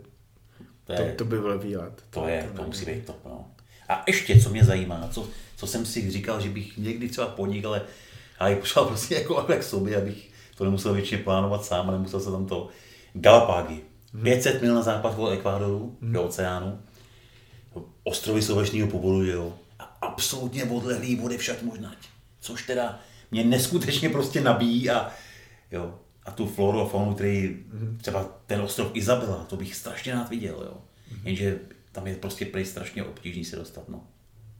To 0.86 0.94
to, 0.96 1.02
je, 1.02 1.12
to 1.12 1.24
by 1.24 1.40
byl 1.40 1.58
výlet. 1.58 2.02
to, 2.10 2.28
je, 2.28 2.50
to 2.56 2.62
musí 2.62 2.84
být 2.86 3.06
top. 3.06 3.16
No. 3.24 3.44
A 3.88 4.02
ještě, 4.06 4.40
co 4.40 4.50
mě 4.50 4.64
zajímá, 4.64 5.08
co, 5.10 5.28
co 5.56 5.66
jsem 5.66 5.86
si 5.86 6.10
říkal, 6.10 6.40
že 6.40 6.48
bych 6.48 6.78
někdy 6.78 7.08
třeba 7.08 7.26
podnikl, 7.26 7.68
ale, 7.68 7.82
ale 8.38 8.56
pošel 8.56 8.84
prostě 8.84 9.14
jako 9.14 9.34
k 9.58 9.62
sobě, 9.62 9.96
abych 9.96 10.30
to 10.56 10.64
nemusel 10.64 10.94
většině 10.94 11.22
plánovat 11.22 11.64
sám 11.64 11.88
a 11.88 11.92
nemusel 11.92 12.20
se 12.20 12.30
tam 12.30 12.46
to. 12.46 12.68
Galapágy. 13.14 13.80
500 14.22 14.62
mil 14.62 14.74
na 14.74 14.82
západ 14.82 15.18
od 15.18 15.30
Ekvádoru, 15.30 15.98
do 16.02 16.22
oceánu. 16.22 16.78
Ostrovy 18.04 18.42
sovečního 18.42 18.88
původu, 18.88 19.24
že 19.24 19.32
jo. 19.32 19.54
A 19.78 19.84
absolutně 19.84 20.64
odlehlý 20.64 21.16
vody 21.16 21.38
však 21.38 21.62
možná. 21.62 21.96
Což 22.40 22.66
teda 22.66 23.00
mě 23.30 23.44
neskutečně 23.44 24.08
prostě 24.08 24.40
nabíjí 24.40 24.90
a 24.90 25.10
jo. 25.70 25.98
A 26.24 26.30
tu 26.30 26.46
floru 26.46 26.80
a 26.80 26.88
faunu, 26.88 27.14
který 27.14 27.64
třeba 28.00 28.24
ten 28.46 28.60
ostrov 28.60 28.90
Izabela, 28.94 29.44
to 29.44 29.56
bych 29.56 29.76
strašně 29.76 30.12
rád 30.12 30.30
viděl, 30.30 30.62
jo. 30.66 30.76
Jenže 31.24 31.58
tam 31.92 32.06
je 32.06 32.16
prostě 32.16 32.46
prej 32.46 32.64
strašně 32.64 33.04
obtížný 33.04 33.44
se 33.44 33.56
dostat, 33.56 33.88
no. 33.88 34.04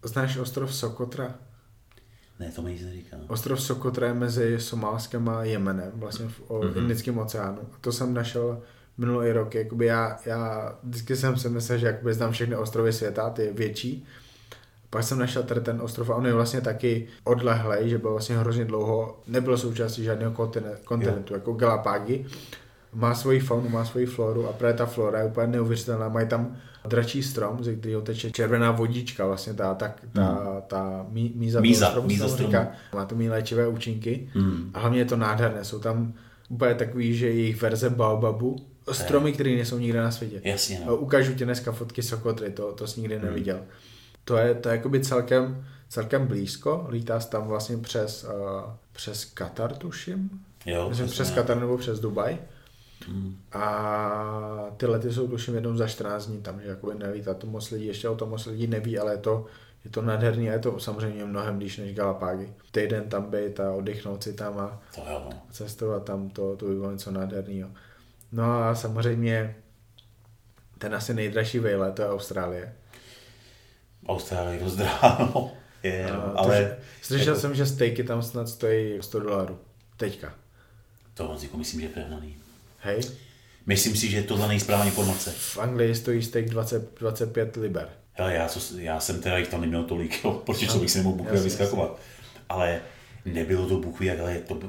Znáš 0.03 0.37
ostrov 0.37 0.75
Sokotra? 0.75 1.35
Ne, 2.41 2.53
to 2.57 2.62
mi 2.62 2.72
nic 2.72 2.82
neříká. 2.85 3.16
Ostrov 3.28 3.61
Sokotra 3.62 4.07
je 4.07 4.14
mezi 4.14 4.61
Somálskem 4.61 5.28
a 5.28 5.45
Jemenem, 5.45 5.91
vlastně 5.95 6.28
v 6.28 6.43
o 6.51 6.62
Mhm. 6.62 6.78
Indickém 6.78 7.18
oceánu. 7.18 7.59
A 7.62 7.76
to 7.80 7.93
jsem 7.93 8.14
našel 8.14 8.62
minulý 8.99 9.32
rok. 9.32 9.55
Jakoby 9.55 9.87
já, 9.87 10.18
já 10.26 10.72
vždycky 10.82 11.16
jsem 11.16 11.37
si 11.37 11.49
myslel, 11.49 11.78
že 11.78 11.87
jakoby 11.87 12.14
znám 12.14 12.32
všechny 12.32 12.57
ostrovy 12.57 12.93
světa, 12.93 13.30
ty 13.30 13.51
větší. 13.55 14.07
Pak 14.91 15.03
jsem 15.05 15.18
našel 15.18 15.43
tady 15.43 15.61
ten 15.61 15.80
ostrov 15.82 16.11
a 16.11 16.14
on 16.14 16.26
je 16.26 16.32
vlastně 16.35 16.61
taky 16.61 17.09
odlehlej, 17.24 17.89
že 17.89 17.99
byl 17.99 18.11
vlastně 18.11 18.37
hrozně 18.37 18.64
dlouho, 18.64 19.20
nebyl 19.26 19.59
součástí 19.59 20.05
žádného 20.05 20.32
kontine- 20.32 20.76
kontinentu, 20.85 21.35
jako 21.35 21.53
Galapágy. 21.53 22.24
Má 22.93 23.14
svoji 23.14 23.41
faunu, 23.41 23.68
má 23.68 23.85
svoji 23.85 24.07
floru 24.07 24.49
a 24.49 24.53
právě 24.53 24.74
ta 24.76 24.87
flora 24.87 25.18
je 25.20 25.26
úplně 25.26 25.47
neuvěřitelná. 25.47 26.09
Mají 26.09 26.28
tam 26.28 26.57
dračí 26.89 27.22
strom, 27.22 27.64
ze 27.64 27.74
kterého 27.76 28.01
teče 28.03 28.30
červená 28.30 28.70
vodička, 28.70 29.26
vlastně 29.26 29.55
ta, 29.55 29.74
ta, 29.74 29.95
ta, 30.12 30.61
ta 30.66 31.07
mí, 31.09 31.32
míza, 31.37 31.61
Míza, 31.61 31.89
stromu, 31.91 32.09
míza 32.09 32.28
stromu. 32.28 32.47
říká. 32.47 32.68
Má 32.95 33.05
to 33.05 33.14
mít 33.14 33.28
léčivé 33.28 33.68
účinky 33.68 34.28
Hmm. 34.35 34.70
a 34.74 34.78
hlavně 34.80 34.99
je 34.99 35.05
to 35.05 35.16
nádherné. 35.16 35.64
Jsou 35.64 35.78
tam 35.78 36.14
úplně 36.49 36.74
takový, 36.74 37.16
že 37.16 37.26
jejich 37.26 37.62
verze 37.62 37.91
baobabu, 37.91 38.57
stromy, 38.93 39.32
které 39.32 39.51
nejsou 39.51 39.78
nikde 39.78 40.01
na 40.03 40.11
světě. 40.11 40.41
Jasně, 40.45 40.80
no. 40.87 40.97
Ukážu 40.97 41.35
ti 41.35 41.45
dneska 41.45 41.72
fotky 41.72 42.03
Sokotry, 42.03 42.51
to, 42.51 42.72
to 42.72 42.87
jsi 42.87 43.01
nikdy 43.01 43.18
neviděl. 43.18 43.61
To 44.24 44.37
je, 44.37 44.55
to 44.55 44.68
je 44.68 44.76
jakoby 44.76 45.01
celkem, 45.01 45.64
celkem 45.89 46.26
blízko, 46.26 46.87
lítá 46.89 47.18
tam 47.18 47.47
vlastně 47.49 47.76
přes, 47.76 48.24
uh, 48.24 48.62
přes 48.93 49.24
Katar, 49.24 49.72
tuším. 49.76 50.30
Jo, 50.66 50.89
Myslím, 50.89 51.07
přes 51.09 51.30
Katar 51.30 51.61
nebo 51.61 51.78
přes 51.78 52.01
Dubaj. 52.01 52.39
Hmm. 53.09 53.37
A 53.53 54.71
ty 54.77 54.87
lety 54.87 55.13
jsou 55.13 55.29
tuším 55.29 55.55
jednou 55.55 55.77
za 55.77 55.87
14 55.89 56.27
dní 56.27 56.43
tam, 56.43 56.61
že 56.61 56.69
jakoby 56.69 56.95
nelítá 56.95 57.35
to 57.35 57.47
moc 57.47 57.71
lidí, 57.71 57.87
ještě 57.87 58.09
o 58.09 58.15
tom 58.17 58.31
moc 58.31 58.47
lidí 58.47 58.67
neví, 58.67 58.99
ale 58.99 59.13
je 59.13 59.19
to, 59.19 59.47
je 59.85 59.91
to 59.91 60.03
nádherný 60.03 60.51
a 60.51 60.53
je 60.53 60.59
to 60.59 60.79
samozřejmě 60.81 61.25
mnohem 61.25 61.59
blíž 61.59 61.77
než 61.79 61.95
Galapágy. 61.95 62.53
Týden 62.71 63.09
tam 63.09 63.31
být 63.31 63.61
a 63.61 63.73
oddechnout 63.73 64.23
si 64.23 64.33
tam 64.33 64.59
a 64.59 64.81
To 64.95 65.01
jo, 65.01 65.23
no. 65.31 65.43
cestovat 65.51 66.05
tam, 66.05 66.31
to, 66.31 66.57
to 66.57 66.67
by 66.67 66.75
bylo 66.75 66.93
něco 66.93 67.11
nádherného. 67.11 67.71
No 68.33 68.63
a 68.63 68.75
samozřejmě 68.75 69.57
ten 70.79 70.95
asi 70.95 71.15
nejdražší 71.15 71.59
vejlet, 71.59 71.95
to 71.95 72.03
je 72.03 72.09
Austrálie. 72.09 72.75
Austrálie 74.09 74.59
to 74.61 74.69
zdrá, 74.71 75.01
no. 75.35 75.51
Je, 75.83 76.11
no. 76.13 76.21
to, 76.33 76.39
ale 76.39 76.57
že, 76.59 76.77
slyšel 77.03 77.29
jako- 77.29 77.41
jsem, 77.41 77.55
že 77.55 77.67
stejky 77.67 78.05
tam 78.05 78.23
snad 78.23 78.49
stojí 78.49 78.99
100 79.03 79.21
dolarů. 79.21 79.59
Teďka. 79.97 80.35
to 81.15 81.29
Honzíku, 81.29 81.57
myslím, 81.57 81.81
že 81.81 81.87
je 81.87 81.93
prehnaný. 81.93 82.37
Hej? 82.85 83.01
Myslím 83.66 83.97
si, 83.97 84.11
že 84.11 84.22
to 84.22 84.37
za 84.37 84.47
nejsprávná 84.47 84.85
informace. 84.85 85.32
V 85.37 85.59
Anglii 85.59 85.95
stojí 85.95 86.22
steak 86.22 86.51
20, 86.51 87.01
25 87.01 87.57
liber. 87.57 87.89
Hele, 88.12 88.35
já, 88.35 88.49
co, 88.49 88.78
já 88.78 89.01
jsem 89.01 89.20
teda 89.20 89.39
jich 89.39 89.49
tam 89.49 89.61
neměl 89.61 89.85
tolik, 89.85 90.24
jo, 90.24 90.32
protože 90.47 90.66
No, 90.66 90.72
člověk 90.72 90.91
si 90.91 90.99
nemohl 90.99 91.24
jasně, 91.24 91.41
vyskakovat. 91.41 91.99
Ale 92.49 92.80
nebylo 93.24 93.66
to 93.66 93.78
buchví, 93.78 94.07
jak, 94.07 94.20
ale 94.20 94.39
to, 94.39 94.61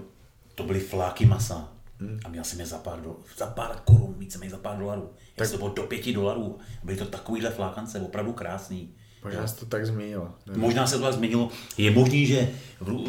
to 0.55 0.63
byly 0.63 0.79
fláky 0.79 1.25
masa. 1.25 1.69
Mm. 1.99 2.19
A 2.25 2.29
měl 2.29 2.43
jsem 2.43 2.59
je 2.59 2.65
za 2.65 2.77
pár, 2.77 3.01
do, 3.01 3.15
za 3.37 3.45
pár 3.45 3.81
korun, 3.85 4.15
více 4.17 4.39
za 4.49 4.57
pár 4.57 4.77
dolarů. 4.77 5.09
Tak 5.35 5.51
to 5.51 5.57
bylo 5.57 5.69
do 5.69 5.83
pěti 5.83 6.13
dolarů. 6.13 6.59
Byly 6.83 6.97
to 6.97 7.05
takovýhle 7.05 7.49
flákance, 7.49 8.01
opravdu 8.01 8.33
krásný. 8.33 8.89
Možná 9.23 9.47
se 9.47 9.55
to 9.55 9.65
tak 9.65 9.85
změnilo. 9.85 10.35
Ne? 10.45 10.57
Možná 10.57 10.87
se 10.87 10.97
to 10.97 11.03
tak 11.03 11.13
změnilo. 11.13 11.49
Je 11.77 11.91
možný, 11.91 12.25
že, 12.25 12.49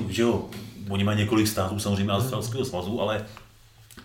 že 0.08 0.22
jo, 0.22 0.50
oni 0.88 1.04
mají 1.04 1.18
několik 1.18 1.48
států 1.48 1.78
samozřejmě 1.78 2.12
Australského 2.12 2.64
svazu, 2.64 3.00
ale 3.00 3.26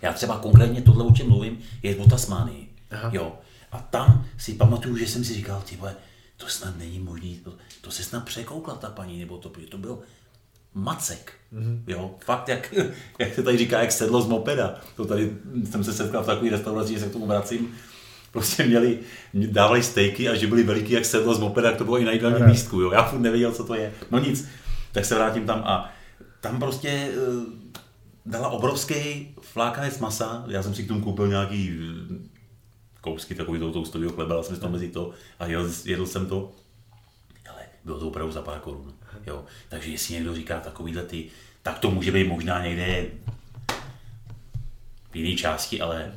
já 0.01 0.13
třeba 0.13 0.39
konkrétně 0.39 0.81
tohle, 0.81 1.03
o 1.03 1.13
čem 1.13 1.29
mluvím, 1.29 1.59
je 1.83 1.95
o 1.95 2.09
Tasmánii. 2.09 2.69
Jo. 3.11 3.35
A 3.71 3.79
tam 3.79 4.25
si 4.37 4.53
pamatuju, 4.53 4.97
že 4.97 5.07
jsem 5.07 5.23
si 5.23 5.33
říkal, 5.33 5.63
ty 5.69 5.75
vole, 5.75 5.95
to 6.37 6.47
snad 6.47 6.77
není 6.77 6.99
možný, 6.99 7.35
to, 7.35 7.53
to 7.81 7.91
se 7.91 8.03
snad 8.03 8.25
překoukla 8.25 8.75
ta 8.75 8.89
paní, 8.89 9.19
nebo 9.19 9.37
to, 9.37 9.51
to 9.69 9.77
byl 9.77 9.99
macek. 10.73 11.33
Mm-hmm. 11.53 11.81
Jo, 11.87 12.11
fakt, 12.25 12.47
jak, 12.47 12.73
jak 13.19 13.35
se 13.35 13.43
tady 13.43 13.57
říká, 13.57 13.81
jak 13.81 13.91
sedlo 13.91 14.21
z 14.21 14.27
mopeda. 14.27 14.75
To 14.95 15.05
tady 15.05 15.37
jsem 15.71 15.83
se 15.83 15.93
setkal 15.93 16.23
v 16.23 16.25
takové 16.25 16.49
restauraci, 16.49 16.93
že 16.93 16.99
se 16.99 17.05
k 17.05 17.11
tomu 17.11 17.27
vracím. 17.27 17.75
Prostě 18.31 18.63
měli, 18.63 18.99
dávali 19.33 19.83
stejky 19.83 20.29
a 20.29 20.35
že 20.35 20.47
byli 20.47 20.63
veliký 20.63 20.93
jak 20.93 21.05
sedlo 21.05 21.33
z 21.33 21.39
mopeda, 21.39 21.71
to 21.71 21.83
bylo 21.83 21.97
i 21.97 22.05
na 22.05 22.11
jídelním 22.11 22.45
místku. 22.45 22.81
Jo. 22.81 22.91
Já 22.91 23.03
furt 23.03 23.19
nevěděl, 23.19 23.51
co 23.51 23.63
to 23.63 23.75
je. 23.75 23.93
No 24.11 24.19
nic, 24.19 24.47
tak 24.91 25.05
se 25.05 25.15
vrátím 25.15 25.45
tam 25.45 25.63
a 25.65 25.93
tam 26.41 26.59
prostě 26.59 27.11
uh, 27.27 27.43
dala 28.25 28.49
obrovský 28.49 29.27
flákanec 29.41 29.99
masa. 29.99 30.43
Já 30.47 30.63
jsem 30.63 30.75
si 30.75 30.83
k 30.83 30.87
tomu 30.87 31.01
koupil 31.01 31.27
nějaký 31.27 31.69
eh, 31.69 32.29
kousky 33.01 33.35
takový 33.35 33.59
tou 33.59 33.85
studio 33.85 34.11
chleba, 34.11 34.33
dal 34.33 34.43
jsem 34.43 34.55
si 34.55 34.61
to 34.61 34.69
mezi 34.69 34.89
to 34.89 35.11
a 35.39 35.45
jedl, 35.45 35.69
jedl 35.85 36.05
jsem 36.05 36.25
to. 36.25 36.51
Ale 37.49 37.61
bylo 37.85 37.99
to 37.99 38.07
opravdu 38.07 38.31
za 38.31 38.41
pár 38.41 38.59
korun. 38.59 38.93
Jo. 39.27 39.45
Takže 39.69 39.91
jestli 39.91 40.13
někdo 40.13 40.35
říká 40.35 40.59
takovýhle 40.59 41.03
ty, 41.03 41.29
tak 41.63 41.79
to 41.79 41.91
může 41.91 42.11
být 42.11 42.27
možná 42.27 42.63
někde 42.63 43.05
v 45.11 45.15
jiné 45.15 45.35
části, 45.35 45.81
ale 45.81 46.13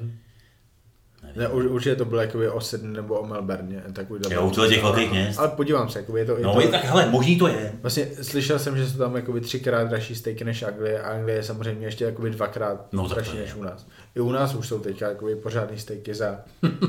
Ne, 1.37 1.49
už, 1.49 1.65
určitě 1.65 1.97
to 1.97 2.05
bylo 2.05 2.21
jakoby 2.21 2.49
o 2.49 2.61
Sydney 2.61 2.93
nebo 2.93 3.21
o 3.21 3.27
Melbourne. 3.27 3.83
Takový 3.93 4.21
jo, 4.31 4.47
u 4.47 4.51
těch 4.51 4.83
velkých 4.83 5.11
měst. 5.11 5.39
Ale 5.39 5.49
podívám 5.49 5.89
se, 5.89 5.99
jakoby 5.99 6.21
je 6.21 6.27
to... 6.27 6.37
Je 6.37 6.45
no, 6.45 6.55
to, 6.55 6.61
je 6.61 6.69
tak, 6.69 6.85
hele, 6.85 7.11
možný 7.11 7.39
to 7.39 7.49
je. 7.49 7.73
Vlastně 7.83 8.09
slyšel 8.23 8.59
jsem, 8.59 8.77
že 8.77 8.91
jsou 8.91 8.99
tam 8.99 9.17
jakoby 9.17 9.41
třikrát 9.41 9.85
dražší 9.85 10.15
stejky 10.15 10.45
než 10.45 10.63
Anglie 10.63 11.03
a 11.03 11.11
Anglie 11.11 11.37
je 11.37 11.43
samozřejmě 11.43 11.87
ještě 11.87 12.05
jakoby 12.05 12.31
dvakrát 12.31 12.93
no, 12.93 13.09
dražší 13.09 13.37
než 13.37 13.55
u 13.55 13.63
nás. 13.63 13.87
I 14.15 14.21
u 14.21 14.33
nás 14.33 14.55
už 14.55 14.69
jsou 14.69 14.79
teďka 14.79 15.09
jakoby 15.09 15.37
pořádný 15.37 15.79
stejky 15.79 16.15
za 16.15 16.39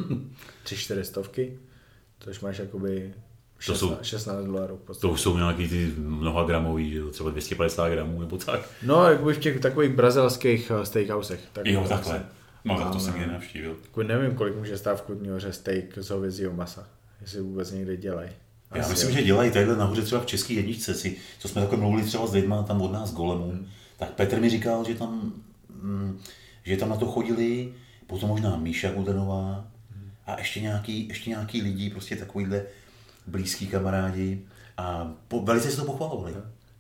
tři, 0.64 0.78
čtyři 0.78 1.04
stovky, 1.04 1.60
což 2.20 2.40
máš 2.40 2.60
jakoby 2.60 3.14
16, 3.60 3.80
to 3.80 3.88
jsou, 3.88 3.98
16 4.02 4.46
dolarů. 4.46 4.80
To 5.02 5.10
už 5.10 5.22
jsou 5.22 5.38
nějaký 5.38 5.68
ty 5.68 5.92
mnoha 5.98 6.44
gramový, 6.44 6.92
že 6.92 7.02
třeba 7.12 7.30
250 7.30 7.90
gramů 7.90 8.20
nebo 8.20 8.38
tak. 8.38 8.70
No, 8.84 9.10
jakoby 9.10 9.34
v 9.34 9.40
těch 9.40 9.60
takových 9.60 9.92
brazilských 9.92 10.72
eh, 10.72 10.86
steakhousech. 10.86 11.40
Tak 11.54 11.66
jo, 11.66 11.86
takhle. 11.90 12.26
No, 12.66 12.80
tak 12.80 12.94
to 12.94 13.00
jsem 13.00 13.16
je 13.16 13.28
navštívil. 13.28 13.78
Jako 13.84 14.04
nevím, 14.04 14.36
kolik 14.36 14.56
může 14.56 14.78
stát 14.78 14.96
v 14.96 15.02
Kutního 15.02 15.40
steak 15.52 15.98
z 15.98 16.10
hovězího 16.10 16.54
masa, 16.54 16.88
jestli 17.22 17.42
vůbec 17.42 17.72
někde 17.72 17.98
dělají. 17.98 18.30
Asi 18.72 18.80
Já 18.80 18.88
myslím, 18.88 19.10
jo. 19.10 19.16
že 19.16 19.24
dělají 19.24 19.52
tadyhle 19.52 19.78
nahoře 19.78 20.02
třeba 20.02 20.22
v 20.22 20.26
české 20.26 20.54
jedničce, 20.54 20.94
si, 20.94 21.18
co 21.40 21.48
jsme 21.48 21.62
takhle 21.62 21.80
mluvili 21.80 22.04
třeba 22.04 22.28
s 22.28 22.34
lidma 22.34 22.64
tam 22.64 22.82
od 22.82 22.92
nás 22.92 23.14
golemů, 23.14 23.52
hmm. 23.52 23.68
tak 23.98 24.10
Petr 24.10 24.40
mi 24.40 24.50
říkal, 24.50 24.86
že 24.86 24.96
tam, 24.96 25.34
mm, 25.82 26.20
že 26.64 26.78
tam 26.78 26.90
na 26.90 26.96
to 26.96 27.06
chodili, 27.06 27.74
potom 28.08 28.30
možná 28.30 28.56
Míša 28.56 28.92
Gudenová 28.92 29.68
hmm. 29.96 30.12
a 30.26 30.40
ještě 30.40 30.62
nějaký, 30.62 31.08
ještě 31.08 31.30
nějaký 31.30 31.62
lidi, 31.62 31.90
prostě 31.90 32.16
takovýhle 32.16 32.64
blízký 33.28 33.68
kamarádi 33.68 34.42
a 34.78 35.14
po, 35.28 35.42
velice 35.42 35.72
si 35.72 35.78
to 35.78 35.86
pochvalovali. 35.86 36.34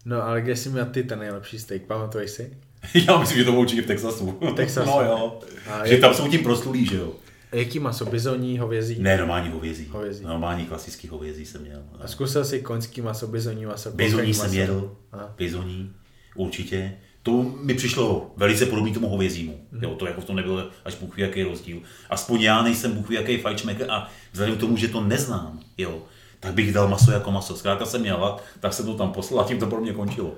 No 0.05 0.23
ale 0.23 0.41
kde 0.41 0.55
jsi 0.55 0.69
měl 0.69 0.85
ty 0.85 1.03
ten 1.03 1.19
nejlepší 1.19 1.59
steak, 1.59 1.81
pamatuješ 1.81 2.31
si? 2.31 2.57
Já 3.07 3.17
myslím, 3.17 3.37
že 3.37 3.43
to 3.43 3.51
bylo 3.51 3.61
určitě 3.61 3.81
v 3.81 3.85
Texasu. 3.85 4.37
V 4.41 4.53
Texasu. 4.53 4.89
No 4.89 5.01
jo. 5.01 5.39
A 5.71 5.87
že 5.87 5.93
jak... 5.93 6.01
tam 6.01 6.13
jsou 6.13 6.27
tím 6.27 6.43
proslulí, 6.43 6.85
že 6.85 6.95
jo. 6.95 7.11
Jaký 7.51 7.79
maso? 7.79 8.05
Bizoní, 8.05 8.59
hovězí? 8.59 8.97
Ne, 8.99 9.17
normální 9.17 9.49
hovězí. 9.49 9.87
hovězí. 9.91 10.23
Normální 10.23 10.65
klasický 10.65 11.07
hovězí 11.07 11.45
jsem 11.45 11.61
měl. 11.61 11.83
A 12.01 12.07
zkusil 12.07 12.45
jsi 12.45 12.61
koňský 12.61 13.01
maso, 13.01 13.27
bizoní 13.27 13.65
maso? 13.65 13.91
Bizoní 13.91 14.33
jsem 14.33 14.45
maso. 14.45 14.55
jedl, 14.55 14.95
bizoní, 15.37 15.91
určitě. 16.35 16.93
To 17.23 17.43
mi 17.63 17.73
přišlo 17.73 18.31
velice 18.37 18.65
podobný 18.65 18.93
tomu 18.93 19.09
hovězímu. 19.09 19.59
Mm. 19.71 19.83
Jo, 19.83 19.95
to 19.95 20.07
jako 20.07 20.21
v 20.21 20.25
tom 20.25 20.35
nebylo 20.35 20.69
až 20.85 20.95
bůh 20.95 21.19
jaký 21.19 21.43
rozdíl. 21.43 21.77
Aspoň 22.09 22.41
já 22.41 22.61
nejsem 22.61 22.91
bůh 22.91 23.11
jaký 23.11 23.37
fajčmek 23.37 23.81
a 23.89 24.09
vzhledem 24.31 24.55
k 24.55 24.59
tomu, 24.59 24.77
že 24.77 24.87
to 24.87 25.01
neznám, 25.01 25.59
jo, 25.77 26.03
tak 26.39 26.53
bych 26.53 26.73
dal 26.73 26.87
maso 26.87 27.11
jako 27.11 27.31
maso. 27.31 27.55
Zkrátka 27.55 27.85
jsem 27.85 28.01
měl 28.01 28.17
hlad, 28.17 28.43
tak 28.59 28.73
jsem 28.73 28.85
to 28.85 28.93
tam 28.93 29.11
poslal 29.11 29.45
a 29.45 29.47
tím 29.47 29.59
to 29.59 29.67
pro 29.67 29.81
mě 29.81 29.93
končilo. 29.93 30.31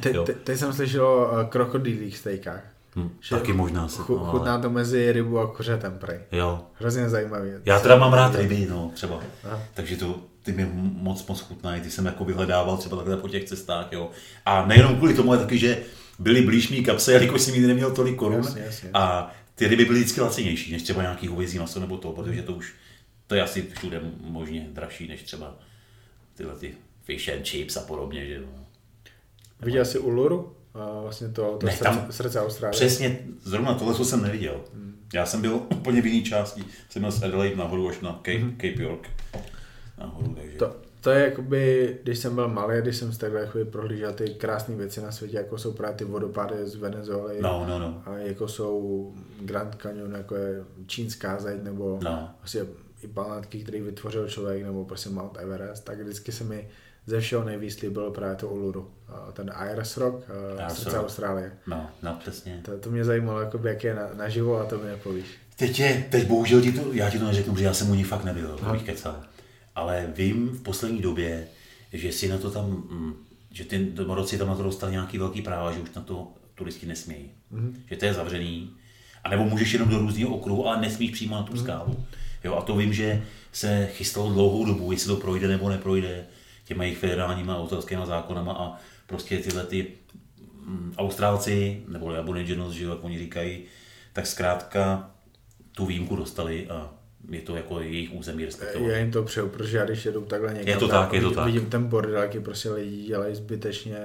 Te, 0.00 0.10
te, 0.10 0.32
teď 0.32 0.58
jsem 0.58 0.72
slyšel 0.72 1.06
o 1.06 1.46
krokodýlích 1.48 2.18
stejkách. 2.18 2.62
Hmm, 2.96 3.10
taky 3.30 3.52
možná 3.52 3.88
se. 3.88 4.02
Chu, 4.02 4.18
chutná 4.18 4.58
to 4.58 4.70
mezi 4.70 5.12
rybu 5.12 5.38
a 5.38 5.46
kořetem 5.46 5.98
prej. 5.98 6.18
Jo. 6.32 6.60
Hrozně 6.74 7.08
zajímavý. 7.08 7.50
Já 7.64 7.80
teda 7.80 7.96
mám 7.96 8.12
rád 8.12 8.34
ryby, 8.34 8.66
no, 8.70 8.90
třeba. 8.94 9.20
Aha. 9.44 9.62
Takže 9.74 9.96
to, 9.96 10.20
ty 10.42 10.52
mi 10.52 10.70
moc 10.74 11.26
moc 11.26 11.40
chutnají, 11.40 11.80
ty 11.80 11.90
jsem 11.90 12.06
jako 12.06 12.24
vyhledával 12.24 12.76
třeba 12.76 12.96
takhle 12.96 13.16
po 13.16 13.28
těch 13.28 13.44
cestách, 13.44 13.86
jo. 13.92 14.10
A 14.46 14.66
nejenom 14.66 14.96
kvůli 14.96 15.14
tomu, 15.14 15.32
ale 15.32 15.40
taky, 15.40 15.58
že 15.58 15.78
byly 16.18 16.42
blíž 16.42 16.70
mý 16.70 16.84
kapse, 16.84 17.12
jelikož 17.18 17.42
jsem 17.42 17.54
nikdy 17.54 17.68
neměl 17.68 17.90
tolik 17.90 18.16
korun. 18.16 18.36
Jasně, 18.36 18.62
jasně. 18.62 18.90
A 18.94 19.30
ty 19.54 19.68
ryby 19.68 19.84
byly 19.84 19.98
vždycky 19.98 20.20
lacinější, 20.20 20.72
než 20.72 20.82
třeba 20.82 21.02
nějaký 21.02 21.28
hovězí 21.28 21.58
maso 21.58 21.80
nebo 21.80 21.96
to, 21.96 22.12
protože 22.12 22.42
to 22.42 22.52
už, 22.52 22.74
to 23.32 23.36
je 23.36 23.42
asi 23.42 23.62
všude 23.62 24.00
možně 24.20 24.68
dražší, 24.72 25.08
než 25.08 25.22
třeba 25.22 25.58
tyhle 26.34 26.54
ty 26.54 26.74
fish 27.04 27.28
and 27.28 27.44
chips 27.44 27.76
a 27.76 27.80
podobně, 27.80 28.26
že 28.26 28.40
no. 28.40 28.66
Viděl 29.60 29.84
jsi 29.84 29.98
Uluru? 29.98 30.56
A 30.74 31.00
vlastně 31.00 31.28
to, 31.28 31.56
to 31.60 31.66
ne, 31.66 31.72
srdce, 31.72 31.84
tam, 31.84 32.06
srdce 32.10 32.40
Austrálie. 32.40 32.72
Přesně, 32.72 33.18
zrovna 33.42 33.74
tohle 33.74 33.94
co 33.94 34.04
jsem 34.04 34.22
neviděl. 34.22 34.60
Hmm. 34.74 34.96
Já 35.14 35.26
jsem 35.26 35.40
byl 35.40 35.54
úplně 35.74 36.02
v 36.02 36.06
jiné 36.06 36.26
části. 36.26 36.64
Jsem 36.88 37.02
měl 37.02 37.12
z 37.12 37.22
Adelaide 37.22 37.56
nahoru 37.56 37.88
až 37.88 38.00
na 38.00 38.12
Cape, 38.12 38.38
hmm. 38.38 38.52
Cape 38.52 38.82
York. 38.82 39.08
Nahoru, 39.98 40.34
takže... 40.34 40.58
To, 40.58 40.76
to 41.00 41.10
je 41.10 41.24
jakoby, 41.24 41.98
když 42.02 42.18
jsem 42.18 42.34
byl 42.34 42.48
malý, 42.48 42.80
když 42.82 42.96
jsem 42.96 43.12
z 43.12 43.18
takhle 43.18 43.40
jakoby 43.40 43.64
prohlížel 43.64 44.12
ty 44.12 44.30
krásné 44.30 44.76
věci 44.76 45.00
na 45.00 45.12
světě, 45.12 45.36
jako 45.36 45.58
jsou 45.58 45.72
právě 45.72 45.96
ty 45.96 46.04
vodopády 46.04 46.54
z 46.64 46.74
Venezuely. 46.74 47.40
No, 47.40 47.64
no, 47.68 47.78
no. 47.78 48.02
A 48.06 48.16
jako 48.16 48.48
jsou 48.48 49.12
Grand 49.40 49.74
Canyon, 49.74 50.12
jako 50.14 50.34
je 50.34 50.64
čínská 50.86 51.38
zeď, 51.38 51.62
nebo 51.62 51.98
no. 52.02 52.30
vlastně 52.40 52.60
i 53.02 53.08
památky, 53.08 53.62
které 53.62 53.80
vytvořil 53.80 54.28
člověk, 54.28 54.62
nebo 54.64 54.84
prostě 54.84 55.10
Mount 55.10 55.36
Everest, 55.38 55.84
tak 55.84 56.00
vždycky 56.00 56.32
se 56.32 56.44
mi 56.44 56.68
ze 57.06 57.20
všeho 57.20 57.44
nejvíc 57.44 57.80
líbilo 57.80 58.10
právě 58.10 58.36
to 58.36 58.48
Uluru. 58.48 58.90
Ten 59.32 59.52
Iris 59.72 59.96
Rock, 59.96 60.24
Iris 60.58 60.74
srdce 60.74 60.96
Rock. 60.96 61.04
Austrálie. 61.04 61.52
No, 61.66 61.90
no 62.02 62.16
přesně. 62.20 62.60
To, 62.64 62.78
to 62.78 62.90
mě 62.90 63.04
zajímalo, 63.04 63.40
jakoby, 63.40 63.68
jak 63.68 63.84
je 63.84 63.94
na, 63.94 64.08
naživo 64.14 64.60
a 64.60 64.64
to 64.64 64.78
mi 64.78 64.84
nepovíš. 64.84 65.26
Teď, 65.56 65.80
je, 65.80 66.06
teď 66.10 66.26
bohužel 66.26 66.60
ti 66.60 66.72
to, 66.72 66.92
já 66.92 67.10
ti 67.10 67.18
to 67.18 67.24
neřeknu, 67.24 67.56
že 67.56 67.64
já 67.64 67.74
jsem 67.74 67.90
u 67.90 67.94
ní 67.94 68.04
fakt 68.04 68.24
nebyl, 68.24 68.56
to 68.56 68.72
bych 68.72 68.82
kecal. 68.82 69.20
Ale 69.74 70.12
vím 70.16 70.48
v 70.48 70.62
poslední 70.62 71.02
době, 71.02 71.46
že 71.92 72.12
si 72.12 72.28
na 72.28 72.38
to 72.38 72.50
tam, 72.50 72.70
mm, 72.70 73.14
že 73.50 73.64
ty 73.64 73.78
domorodci 73.78 74.38
tam 74.38 74.48
na 74.48 74.54
to 74.54 74.62
dostali 74.62 74.92
nějaký 74.92 75.18
velký 75.18 75.42
práva, 75.42 75.72
že 75.72 75.80
už 75.80 75.94
na 75.94 76.02
to 76.02 76.32
turisti 76.54 76.86
nesmějí. 76.86 77.30
Mm-hmm. 77.52 77.74
Že 77.90 77.96
to 77.96 78.04
je 78.04 78.14
zavřený. 78.14 78.70
A 79.24 79.30
nebo 79.30 79.44
můžeš 79.44 79.72
jenom 79.72 79.88
do 79.88 79.98
různého 79.98 80.36
okruhu, 80.36 80.66
ale 80.66 80.80
nesmíš 80.80 81.10
přímo 81.10 81.36
na 81.36 81.42
tu 81.42 81.52
mm-hmm. 81.52 81.62
skálu. 81.62 82.04
Jo, 82.44 82.54
a 82.54 82.62
to 82.62 82.76
vím, 82.76 82.92
že 82.92 83.22
se 83.52 83.88
chystalo 83.92 84.32
dlouhou 84.32 84.64
dobu, 84.64 84.92
jestli 84.92 85.08
to 85.08 85.16
projde 85.16 85.48
nebo 85.48 85.68
neprojde 85.68 86.26
těma 86.64 86.84
jejich 86.84 86.98
federálníma 86.98 87.58
autorskými 87.58 88.02
zákonama 88.06 88.52
a 88.52 88.78
prostě 89.06 89.38
tyhle 89.38 89.64
ty 89.64 89.86
um, 90.66 90.94
Austrálci, 90.98 91.82
nebo 91.88 92.14
Aboriginals, 92.14 92.74
že 92.74 92.84
jak 92.84 93.04
oni 93.04 93.18
říkají, 93.18 93.64
tak 94.12 94.26
zkrátka 94.26 95.10
tu 95.72 95.86
výjimku 95.86 96.16
dostali 96.16 96.68
a 96.68 96.90
je 97.30 97.40
to 97.40 97.56
jako 97.56 97.80
jejich 97.80 98.12
území 98.12 98.44
respektovat. 98.44 98.90
Já 98.90 98.98
jim 98.98 99.10
to 99.10 99.22
přeju, 99.22 99.48
protože 99.48 99.76
já 99.76 99.84
když 99.84 100.04
jedu 100.04 100.20
takhle 100.20 100.54
někam, 100.54 100.68
je 100.68 100.76
to 100.76 100.88
tak, 100.88 101.12
je 101.12 101.20
to 101.20 101.30
tak. 101.30 101.46
vidím 101.46 101.66
ten 101.66 101.84
bordel, 101.84 102.22
jaký 102.22 102.40
prostě 102.40 102.70
lidi 102.70 103.02
dělají 103.02 103.34
zbytečně, 103.34 103.98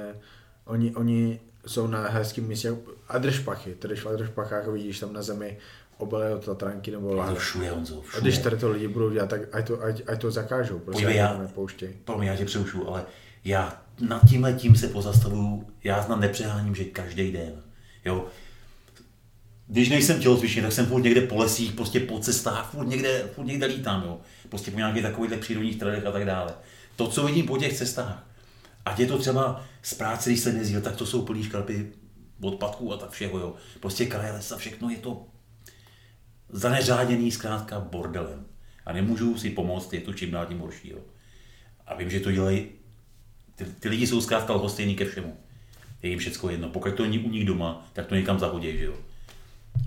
oni, 0.65 0.95
oni 0.95 1.39
jsou 1.67 1.87
na 1.87 2.07
hezkém 2.07 2.47
místě 2.47 2.75
a 3.07 3.17
držpachy, 3.17 3.75
tedy 3.75 3.95
v 3.95 4.17
držpachách 4.17 4.67
vidíš 4.67 4.99
tam 4.99 5.13
na 5.13 5.21
zemi 5.21 5.57
od 5.97 6.45
Tatranky 6.45 6.91
nebo 6.91 7.15
Láhne. 7.15 7.33
To 7.33 7.39
všude, 7.39 7.69
Honzo, 7.69 8.01
všude. 8.01 8.17
A 8.17 8.21
když 8.21 8.37
tady 8.37 8.57
to 8.57 8.69
lidi 8.69 8.87
budou 8.87 9.09
dělat, 9.09 9.29
tak 9.29 9.41
ať 9.55 9.67
to, 9.67 9.83
ať, 9.83 10.01
ať 10.07 10.21
to 10.21 10.31
zakážou, 10.31 10.79
prostě 10.79 10.91
Podívej, 10.91 11.15
já, 11.15 11.37
nepouštěj. 11.37 11.93
Promiň, 12.05 12.27
já 12.27 12.35
tě 12.35 12.45
přerušu, 12.45 12.87
ale 12.87 13.05
já 13.43 13.81
nad 13.99 14.21
tímhle 14.29 14.53
tím 14.53 14.75
se 14.75 14.87
pozastavuju, 14.87 15.67
já 15.83 16.01
znám 16.01 16.21
nepřeháním, 16.21 16.75
že 16.75 16.83
každý 16.83 17.31
den, 17.31 17.63
jo. 18.05 18.25
Když 19.67 19.89
nejsem 19.89 20.19
tělocvičný, 20.19 20.61
tak 20.61 20.71
jsem 20.71 20.85
furt 20.85 21.01
někde 21.01 21.21
po 21.21 21.35
lesích, 21.35 21.71
prostě 21.71 21.99
po 21.99 22.19
cestách, 22.19 22.71
furt 22.71 22.85
někde, 22.85 23.29
furt 23.35 23.45
někde 23.45 23.65
lítám, 23.65 24.03
jo. 24.05 24.19
Prostě 24.49 24.71
po 24.71 24.77
nějakých 24.77 25.03
takových 25.03 25.39
přírodních 25.39 25.79
tralech 25.79 26.05
a 26.05 26.11
tak 26.11 26.25
dále. 26.25 26.53
To, 26.95 27.07
co 27.07 27.25
vidím 27.25 27.45
po 27.45 27.57
těch 27.57 27.77
cestách, 27.77 28.27
ať 28.85 28.99
je 28.99 29.07
to 29.07 29.17
třeba 29.17 29.63
z 29.81 29.93
práce, 29.93 30.29
když 30.29 30.39
se 30.39 30.53
nezdíl, 30.53 30.81
tak 30.81 30.95
to 30.95 31.05
jsou 31.05 31.21
plný 31.21 31.43
škrapy 31.43 31.91
odpadků 32.41 32.93
a 32.93 32.97
tak 32.97 33.09
všeho, 33.09 33.39
jo. 33.39 33.55
Prostě 33.79 34.05
kraje 34.05 34.31
lesa, 34.31 34.57
všechno 34.57 34.89
je 34.89 34.97
to 34.97 35.25
zaneřáděný 36.49 37.31
zkrátka 37.31 37.79
bordelem. 37.79 38.45
A 38.85 38.93
nemůžu 38.93 39.37
si 39.37 39.49
pomoct, 39.49 39.93
je 39.93 40.01
to 40.01 40.13
čím 40.13 40.31
dál 40.31 40.45
tím 40.45 40.59
horšího. 40.59 40.99
A 41.87 41.95
vím, 41.95 42.09
že 42.09 42.19
to 42.19 42.31
dělají, 42.31 42.67
ty, 43.55 43.65
ty 43.65 43.89
lidi 43.89 44.07
jsou 44.07 44.21
zkrátka 44.21 44.53
lhostejný 44.53 44.95
ke 44.95 45.05
všemu. 45.05 45.37
Je 46.03 46.09
jim 46.09 46.19
všecko 46.19 46.49
jedno. 46.49 46.69
Pokud 46.69 46.93
to 46.93 47.03
není 47.03 47.19
u 47.19 47.29
nich 47.29 47.45
doma, 47.45 47.89
tak 47.93 48.05
to 48.05 48.15
někam 48.15 48.39
zahodí, 48.39 48.77
že 48.77 48.85
jo. 48.85 48.93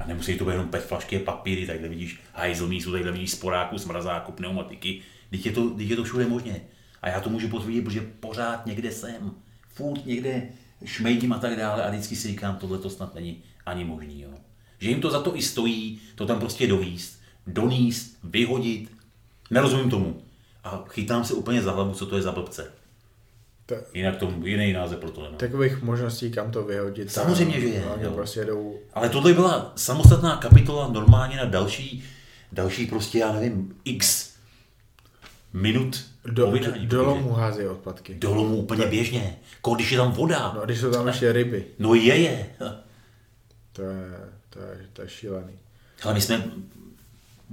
A 0.01 0.07
nemusí 0.07 0.39
to 0.39 0.45
být 0.45 0.53
jenom 0.53 0.69
pet 0.69 0.85
flašky 0.85 1.17
a 1.17 1.25
papíry, 1.25 1.67
takhle 1.67 1.89
vidíš 1.89 2.21
hajzl 2.33 2.69
mísu, 2.69 2.93
takhle 2.93 3.13
vidíš 3.13 3.31
sporáku, 3.31 3.79
smrazáku, 3.79 4.33
pneumatiky. 4.33 5.01
Teď 5.31 5.47
je, 5.47 5.53
to, 5.53 5.71
teď 5.71 5.91
je 5.91 5.97
to 5.97 6.05
všude 6.05 6.27
možně. 6.27 6.61
A 7.03 7.09
já 7.09 7.21
to 7.21 7.31
můžu 7.31 7.49
potvrdit, 7.49 7.83
protože 7.83 8.01
pořád 8.01 8.67
někde 8.67 8.93
jsem. 8.93 9.35
Furt 9.69 10.07
někde 10.07 10.49
šmejdím 10.85 11.33
a 11.33 11.39
tak 11.39 11.57
dále 11.57 11.85
a 11.85 11.91
vždycky 11.91 12.17
si 12.17 12.29
říkám, 12.29 12.57
tohle 12.57 12.79
to 12.79 12.91
snad 12.91 13.15
není 13.15 13.43
ani 13.67 13.85
možný. 13.85 14.21
Jo. 14.21 14.31
Že 14.81 14.91
jim 14.91 15.01
to 15.01 15.11
za 15.11 15.21
to 15.23 15.37
i 15.37 15.43
stojí, 15.43 16.01
to 16.15 16.27
tam 16.27 16.39
prostě 16.41 16.67
dovíst, 16.67 17.21
doníst, 17.47 18.19
vyhodit. 18.25 18.91
Nerozumím 19.51 19.91
tomu. 19.91 20.23
A 20.65 20.85
chytám 20.89 21.25
se 21.25 21.35
úplně 21.35 21.63
za 21.63 21.73
hlavu, 21.73 21.95
co 21.95 22.07
to 22.07 22.17
je 22.17 22.23
za 22.23 22.33
blbce. 22.33 22.71
To, 23.67 23.75
Jinak 23.95 24.17
tomu 24.17 24.47
jiný 24.47 24.73
název 24.73 24.99
pro 24.99 25.11
to 25.11 25.23
nemám. 25.23 25.39
takových 25.39 25.83
možností, 25.83 26.31
kam 26.31 26.51
to 26.51 26.63
vyhodit. 26.65 27.13
Samozřejmě, 27.13 27.53
tam, 27.53 27.61
že 27.63 27.67
je, 27.69 27.85
jo. 28.01 28.11
prostě 28.13 28.45
jdou 28.45 28.79
Ale 28.95 29.09
tohle 29.09 29.33
byla 29.33 29.73
samostatná 29.77 30.37
kapitola 30.37 30.89
normálně 30.89 31.37
na 31.37 31.45
další, 31.45 32.05
další 32.53 32.87
prostě, 32.87 33.19
já 33.19 33.33
nevím, 33.33 33.75
x 33.85 34.31
minut 35.53 36.05
do, 36.25 36.47
povídání, 36.47 36.87
do 36.87 36.99
protože- 37.05 37.09
lomu 37.11 37.33
házejí 37.33 37.69
odpadky. 37.69 38.15
Do 38.15 38.35
lomu 38.35 38.57
úplně 38.57 38.87
běžně. 38.87 39.39
Ko, 39.61 39.75
když 39.75 39.93
je 39.93 39.99
tam 39.99 40.13
voda. 40.13 40.53
No 40.55 40.63
a 40.63 40.65
když 40.65 40.79
jsou 40.81 40.91
tam 40.91 41.07
ještě 41.07 41.33
ryby, 41.33 41.65
No 41.79 41.95
je, 41.95 42.17
je. 42.17 42.47
to 43.73 43.83
je, 43.83 44.07
to 44.61 44.67
je, 44.67 44.87
to 44.93 45.03
je 45.03 45.09
šílený. 45.09 45.53
Ale 46.03 46.15
my 46.15 46.21
jsme, 46.21 46.45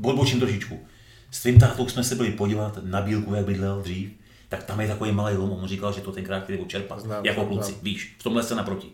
odbočím 0.01 0.39
trošičku, 0.39 0.87
s 1.31 1.41
tvým 1.41 1.59
tátou 1.59 1.89
jsme 1.89 2.03
se 2.03 2.15
byli 2.15 2.31
podívat 2.31 2.79
na 2.83 3.01
Bílku, 3.01 3.33
jak 3.33 3.45
bydlel 3.45 3.81
dřív, 3.81 4.11
tak 4.49 4.63
tam 4.63 4.81
je 4.81 4.87
takový 4.87 5.11
malý 5.11 5.35
lom, 5.35 5.51
on 5.51 5.67
říkal, 5.67 5.93
že 5.93 6.01
to 6.01 6.11
tenkrát 6.11 6.43
chtěli 6.43 6.59
odčerpat, 6.59 6.99
Znám, 6.99 7.25
jako 7.25 7.39
znám, 7.41 7.47
kluci, 7.47 7.71
znám. 7.71 7.83
víš, 7.83 8.15
v 8.19 8.23
tomhle 8.23 8.43
se 8.43 8.55
naproti. 8.55 8.87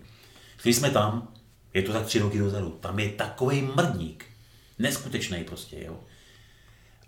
Šli 0.57 0.73
jsme 0.73 0.89
tam, 0.89 1.27
je 1.73 1.81
to 1.81 1.93
tak 1.93 2.05
tři 2.05 2.19
roky 2.19 2.39
dozadu, 2.39 2.69
tam 2.69 2.99
je 2.99 3.09
takový 3.09 3.61
mrdník, 3.61 4.25
neskutečný 4.79 5.43
prostě, 5.43 5.83
jo. 5.83 5.99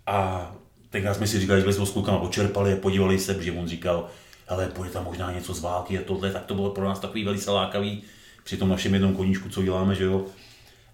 A 0.06 0.50
tenkrát 0.90 1.14
jsme 1.14 1.26
si 1.26 1.40
říkali, 1.40 1.62
že 1.62 1.72
jsme 1.72 1.86
s 1.86 1.90
klukama 1.90 2.18
počerpali 2.18 2.72
a 2.72 2.76
podívali 2.76 3.18
se, 3.18 3.42
že 3.42 3.52
on 3.52 3.68
říkal, 3.68 4.08
hele, 4.46 4.68
půjde 4.68 4.90
tam 4.90 5.04
možná 5.04 5.32
něco 5.32 5.54
z 5.54 5.60
války 5.60 5.98
a 5.98 6.02
tohle, 6.02 6.32
tak 6.32 6.44
to 6.44 6.54
bylo 6.54 6.70
pro 6.70 6.84
nás 6.84 7.00
takový 7.00 7.24
velice 7.24 7.50
lákavý 7.50 8.02
při 8.44 8.56
tom 8.56 8.68
našem 8.68 8.94
jednom 8.94 9.16
koníčku, 9.16 9.48
co 9.48 9.62
děláme, 9.62 9.94
že 9.94 10.04
jo. 10.04 10.26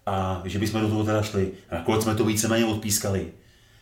A 0.06 0.42
že 0.44 0.58
bychom 0.58 0.80
do 0.80 0.88
toho 0.88 1.04
teda 1.04 1.22
šli. 1.22 1.52
A 1.70 1.74
nakonec 1.74 2.02
jsme 2.02 2.14
to 2.14 2.24
víceméně 2.24 2.64
odpískali. 2.64 3.32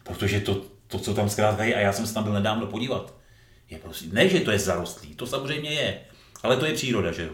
Protože 0.02 0.40
to, 0.40 0.64
to, 0.86 0.98
co 0.98 1.14
tam 1.14 1.30
zkrátka 1.30 1.64
je, 1.64 1.74
a 1.74 1.78
já 1.78 1.92
jsem 1.92 2.06
se 2.06 2.14
tam 2.14 2.24
byl 2.24 2.32
nedávno 2.32 2.66
podívat, 2.66 3.14
je 3.70 3.78
prostě, 3.78 4.08
ne, 4.12 4.28
že 4.28 4.40
to 4.40 4.50
je 4.50 4.58
zarostlý, 4.58 5.14
to 5.14 5.26
samozřejmě 5.26 5.70
je, 5.70 6.00
ale 6.42 6.56
to 6.56 6.66
je 6.66 6.74
příroda, 6.74 7.12
že 7.12 7.22
jo. 7.22 7.32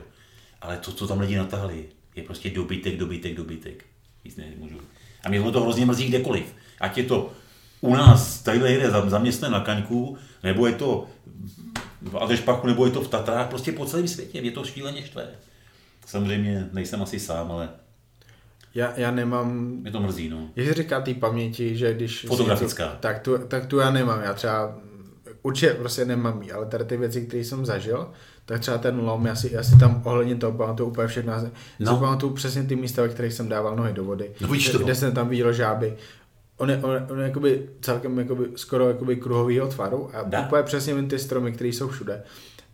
Ale 0.60 0.76
to, 0.76 0.92
co 0.92 1.06
tam 1.06 1.20
lidi 1.20 1.36
natáhli, 1.36 1.84
je 2.16 2.22
prostě 2.22 2.50
dobytek, 2.50 2.96
dobytek, 2.96 3.34
dobytek. 3.34 3.84
Víc 4.24 4.36
nemůžu. 4.36 4.80
A 5.24 5.28
mě 5.28 5.42
to 5.42 5.60
hrozně 5.60 5.86
mrzí 5.86 6.08
kdekoliv. 6.08 6.54
Ať 6.80 6.98
je 6.98 7.04
to 7.04 7.32
u 7.80 7.94
nás, 7.94 8.42
tadyhle 8.42 8.72
jede 8.72 8.90
za, 8.90 9.10
za 9.10 9.18
městem 9.18 9.52
na 9.52 9.60
Kaňku, 9.60 10.18
nebo 10.42 10.66
je 10.66 10.72
to 10.72 11.06
v 12.02 12.16
Adešpachu, 12.16 12.66
nebo 12.66 12.84
je 12.84 12.92
to 12.92 13.00
v 13.00 13.08
Tatrách, 13.08 13.48
prostě 13.48 13.72
po 13.72 13.86
celém 13.86 14.08
světě. 14.08 14.40
Mě 14.40 14.50
to 14.50 14.64
šíleně 14.64 15.02
štve. 15.02 15.28
Samozřejmě 16.06 16.68
nejsem 16.72 17.02
asi 17.02 17.20
sám, 17.20 17.52
ale 17.52 17.68
Já, 18.76 18.92
já 18.96 19.10
nemám, 19.10 19.56
mě 19.58 19.90
to 19.90 20.00
mrzí, 20.00 20.28
no. 20.28 20.48
jak 20.56 20.68
se 20.68 20.74
říká 20.74 21.00
té 21.00 21.14
paměti, 21.14 21.76
že 21.76 21.94
když... 21.94 22.20
si 22.20 22.26
Fotografická. 22.26 22.84
Něco, 22.84 22.96
tak, 23.00 23.18
tu, 23.18 23.38
tak 23.48 23.66
tu 23.66 23.78
já 23.78 23.90
nemám, 23.90 24.20
já 24.22 24.34
třeba 24.34 24.76
určitě 25.42 25.72
prostě 25.72 26.04
nemám 26.04 26.42
jí, 26.42 26.52
ale 26.52 26.66
tady 26.66 26.84
ty 26.84 26.96
věci, 26.96 27.26
které 27.26 27.44
jsem 27.44 27.66
zažil, 27.66 28.10
tak 28.44 28.60
třeba 28.60 28.78
ten 28.78 29.00
lom, 29.00 29.26
já 29.26 29.34
si, 29.34 29.50
já 29.52 29.62
si 29.62 29.78
tam 29.78 30.02
ohledně 30.04 30.36
toho 30.36 30.52
pamatuju 30.52 30.88
úplně 30.88 31.08
všechno. 31.08 31.32
Já 31.32 31.40
si 31.40 31.46
No. 31.78 31.92
no. 31.92 31.98
pamatuju 31.98 32.32
přesně 32.32 32.62
ty 32.62 32.76
místa, 32.76 33.02
ve 33.02 33.08
kterých 33.08 33.32
jsem 33.32 33.48
dával 33.48 33.76
nohy 33.76 33.92
do 33.92 34.04
vody. 34.04 34.30
No 34.40 34.48
kde, 34.48 34.72
to. 34.72 34.78
kde 34.78 34.94
jsem 34.94 35.12
tam 35.12 35.28
viděl 35.28 35.52
žáby. 35.52 35.96
On 36.56 36.70
je, 36.70 36.76
on, 36.76 37.06
on 37.10 37.18
je 37.18 37.24
jakoby 37.26 37.68
celkem 37.80 38.18
jakoby, 38.18 38.44
skoro 38.56 38.88
jakoby 38.88 39.16
kruhovýho 39.16 39.66
tvaru 39.68 40.10
a 40.16 40.22
Dá. 40.22 40.40
úplně 40.46 40.62
přesně 40.62 40.94
vím 40.94 41.08
ty 41.08 41.18
stromy, 41.18 41.52
které 41.52 41.68
jsou 41.68 41.88
všude. 41.88 42.22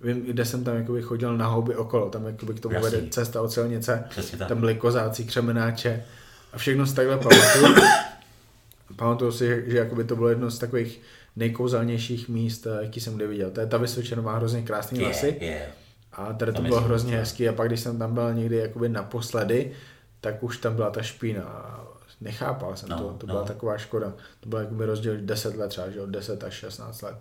Vím, 0.02 0.22
kde 0.26 0.44
jsem 0.44 0.64
tam 0.64 0.76
jakoby 0.76 1.02
chodil 1.02 1.36
na 1.36 1.46
houby 1.46 1.76
okolo, 1.76 2.10
tam 2.10 2.26
jakoby 2.26 2.54
k 2.54 2.60
tomu 2.60 2.74
Jasný. 2.74 2.90
vede 2.90 3.08
cesta 3.10 3.42
od 3.42 3.52
silnice, 3.52 4.04
tam 4.48 4.60
byly 4.60 4.74
kozáci, 4.74 5.24
křemenáče 5.24 6.04
a 6.52 6.58
všechno 6.58 6.86
si 6.86 6.94
takhle 6.94 7.18
pamatuju. 7.18 7.74
Pamatuju 8.96 9.32
si, 9.32 9.46
že, 9.46 9.70
že 9.70 9.78
jakoby 9.78 10.04
to 10.04 10.16
bylo 10.16 10.28
jedno 10.28 10.50
z 10.50 10.58
takových 10.58 11.00
nejkouzelnějších 11.36 12.28
míst, 12.28 12.66
eh, 12.66 12.78
jaký 12.82 13.00
jsem 13.00 13.14
kdy 13.16 13.26
viděl. 13.26 13.50
To 13.50 13.60
je 13.60 13.66
ta 13.66 13.76
Vysočina 13.76 14.22
má 14.22 14.36
hrozně 14.36 14.62
krásný 14.62 14.98
Je, 15.00 15.06
lesy. 15.06 15.36
je. 15.40 15.66
A 16.12 16.32
tady 16.32 16.52
to 16.52 16.56
Tam 16.56 16.66
bylo 16.66 16.80
hrozně 16.80 17.16
hezký 17.16 17.48
a 17.48 17.52
pak 17.52 17.68
když 17.68 17.80
jsem 17.80 17.98
tam 17.98 18.14
byl 18.14 18.34
někdy 18.34 18.56
jakoby 18.56 18.88
naposledy, 18.88 19.72
tak 20.20 20.42
už 20.42 20.56
tam 20.58 20.74
byla 20.76 20.90
ta 20.90 21.02
špína. 21.02 21.80
Nechápal 22.20 22.76
jsem 22.76 22.88
No, 22.88 22.96
to, 22.98 23.04
to 23.04 23.26
no. 23.26 23.32
byla 23.34 23.44
taková 23.44 23.78
škoda. 23.78 24.12
To 24.40 24.48
byl 24.48 24.58
jakoby 24.58 24.86
rozdíl 24.86 25.16
10 25.20 25.56
let 25.56 25.68
třeba, 25.68 25.90
že 25.90 26.00
od 26.00 26.08
10 26.10 26.44
až 26.44 26.54
16 26.54 27.02
let. 27.02 27.16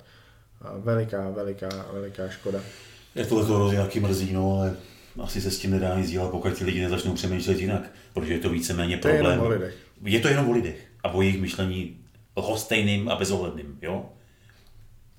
Veliká, 0.78 1.30
veliká, 1.30 1.70
veliká 1.94 2.30
škoda. 2.30 2.60
Je 3.16 3.26
tohle 3.26 3.46
to 3.46 3.56
hrozně 3.56 3.78
taky 3.78 4.00
mrzí, 4.00 4.34
no, 4.34 4.58
ale 4.60 4.76
asi 5.20 5.42
se 5.42 5.52
s 5.52 5.60
tím 5.60 5.72
nedá 5.72 5.98
nic 5.98 6.10
dělat, 6.10 6.32
pokud 6.32 6.54
ti 6.54 6.66
lidi 6.66 6.82
nezačnou 6.82 7.14
přemýšlet 7.14 7.60
jinak, 7.60 7.92
protože 8.14 8.34
je 8.34 8.40
to 8.40 8.50
víceméně 8.50 8.98
To 8.98 9.08
je 9.08 9.14
problém. 9.14 9.32
jenom 9.34 9.48
o 9.48 9.50
lidech. 9.50 9.76
Je 10.04 10.20
to 10.20 10.28
jenom 10.28 10.50
o 10.50 10.52
lidech 10.52 10.88
a 11.04 11.12
o 11.12 11.22
jejich 11.22 11.42
myšlení 11.42 11.98
lhostejným 12.38 13.10
a 13.10 13.16
bezohledným, 13.16 13.78
jo? 13.82 14.06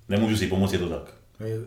Nemůžu 0.08 0.36
si 0.36 0.46
pomoct, 0.46 0.72
je 0.72 0.78
to 0.78 0.88
tak. 0.88 1.14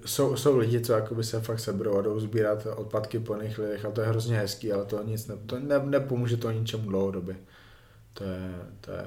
Jsou, 0.05 0.35
jsou 0.37 0.57
lidi, 0.57 0.81
co 0.81 0.93
jakoby 0.93 1.23
se 1.23 1.41
fakt 1.41 1.59
seberou 1.59 1.97
a 1.97 2.01
jdou 2.01 2.19
sbírat 2.19 2.67
odpadky 2.75 3.19
po 3.19 3.35
jiných 3.35 3.59
lidech 3.59 3.85
a 3.85 3.91
to 3.91 4.01
je 4.01 4.07
hrozně 4.07 4.37
hezký, 4.37 4.71
ale 4.73 4.85
to 4.85 5.03
nic 5.03 5.27
ne, 5.27 5.35
to 5.45 5.59
ne, 5.59 5.79
nepomůže 5.85 6.37
to 6.37 6.51
ničemu 6.51 6.89
dlouhodobě. 6.89 7.35
To 8.13 8.23
je, 8.23 8.51
to 8.81 8.91
je... 8.91 9.05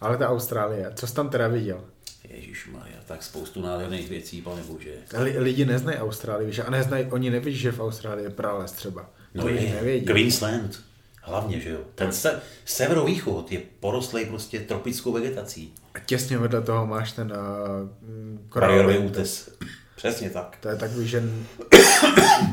Ale 0.00 0.16
ta 0.16 0.28
Austrálie, 0.28 0.90
co 0.94 1.06
jsi 1.06 1.14
tam 1.14 1.28
teda 1.28 1.48
viděl? 1.48 1.84
Ježíš 2.32 2.68
Maria, 2.72 2.96
tak 3.06 3.22
spoustu 3.22 3.62
nádherných 3.62 4.08
věcí, 4.08 4.42
pane 4.42 4.62
bože. 4.62 4.94
Li, 5.18 5.38
lidi 5.38 5.64
neznají 5.64 5.98
Austrálii, 5.98 6.46
víš, 6.46 6.58
a 6.58 6.70
neznají, 6.70 7.06
oni 7.06 7.30
neví, 7.30 7.56
že 7.56 7.72
v 7.72 7.80
Austrálii 7.80 8.24
je 8.24 8.30
prales 8.30 8.72
třeba. 8.72 9.10
No 9.34 9.42
to 9.42 9.48
je, 9.48 9.74
nevědí. 9.74 10.06
Queensland, 10.06 10.80
hlavně, 11.22 11.60
že 11.60 11.70
jo. 11.70 11.80
Ten 11.94 12.12
se, 12.12 12.40
severovýchod 12.64 13.52
je 13.52 13.60
porostlý 13.80 14.24
prostě 14.24 14.60
tropickou 14.60 15.12
vegetací. 15.12 15.72
A 15.94 15.98
těsně 15.98 16.38
vedle 16.38 16.62
toho 16.62 16.86
máš 16.86 17.12
ten 17.12 17.32
uh, 17.32 17.38
Bariérový 17.38 18.48
koralový 18.48 18.98
útes. 18.98 19.50
Přesně 19.96 20.30
tak. 20.30 20.58
To 20.60 20.68
je 20.68 20.76
takový, 20.76 21.08
že 21.08 21.22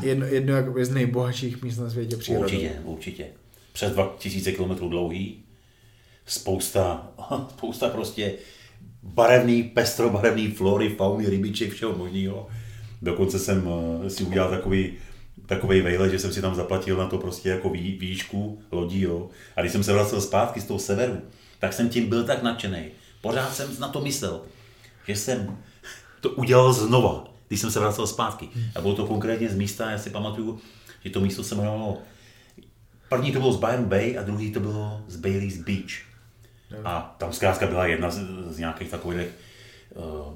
jedno, 0.02 0.26
jedno 0.26 0.56
jakoby 0.56 0.84
z 0.84 0.90
nejbohatších 0.90 1.62
míst 1.62 1.78
na 1.78 1.90
světě 1.90 2.16
přírodou. 2.16 2.44
Určitě, 2.44 2.80
určitě. 2.84 3.26
Přes 3.72 3.92
2000 3.92 4.52
km 4.52 4.74
dlouhý, 4.88 5.44
spousta, 6.26 7.12
spousta 7.50 7.88
prostě 7.88 8.32
barevný, 9.02 9.62
pestrobarevný 9.62 10.50
flory, 10.50 10.88
fauny, 10.88 11.28
rybiček, 11.28 11.72
všeho 11.72 11.96
možného. 11.96 12.48
Dokonce 13.02 13.38
jsem 13.38 13.68
eh, 14.04 14.10
si 14.10 14.24
udělal 14.24 14.50
takový, 14.50 14.92
takový 15.46 15.80
vejle, 15.80 16.10
že 16.10 16.18
jsem 16.18 16.32
si 16.32 16.42
tam 16.42 16.54
zaplatil 16.54 16.96
na 16.96 17.06
to 17.06 17.18
prostě 17.18 17.48
jako 17.48 17.70
vý, 17.70 17.98
výšku 18.00 18.62
lodí, 18.72 19.00
jo. 19.00 19.28
A 19.56 19.60
když 19.60 19.72
jsem 19.72 19.84
se 19.84 19.92
vracel 19.92 20.20
zpátky 20.20 20.60
z 20.60 20.64
toho 20.64 20.78
severu, 20.78 21.20
tak 21.58 21.72
jsem 21.72 21.88
tím 21.88 22.08
byl 22.08 22.24
tak 22.24 22.42
nadšený. 22.42 22.84
Pořád 23.20 23.54
jsem 23.54 23.68
na 23.78 23.88
to 23.88 24.00
myslel, 24.00 24.40
že 25.06 25.16
jsem 25.16 25.58
to 26.20 26.30
udělal 26.30 26.72
znova, 26.72 27.24
když 27.48 27.60
jsem 27.60 27.70
se 27.70 27.80
vracel 27.80 28.06
zpátky. 28.06 28.48
A 28.74 28.80
bylo 28.80 28.94
to 28.94 29.06
konkrétně 29.06 29.48
z 29.48 29.54
místa, 29.54 29.90
já 29.90 29.98
si 29.98 30.10
pamatuju, 30.10 30.58
že 31.04 31.10
to 31.10 31.20
místo 31.20 31.44
se 31.44 31.54
jmenovalo 31.54 31.98
První 33.10 33.32
to 33.32 33.40
bylo 33.40 33.52
z 33.52 33.60
Byron 33.60 33.84
Bay 33.84 34.18
a 34.18 34.22
druhý 34.22 34.52
to 34.52 34.60
bylo 34.60 35.02
z 35.08 35.16
Bailey's 35.16 35.56
Beach. 35.56 36.09
A 36.84 37.16
tam 37.18 37.32
zkrátka 37.32 37.66
byla 37.66 37.86
jedna 37.86 38.10
z, 38.10 38.20
z 38.50 38.58
nějakých 38.58 38.90
takových 38.90 39.28
uh, 39.94 40.34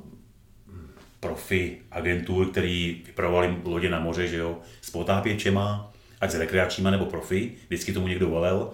profi 1.20 1.78
agentur, 1.90 2.50
který 2.50 3.02
vypravovali 3.06 3.56
lodě 3.64 3.90
na 3.90 4.00
moře, 4.00 4.28
že 4.28 4.36
jo, 4.36 4.58
s 4.80 4.90
potápěčema, 4.90 5.92
ať 6.20 6.30
s 6.30 6.34
rekreačníma 6.34 6.90
nebo 6.90 7.06
profi, 7.06 7.52
vždycky 7.66 7.92
tomu 7.92 8.08
někdo 8.08 8.30
velel, 8.30 8.70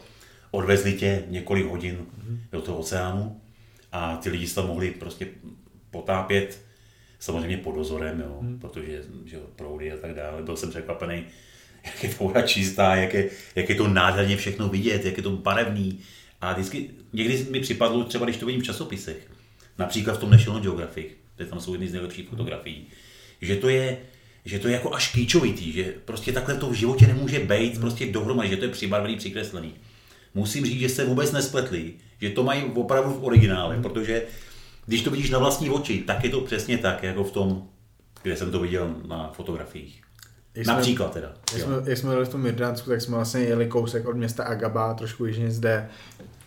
odvezli 0.50 0.92
tě 0.92 1.22
několik 1.28 1.66
hodin 1.66 2.06
do 2.52 2.60
toho 2.60 2.78
oceánu 2.78 3.40
a 3.92 4.16
ty 4.16 4.30
lidi 4.30 4.46
se 4.46 4.54
tam 4.54 4.66
mohli 4.66 4.90
prostě 4.90 5.26
potápět, 5.90 6.62
samozřejmě 7.18 7.56
pod 7.56 7.74
dozorem, 7.74 8.20
jo, 8.20 8.42
protože 8.60 9.02
že 9.24 9.36
jo, 9.36 9.42
proudy 9.56 9.92
a 9.92 9.96
tak 9.96 10.14
dále. 10.14 10.42
Byl 10.42 10.56
jsem 10.56 10.70
překvapený, 10.70 11.24
jak 11.84 12.04
je 12.04 12.08
to 12.14 12.24
voda 12.24 12.42
čistá, 12.42 12.94
jak 12.94 13.14
je, 13.14 13.30
jak 13.54 13.68
je 13.68 13.74
to 13.74 13.88
nádherně 13.88 14.36
všechno 14.36 14.68
vidět, 14.68 15.04
jak 15.04 15.16
je 15.16 15.22
to 15.22 15.30
barevný. 15.30 16.00
A 16.40 16.52
vždycky, 16.52 16.90
někdy 17.12 17.46
mi 17.50 17.60
připadlo, 17.60 18.04
třeba 18.04 18.24
když 18.24 18.36
to 18.36 18.46
vidím 18.46 18.60
v 18.60 18.64
časopisech, 18.64 19.30
například 19.78 20.16
v 20.16 20.20
tom 20.20 20.30
National 20.30 20.60
Geographic, 20.60 21.06
kde 21.36 21.46
tam 21.46 21.60
jsou 21.60 21.72
jedny 21.72 21.88
z 21.88 21.92
nejlepších 21.92 22.28
fotografií, 22.28 22.86
že 23.40 23.56
to 23.56 23.68
je, 23.68 23.98
že 24.44 24.58
to 24.58 24.68
je 24.68 24.74
jako 24.74 24.94
až 24.94 25.12
kýčovitý, 25.12 25.72
že 25.72 25.94
prostě 26.04 26.32
takhle 26.32 26.56
to 26.56 26.70
v 26.70 26.74
životě 26.74 27.06
nemůže 27.06 27.38
být 27.38 27.80
prostě 27.80 28.12
dohromady, 28.12 28.48
že 28.48 28.56
to 28.56 28.64
je 28.64 28.70
přibarvený, 28.70 29.16
přikreslený. 29.16 29.74
Musím 30.34 30.64
říct, 30.64 30.80
že 30.80 30.88
se 30.88 31.04
vůbec 31.04 31.32
nespletli, 31.32 31.92
že 32.20 32.30
to 32.30 32.44
mají 32.44 32.64
opravdu 32.64 33.10
v 33.10 33.24
originále, 33.24 33.78
protože 33.82 34.22
když 34.86 35.02
to 35.02 35.10
vidíš 35.10 35.30
na 35.30 35.38
vlastní 35.38 35.70
oči, 35.70 35.98
tak 35.98 36.24
je 36.24 36.30
to 36.30 36.40
přesně 36.40 36.78
tak, 36.78 37.02
jako 37.02 37.24
v 37.24 37.32
tom, 37.32 37.68
kde 38.22 38.36
jsem 38.36 38.50
to 38.50 38.60
viděl 38.60 38.94
na 39.08 39.32
fotografiích. 39.32 40.02
jak 40.54 40.66
Například 40.66 41.12
teda. 41.12 41.32
Jak 41.52 41.60
jo. 41.60 41.66
jsme, 41.66 41.90
jak 41.90 41.98
jsme 41.98 42.10
byli 42.10 42.24
v 42.24 42.28
tom 42.28 42.46
Jordánsku, 42.46 42.90
tak 42.90 43.00
jsme 43.00 43.16
vlastně 43.16 43.40
jeli 43.40 43.66
kousek 43.66 44.06
od 44.06 44.16
města 44.16 44.44
Agaba, 44.44 44.94
trošku 44.94 45.26
jižně 45.26 45.50
zde, 45.50 45.88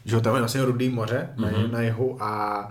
že 0.05 0.21
tam 0.21 0.34
je 0.35 0.39
vlastně 0.41 0.65
Rudý 0.65 0.89
moře 0.89 1.30
mm-hmm. 1.38 1.71
na, 1.71 1.81
jihu 1.81 2.23
a, 2.23 2.61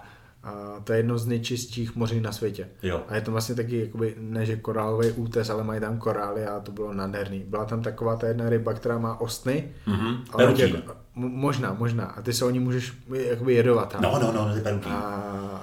a 0.43 0.81
to 0.85 0.93
je 0.93 0.99
jedno 0.99 1.19
z 1.19 1.27
nejčistších 1.27 1.97
moří 1.97 2.21
na 2.21 2.33
světě. 2.33 2.69
Jo. 2.83 3.03
A 3.09 3.15
je 3.15 3.21
tam 3.21 3.33
vlastně 3.33 3.55
taky, 3.55 3.81
jakoby, 3.81 4.15
ne 4.19 4.47
že 4.47 4.57
korálový 4.57 5.11
útes, 5.11 5.51
ale 5.51 5.65
mají 5.65 5.81
tam 5.81 5.99
korály 5.99 6.47
a 6.47 6.61
to 6.61 6.73
bylo 6.73 6.95
nádherný. 6.95 7.39
Byla 7.49 7.65
tam 7.65 7.83
taková 7.83 8.17
ta 8.17 8.27
jedna 8.29 8.49
ryba, 8.49 8.73
která 8.75 8.99
má 8.99 9.21
ostny. 9.21 9.69
Mhm. 9.87 10.25
ale 10.33 10.45
Perutín. 10.45 10.75
jako- 10.75 10.93
mo- 11.17 11.35
možná, 11.37 11.73
možná. 11.79 12.05
A 12.05 12.23
ty 12.23 12.33
se 12.33 12.45
o 12.45 12.51
ní 12.51 12.59
můžeš 12.59 12.93
jakoby 13.15 13.55
jedovat. 13.55 13.97
No, 14.01 14.19
no, 14.23 14.33
no, 14.33 14.49
to 14.51 14.57
je 14.57 14.63
perutín. 14.63 14.93
A, 14.93 14.99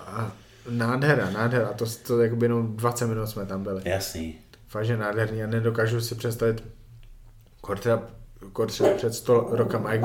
a 0.07 0.31
nádhera, 0.69 1.29
nádhera. 1.29 1.67
To, 1.73 1.85
to 2.07 2.21
jakoby 2.21 2.45
jenom 2.45 2.75
20 2.77 3.07
minut 3.07 3.27
jsme 3.27 3.45
tam 3.45 3.63
byli. 3.63 3.81
Jasný. 3.85 4.35
Fakt, 4.67 4.85
že 4.85 4.97
nádherný 4.97 5.43
a 5.43 5.47
nedokážu 5.47 6.01
si 6.01 6.15
představit 6.15 6.63
kor 7.61 7.77
třeba, 7.79 8.01
kor 8.53 8.67
třeba 8.67 8.89
před 8.97 9.13
100 9.13 9.47
rokama, 9.51 9.93
jak 9.93 10.01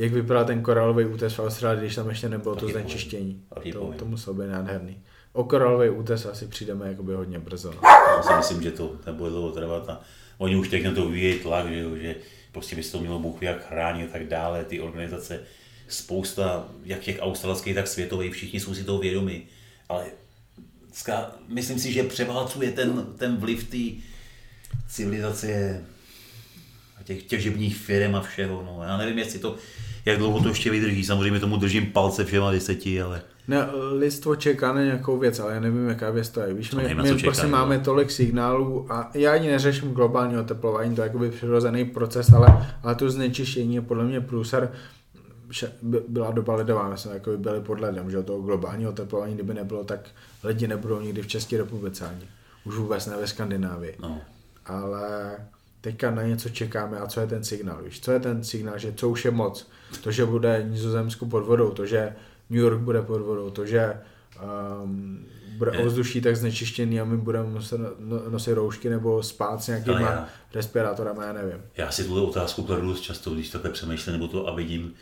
jak 0.00 0.12
vypadal 0.12 0.44
ten 0.44 0.62
koralový 0.62 1.04
útes 1.04 1.34
v 1.34 1.40
Austrálii, 1.40 1.80
když 1.80 1.94
tam 1.94 2.08
ještě 2.08 2.28
nebylo 2.28 2.56
to 2.56 2.68
znečištění. 2.68 3.42
To, 3.72 3.94
to 3.98 4.04
muselo 4.04 4.36
být 4.36 4.46
nádherný. 4.46 5.02
O 5.32 5.44
koralový 5.44 5.90
útes 5.90 6.26
asi 6.26 6.46
přijdeme 6.46 6.88
jakoby 6.88 7.14
hodně 7.14 7.38
brzo. 7.38 7.72
No. 7.72 7.80
Já 8.16 8.22
si 8.22 8.32
myslím, 8.32 8.62
že 8.62 8.70
to 8.70 8.96
nebude 9.06 9.30
dlouho 9.30 9.52
trvat 9.52 9.88
a 9.88 10.00
oni 10.38 10.56
už 10.56 10.68
teď 10.68 10.84
na 10.84 10.94
to 10.94 11.08
vyvíjejí 11.08 11.38
tlak, 11.38 11.68
že, 11.68 11.84
že 12.00 12.16
prostě 12.52 12.76
by 12.76 12.82
se 12.82 12.92
to 12.92 13.00
mělo 13.00 13.18
Bůh 13.18 13.42
jak 13.42 13.68
chránit 13.68 14.08
a 14.08 14.12
tak 14.12 14.28
dále, 14.28 14.64
ty 14.64 14.80
organizace, 14.80 15.40
spousta, 15.88 16.68
jak 16.84 17.00
těch 17.00 17.18
australských, 17.20 17.74
tak 17.74 17.88
světových, 17.88 18.34
všichni 18.34 18.60
jsou 18.60 18.74
si 18.74 18.84
toho 18.84 18.98
vědomi, 18.98 19.42
ale 19.88 20.04
zká, 20.92 21.32
myslím 21.48 21.78
si, 21.78 21.92
že 21.92 22.02
převálcuje 22.02 22.72
ten, 22.72 23.06
ten 23.18 23.36
vliv 23.36 23.70
té 23.70 24.02
civilizace 24.88 25.84
a 27.00 27.02
těch 27.02 27.22
těžebních 27.22 27.76
firm 27.76 28.14
a 28.14 28.20
všeho, 28.20 28.62
no. 28.62 28.82
Já 28.82 28.96
nevím, 28.96 29.18
jestli 29.18 29.38
to, 29.38 29.56
jak 30.04 30.18
dlouho 30.18 30.40
to 30.42 30.48
ještě 30.48 30.70
vydrží, 30.70 31.04
samozřejmě 31.04 31.40
tomu 31.40 31.56
držím 31.56 31.86
palce 31.86 32.24
všema 32.24 32.50
deseti, 32.50 33.02
ale 33.02 33.22
Ne, 33.48 33.66
lidstvo 33.92 34.36
čeká 34.36 34.72
na 34.72 34.82
nějakou 34.82 35.18
věc, 35.18 35.38
ale 35.40 35.54
já 35.54 35.60
nevím, 35.60 35.88
jaká 35.88 36.10
věc 36.10 36.28
to 36.28 36.40
je. 36.40 36.54
Víš, 36.54 36.70
To 36.70 36.76
my, 36.76 36.82
nevím, 36.82 37.02
my 37.02 37.08
čeká, 37.08 37.22
prostě 37.22 37.46
no. 37.46 37.50
máme 37.52 37.78
tolik 37.78 38.10
signálů 38.10 38.92
a 38.92 39.10
já 39.14 39.32
ani 39.32 39.48
neřeším 39.48 39.92
globální 39.92 40.38
oteplování, 40.38 40.94
to 40.96 41.02
je 41.02 41.06
jakoby 41.06 41.30
přirozený 41.30 41.84
proces, 41.84 42.32
ale, 42.32 42.66
ale 42.82 42.94
to 42.94 43.10
znečištění 43.10 43.74
je 43.74 43.80
podle 43.82 44.04
mě 44.04 44.20
průser. 44.20 44.72
By- 45.82 46.00
Byla 46.08 46.30
doba 46.30 46.54
ledová, 46.54 46.88
my 46.88 46.98
jsme 46.98 47.12
jakoby 47.14 47.36
byli 47.36 47.60
pod 47.60 47.80
ledem, 47.80 48.10
že 48.10 48.22
to 48.22 48.40
globální 48.40 48.86
oteplování, 48.86 49.34
kdyby 49.34 49.54
nebylo, 49.54 49.84
tak 49.84 50.00
lidi 50.44 50.68
nebudou 50.68 51.00
nikdy 51.00 51.22
v 51.22 51.26
České 51.26 51.58
republice 51.58 52.06
ani. 52.06 52.24
Už 52.64 52.74
vůbec 52.76 53.06
ne 53.06 53.16
ve 53.20 53.26
Skandinávii. 53.26 53.96
no. 54.02 54.18
Ale 54.66 55.36
teďka 55.80 56.10
na 56.10 56.22
něco 56.22 56.48
čekáme 56.48 56.98
a 56.98 57.06
co 57.06 57.20
je 57.20 57.26
ten 57.26 57.44
signál, 57.44 57.82
víš? 57.84 58.00
Co 58.00 58.12
je 58.12 58.20
ten 58.20 58.44
signál, 58.44 58.78
že 58.78 58.92
co 58.92 59.08
už 59.08 59.24
je 59.24 59.30
moc? 59.30 59.68
To, 60.02 60.10
že 60.12 60.24
bude 60.26 60.66
Nizozemsku 60.70 61.26
pod 61.26 61.40
vodou, 61.40 61.70
to, 61.70 61.86
že 61.86 62.12
New 62.50 62.60
York 62.60 62.80
bude 62.80 63.02
pod 63.02 63.18
vodou, 63.18 63.50
to, 63.50 63.66
že 63.66 63.94
um, 64.82 65.26
bude 65.58 65.70
ovzduší 65.70 66.20
tak 66.20 66.36
znečištěný 66.36 67.00
a 67.00 67.04
my 67.04 67.16
budeme 67.16 67.48
muset 67.48 67.80
no- 67.98 68.30
nosit 68.30 68.52
roušky 68.52 68.88
nebo 68.90 69.22
spát 69.22 69.62
s 69.62 69.66
nějakýma 69.66 70.00
já- 70.00 70.28
respirátorama, 70.54 71.24
já 71.24 71.32
nevím. 71.32 71.62
Já 71.76 71.90
si 71.90 72.04
tuhle 72.04 72.22
otázku 72.22 72.62
kladu 72.62 72.88
dost 72.88 73.00
často, 73.00 73.30
když 73.30 73.48
takhle 73.48 73.70
přemýšlím, 73.70 74.12
nebo 74.12 74.28
to 74.28 74.48
a 74.48 74.54
vidím 74.54 74.94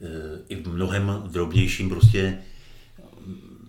e, 0.00 0.38
i 0.48 0.56
v 0.62 0.68
mnohem 0.68 1.22
drobnějším 1.26 1.88
prostě 1.88 2.38
mm, 3.26 3.68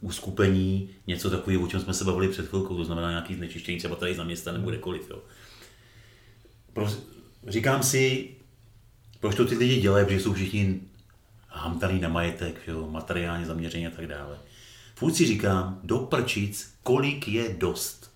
uskupení, 0.00 0.90
něco 1.06 1.30
takového, 1.30 1.62
o 1.62 1.66
čem 1.66 1.80
jsme 1.80 1.94
se 1.94 2.04
bavili 2.04 2.28
před 2.28 2.48
chvilkou, 2.48 2.76
to 2.76 2.84
znamená 2.84 3.10
nějaký 3.10 3.34
znečištění 3.34 3.78
třeba 3.78 3.96
tady 3.96 4.14
za 4.14 4.24
města 4.24 4.52
nebo 4.52 4.70
kdekoliv. 4.70 5.10
Jo. 5.10 5.18
Pro, 6.72 6.88
říkám 7.48 7.82
si, 7.82 8.28
proč 9.22 9.34
to 9.36 9.44
ty 9.44 9.54
lidi 9.54 9.80
dělají, 9.80 10.04
protože 10.04 10.20
jsou 10.20 10.32
všichni 10.32 10.80
hamtaný 11.48 12.00
na 12.00 12.08
majetek, 12.08 12.60
jo, 12.66 12.88
materiálně 12.90 13.46
zaměření 13.46 13.86
a 13.86 13.90
tak 13.90 14.06
dále. 14.06 14.38
Furt 14.94 15.14
si 15.14 15.26
říkám, 15.26 15.80
do 15.84 15.98
prčic, 15.98 16.74
kolik 16.82 17.28
je 17.28 17.54
dost. 17.58 18.12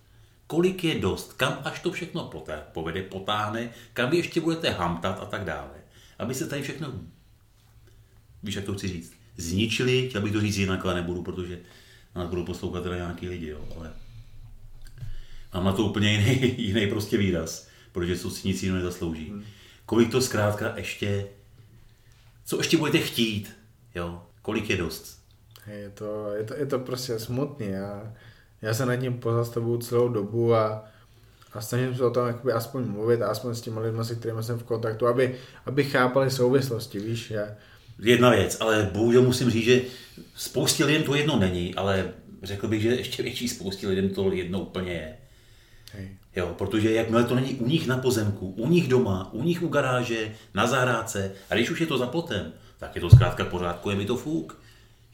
Kolik 0.47 0.85
je 0.85 0.99
dost, 0.99 1.33
kam 1.33 1.59
až 1.65 1.81
to 1.81 1.93
všechno 1.93 2.25
poté, 2.25 2.63
povede, 2.73 3.03
potáhne, 3.03 3.71
kam 3.93 4.11
vy 4.11 4.17
ještě 4.17 4.41
budete 4.41 4.71
hamtat 4.71 5.19
a 5.23 5.25
tak 5.25 5.45
dále. 5.45 5.71
Aby 6.19 6.35
se 6.35 6.47
tady 6.47 6.63
všechno, 6.63 6.93
víš, 8.43 8.55
jak 8.55 8.65
to 8.65 8.75
chci 8.75 8.89
říct, 8.89 9.13
zničili, 9.37 10.09
chtěl 10.09 10.23
bych 10.23 10.33
to 10.33 10.41
říct 10.41 10.57
jinak, 10.57 10.85
ale 10.85 10.95
nebudu, 10.95 11.23
protože 11.23 11.59
nás 12.15 12.29
budou 12.29 12.45
poslouchat 12.45 12.83
teda 12.83 12.97
nějaký 12.97 13.29
lidi, 13.29 13.47
jo, 13.47 13.69
ale 13.77 13.93
mám 15.55 15.65
na 15.65 15.73
to 15.73 15.85
úplně 15.85 16.13
jiný, 16.13 16.55
jiný 16.63 16.87
prostě 16.87 17.17
výraz, 17.17 17.69
protože 17.93 18.17
to 18.17 18.31
si 18.31 18.49
nic 18.49 18.63
jiného 18.63 18.79
nezaslouží. 18.79 19.33
Kolik 19.87 20.11
to 20.11 20.21
zkrátka 20.21 20.73
ještě, 20.77 21.27
co 22.45 22.57
ještě 22.57 22.77
budete 22.77 22.99
chtít, 22.99 23.57
jo, 23.95 24.23
kolik 24.43 24.71
je 24.71 24.77
dost. 24.77 25.19
Je 25.67 25.91
to, 25.91 26.33
je 26.35 26.45
to, 26.45 26.55
je 26.55 26.67
to 26.67 26.79
prostě 26.79 27.19
smutný. 27.19 27.69
Já, 27.69 28.13
já 28.63 28.75
se 28.75 28.87
nad 28.87 28.97
tím 28.97 29.19
pozastavuju 29.19 29.79
celou 29.79 30.09
dobu 30.09 30.55
a, 30.55 30.85
a 31.53 31.61
snažím 31.61 31.97
se 31.97 32.05
o 32.05 32.11
tom 32.11 32.27
jakoby 32.27 32.53
aspoň 32.53 32.85
mluvit, 32.85 33.23
a 33.23 33.29
aspoň 33.29 33.55
s 33.55 33.61
těmi 33.61 33.81
lidmi, 33.81 34.05
se 34.05 34.15
kterými 34.15 34.43
jsem 34.43 34.59
v 34.59 34.65
kontaktu, 34.65 35.07
aby, 35.07 35.37
aby 35.67 35.85
chápali 35.85 36.31
souvislosti, 36.31 36.99
víš, 36.99 37.27
že 37.27 37.57
Jedna 37.99 38.31
věc, 38.31 38.57
ale 38.61 38.91
bohužel 38.93 39.23
musím 39.23 39.51
říct, 39.51 39.65
že 39.65 39.83
spoustě 40.35 40.85
lidem 40.85 41.03
to 41.03 41.15
jedno 41.15 41.37
není, 41.37 41.75
ale 41.75 42.13
řekl 42.43 42.69
bych, 42.69 42.83
že 42.83 42.89
ještě 42.89 43.23
větší 43.23 43.49
spoustě 43.49 43.89
lidem 43.89 44.09
to 44.09 44.33
jedno 44.33 44.61
úplně 44.61 44.93
je. 44.93 45.16
Hej, 45.93 46.09
Jo, 46.37 46.55
protože 46.59 46.93
jakmile 46.93 47.25
to 47.25 47.35
není 47.35 47.55
u 47.55 47.67
nich 47.69 47.87
na 47.87 47.99
pozemku, 47.99 48.47
u 48.49 48.69
nich 48.69 48.89
doma, 48.89 49.29
u 49.33 49.43
nich 49.43 49.63
u 49.63 49.69
garáže, 49.69 50.35
na 50.55 50.67
zahrádce, 50.67 51.33
a 51.51 51.55
když 51.55 51.71
už 51.71 51.81
je 51.81 51.87
to 51.87 51.99
za 51.99 52.07
plotem, 52.07 52.53
tak 52.79 52.95
je 52.95 53.01
to 53.01 53.11
zkrátka 53.11 53.45
pořádku, 53.45 53.91
je 53.91 53.97
mi 53.97 54.05
to 54.05 54.17
fuk. 54.17 54.59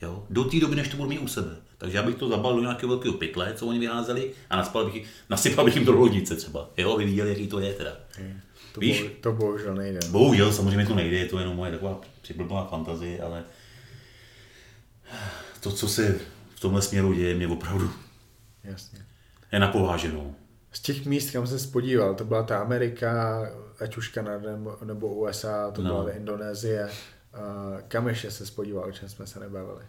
Jo, 0.02 0.26
do 0.30 0.44
té 0.44 0.60
doby, 0.60 0.76
než 0.76 0.88
to 0.88 0.96
budu 0.96 1.08
mít 1.08 1.18
u 1.18 1.28
sebe. 1.28 1.56
Takže 1.78 1.96
já 1.96 2.02
bych 2.02 2.14
to 2.14 2.28
zabal 2.28 2.54
do 2.54 2.60
nějakého 2.60 2.88
velkého 2.88 3.14
pytle, 3.14 3.52
co 3.54 3.66
oni 3.66 3.78
vyházeli, 3.78 4.30
a 4.50 4.56
naspal 4.56 4.90
bych, 4.90 5.06
nasypal 5.30 5.64
bych 5.64 5.76
jim 5.76 5.84
do 5.84 5.92
lodnice 5.92 6.36
třeba. 6.36 6.70
Jo, 6.76 6.94
aby 6.94 7.04
viděli, 7.04 7.28
jaký 7.28 7.46
to 7.46 7.60
je 7.60 7.72
teda. 7.72 7.96
hej. 8.16 8.34
To, 8.72 8.80
Víš? 8.80 9.02
Bo, 9.02 9.08
to 9.20 9.32
bohužel 9.32 9.74
nejde. 9.74 9.98
no. 10.04 10.10
Bohužel, 10.12 10.52
samozřejmě 10.52 10.86
to 10.86 10.94
nejde, 10.94 11.16
je 11.16 11.26
to 11.26 11.38
jenom 11.38 11.56
moje 11.56 11.72
taková 11.72 12.00
přiblblá 12.22 12.66
fantazie, 12.66 13.22
ale 13.22 13.44
to, 15.60 15.72
co 15.72 15.88
se 15.88 16.18
v 16.54 16.60
tomhle 16.60 16.82
směru 16.82 17.12
děje, 17.12 17.34
mě 17.34 17.48
opravdu 17.48 17.90
Jasně. 18.64 18.98
je 19.52 19.58
napováženou. 19.58 20.34
Z 20.72 20.80
těch 20.80 21.06
míst, 21.06 21.30
kam 21.30 21.46
se 21.46 21.58
spodíval, 21.58 22.14
to 22.14 22.24
byla 22.24 22.42
ta 22.42 22.58
Amerika, 22.58 23.42
ať 23.80 23.96
už 23.96 24.08
Kanada 24.08 24.50
nebo, 24.84 25.14
USA, 25.14 25.70
to 25.70 25.82
No. 25.82 26.02
byla 26.02 26.12
Indonésie. 26.12 26.88
Kam 27.88 28.08
ještě 28.08 28.30
se 28.30 28.46
spodíval, 28.46 28.84
o 28.88 28.92
čem 28.92 29.08
jsme 29.08 29.26
se 29.26 29.40
nebavili? 29.40 29.82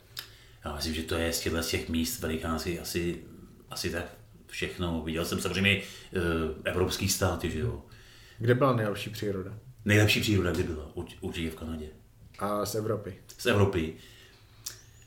Já 0.66 0.76
myslím, 0.76 0.94
že 0.94 1.04
to 1.04 1.16
je 1.16 1.34
z 1.34 1.40
těchto 1.40 1.64
z 1.64 1.68
těch 1.68 1.90
míst 1.90 2.20
velikánských 2.20 2.82
asi, 2.82 3.22
asi 3.70 3.90
tak 3.90 4.06
všechno. 4.48 5.02
Viděl 5.02 5.26
jsem 5.26 5.40
samozřejmě 5.40 5.78
uh, 5.78 6.22
evropský 6.66 7.10
státy, 7.10 7.52
že 7.52 7.60
jo. 7.60 7.82
Kde 8.40 8.56
byla 8.56 8.76
nejlepší 8.76 9.10
příroda? 9.10 9.54
Nejlepší 9.86 10.22
příroda 10.22 10.52
kdy 10.52 10.64
byla, 10.64 10.92
Urč- 10.96 11.18
určitě 11.22 11.50
v 11.50 11.56
Kanadě. 11.56 11.88
A 12.40 12.66
z 12.66 12.76
Evropy. 12.76 13.16
Z 13.38 13.46
Evropy. 13.46 13.94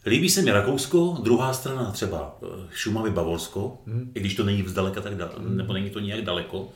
Líbí 0.06 0.28
se 0.28 0.42
mi 0.42 0.52
Rakousko, 0.52 1.18
druhá 1.22 1.52
strana 1.52 1.90
třeba 1.90 2.38
eh, 2.42 2.46
Šumavy 2.72 3.10
Bavorsko, 3.10 3.78
hmm. 3.86 4.10
i 4.14 4.20
když 4.20 4.34
to 4.34 4.44
není 4.44 4.62
vzdaleka 4.62 5.00
tak 5.00 5.16
daleko, 5.16 5.40
hmm. 5.40 5.56
nebo 5.56 5.72
není 5.72 5.90
to 5.90 6.00
nijak 6.00 6.24
daleko. 6.24 6.68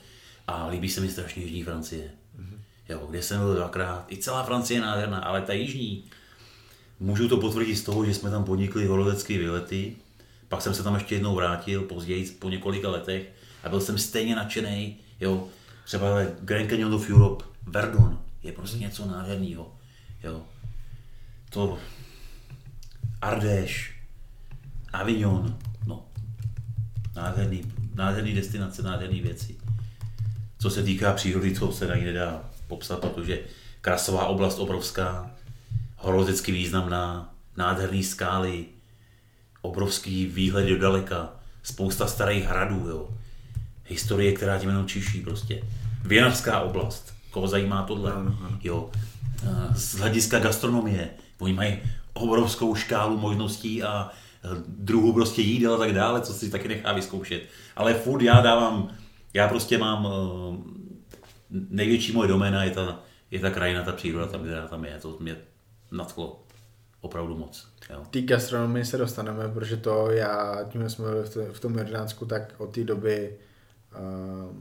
A 0.46 0.66
líbí 0.66 0.88
se 0.88 1.00
mi 1.00 1.08
strašně 1.08 1.42
jižní 1.42 1.62
Francie. 1.62 2.10
Hmm. 2.38 2.60
Jo, 2.88 3.06
kde 3.10 3.22
jsem 3.22 3.38
byl 3.38 3.54
dvakrát. 3.54 4.12
I 4.12 4.16
celá 4.16 4.42
Francie 4.42 4.78
je 4.78 4.82
nádherná, 4.82 5.18
ale 5.18 5.40
ta 5.40 5.52
jižní. 5.52 6.04
Můžu 7.00 7.28
to 7.28 7.36
potvrdit 7.36 7.76
z 7.76 7.82
toho, 7.82 8.04
že 8.04 8.14
jsme 8.14 8.30
tam 8.30 8.44
podnikli 8.44 8.86
horolecké 8.86 9.38
výlety. 9.38 9.96
Pak 10.48 10.62
jsem 10.62 10.74
se 10.74 10.82
tam 10.82 10.94
ještě 10.94 11.14
jednou 11.14 11.34
vrátil, 11.34 11.82
později, 11.82 12.30
po 12.38 12.48
několika 12.48 12.90
letech. 12.90 13.32
A 13.64 13.68
byl 13.68 13.80
jsem 13.80 13.98
stejně 13.98 14.36
nadšený. 14.36 14.96
Jo, 15.20 15.48
třeba 15.84 16.06
Grand 16.40 16.70
Canyon 16.70 16.94
of 16.94 17.10
Europe, 17.10 17.44
Verdun, 17.66 18.18
je 18.42 18.52
prostě 18.52 18.78
něco 18.78 19.06
nádherného. 19.06 19.72
Jo. 20.22 20.42
To 21.50 21.78
Ardèche, 23.20 23.92
Avignon, 24.92 25.58
no, 25.86 26.06
nádherný, 27.16 27.62
nádherný 27.94 28.32
destinace, 28.32 28.82
nádherný 28.82 29.20
věci. 29.20 29.56
Co 30.58 30.70
se 30.70 30.82
týká 30.82 31.12
přírody, 31.12 31.54
to 31.54 31.72
se 31.72 31.92
ani 31.92 32.04
nedá 32.04 32.44
popsat, 32.66 32.98
protože 33.00 33.40
krasová 33.80 34.26
oblast 34.26 34.58
obrovská, 34.58 35.30
horolezecky 35.96 36.52
významná, 36.52 37.34
nádherný 37.56 38.04
skály, 38.04 38.64
obrovský 39.62 40.26
výhled 40.26 40.68
do 40.68 40.78
daleka, 40.78 41.32
spousta 41.62 42.06
starých 42.06 42.44
hradů, 42.44 42.88
jo. 42.88 43.08
Historie, 43.86 44.32
která 44.32 44.58
tím 44.58 44.68
jenom 44.68 44.86
čiší 44.86 45.20
prostě. 45.20 45.62
Věnavská 46.04 46.60
oblast, 46.60 47.14
koho 47.30 47.48
zajímá 47.48 47.82
tohle, 47.82 48.12
jo. 48.62 48.90
Eh, 49.42 49.74
Z 49.74 49.94
hlediska 49.94 50.38
gastronomie, 50.38 51.10
oni 51.38 51.52
mají 51.52 51.78
obrovskou 52.12 52.74
škálu 52.74 53.18
možností 53.18 53.82
a 53.82 54.10
druhů 54.66 55.12
prostě 55.12 55.42
jídel 55.42 55.74
a 55.74 55.78
tak 55.78 55.92
dále, 55.92 56.20
co 56.20 56.32
si 56.32 56.50
taky 56.50 56.68
nechá 56.68 56.92
vyzkoušet. 56.92 57.42
Ale 57.76 57.94
furt 57.94 58.22
já 58.22 58.40
dávám, 58.40 58.90
já 59.34 59.48
prostě 59.48 59.78
mám, 59.78 60.06
eh, 60.06 60.56
největší 61.50 62.12
moje 62.12 62.28
doména 62.28 62.64
je 62.64 62.70
ta, 62.70 63.00
je 63.30 63.40
ta 63.40 63.50
krajina, 63.50 63.82
ta 63.82 63.92
příroda, 63.92 64.26
tam, 64.26 64.40
která 64.40 64.68
tam 64.68 64.84
je, 64.84 64.98
to 65.02 65.16
mě 65.20 65.36
nadchlo 65.90 66.42
opravdu 67.00 67.36
moc. 67.36 67.68
Jo. 67.90 68.02
Té 68.10 68.20
gastronomii 68.20 68.84
se 68.84 68.98
dostaneme, 68.98 69.48
protože 69.48 69.76
to 69.76 70.10
já, 70.10 70.64
tím 70.68 70.90
jsme 70.90 71.06
v, 71.52 71.60
tom 71.60 71.78
Jordánsku, 71.78 72.26
tak 72.26 72.54
od 72.58 72.74
té 72.74 72.84
doby 72.84 73.36
uh, 73.98 74.56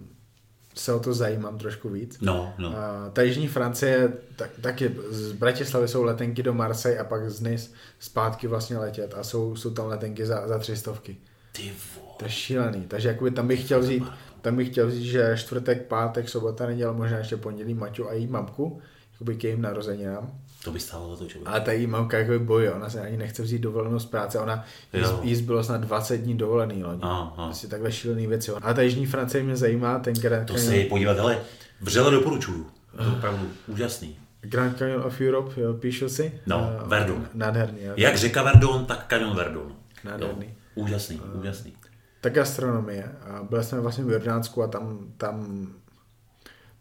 se 0.79 0.93
o 0.93 0.99
to 0.99 1.13
zajímám 1.13 1.57
trošku 1.57 1.89
víc. 1.89 2.17
No, 2.21 2.53
no. 2.57 2.69
Uh, 2.69 2.75
ta 3.13 3.21
jižní 3.21 3.47
Francie, 3.47 4.13
tak, 4.35 4.49
taky 4.61 4.95
z 5.09 5.31
Bratislavy 5.31 5.87
jsou 5.87 6.03
letenky 6.03 6.43
do 6.43 6.53
Marseille 6.53 6.99
a 6.99 7.03
pak 7.03 7.29
z 7.29 7.41
Nice 7.41 7.69
zpátky 7.99 8.47
vlastně 8.47 8.77
letět 8.77 9.13
a 9.17 9.23
jsou, 9.23 9.55
jsou 9.55 9.69
tam 9.69 9.87
letenky 9.87 10.25
za, 10.25 10.47
za 10.47 10.59
tři 10.59 10.75
stovky. 10.75 11.17
Ty 11.51 11.61
vole. 11.95 12.13
To 12.17 12.25
je 12.25 12.31
šílený. 12.31 12.85
Takže 12.87 13.07
jakoby 13.07 13.31
tam 13.31 13.47
bych 13.47 13.65
chtěl 13.65 13.79
vzít, 13.79 14.03
tam 14.41 14.55
bych 14.55 14.69
chtěl 14.69 14.87
vzít, 14.87 15.05
že 15.05 15.33
čtvrtek, 15.37 15.85
pátek, 15.85 16.29
sobota, 16.29 16.65
neděle, 16.65 16.93
možná 16.93 17.17
ještě 17.17 17.37
pondělí 17.37 17.73
Maťu 17.73 18.09
a 18.09 18.13
její 18.13 18.27
mamku, 18.27 18.81
jakoby 19.19 19.35
k 19.35 19.43
jejím 19.43 19.61
narozeninám. 19.61 20.31
To 20.63 20.71
by 20.71 20.79
stálo 20.79 21.09
za 21.15 21.23
to 21.23 21.29
člověk. 21.29 21.47
Ale 21.49 21.61
ta 21.61 21.71
její 21.71 21.87
mamka 21.87 22.17
jakoby 22.17 22.39
bojí, 22.39 22.69
ona 22.69 22.89
se 22.89 23.01
ani 23.01 23.17
nechce 23.17 23.43
vzít 23.43 23.59
dovolenou 23.59 23.99
z 23.99 24.05
práce, 24.05 24.39
ona 24.39 24.65
jí, 24.93 25.01
Jo. 25.01 25.19
jí 25.23 25.35
zbylo 25.35 25.63
snad 25.63 25.81
20 25.81 26.17
dní 26.17 26.37
dovolený 26.37 26.83
loni. 26.83 26.99
Aha. 27.01 27.33
Prostě 27.45 27.67
takhle 27.67 27.91
šílený 27.91 28.27
věci. 28.27 28.51
A 28.51 28.73
ta 28.73 28.81
jižní 28.81 29.05
Francie 29.05 29.43
mě 29.43 29.55
zajímá, 29.55 29.99
ten 29.99 30.13
Grand 30.13 30.47
To 30.47 30.53
Canyon, 30.53 30.83
se 30.83 30.89
podívat, 30.89 31.19
ale 31.19 31.39
vřele 31.81 32.11
doporučuju. 32.11 32.67
To 32.97 33.03
je 33.03 33.09
opravdu 33.09 33.49
úžasný. 33.67 34.17
Grand 34.41 34.77
Canyon 34.77 35.01
of 35.03 35.21
Europe, 35.21 35.61
jo, 35.61 35.73
píšu 35.73 36.09
si. 36.09 36.39
No, 36.45 36.69
Eh, 36.83 36.87
Verdun. 36.87 37.27
Nádherný, 37.33 37.83
jo. 37.83 37.93
Jak 37.97 38.15
řeka 38.17 38.43
Verdon, 38.43 38.85
tak 38.85 39.05
kanion 39.07 39.35
Verdon. 39.35 39.75
Nádherný. 40.03 40.45
Jo. 40.45 40.83
Úžasný, 40.83 41.21
úžasný. 41.39 41.73
Ta 42.21 42.29
gastronomie. 42.29 43.11
A 43.21 43.43
byli 43.43 43.63
jsme 43.63 43.79
vlastně 43.79 44.03
v 44.03 44.11
Jordánsku 44.11 44.63
a 44.63 44.67
tam, 44.67 44.99
tam, 45.17 45.67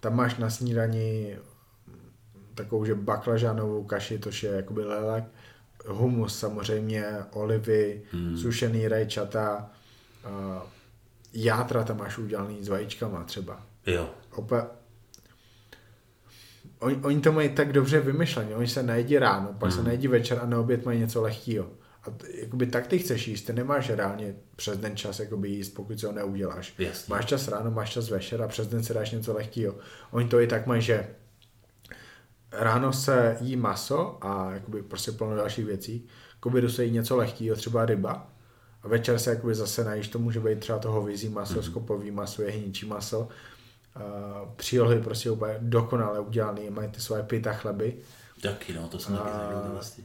tam 0.00 0.16
máš 0.16 0.36
na 0.36 0.50
snídani 0.50 1.36
takovou, 2.62 2.84
že 2.84 2.94
baklažánovou 2.94 3.84
kaši, 3.84 4.18
to 4.18 4.30
je 4.42 4.50
jakoby 4.50 4.84
lelek, 4.84 5.24
humus 5.86 6.38
samozřejmě, 6.38 7.04
olivy, 7.32 8.02
hmm. 8.12 8.36
sušený 8.36 8.88
rajčata, 8.88 9.70
a 10.24 10.62
játra 11.32 11.84
tam 11.84 11.98
máš 11.98 12.18
udělaný 12.18 12.64
s 12.64 12.68
vajíčkama 12.68 13.24
třeba. 13.24 13.62
Jo. 13.86 14.10
Opa, 14.34 14.66
oni, 16.78 16.96
oni 16.96 17.20
to 17.20 17.32
mají 17.32 17.48
tak 17.48 17.72
dobře 17.72 18.00
vymyšlené, 18.00 18.56
oni 18.56 18.68
se 18.68 18.82
najedí 18.82 19.18
ráno, 19.18 19.52
pak 19.58 19.72
se 19.72 19.82
najedí 19.82 20.08
večer 20.08 20.38
a 20.42 20.46
na 20.46 20.60
oběd 20.60 20.84
mají 20.84 21.00
něco 21.00 21.22
lehkého. 21.22 21.66
A 22.04 22.10
t- 22.10 22.26
jakoby 22.32 22.66
tak 22.66 22.86
ty 22.86 22.98
chceš 22.98 23.28
jíst, 23.28 23.42
ty 23.42 23.52
nemáš 23.52 23.90
reálně 23.90 24.34
přes 24.56 24.78
den 24.78 24.96
čas 24.96 25.20
jakoby 25.20 25.48
jíst, 25.48 25.70
pokud 25.70 26.00
si 26.00 26.06
ho 26.06 26.12
neuděláš. 26.12 26.74
Jasně. 26.78 27.10
Máš 27.10 27.24
čas 27.24 27.48
ráno, 27.48 27.70
máš 27.70 27.92
čas 27.92 28.10
večer 28.10 28.42
a 28.42 28.48
přes 28.48 28.68
den 28.68 28.84
si 28.84 28.94
dáš 28.94 29.10
něco 29.10 29.34
lehkého. 29.34 29.74
Oni 30.10 30.28
to 30.28 30.40
i 30.40 30.46
tak 30.46 30.66
mají, 30.66 30.82
že 30.82 31.08
ráno 32.52 32.92
se 32.92 33.36
jí 33.40 33.56
maso 33.56 34.18
a 34.20 34.50
jakoby 34.50 34.82
prostě 34.82 35.12
plno 35.12 35.36
dalších 35.36 35.66
věcí, 35.66 36.06
k 36.40 36.46
obědu 36.46 36.68
se 36.68 36.84
jí 36.84 36.90
něco 36.90 37.16
lehkého, 37.16 37.56
třeba 37.56 37.86
ryba, 37.86 38.26
a 38.82 38.88
večer 38.88 39.18
se 39.18 39.30
jakoby 39.30 39.54
zase 39.54 39.84
najíš, 39.84 40.08
to 40.08 40.18
může 40.18 40.40
být 40.40 40.60
třeba 40.60 40.78
to 40.78 40.90
hovězí 40.90 41.28
maso, 41.28 41.54
mm-hmm. 41.54 41.70
skopový 41.70 42.10
maso, 42.10 42.42
jehničí 42.42 42.86
maso, 42.86 43.28
a 43.94 44.00
přílohy 44.56 45.00
prostě 45.00 45.30
úplně 45.30 45.56
dokonale 45.58 46.20
udělané, 46.20 46.70
mají 46.70 46.88
ty 46.88 47.00
svoje 47.00 47.22
pita 47.22 47.52
chleby. 47.52 47.96
Taky 48.42 48.74
no, 48.74 48.88
to 48.88 48.98
jsem 48.98 49.16
taky 49.16 49.68
vlastně. 49.72 50.04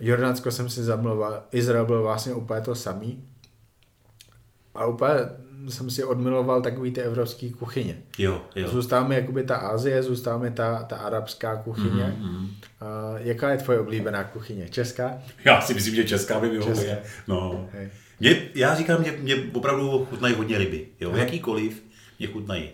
Jordánsko 0.00 0.50
jsem 0.50 0.70
si 0.70 0.84
zamluval, 0.84 1.42
Izrael 1.50 1.86
byl 1.86 2.02
vlastně 2.02 2.34
úplně 2.34 2.60
to 2.60 2.74
samý. 2.74 3.24
A 4.78 4.86
úplně 4.86 5.14
jsem 5.68 5.90
si 5.90 6.04
odmiloval 6.04 6.62
takový 6.62 6.90
ty 6.92 7.00
evropské 7.00 7.50
kuchyně. 7.50 8.02
Jo, 8.18 8.42
jo. 8.56 8.68
Zůstává 8.68 9.08
mi 9.08 9.14
jakoby 9.14 9.44
ta 9.44 9.56
Asie, 9.56 10.02
zůstává 10.02 10.38
mi 10.38 10.50
ta, 10.50 10.82
ta 10.82 10.96
arabská 10.96 11.56
kuchyně. 11.56 12.14
Mhm, 12.18 12.28
Mm-hmm. 12.28 12.48
A 12.80 13.18
jaká 13.18 13.50
je 13.50 13.58
tvoje 13.58 13.80
oblíbená 13.80 14.24
kuchyně? 14.24 14.68
Česká? 14.68 15.18
Já 15.44 15.60
si 15.60 15.74
myslím, 15.74 15.94
že 15.94 16.04
česká 16.04 16.40
by 16.40 16.48
vyhovuje. 16.48 16.98
No. 17.28 17.68
Hej. 17.72 17.88
Mě, 18.20 18.48
já 18.54 18.74
říkám, 18.74 19.00
mě, 19.00 19.12
mě 19.12 19.34
opravdu 19.52 20.06
chutnají 20.10 20.34
hodně 20.34 20.58
ryby. 20.58 20.86
Jo? 21.00 21.10
Aha. 21.10 21.18
Jakýkoliv 21.18 21.82
mě 22.18 22.28
chutnají. 22.28 22.68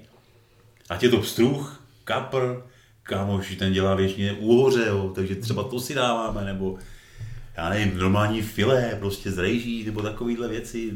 Ať 0.88 1.02
je 1.02 1.08
to 1.08 1.18
pstruh, 1.18 1.82
kapr, 2.04 2.62
kámoš, 3.02 3.56
ten 3.56 3.72
dělá 3.72 3.94
většině 3.94 4.32
úhoře, 4.32 4.84
jo? 4.86 5.12
takže 5.14 5.34
třeba 5.34 5.62
to 5.62 5.80
si 5.80 5.94
dáváme, 5.94 6.44
nebo 6.44 6.78
já 7.56 7.68
nevím, 7.68 7.98
normální 7.98 8.42
filé, 8.42 8.96
prostě 8.98 9.30
z 9.30 9.38
rejží, 9.38 9.84
nebo 9.84 10.02
takovýhle 10.02 10.48
věci. 10.48 10.92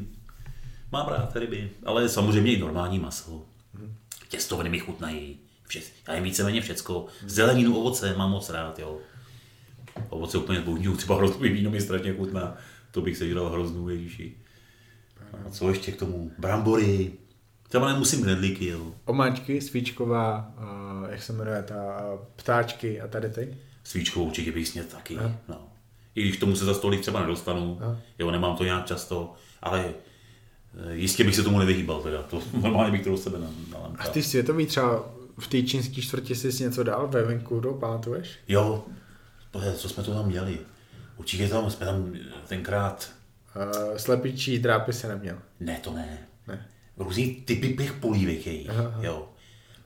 Mám 0.92 1.08
rád 1.08 1.36
ryby, 1.36 1.70
ale 1.84 2.08
samozřejmě 2.08 2.52
i 2.52 2.60
normální 2.60 2.98
maso. 2.98 3.46
Těstoviny 4.28 4.70
mi 4.70 4.78
chutnají. 4.78 5.38
Vše, 5.66 5.80
já 6.08 6.14
jim 6.14 6.24
víceméně 6.24 6.60
všecko. 6.60 7.06
Zeleninu, 7.26 7.78
ovoce 7.78 8.14
mám 8.16 8.30
moc 8.30 8.50
rád, 8.50 8.78
jo. 8.78 8.98
Ovoce 10.08 10.38
úplně 10.38 10.60
božňuju, 10.60 10.96
třeba 10.96 11.16
hroznový 11.16 11.48
víno 11.48 11.70
mi 11.70 11.80
strašně 11.80 12.14
chutná. 12.14 12.56
To 12.90 13.00
bych 13.00 13.16
se 13.16 13.26
dělal 13.26 13.48
hroznou 13.48 13.88
ježíši. 13.88 14.36
A 15.46 15.50
co 15.50 15.68
ještě 15.68 15.92
k 15.92 15.98
tomu? 15.98 16.32
Brambory. 16.38 17.12
Třeba 17.68 17.92
nemusím 17.92 18.22
knedlíky, 18.22 18.66
jo. 18.66 18.94
Omáčky, 19.04 19.60
svíčková, 19.60 20.54
uh, 20.58 21.10
jak 21.10 21.22
se 21.22 21.32
jmenuje 21.32 21.62
ta, 21.62 22.12
uh, 22.12 22.20
ptáčky 22.36 23.00
a 23.00 23.08
tady 23.08 23.30
ty. 23.30 23.56
Svíčkovou 23.84 24.26
určitě 24.26 24.52
bych 24.52 24.68
sněd 24.68 24.88
taky. 24.88 25.16
Aha. 25.16 25.32
No. 25.48 25.68
I 26.14 26.22
když 26.22 26.36
k 26.36 26.40
tomu 26.40 26.56
se 26.56 26.64
za 26.64 26.74
stolik 26.74 27.00
třeba 27.00 27.20
nedostanu, 27.20 27.78
Aha. 27.80 27.96
jo, 28.18 28.30
nemám 28.30 28.56
to 28.56 28.64
nějak 28.64 28.86
často, 28.86 29.34
ale 29.62 29.94
jistě 30.90 31.24
bych 31.24 31.36
se 31.36 31.42
tomu 31.42 31.58
nevyhýbal, 31.58 32.00
teda. 32.02 32.22
To 32.22 32.42
normálně 32.62 32.92
bych 32.92 33.04
to 33.04 33.10
do 33.10 33.16
sebe 33.16 33.38
na, 33.38 33.46
A 33.98 34.08
ty 34.08 34.22
světový 34.22 34.66
třeba 34.66 35.10
v 35.38 35.46
té 35.46 35.62
čínské 35.62 36.02
čtvrti 36.02 36.34
jsi 36.34 36.62
něco 36.62 36.82
dal 36.82 37.08
ve 37.08 37.22
Vancouveru, 37.24 37.74
pamatuješ? 37.74 38.30
Jo, 38.48 38.84
co 39.76 39.88
jsme 39.88 40.02
to 40.02 40.14
tam 40.14 40.26
měli? 40.26 40.58
Určitě 41.16 41.48
tam, 41.48 41.70
jsme 41.70 41.86
tam 41.86 42.12
tenkrát, 42.48 43.10
Uh, 43.56 43.96
slepičí 43.96 44.58
drápy 44.58 44.92
se 44.92 45.08
neměl. 45.08 45.36
ne, 45.60 45.78
to 45.82 45.92
ne, 45.92 46.18
Ne. 46.48 46.66
různý 46.96 47.34
typy 47.34 47.76
těch 47.76 47.92
polívek 47.92 48.46
jejich, 48.46 48.70
jo. 49.00 49.28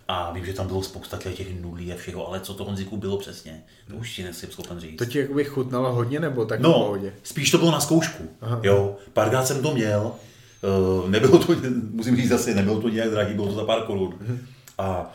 A 0.09 0.33
vím, 0.33 0.47
že 0.47 0.53
tam 0.53 0.67
bylo 0.67 0.83
spousta 0.83 1.17
těch 1.19 1.61
nudlí 1.63 1.93
a 1.93 1.97
všeho, 1.97 2.29
ale 2.29 2.41
co 2.41 2.55
to 2.55 2.65
Honziku 2.65 2.97
bylo 2.97 3.19
přesně, 3.19 3.63
to 3.91 3.97
už 3.97 4.17
ti 4.17 4.23
nejsem 4.25 4.51
schopen 4.51 4.81
říct. 4.81 4.99
To 4.99 5.05
ti 5.05 5.19
jakoby 5.19 5.45
chutnalo 5.45 5.93
hodně 5.93 6.21
nebo 6.21 6.45
tak 6.45 6.61
v 6.61 6.63
No, 6.63 6.73
pohodě? 6.73 7.13
spíš 7.23 7.51
to 7.51 7.59
bylo 7.59 7.71
na 7.71 7.81
zkoušku. 7.81 8.29
Aha. 8.41 8.61
Jo, 8.63 8.97
párkrát 9.13 9.47
jsem 9.47 9.63
to 9.63 9.75
měl, 9.75 10.13
nebylo 11.09 11.39
to, 11.39 11.55
musím 11.91 12.17
říct 12.17 12.29
zase, 12.29 12.55
nebylo 12.55 12.81
to 12.81 12.89
nějak 12.89 13.11
drahý, 13.11 13.35
bylo 13.35 13.47
to 13.47 13.55
za 13.55 13.65
pár 13.65 13.83
korun. 13.83 14.15
Mhm. 14.21 14.47
A 14.79 15.13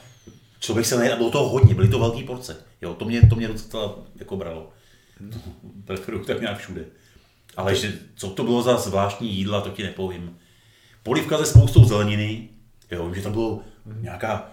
člověk 0.59 0.85
se 0.85 0.97
najedl, 0.97 1.17
bylo 1.17 1.31
toho 1.31 1.49
hodně, 1.49 1.75
byly 1.75 1.87
to 1.87 1.99
velké 1.99 2.23
porce. 2.23 2.55
Jo, 2.81 2.93
to 2.93 3.05
mě, 3.05 3.21
to 3.27 3.35
mě 3.35 3.47
docela 3.47 3.95
jako 4.15 4.37
bralo. 4.37 4.69
Mhm. 5.19 5.41
Preferuju 5.85 6.25
tak 6.25 6.41
nějak 6.41 6.57
všude. 6.57 6.85
Ale 7.57 7.75
že, 7.75 7.93
co 8.15 8.29
to 8.29 8.43
bylo 8.43 8.61
za 8.61 8.77
zvláštní 8.77 9.33
jídla, 9.33 9.61
to 9.61 9.69
ti 9.69 9.83
nepovím. 9.83 10.37
Polivka 11.03 11.37
se 11.37 11.45
spoustou 11.45 11.85
zeleniny, 11.85 12.49
jo, 12.91 13.05
vím, 13.05 13.15
že 13.15 13.21
tam 13.21 13.31
bylo 13.31 13.59
Mhm. 13.85 14.03
nějaká, 14.03 14.49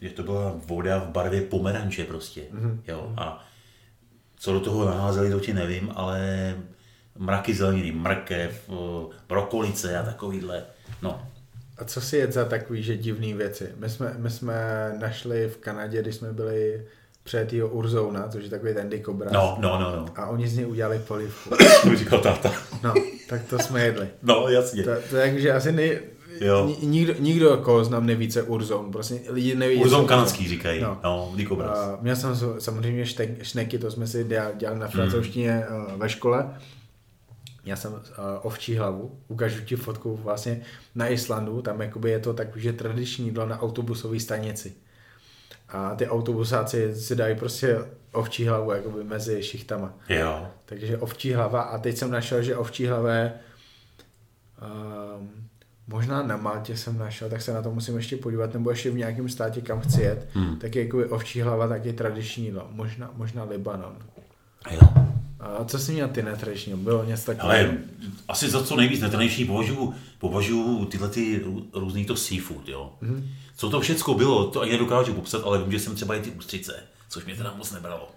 že 0.00 0.10
to 0.10 0.22
byla 0.22 0.54
voda 0.66 0.98
v 0.98 1.08
barvě 1.08 1.40
pomeranče 1.40 2.04
prostě, 2.04 2.42
jo, 2.88 3.12
a 3.16 3.44
co 4.36 4.52
do 4.52 4.60
toho 4.60 4.84
naházeli, 4.84 5.30
to 5.30 5.40
ti 5.40 5.54
nevím, 5.54 5.90
ale 5.94 6.18
mraky 7.18 7.54
zeleniny, 7.54 7.92
mrkev, 7.92 8.70
eh, 8.72 9.14
brokolice 9.28 9.98
a 9.98 10.02
takovýhle, 10.02 10.62
no, 11.02 11.22
A 11.78 11.84
co 11.84 12.00
si 12.00 12.16
jet 12.16 12.32
za 12.32 12.44
takový, 12.44 12.82
že 12.82 12.96
divný 12.96 13.34
věci? 13.34 13.68
My 13.76 13.90
jsme, 13.90 14.14
my 14.18 14.30
jsme 14.30 14.54
našli 15.00 15.48
v 15.48 15.56
Kanadě, 15.56 16.02
když 16.02 16.14
jsme 16.14 16.32
byli 16.32 16.84
před 17.24 17.52
jeho 17.52 17.68
Urzouna, 17.68 18.28
což 18.28 18.44
je 18.44 18.50
takový 18.50 18.74
ten 18.74 18.88
dikobraz. 18.90 19.32
no, 19.32 19.56
no, 19.60 19.80
no, 19.80 19.96
no, 19.96 20.06
A 20.16 20.26
oni 20.26 20.48
z 20.48 20.56
něj 20.56 20.66
udělali 20.66 20.98
polivku. 20.98 21.50
to 21.82 21.96
říkal 21.96 22.18
táta. 22.18 22.52
No, 22.82 22.94
tak 23.28 23.42
to 23.44 23.58
jsme 23.58 23.84
jedli. 23.84 24.08
No, 24.22 24.48
jasně. 24.48 24.82
To, 24.82 24.90
to 25.10 25.16
takže 25.16 25.52
asi 25.52 25.72
nej, 25.72 26.00
Jo. 26.40 26.66
ni- 26.66 26.86
nikdo, 26.86 27.14
nikdo, 27.18 27.56
koho 27.56 27.84
znám, 27.84 28.06
neví, 28.06 28.28
co 28.28 28.38
je 28.38 28.42
Urzoun. 28.42 28.92
Prostě 28.92 29.20
lidi 29.28 29.54
neví, 29.54 29.76
Urzon 29.76 30.06
kanadský 30.06 30.48
říkají, 30.48 30.80
No. 30.80 31.00
no, 31.04 31.32
dikobraz. 31.36 31.78
A 31.78 31.98
měl 32.00 32.16
jsem 32.16 32.36
samozřejmě 32.58 33.06
štek, 33.06 33.42
šneky, 33.44 33.78
to 33.78 33.90
jsme 33.90 34.06
si 34.06 34.24
dělali, 34.24 34.54
dělali 34.56 34.78
na 34.78 34.88
francouzštině 34.88 35.64
mm. 35.70 35.98
ve 36.00 36.08
škole. 36.08 36.50
Já 37.64 37.76
jsem 37.76 37.92
uh, 37.92 37.98
ovčí 38.42 38.76
hlavu, 38.76 39.18
ukážu 39.28 39.64
ti 39.64 39.76
fotku 39.76 40.16
vlastně 40.16 40.60
na 40.94 41.08
Islandu, 41.08 41.62
tam 41.62 41.80
jakoby 41.80 42.10
je 42.10 42.18
to 42.18 42.34
takový, 42.34 42.62
že 42.62 42.72
tradiční 42.72 43.24
jídlo 43.26 43.46
na 43.46 43.60
autobusové 43.62 44.20
stanici. 44.20 44.72
A 45.68 45.94
ty 45.94 46.06
autobusáci 46.08 46.94
si 46.94 47.16
dají 47.16 47.36
prostě 47.36 47.78
ovčí 48.12 48.46
hlavu 48.46 48.70
jakoby 48.72 49.04
mezi 49.04 49.42
šichtama. 49.42 49.94
Jo, 50.08 50.46
Takže 50.64 50.98
ovčí 50.98 51.32
hlava 51.32 51.62
a 51.62 51.78
teď 51.78 51.96
jsem 51.96 52.10
našel, 52.10 52.42
že 52.42 52.56
ovčí 52.56 52.86
hlava 52.86 53.12
je 53.14 53.32
um, 55.18 55.30
možná 55.86 56.22
na 56.22 56.36
Maltě 56.36 56.76
jsem 56.76 56.98
našel, 56.98 57.28
tak 57.30 57.42
se 57.42 57.52
na 57.52 57.62
to 57.62 57.70
musím 57.70 57.96
ještě 57.96 58.16
podívat, 58.16 58.54
nebo 58.54 58.70
ještě 58.70 58.90
v 58.90 58.96
nějakém 58.96 59.28
státě, 59.28 59.60
kam 59.60 59.80
chci 59.80 60.02
jet, 60.02 60.28
Hmm. 60.34 60.58
tak 60.58 60.74
je 60.76 60.84
jakoby 60.84 61.04
ovčí 61.04 61.40
hlava 61.40 61.68
taky 61.68 61.92
tradiční 61.92 62.44
jídlo, 62.44 62.68
možná, 62.70 63.10
možná 63.16 63.44
Libanon. 63.44 63.96
jo. 64.70 64.80
A 65.44 65.64
co 65.64 65.78
jsi 65.78 65.92
měl 65.92 66.08
ty 66.08 66.22
netradiční? 66.22 66.74
Bylo 66.74 67.04
něco 67.04 67.26
takového? 67.26 67.68
Ale 67.68 67.78
asi 68.28 68.50
za 68.50 68.64
co 68.64 68.76
nejvíc 68.76 69.00
netradiční 69.00 69.44
považuji, 69.44 69.94
považuji 70.18 70.84
tyhle 70.84 71.08
ty 71.08 71.38
rů- 71.44 71.66
různý 71.72 72.04
to 72.04 72.16
seafood, 72.16 72.68
jo. 72.68 72.92
Mm-hmm. 73.02 73.28
Co 73.56 73.70
to 73.70 73.80
všecko 73.80 74.14
bylo, 74.14 74.50
to 74.50 74.60
ani 74.60 74.72
nedokážu 74.72 75.14
popsat, 75.14 75.42
ale 75.44 75.58
vím, 75.62 75.72
že 75.72 75.80
jsem 75.80 75.94
třeba 75.94 76.14
i 76.14 76.20
ty 76.20 76.30
ústřice, 76.30 76.82
což 77.08 77.24
mě 77.24 77.36
teda 77.36 77.54
moc 77.56 77.72
nebralo. 77.72 78.14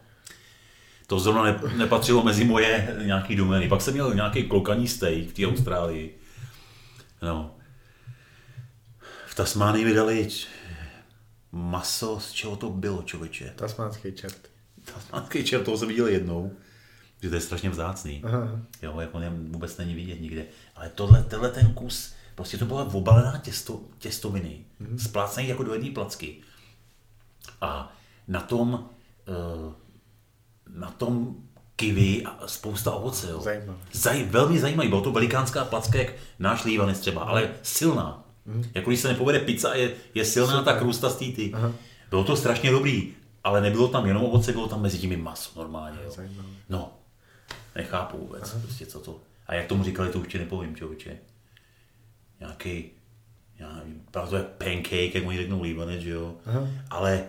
To 1.07 1.19
zrovna 1.19 1.43
ne, 1.43 1.59
nepatřilo 1.77 2.23
mezi 2.23 2.43
moje 2.43 2.97
nějaký 3.05 3.35
domény. 3.35 3.67
Pak 3.69 3.81
jsem 3.81 3.93
měl 3.93 4.13
nějaký 4.13 4.43
klokaní 4.43 4.87
steak 4.87 5.27
v 5.27 5.33
té 5.33 5.45
Austrálii. 5.45 6.17
No. 7.21 7.55
V 9.27 9.35
Tasmánii 9.35 9.85
mi 9.85 9.93
dali 9.93 10.27
maso, 11.51 12.19
z 12.19 12.31
čeho 12.31 12.55
to 12.55 12.69
bylo, 12.69 13.01
člověče. 13.03 13.53
Tasmánský 13.55 14.11
čert. 14.11 14.49
Tasmánský 14.93 15.43
čert, 15.43 15.63
toho 15.63 15.77
jsem 15.77 15.87
viděl 15.87 16.07
jednou, 16.07 16.51
že 17.21 17.29
to 17.29 17.35
je 17.35 17.41
strašně 17.41 17.69
vzácný. 17.69 18.21
Aha. 18.25 18.49
Jo, 18.81 18.99
jako 18.99 19.19
ne, 19.19 19.29
vůbec 19.49 19.77
není 19.77 19.95
vidět 19.95 20.21
nikde. 20.21 20.45
Ale 20.75 20.89
tohle, 20.95 21.23
tenhle 21.23 21.49
ten 21.51 21.73
kus, 21.73 22.13
prostě 22.35 22.57
to 22.57 22.65
byla 22.65 22.93
obalená 22.93 23.37
těsto, 23.37 23.79
těstoviny, 23.99 24.57
Mhm. 24.79 24.89
mm-hmm. 24.95 24.99
splácený 25.03 25.47
jako 25.47 25.63
do 25.63 25.73
jedné 25.73 25.91
placky. 25.91 26.35
A 27.61 27.93
na 28.27 28.39
tom, 28.41 28.89
uh, 29.63 29.73
na 30.75 30.91
tom 30.91 31.35
kiwi 31.75 32.23
a 32.25 32.47
spousta 32.47 32.91
ovoce. 32.91 33.29
Jo. 33.29 33.41
Zajímavé. 33.41 33.79
Zaj, 33.91 34.23
velmi 34.23 34.59
zajímavý, 34.59 34.89
byla 34.89 35.01
to 35.01 35.11
velikánská 35.11 35.65
placka, 35.65 35.97
jak 35.97 36.13
náš 36.39 36.63
lívanec 36.65 36.99
třeba, 36.99 37.21
ale 37.23 37.49
silná. 37.63 38.23
Mm. 38.45 38.63
Jako 38.73 38.89
když 38.89 38.99
se 38.99 39.07
nepovede 39.07 39.39
pizza, 39.39 39.73
je, 39.73 39.91
je 40.13 40.25
silná 40.25 40.53
Mhm. 40.53 40.59
Super. 40.59 40.73
ta 40.73 40.79
krusta 40.79 41.09
z 41.09 41.15
té 41.15 41.25
ty. 41.25 41.51
Aha. 41.53 41.71
Bylo 42.09 42.23
to 42.23 42.35
strašně 42.35 42.71
dobrý, 42.71 43.13
ale 43.43 43.61
nebylo 43.61 43.87
tam 43.87 44.05
jenom 44.05 44.23
ovoce, 44.23 44.51
bylo 44.51 44.67
tam 44.67 44.81
mezi 44.81 44.97
tím 44.99 45.23
maso 45.23 45.49
normálně. 45.59 45.97
Jo. 46.03 46.11
Zajímavé. 46.11 46.47
No, 46.69 46.96
nechápu 47.77 48.17
vůbec, 48.17 48.51
prostě 48.61 48.85
co 48.85 48.99
to. 48.99 49.19
A 49.47 49.53
jak 49.55 49.65
tomu 49.67 49.83
říkali, 49.83 50.09
to 50.09 50.19
určitě 50.19 50.39
nepovím, 50.39 50.75
člověče. 50.75 51.17
Nějaký, 52.39 52.85
já 53.59 53.73
nevím, 53.75 54.01
to 54.11 54.35
je 54.35 54.43
pancake, 54.43 55.15
jak 55.15 55.25
oni 55.27 55.37
řeknou 55.37 55.61
líbanec, 55.61 56.01
že 56.01 56.09
jo. 56.09 56.35
Aha. 56.45 56.67
Ale, 56.89 57.23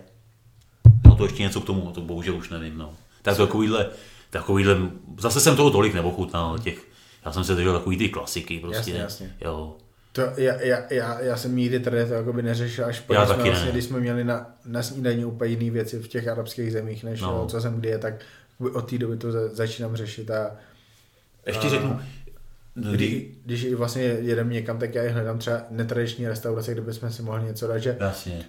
no 1.06 1.16
to 1.16 1.24
ještě 1.24 1.42
něco 1.42 1.60
k 1.60 1.66
tomu, 1.66 1.92
to 1.92 2.00
bohužel 2.00 2.36
už 2.36 2.48
nevím, 2.50 2.78
no. 2.78 2.94
Tak 3.22 3.36
takovýhle, 3.36 3.90
takovýhle, 4.30 4.76
zase 5.18 5.40
jsem 5.40 5.56
toho 5.56 5.70
tolik 5.70 5.94
neochutnal, 5.94 6.58
těch, 6.58 6.88
já 7.24 7.32
jsem 7.32 7.44
se 7.44 7.54
držel 7.54 7.72
takový 7.78 7.96
ty 7.96 8.08
klasiky 8.08 8.58
prostě. 8.58 8.90
Jasně, 8.90 8.98
jasně. 8.98 9.36
Jo. 9.40 9.76
To, 10.12 10.20
já, 10.36 10.60
já, 10.60 10.78
já, 10.90 11.20
já 11.20 11.36
jsem 11.36 11.56
nikdy 11.56 11.80
tady 11.80 12.06
to 12.06 12.14
jakoby 12.14 12.42
neřešil, 12.42 12.84
až 12.84 13.00
po, 13.00 13.14
jsme, 13.14 13.24
vlastně, 13.24 13.70
když 13.72 13.84
jsme 13.84 14.00
měli 14.00 14.24
na, 14.24 14.54
na 14.64 14.82
snídaní 14.82 15.24
úplně 15.24 15.50
jiné 15.50 15.70
věci 15.70 15.98
v 15.98 16.08
těch 16.08 16.28
arabských 16.28 16.72
zemích, 16.72 17.04
než 17.04 17.20
No. 17.20 17.32
no. 17.32 17.46
co 17.46 17.60
jsem 17.60 17.74
kdy 17.80 17.88
je, 17.88 17.98
tak 17.98 18.14
od 18.72 18.90
té 18.90 18.98
doby 18.98 19.16
to 19.16 19.32
za, 19.32 19.48
začínám 19.54 19.96
řešit 19.96 20.30
a 20.30 20.56
Ještě 21.46 21.66
A- 21.66 21.70
řeknu, 21.70 22.00
kdy, 22.74 22.92
kdy, 22.92 23.34
když 23.44 23.72
vlastně 23.74 24.02
jedeme 24.02 24.54
někam, 24.54 24.78
tak 24.78 24.94
já 24.94 25.12
hledám 25.12 25.38
třeba 25.38 25.62
netradiční 25.70 26.28
restaurace, 26.28 26.72
kde 26.72 26.80
bychom 26.82 27.10
si 27.10 27.22
mohli 27.22 27.42
něco 27.44 27.66
dát, 27.66 27.78
že 27.78 27.96
jasně, 28.00 28.44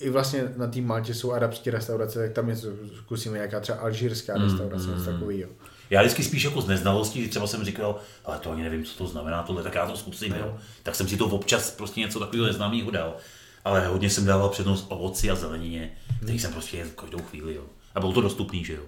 i, 0.00 0.10
vlastně 0.10 0.52
na 0.56 0.66
té 0.66 0.80
Maltě 0.80 1.14
jsou 1.14 1.32
arabské 1.32 1.70
restaurace, 1.70 2.18
tak 2.18 2.32
tam 2.32 2.48
něco 2.48 2.68
zkusíme, 2.96 3.36
nějaká 3.36 3.60
třeba 3.60 3.78
alžírská 3.78 4.36
Mm, 4.38 4.42
restaurace, 4.44 4.86
něco 4.88 5.04
takového. 5.12 5.50
Já 5.90 6.00
vždycky 6.02 6.22
spíš 6.24 6.42
jako 6.44 6.60
z 6.60 6.66
neznalosti, 6.66 7.22
že 7.22 7.28
třeba 7.28 7.46
jsem 7.46 7.64
říkal, 7.64 7.98
ale 8.24 8.38
to 8.38 8.50
ani 8.52 8.62
nevím, 8.62 8.84
co 8.84 8.98
to 8.98 9.06
znamená 9.06 9.42
tohle, 9.42 9.62
tak 9.62 9.74
já 9.74 9.86
to 9.86 9.96
zkusím, 9.96 10.34
jo. 10.38 10.56
Tak 10.82 10.94
jsem 10.94 11.08
si 11.08 11.16
to 11.16 11.26
občas 11.26 11.70
prostě 11.70 12.00
něco 12.00 12.20
takového 12.20 12.46
neznámého 12.46 12.90
dal. 12.90 13.16
Ale 13.64 13.86
hodně 13.86 14.10
jsem 14.10 14.24
dával 14.26 14.48
přednost 14.48 14.86
ovoci 14.88 15.30
a 15.30 15.34
zelenině, 15.34 15.92
který 16.22 16.38
jsem 16.38 16.52
prostě 16.52 16.76
jedl 16.76 16.90
každou 16.90 17.18
chvíli, 17.18 17.54
jo. 17.54 17.64
A 17.94 18.00
bylo 18.00 18.12
to 18.12 18.20
dostupný, 18.20 18.64
že 18.64 18.72
jo. 18.74 18.82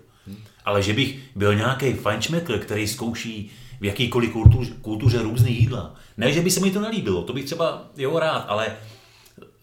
Ale 0.65 0.83
že 0.83 0.93
bych 0.93 1.19
byl 1.35 1.55
nějaký 1.55 1.93
fajnšmekr, 1.93 2.59
který 2.59 2.89
zkouší 2.89 3.51
v 3.81 3.85
jakýkoliv 3.85 4.33
kultuře, 4.33 4.73
kultuře 4.83 5.23
různý 5.23 5.61
jídla. 5.61 5.95
Ne, 6.17 6.33
že 6.33 6.41
by 6.41 6.51
se 6.51 6.61
mi 6.61 6.71
to 6.71 6.81
nelíbilo, 6.81 7.23
to 7.23 7.33
bych 7.33 7.45
třeba, 7.45 7.91
jo, 7.97 8.19
rád, 8.19 8.45
ale 8.49 8.77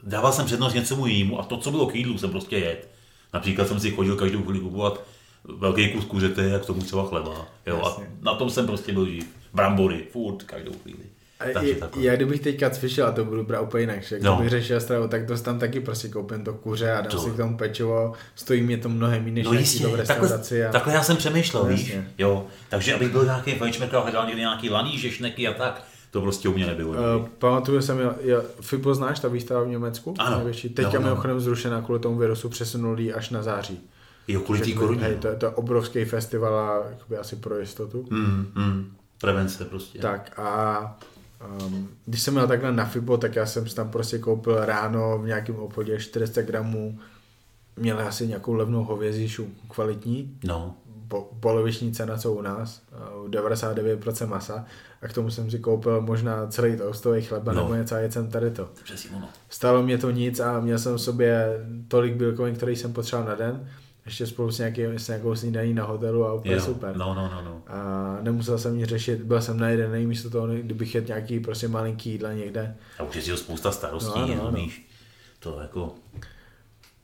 dával 0.04 0.32
jsem 0.32 0.46
přednost 0.46 0.74
něčemu 0.74 1.08
jinému 1.08 1.40
a 1.40 1.44
to, 1.44 1.58
co 1.58 1.72
bylo 1.72 1.88
k 1.88 1.96
jídlu, 1.96 2.18
jsem 2.18 2.30
prostě 2.30 2.58
jet. 2.58 2.90
Například 3.34 3.68
jsem 3.68 3.80
si 3.80 3.92
chodil 3.92 4.16
každou 4.16 4.44
chvíli 4.44 4.60
kupovat 4.60 5.02
velký 5.44 5.90
kus 5.90 6.06
kuřete 6.06 6.56
a 6.56 6.60
k 6.60 6.66
tomu 6.66 6.82
třeba 6.82 7.08
chleba. 7.08 7.48
Jo, 7.66 7.82
a 7.86 8.02
na 8.22 8.36
tom 8.36 8.50
jsem 8.50 8.68
prostě 8.68 8.94
byl 8.94 9.06
živ. 9.10 9.26
Brambory, 9.54 10.08
furt, 10.12 10.44
každou 10.44 10.72
chvíli. 10.84 11.04
Takže 11.54 11.76
takhle. 11.76 12.04
já 12.04 12.16
kdybych 12.16 12.42
teďka 12.42 12.70
cvičil, 12.70 13.06
a 13.08 13.12
to 13.12 13.26
budu 13.26 13.44
brát 13.44 13.62
úplně 13.62 13.82
jinak, 13.84 14.04
že 14.04 14.20
No. 14.22 14.34
kdybych 14.36 14.50
řešil 14.50 14.80
stravu, 14.80 15.08
tak 15.08 15.26
to 15.28 15.38
tam 15.38 15.60
taky 15.60 15.80
prostě 15.80 16.10
koupím 16.10 16.44
to 16.44 16.54
kuře 16.54 16.92
a 16.92 17.02
dám 17.02 17.12
To- 17.12 17.20
si 17.20 17.30
k 17.32 17.38
tomu 17.38 17.58
pečivo, 17.58 18.14
stojí 18.36 18.62
mě 18.62 18.78
to 18.78 18.90
mnohem 18.90 19.24
méně, 19.24 19.36
než 19.36 19.46
No 19.46 19.54
jistě, 19.54 19.84
to 19.84 19.90
v 19.90 19.98
takhle, 19.98 20.16
restauraci. 20.18 20.66
A... 20.66 20.72
takhle 20.72 20.94
já 20.94 21.04
jsem 21.04 21.18
přemýšlel, 21.18 21.64
No, 21.64 21.70
víš? 21.70 21.96
Jo, 22.18 22.46
takže 22.70 22.94
abych 22.96 23.10
byl 23.12 23.24
nějaký 23.26 23.52
fajnšmekr 23.56 23.96
a 23.96 24.00
hledal 24.00 24.26
někde 24.26 24.40
nějaký 24.42 24.70
laní, 24.70 24.98
žešneky 25.00 25.48
a 25.48 25.54
tak, 25.54 25.84
to 26.12 26.22
prostě 26.22 26.50
u 26.50 26.54
mě 26.54 26.66
nebylo. 26.66 26.90
Uh, 26.92 27.28
pamatuju 27.40 27.82
jsem, 27.82 28.00
jo, 28.00 28.14
jo, 28.22 28.42
FIPO 28.62 28.96
znáš, 28.96 29.20
ta 29.20 29.28
výstava 29.28 29.64
v 29.64 29.68
Německu? 29.68 30.14
Ano. 30.20 30.36
Největší. 30.38 30.70
Teďka 30.70 30.92
No, 30.92 31.00
no, 31.00 31.02
no. 31.02 31.08
mimochodem 31.10 31.40
zrušená 31.40 31.82
kvůli 31.82 32.00
tomu 32.00 32.18
virusu, 32.18 32.50
přesunuli 32.50 33.14
až 33.14 33.30
na 33.30 33.44
září. 33.44 33.80
jo, 34.28 34.40
kvůli 34.40 34.60
té 34.60 34.66
Řekli, 34.66 34.80
koruně. 34.80 35.02
Hej, 35.02 35.16
no. 35.16 35.22
to, 35.22 35.36
to 35.36 35.46
je 35.46 35.50
obrovský 35.52 36.06
festival 36.06 36.56
a 36.56 36.84
asi 37.20 37.36
pro 37.36 37.60
jistotu. 37.60 38.06
Mm, 38.10 38.48
mm, 38.56 38.92
prevence 39.22 39.66
prostě. 39.66 40.00
Tak 40.00 40.40
a 40.40 41.00
um, 41.66 41.90
když 42.06 42.22
jsem 42.22 42.34
měl 42.34 42.48
takhle 42.48 42.72
na 42.72 42.86
FIBO, 42.86 43.18
tak 43.18 43.36
já 43.36 43.46
jsem 43.46 43.68
si 43.70 43.76
tam 43.76 43.90
prostě 43.90 44.20
koupil 44.20 44.66
ráno 44.66 45.20
v 45.20 45.26
nějakém 45.28 45.56
obchodě 45.56 46.00
400 46.00 46.42
gramů, 46.42 47.00
měl 47.78 48.00
asi 48.00 48.28
nějakou 48.28 48.54
levnou 48.54 48.84
hovězí 48.84 49.30
šu, 49.30 49.48
kvalitní, 49.70 50.38
No, 50.44 50.76
po, 51.08 51.30
poloviční 51.40 51.92
cena, 51.94 52.18
co 52.18 52.34
u 52.34 52.42
nás, 52.42 52.82
uh, 53.24 53.30
99% 53.30 54.28
masa 54.28 54.66
a 55.02 55.08
k 55.08 55.14
tomu 55.14 55.30
jsem 55.32 55.52
si 55.52 55.60
koupil 55.60 56.02
možná 56.02 56.48
celý 56.48 56.78
toastový 56.78 57.22
chleba 57.22 57.54
No. 57.54 57.62
nebo 57.64 57.76
něco 57.76 57.96
a 57.96 58.00
jsem 58.12 58.30
tady 58.32 58.52
to. 58.52 58.70
přesně 58.84 59.10
ono. 59.18 59.30
Stalo 59.50 59.84
mě 59.84 59.98
to 59.98 60.12
nic 60.12 60.40
a 60.40 60.60
měl 60.60 60.80
jsem 60.80 60.94
v 60.96 61.02
sobě 61.02 61.60
tolik 61.88 62.14
bílkovin, 62.16 62.56
který 62.56 62.76
jsem 62.76 62.94
potřeboval 62.94 63.30
na 63.30 63.36
den, 63.36 63.70
ještě 64.06 64.28
spolu 64.28 64.52
s, 64.52 64.58
nějaký, 64.58 64.84
s 64.84 65.08
nějakou 65.08 65.36
snídaní 65.36 65.74
na 65.74 65.84
hotelu 65.84 66.26
a 66.26 66.34
úplně 66.34 66.56
Jo, 66.56 66.62
super. 66.62 66.98
No, 66.98 67.14
no, 67.14 67.30
no, 67.34 67.42
no. 67.42 67.62
A 67.68 68.18
nemusel 68.22 68.58
jsem 68.58 68.78
nic 68.78 68.90
řešit, 68.90 69.22
byl 69.22 69.42
jsem 69.42 69.60
najedený 69.60 70.06
místo 70.06 70.30
toho, 70.30 70.48
kdybych 70.48 70.96
jedl 70.96 71.08
nějaký 71.08 71.40
prostě 71.40 71.68
malinký 71.68 72.12
jídla 72.12 72.34
někde. 72.34 72.76
A 73.00 73.04
už 73.04 73.28
je 73.28 73.38
spousta 73.38 73.72
starostí, 73.72 74.20
No, 74.20 74.36
no, 74.36 74.52
víš. 74.52 74.90
To 75.40 75.60
jako, 75.62 75.96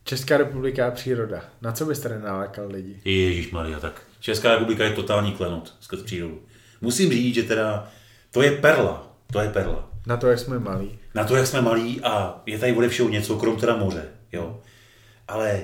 Česká 0.04 0.38
republika 0.38 0.88
a 0.88 0.92
příroda. 0.92 1.42
Na 1.62 1.72
co 1.72 1.86
byste 1.86 2.10
nenalákal 2.10 2.68
lidi? 2.68 3.02
Ježíš 3.06 3.52
Maria, 3.52 3.80
tak 3.80 4.02
Česká 4.20 4.52
republika 4.52 4.84
je 4.84 4.92
totální 4.92 5.32
klenot 5.32 5.74
skrz 5.80 6.02
přírodu. 6.04 6.42
Musím 6.82 7.12
říct, 7.12 7.36
že 7.36 7.44
teda 7.44 7.92
to 8.32 8.42
je 8.42 8.52
perla, 8.52 9.14
to 9.34 9.40
je 9.40 9.50
perla. 9.50 9.90
Na 10.08 10.18
to, 10.18 10.28
jak 10.28 10.40
jsme 10.40 10.60
malí. 10.60 11.00
Na 11.16 11.24
to, 11.24 11.36
jak 11.36 11.48
jsme 11.48 11.62
malí 11.62 12.02
a 12.02 12.42
je 12.46 12.60
tady 12.60 12.76
ode 12.76 12.90
všeho 12.90 13.10
něco, 13.10 13.38
krom 13.38 13.58
teda 13.58 13.78
moře, 13.78 14.04
jo. 14.32 14.62
Ale 15.28 15.62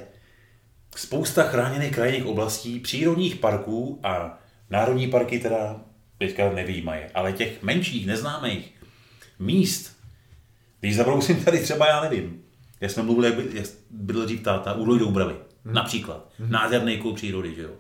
spousta 1.00 1.44
chráněných 1.44 1.92
krajinných 1.92 2.26
oblastí, 2.26 2.80
přírodních 2.80 3.36
parků 3.36 4.00
a 4.04 4.40
národní 4.70 5.08
parky 5.08 5.40
teda 5.40 5.82
teďka 6.18 6.54
nevýjímají, 6.54 7.02
ale 7.14 7.34
těch 7.34 7.64
menších, 7.64 8.08
neznámých 8.08 8.74
míst, 9.40 9.98
když 10.80 10.96
zabrousím 10.96 11.44
tady 11.46 11.60
třeba, 11.60 11.88
já 11.88 12.02
nevím, 12.02 12.42
jak 12.82 12.92
jsme 12.92 13.04
mluvili, 13.04 13.28
jak 13.28 13.36
by- 13.36 13.58
jak 13.58 13.66
bydl 13.90 14.26
dřív 14.26 14.42
táta, 14.42 14.74
Údolí 14.74 15.00
Doubravy, 15.00 15.36
například. 15.66 16.30
Nádherný 16.40 16.98
kout 16.98 17.16
přírody, 17.16 17.56
že 17.56 17.62
jo. 17.62 17.72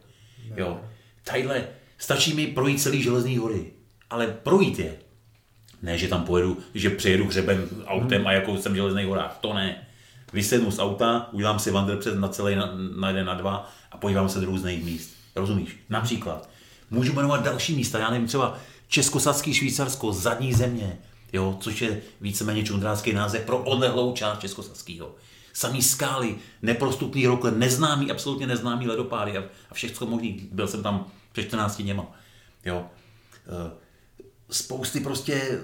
jo. 0.55 0.81
Tadyhle 1.23 1.67
stačí 1.97 2.33
mi 2.33 2.47
projít 2.47 2.81
celý 2.81 3.03
železný 3.03 3.37
hory, 3.37 3.71
ale 4.09 4.27
projít 4.27 4.79
je. 4.79 4.95
Ne, 5.81 5.97
že 5.97 6.07
tam 6.07 6.23
pojedu, 6.23 6.57
že 6.73 6.89
přejedu 6.89 7.25
hřebem 7.27 7.69
autem 7.85 8.27
a 8.27 8.31
jako 8.31 8.57
jsem 8.57 8.71
v 8.71 8.75
železných 8.75 9.05
horách, 9.07 9.37
to 9.41 9.53
ne. 9.53 9.86
Vysednu 10.33 10.71
z 10.71 10.79
auta, 10.79 11.29
udělám 11.31 11.59
si 11.59 11.71
vandrpřed 11.71 12.19
na 12.19 12.27
celý 12.27 12.55
na, 12.55 12.71
na 12.97 13.07
jeden, 13.07 13.25
na 13.25 13.33
dva 13.33 13.69
a 13.91 13.97
podívám 13.97 14.29
se 14.29 14.39
do 14.39 14.45
různých 14.45 14.83
míst. 14.83 15.09
Rozumíš? 15.35 15.79
Například. 15.89 16.49
Můžu 16.91 17.13
jmenovat 17.13 17.43
další 17.43 17.75
místa, 17.75 17.99
já 17.99 18.09
nevím, 18.09 18.27
třeba 18.27 18.57
Českosadský 18.87 19.53
Švýcarsko, 19.53 20.13
zadní 20.13 20.53
země, 20.53 20.97
jo, 21.33 21.57
což 21.61 21.81
je 21.81 22.01
víceméně 22.21 22.63
čundrácký 22.63 23.13
název 23.13 23.45
pro 23.45 23.57
odlehlou 23.57 24.13
část 24.13 24.39
Českosadského. 24.39 25.15
Samý 25.53 25.81
skály, 25.81 26.35
neprostupný 26.61 27.27
rokle, 27.27 27.51
neznámý, 27.51 28.11
absolutně 28.11 28.47
neznámý 28.47 28.87
ledopády 28.87 29.37
a, 29.37 29.43
a 29.71 29.73
všechno 29.73 30.07
možný. 30.07 30.49
Byl 30.51 30.67
jsem 30.67 30.83
tam 30.83 31.05
před 31.31 31.43
14 31.43 31.81
dněma. 31.81 32.05
Jo. 32.65 32.85
Eh, 33.47 33.71
spousty 34.49 34.99
prostě 34.99 35.61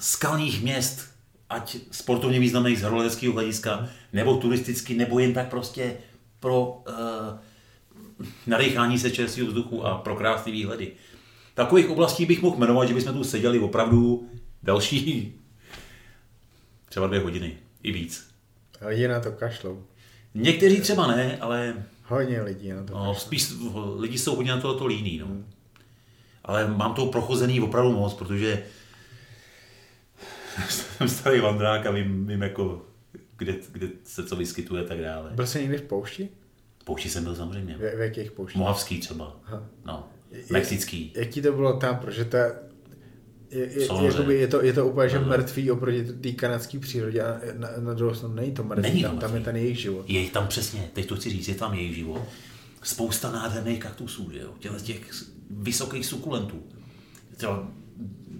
skalních 0.00 0.62
měst, 0.62 1.11
ať 1.52 1.76
sportovně 1.90 2.40
významných 2.40 2.78
z 2.78 2.82
horolezeckého 2.82 3.32
hlediska, 3.32 3.88
nebo 4.12 4.36
turisticky, 4.36 4.94
nebo 4.94 5.18
jen 5.18 5.32
tak 5.32 5.50
prostě 5.50 5.96
pro 6.40 6.66
uh, 6.66 6.94
nadechání 8.46 8.98
se 8.98 9.10
čerstvého 9.10 9.48
vzduchu 9.48 9.86
a 9.86 9.98
pro 9.98 10.16
krásné 10.16 10.52
výhledy. 10.52 10.92
Takových 11.54 11.88
oblastí 11.88 12.26
bych 12.26 12.42
mohl 12.42 12.56
jmenovat, 12.56 12.88
že 12.88 12.94
bychom 12.94 13.14
tu 13.14 13.24
seděli 13.24 13.58
opravdu 13.58 14.30
další 14.62 15.34
třeba 16.88 17.06
dvě 17.06 17.20
hodiny, 17.20 17.56
i 17.82 17.92
víc. 17.92 18.28
Lidi 18.86 19.08
na 19.08 19.20
to 19.20 19.32
kašlou. 19.32 19.84
Někteří 20.34 20.80
třeba 20.80 21.06
ne, 21.06 21.38
ale 21.40 21.84
Hodně 22.12 22.42
lidí 22.42 22.72
na 22.72 22.82
to. 22.82 22.94
No, 22.94 23.14
spíš 23.14 23.52
lidi 23.96 24.18
jsou 24.18 24.36
hodně 24.36 24.52
na 24.52 24.60
to, 24.60 24.74
to 24.74 24.86
líní, 24.86 25.18
no. 25.18 25.26
Ale 26.44 26.68
mám 26.68 26.94
to 26.94 27.06
prochozený 27.06 27.60
opravdu 27.60 27.92
moc, 27.92 28.14
protože 28.14 28.62
jsem 30.68 31.08
starý 31.08 31.40
vandrák 31.40 31.86
a 31.86 31.90
vím, 31.90 32.26
vím 32.26 32.42
jako, 32.42 32.86
kde, 33.36 33.54
kde 33.72 33.88
se 34.04 34.26
co 34.26 34.36
vyskytuje 34.36 34.84
a 34.84 34.88
tak 34.88 35.00
dále. 35.00 35.30
Byl 35.34 35.46
jsi 35.46 35.60
někdy 35.60 35.78
v 35.78 35.82
poušti? 35.82 36.28
V 36.78 36.84
poušti 36.84 37.08
jsem 37.08 37.24
byl 37.24 37.34
samozřejmě. 37.34 37.74
V, 37.74 37.96
v 37.96 38.00
jakých 38.00 38.32
pouštích? 38.32 38.58
Mohavský 38.58 39.00
třeba. 39.00 39.40
Aha. 39.46 39.66
No. 39.84 40.08
Mexický. 40.50 41.12
Jak 41.16 41.28
ti 41.28 41.42
to 41.42 41.52
bylo 41.52 41.76
tam, 41.76 41.96
protože 41.96 42.24
to 42.24 42.36
je, 42.36 42.52
je, 43.50 43.80
je, 43.80 43.86
Samozřejmě. 43.86 44.06
jakoby 44.06 44.34
je, 44.34 44.48
to, 44.48 44.64
je 44.64 44.72
to 44.72 44.86
úplně 44.86 45.08
že 45.08 45.18
mrtvý 45.18 45.70
oproti 45.70 46.04
té 46.04 46.32
kanadské 46.32 46.78
přírodě 46.78 47.22
a 47.22 47.40
na, 47.58 47.68
na 47.78 47.94
druhou 47.94 48.14
stranu 48.14 48.34
není 48.34 48.52
to 48.52 48.64
mrtvý, 48.64 48.82
Není 48.82 49.02
tam, 49.02 49.18
tam 49.18 49.34
je 49.34 49.40
ten 49.40 49.56
jejich 49.56 49.80
život. 49.80 50.04
Je 50.08 50.30
tam 50.30 50.48
přesně, 50.48 50.90
teď 50.92 51.06
to 51.06 51.16
chci 51.16 51.30
říct, 51.30 51.48
je 51.48 51.54
tam 51.54 51.74
jejich 51.74 51.94
život. 51.94 52.22
Spousta 52.82 53.32
nádherných 53.32 53.78
kaktusů, 53.80 54.30
že 54.32 54.38
jo? 54.38 54.54
Těch 54.58 55.00
vysokých 55.50 56.06
sukulentů. 56.06 56.62
Třeba, 57.36 57.68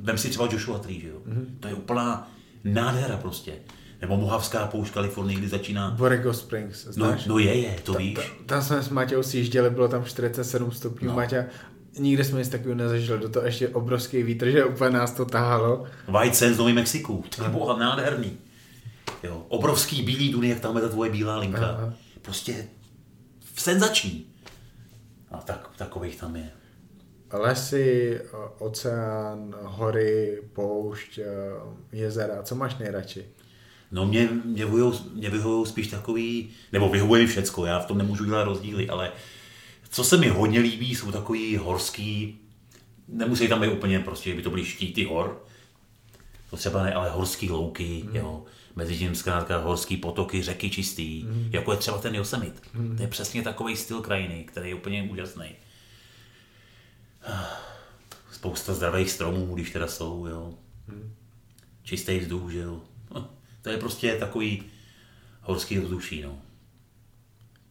vem 0.03 0.19
si 0.19 0.29
třeba 0.29 0.49
Joshua 0.53 0.79
Tree, 0.79 1.01
že 1.01 1.09
jo? 1.09 1.16
Mm-hmm. 1.29 1.45
To 1.61 1.69
je 1.69 1.74
úplná 1.74 2.31
nádhera 2.65 3.16
prostě. 3.16 3.53
Nebo 4.01 4.16
Mohavská 4.16 4.66
poušť 4.66 4.95
Kalifornie, 4.95 5.39
kdy 5.39 5.49
začíná... 5.49 5.91
Borrego 5.91 6.35
Springs, 6.35 6.87
No, 6.87 6.93
znáš? 6.93 7.27
no 7.27 7.39
je, 7.39 7.55
je, 7.61 7.77
to 7.83 7.93
víš. 7.95 8.15
Ta- 8.15 8.23
Tam 8.47 8.62
jsme 8.62 8.83
s 8.83 8.89
Matějou 8.89 9.23
sjížděli, 9.23 9.70
bylo 9.70 9.89
tam 9.89 10.05
47 10.05 10.73
stupňů, 10.73 11.07
no. 11.07 11.12
No. 11.12 11.16
Maťa, 11.16 11.45
nikde 11.99 12.24
jsme 12.24 12.39
nic 12.39 12.49
takového 12.49 12.74
nezažili, 12.79 13.19
do 13.20 13.29
toho 13.29 13.47
ještě 13.47 13.69
obrovský 13.69 14.23
vítr, 14.23 14.51
že 14.51 14.65
úplně 14.65 14.91
nás 14.91 15.12
to 15.12 15.24
tahalo. 15.24 15.85
White 16.09 16.37
Sands, 16.37 16.59
Nový 16.59 16.73
Mexiku. 16.73 17.24
To 17.37 17.43
je 17.45 17.49
boha, 17.51 17.79
nádherný. 17.79 18.33
Jo, 19.23 19.47
obrovský 19.49 20.03
bílý 20.03 20.33
duny, 20.33 20.49
jak 20.49 20.61
tam 20.61 20.77
je 20.77 20.83
ta 20.83 20.89
tvoje 20.89 21.11
bílá 21.11 21.37
linka. 21.37 21.66
Aha. 21.66 21.93
Prostě 22.23 22.66
senzační. 23.57 24.27
A 25.31 25.37
tak, 25.39 25.70
takových 25.77 26.16
tam 26.16 26.37
je. 26.37 26.51
Lesy, 27.33 28.21
o- 28.33 28.53
oceán, 28.59 29.55
hory, 29.63 30.43
poušť, 30.53 31.19
eh, 31.19 31.27
jezera, 31.93 32.43
co 32.43 32.55
máš 32.55 32.79
nejradši? 32.79 33.25
No 33.93 34.07
mě, 34.07 34.29
mě, 34.45 34.65
vyhovujou, 34.65 34.95
mě 35.15 35.31
vyhovují 35.31 35.67
spíš 35.67 35.87
takový, 35.87 36.51
nebo 36.73 36.89
vyhovuje 36.89 37.23
mi 37.23 37.27
všecko, 37.27 37.67
já 37.67 37.79
v 37.79 37.87
tom 37.87 37.99
nemůžu 37.99 38.25
dělat 38.25 38.45
rozdíly, 38.45 38.89
ale 38.89 39.13
co 39.91 40.05
se 40.05 40.17
mi 40.17 40.29
hodně 40.29 40.61
líbí, 40.61 40.95
jsou 40.95 41.13
takový 41.13 41.57
horský, 41.57 42.39
nemusí 43.09 43.49
tam 43.49 43.61
být 43.61 43.73
úplně 43.73 44.01
prostě, 44.01 44.31
že 44.31 44.37
by 44.37 44.43
to 44.43 44.51
byly 44.51 44.65
štíty 44.65 45.05
hor, 45.05 45.45
to 46.51 46.57
třeba 46.57 46.83
ne, 46.83 46.95
ale 46.95 47.11
horský 47.11 47.51
louky, 47.51 48.05
mm. 48.09 48.17
jo, 48.17 48.45
mezi 48.77 48.97
tím 48.97 49.15
zkrátka 49.15 49.59
horský 49.59 49.97
potoky, 49.97 50.43
řeky 50.43 50.71
čistý, 50.71 51.25
mm. 51.25 51.49
jako 51.53 51.73
je 51.73 51.79
třeba 51.79 51.99
ten 51.99 52.15
Yosemite. 52.15 52.61
Mm. 52.75 52.97
To 52.97 53.03
je 53.03 53.09
přesně 53.09 53.43
takový 53.43 53.77
styl 53.77 54.01
krajiny, 54.01 54.45
který 54.45 54.69
je 54.69 54.75
úplně 54.75 55.09
úžasný. 55.13 55.57
Spousta 58.32 58.74
zdravých 58.74 59.11
stromů, 59.11 59.55
když 59.55 59.70
teda 59.70 59.86
jsou, 59.86 60.27
jo. 60.27 60.55
Čistý 61.82 62.19
vzduch, 62.19 62.51
že 62.51 62.59
jo. 62.59 62.81
Hm, 63.19 63.24
To 63.62 63.70
je 63.70 63.77
prostě 63.78 64.12
takový 64.16 64.62
horský 65.43 65.78
ovzduší, 65.81 66.23
no. 66.23 66.39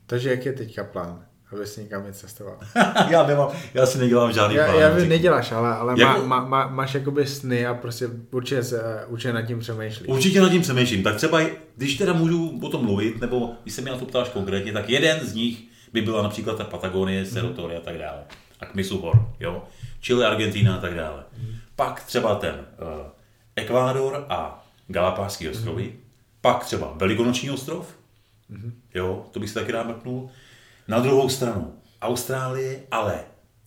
Takže 0.05 0.29
jak 0.29 0.45
je 0.45 0.53
teďka 0.53 0.83
plán, 0.83 1.25
aby 1.53 1.67
si 1.67 1.81
někam 1.83 2.07
nic 2.07 2.17
cestoval? 2.17 2.57
já 3.09 3.27
nemám, 3.27 3.49
já 3.73 3.85
si 3.85 3.97
nedělám 3.97 4.31
žádný 4.33 4.55
Já, 4.55 4.65
plán. 4.65 4.79
já 4.81 4.89
vím, 4.89 5.09
neděláš, 5.09 5.51
ale, 5.51 5.75
ale 5.75 5.95
Jako- 5.99 6.21
má, 6.21 6.39
má, 6.39 6.45
má, 6.47 6.67
máš 6.67 6.93
jakoby 6.93 7.27
sny 7.27 7.65
a 7.65 7.73
prostě 7.73 8.09
určitě, 8.31 8.63
se, 8.63 9.05
určitě 9.07 9.33
nad 9.33 9.41
tím 9.41 9.59
přemýšlíš. 9.59 10.07
Určitě 10.07 10.41
nad 10.41 10.49
tím 10.49 10.61
přemýšlím. 10.61 11.03
Tak 11.03 11.15
třeba, 11.15 11.39
když 11.77 11.97
teda 11.97 12.13
můžu 12.13 12.59
o 12.63 12.69
tom 12.69 12.85
mluvit, 12.85 13.21
nebo 13.21 13.53
když 13.63 13.73
se 13.75 13.81
mě 13.81 13.91
na 13.91 13.97
to 13.97 14.05
ptáš 14.05 14.29
konkrétně, 14.29 14.73
tak 14.73 14.89
jeden 14.89 15.19
z 15.27 15.33
nich 15.33 15.63
by 15.93 16.01
byla 16.01 16.23
například 16.23 16.57
ta 16.57 16.63
Patagonie, 16.63 17.25
Serotory 17.25 17.75
a 17.77 17.79
tak 17.81 17.97
dále. 17.97 18.23
A 18.61 18.65
k 18.65 18.75
mysu 18.75 19.01
hor, 19.01 19.29
jo. 19.39 19.63
Chile, 19.99 20.27
Argentina 20.27 20.75
a 20.75 20.81
tak 20.81 20.95
dále. 20.95 21.23
Pak 21.75 22.03
třeba 22.03 22.35
ten 22.35 22.55
uh, 22.55 23.07
Ekvádor 23.55 24.25
a 24.29 24.65
Galapáský 24.87 25.49
ostrovy. 25.49 25.93
Pak 26.41 26.65
třeba 26.65 26.93
Velikonoční 26.95 27.51
ostrov. 27.51 27.95
Jo, 28.93 29.25
to 29.31 29.39
bych 29.39 29.49
si 29.49 29.55
taky 29.55 29.71
rád 29.71 29.87
mrknul. 29.87 30.29
Na 30.87 30.99
druhou 30.99 31.29
stranu 31.29 31.73
Austrálie, 32.01 32.79
ale 32.91 33.19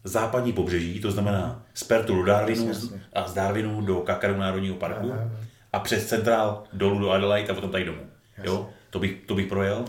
západní 0.05 0.53
pobřeží, 0.53 1.01
to 1.01 1.11
znamená 1.11 1.63
z 1.75 1.85
Pertu 1.85 2.17
do 2.17 2.25
Darwinu 2.25 2.73
a 3.13 3.29
z 3.29 3.35
Darwinu 3.35 3.81
do 3.81 3.97
Kakaru 3.97 4.37
národního 4.37 4.77
parku 4.77 5.13
Aha. 5.13 5.31
a 5.73 5.79
přes 5.81 6.07
centrál 6.07 6.63
dolů 6.73 6.99
do 6.99 7.11
Adelaide 7.11 7.49
a 7.49 7.55
potom 7.55 7.71
tady 7.71 7.85
domů. 7.85 8.01
Jo, 8.45 8.69
to 8.91 8.99
bych, 8.99 9.17
to 9.27 9.35
bych 9.35 9.47
projel. 9.47 9.85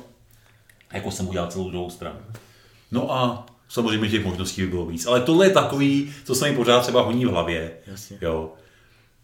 Jako 0.94 1.11
jsem 1.11 1.27
udělal 1.27 1.48
celou 1.48 1.69
druhou 1.69 1.90
stranu. 1.90 2.19
No 2.91 3.11
a 3.11 3.45
samozřejmě 3.69 4.09
těch 4.09 4.25
možností 4.25 4.61
by 4.61 4.67
bylo 4.67 4.85
víc. 4.85 5.05
Ale 5.05 5.21
tohle 5.21 5.45
je 5.45 5.49
takový, 5.49 6.13
co 6.25 6.35
se 6.35 6.49
mi 6.49 6.55
pořád 6.55 6.81
třeba 6.81 7.01
honí 7.01 7.25
v 7.25 7.29
hlavě. 7.29 7.77
Jasně. 7.87 8.17
Jo. 8.21 8.53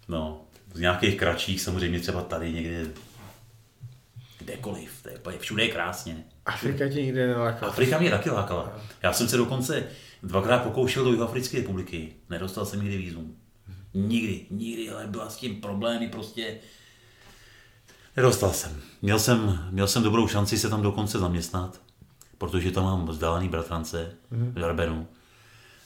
No, 0.08 0.42
z 0.74 0.80
nějakých 0.80 1.18
kratších 1.18 1.62
samozřejmě 1.62 2.00
třeba 2.00 2.22
tady 2.22 2.54
někde 2.54 2.86
kdekoliv, 4.40 4.92
to 5.04 5.10
je, 5.10 5.16
úplně- 5.18 5.38
všude 5.38 5.64
je 5.64 5.70
krásně. 5.72 6.24
Afrika 6.46 6.90
tě 6.90 7.02
nikdy 7.02 7.28
nelákala. 7.28 7.72
Afrika 7.72 8.00
mě 8.00 8.10
taky 8.10 8.30
lákala. 8.30 8.80
Já 9.04 9.14
jsem 9.14 9.28
se 9.28 9.38
dokonce 9.38 9.84
dvakrát 10.24 10.64
pokoušel 10.64 11.04
do 11.04 11.12
Jihoafrické 11.12 11.58
republiky. 11.58 12.14
Nedostal 12.30 12.66
jsem 12.66 12.82
nikdy 12.82 12.98
vízum. 12.98 13.36
Nikdy, 13.94 14.46
nikdy, 14.52 14.90
ale 14.90 15.08
byla 15.08 15.30
s 15.30 15.38
tím 15.38 15.62
problémy 15.62 16.08
prostě. 16.08 16.58
Nedostal 18.18 18.52
jsem. 18.54 18.82
Měl 19.02 19.20
jsem, 19.20 19.68
měl 19.72 19.88
jsem 19.88 20.04
dobrou 20.04 20.28
šanci 20.28 20.58
se 20.58 20.70
tam 20.70 20.82
dokonce 20.82 21.20
zaměstnat, 21.20 21.82
protože 22.42 22.72
tam 22.72 22.84
mám 22.84 23.08
vzdálený 23.08 23.50
bratrance 23.50 24.12
v 24.32 24.60
Darbenu. 24.60 25.08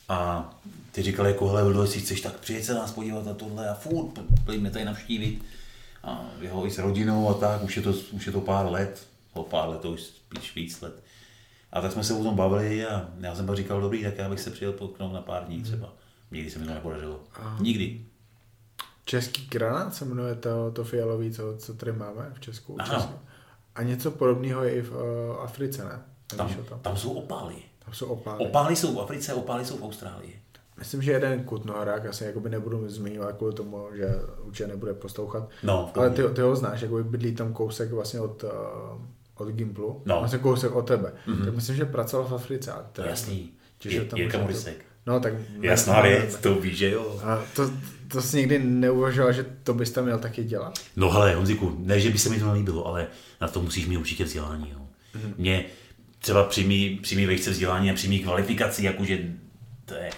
A 0.10 0.50
ty 0.92 1.02
říkali 1.02 1.30
jako, 1.30 1.48
hele, 1.48 1.64
Vildo, 1.64 1.82
jestli 1.82 2.02
chceš, 2.02 2.22
tak 2.22 2.40
přijeď 2.40 2.64
se 2.64 2.74
nás 2.74 2.92
podívat 2.92 3.26
na 3.26 3.34
tohle 3.34 3.70
a 3.70 3.74
furt, 3.74 4.20
pojďme 4.46 4.72
tady 4.72 4.86
navštívit. 4.86 5.44
A 6.04 6.26
jeho 6.42 6.68
i 6.68 6.72
s 6.72 6.78
rodinou 6.78 7.30
a 7.30 7.34
tak, 7.34 7.64
už 7.64 7.78
je 7.78 7.84
to, 7.84 7.94
už 8.12 8.26
je 8.26 8.32
to 8.32 8.42
pár 8.42 8.72
let, 8.72 9.08
o 9.34 9.44
pár 9.44 9.70
let, 9.70 9.82
to 9.82 9.92
už 9.92 10.02
spíš 10.02 10.56
víc 10.56 10.82
let. 10.82 11.04
A 11.72 11.82
tak 11.82 11.92
jsme 11.92 12.04
se 12.04 12.14
o 12.14 12.24
tom 12.24 12.36
bavili 12.36 12.86
a 12.86 13.10
já 13.20 13.36
jsem 13.36 13.46
pak 13.46 13.58
říkal, 13.58 13.82
dobrý, 13.82 14.04
tak 14.04 14.18
já 14.18 14.30
bych 14.30 14.40
se 14.40 14.52
přijel 14.52 14.72
potknout 14.72 15.14
na 15.14 15.22
pár 15.22 15.46
dní 15.46 15.64
třeba. 15.64 15.94
Nikdy 16.32 16.52
se 16.52 16.60
mi 16.60 16.66
to 16.66 16.74
nepodařilo. 16.74 17.20
Nikdy. 17.60 18.06
Český 19.06 19.48
granát 19.48 19.96
se 19.96 20.06
jmenuje 20.06 20.36
to, 20.36 20.72
to 20.72 20.84
fialový, 20.84 21.32
co, 21.32 21.58
co 21.58 21.74
tady 21.74 21.92
máme 21.92 22.32
v. 22.34 22.40
Česku. 22.40 22.78
A 23.76 23.84
něco 23.84 24.12
podobného 24.12 24.64
je 24.64 24.76
i 24.76 24.82
v 24.82 24.92
uh, 24.92 25.42
Africe, 25.42 25.84
ne? 25.84 26.15
Tam, 26.28 26.56
tam 26.82 26.98
jsou 26.98 27.14
opály. 27.14 27.56
Tam 27.86 27.94
jsou 27.94 28.06
opály. 28.06 28.46
Opály 28.46 28.76
jsou 28.76 28.96
v 28.96 29.00
Africe, 29.00 29.34
opály 29.34 29.66
jsou 29.66 29.78
v 29.78 29.84
Austrálii. 29.84 30.40
Myslím, 30.78 31.02
že 31.02 31.12
jeden 31.12 31.44
kutnohorák, 31.44 32.06
asi 32.06 32.24
jakoby 32.24 32.50
nebudu 32.50 32.90
zmiňovat 32.90 33.38
kvůli 33.38 33.54
tomu, 33.54 33.88
že 33.94 34.16
určitě 34.44 34.68
nebude 34.68 34.94
poslouchat. 34.94 35.50
No, 35.64 35.92
Ale 35.96 36.10
ty, 36.10 36.24
ty 36.34 36.42
ho 36.42 36.56
znáš, 36.56 36.82
jakoby 36.82 37.04
bydlí 37.04 37.36
tam 37.36 37.54
kousek 37.54 37.92
vlastně 37.92 38.20
od, 38.20 38.44
uh, 38.44 38.50
od 39.36 39.48
Gimplu. 39.48 40.02
No. 40.06 40.20
Vlastně 40.20 40.40
kousek 40.40 40.76
od 40.76 40.88
tebe. 40.88 41.14
Mm-hmm. 41.28 41.46
Tak 41.46 41.56
myslím, 41.56 41.76
že 41.76 41.86
pracoval 41.86 42.28
v 42.28 42.34
Africe. 42.34 42.72
A 42.72 42.86
je 43.02 43.10
jasný. 43.10 43.52
Je, 43.86 44.06
tam 44.06 44.20
Jirka 44.20 44.38
Morisek. 44.38 44.86
No, 45.06 45.20
tak... 45.20 45.34
Jasná 45.62 46.02
věc, 46.02 46.36
to 46.36 46.56
víš, 46.56 46.78
že 46.78 46.92
jo. 46.92 47.20
A 47.24 47.44
to, 47.56 47.72
to 48.08 48.22
jsi 48.22 48.38
nikdy 48.38 48.60
neuvažoval, 48.60 49.34
že 49.34 49.46
to 49.64 49.74
bys 49.74 49.92
tam 49.92 50.06
měl 50.06 50.20
taky 50.20 50.44
dělat? 50.44 50.80
No 50.96 51.12
hele, 51.12 51.36
Honziku, 51.36 51.76
ne, 51.80 52.00
že 52.00 52.10
by 52.10 52.18
se 52.18 52.30
mi 52.30 52.40
to 52.40 52.46
nelíbilo, 52.46 52.88
ale 52.88 53.08
na 53.42 53.48
to 53.48 53.62
musíš 53.62 53.88
mít 53.88 53.98
určitě 53.98 54.24
vzdělání. 54.24 54.72
Jo. 54.72 54.80
Mhm. 55.16 55.34
Mě 55.38 55.66
třeba 56.26 56.44
při 56.44 56.64
mý, 56.64 56.96
při 57.04 57.16
mý 57.16 57.26
vejce 57.26 57.50
vzdělání 57.52 57.92
a 57.92 57.94
při 57.94 58.08
mý 58.08 58.20
kvalifikaci, 58.20 58.84
jakože 58.84 59.20
to 59.86 59.94
je, 59.94 60.10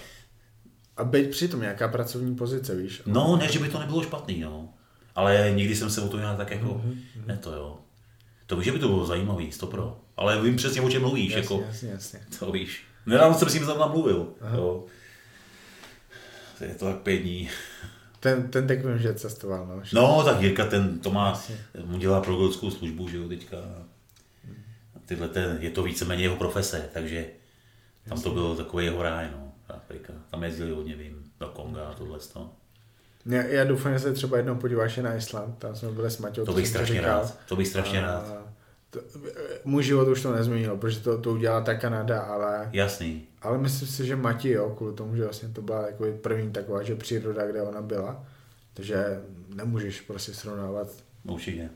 A 0.98 1.04
být 1.04 1.30
přitom 1.30 1.62
nějaká 1.62 1.88
pracovní 1.88 2.36
pozice, 2.36 2.76
víš? 2.76 3.02
no 3.06 3.38
ne, 3.38 3.48
že 3.52 3.60
by 3.60 3.70
to 3.70 3.80
nebylo 3.80 4.04
špatný, 4.04 4.40
no. 4.40 4.70
Ale 5.16 5.52
nikdy 5.56 5.76
jsem 5.76 5.90
se 5.90 6.02
o 6.02 6.08
to 6.08 6.18
nějak 6.18 6.38
tak 6.38 6.52
jako, 6.52 6.66
Mhm, 6.86 7.02
ne 7.26 7.38
to 7.38 7.52
jo. 7.54 7.78
To 8.46 8.56
víš, 8.56 8.66
že 8.66 8.72
by 8.72 8.80
to 8.80 8.88
bylo 8.88 9.06
zajímavý, 9.06 9.52
stopro. 9.52 9.98
Ale 10.18 10.42
vím 10.42 10.56
přesně, 10.56 10.82
o 10.82 10.90
čem 10.90 11.02
mluvíš, 11.02 11.32
jasně, 11.34 11.42
jako, 11.56 11.64
jasně, 11.68 11.90
jasně. 11.90 12.20
to 12.40 12.52
víš. 12.52 12.84
Nedávno 13.06 13.38
jsem 13.38 13.50
s 13.50 13.54
ním 13.54 13.66
tam 13.66 13.92
mluvil, 13.92 14.34
jo. 14.56 14.86
To 16.58 16.64
je 16.64 16.76
to 16.76 16.86
tak 16.86 16.98
pět 16.98 17.18
dní. 17.18 17.50
Ten, 18.20 18.48
ten 18.52 18.68
tak 18.68 18.86
vím, 18.86 18.98
že 19.00 19.14
cestoval, 19.14 19.68
no. 19.68 19.82
No, 19.94 20.24
tak 20.24 20.42
Jirka, 20.42 20.66
ten 20.66 21.00
to 21.00 21.12
má, 21.12 21.42
mu 21.86 21.98
dělá 21.98 22.22
progolskou 22.22 22.72
službu, 22.72 23.10
že 23.10 23.18
jo, 23.18 23.28
teďka. 23.28 23.58
Tyhle 25.08 25.28
ten, 25.30 25.58
je 25.62 25.70
to 25.70 25.84
víceméně 25.84 26.24
jeho 26.24 26.36
profese, 26.36 26.90
takže 26.94 27.26
tam 28.10 28.22
to 28.22 28.32
byl 28.32 28.56
takový 28.56 28.86
jeho 28.86 29.04
ráj, 29.04 29.30
no, 29.32 29.54
Afrika. 29.70 30.14
Tam 30.32 30.44
jezdili 30.44 30.72
hodně, 30.72 30.96
vím, 30.96 31.32
do 31.40 31.48
Konga 31.48 31.88
a 31.88 31.94
tohle 31.94 32.20
to. 32.34 32.52
Já, 33.26 33.44
já 33.44 33.64
doufám, 33.64 33.94
že 33.94 34.00
se 34.00 34.14
třeba 34.14 34.38
jednou 34.38 34.56
podíváš 34.56 34.98
na 34.98 35.16
Island, 35.16 35.58
tam 35.58 35.76
jsme 35.76 35.92
byli 35.92 36.12
s 36.12 36.18
Maťou. 36.18 36.46
To 36.46 36.54
bych 36.54 36.68
strašně 36.68 36.96
říkal. 36.96 37.20
rád, 37.20 37.38
to 37.48 37.56
bych 37.56 37.68
strašně 37.68 38.00
A 38.00 38.02
rád. 38.02 38.48
To, 38.90 39.00
můj 39.66 39.84
život 39.84 40.08
už 40.08 40.22
to 40.22 40.32
nezměnilo, 40.32 40.78
protože 40.78 41.00
to, 41.00 41.22
to 41.22 41.32
udělala 41.32 41.62
ta 41.62 41.76
Kanada, 41.76 42.22
ale, 42.22 42.70
Jasný, 42.74 43.28
ale 43.42 43.58
myslím 43.58 43.88
si, 43.88 44.06
že 44.06 44.16
Mati 44.16 44.50
jo, 44.50 44.74
kvůli 44.78 44.94
tomu, 44.94 45.16
že 45.16 45.24
vlastně 45.24 45.50
to 45.50 45.62
byla 45.62 45.88
jako 45.88 46.06
první 46.22 46.52
taková, 46.52 46.84
že 46.84 46.96
příroda, 46.96 47.48
kde 47.48 47.62
ona 47.62 47.82
byla, 47.82 48.26
takže 48.74 49.22
nemůžeš 49.56 50.02
prostě 50.02 50.34
srovnávat 50.34 50.88
určitě. 51.24 51.70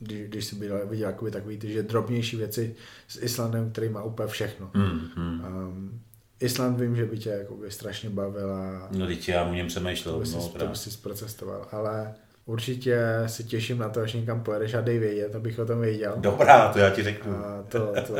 Když, 0.00 0.28
když 0.28 0.44
jsi 0.44 0.56
viděl, 0.56 0.80
viděl 0.86 1.08
jakoby 1.08 1.30
takový 1.30 1.58
ty, 1.58 1.72
že 1.72 1.82
drobnější 1.82 2.36
věci 2.36 2.74
s 3.08 3.22
Islandem, 3.22 3.70
který 3.70 3.88
má 3.88 4.02
úplně 4.02 4.28
všechno. 4.28 4.70
Mm, 4.74 5.00
mm. 5.16 5.44
Um, 5.44 6.00
Island 6.40 6.80
vím, 6.80 6.96
že 6.96 7.04
by 7.04 7.18
tě 7.18 7.28
jakoby 7.30 7.70
strašně 7.70 8.10
bavil 8.10 8.52
a 8.54 8.88
No, 8.90 9.06
teď 9.06 9.28
já 9.28 9.44
o 9.44 9.54
něm 9.54 9.66
přemýšlel. 9.66 10.14
to 10.14 10.20
by, 10.20 10.28
No, 10.30 10.40
si, 10.40 10.52
to 10.52 10.64
no, 10.64 10.70
by 10.70 10.76
si 10.76 10.90
zprocestoval, 10.90 11.68
ale 11.72 12.14
určitě 12.46 12.98
se 13.26 13.42
těším 13.42 13.78
na 13.78 13.88
to, 13.88 14.00
až 14.00 14.12
někam 14.12 14.42
pojedeš 14.42 14.74
a 14.74 14.80
dej 14.80 14.98
vědět, 14.98 15.34
abych 15.34 15.58
o 15.58 15.66
tom 15.66 15.80
věděl. 15.80 16.14
Dobrá, 16.16 16.72
to 16.72 16.78
já 16.78 16.90
ti 16.90 17.02
řeknu. 17.02 17.32
A 17.36 17.62
to, 17.68 17.92
to, 18.06 18.14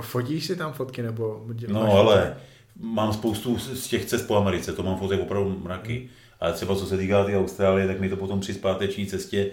fotíš 0.00 0.46
si 0.46 0.56
tam 0.56 0.72
fotky, 0.72 1.02
nebo 1.02 1.46
No 1.68 1.92
ale 1.92 2.36
mám 2.80 3.12
spoustu 3.12 3.58
z 3.58 3.86
těch 3.88 4.04
cest 4.04 4.22
po 4.26 4.36
Americe, 4.36 4.72
to 4.72 4.82
mám 4.82 4.98
fotek 4.98 5.20
opravdu 5.20 5.58
mraky. 5.64 6.08
Ale 6.40 6.52
třeba 6.52 6.76
co 6.76 6.86
se 6.86 6.98
týká 6.98 7.24
té 7.24 7.38
Austrálie, 7.38 7.86
tak 7.86 8.00
mi 8.00 8.08
to 8.08 8.16
potom 8.16 8.40
při 8.40 8.54
zpáteční 8.54 9.06
cestě 9.06 9.50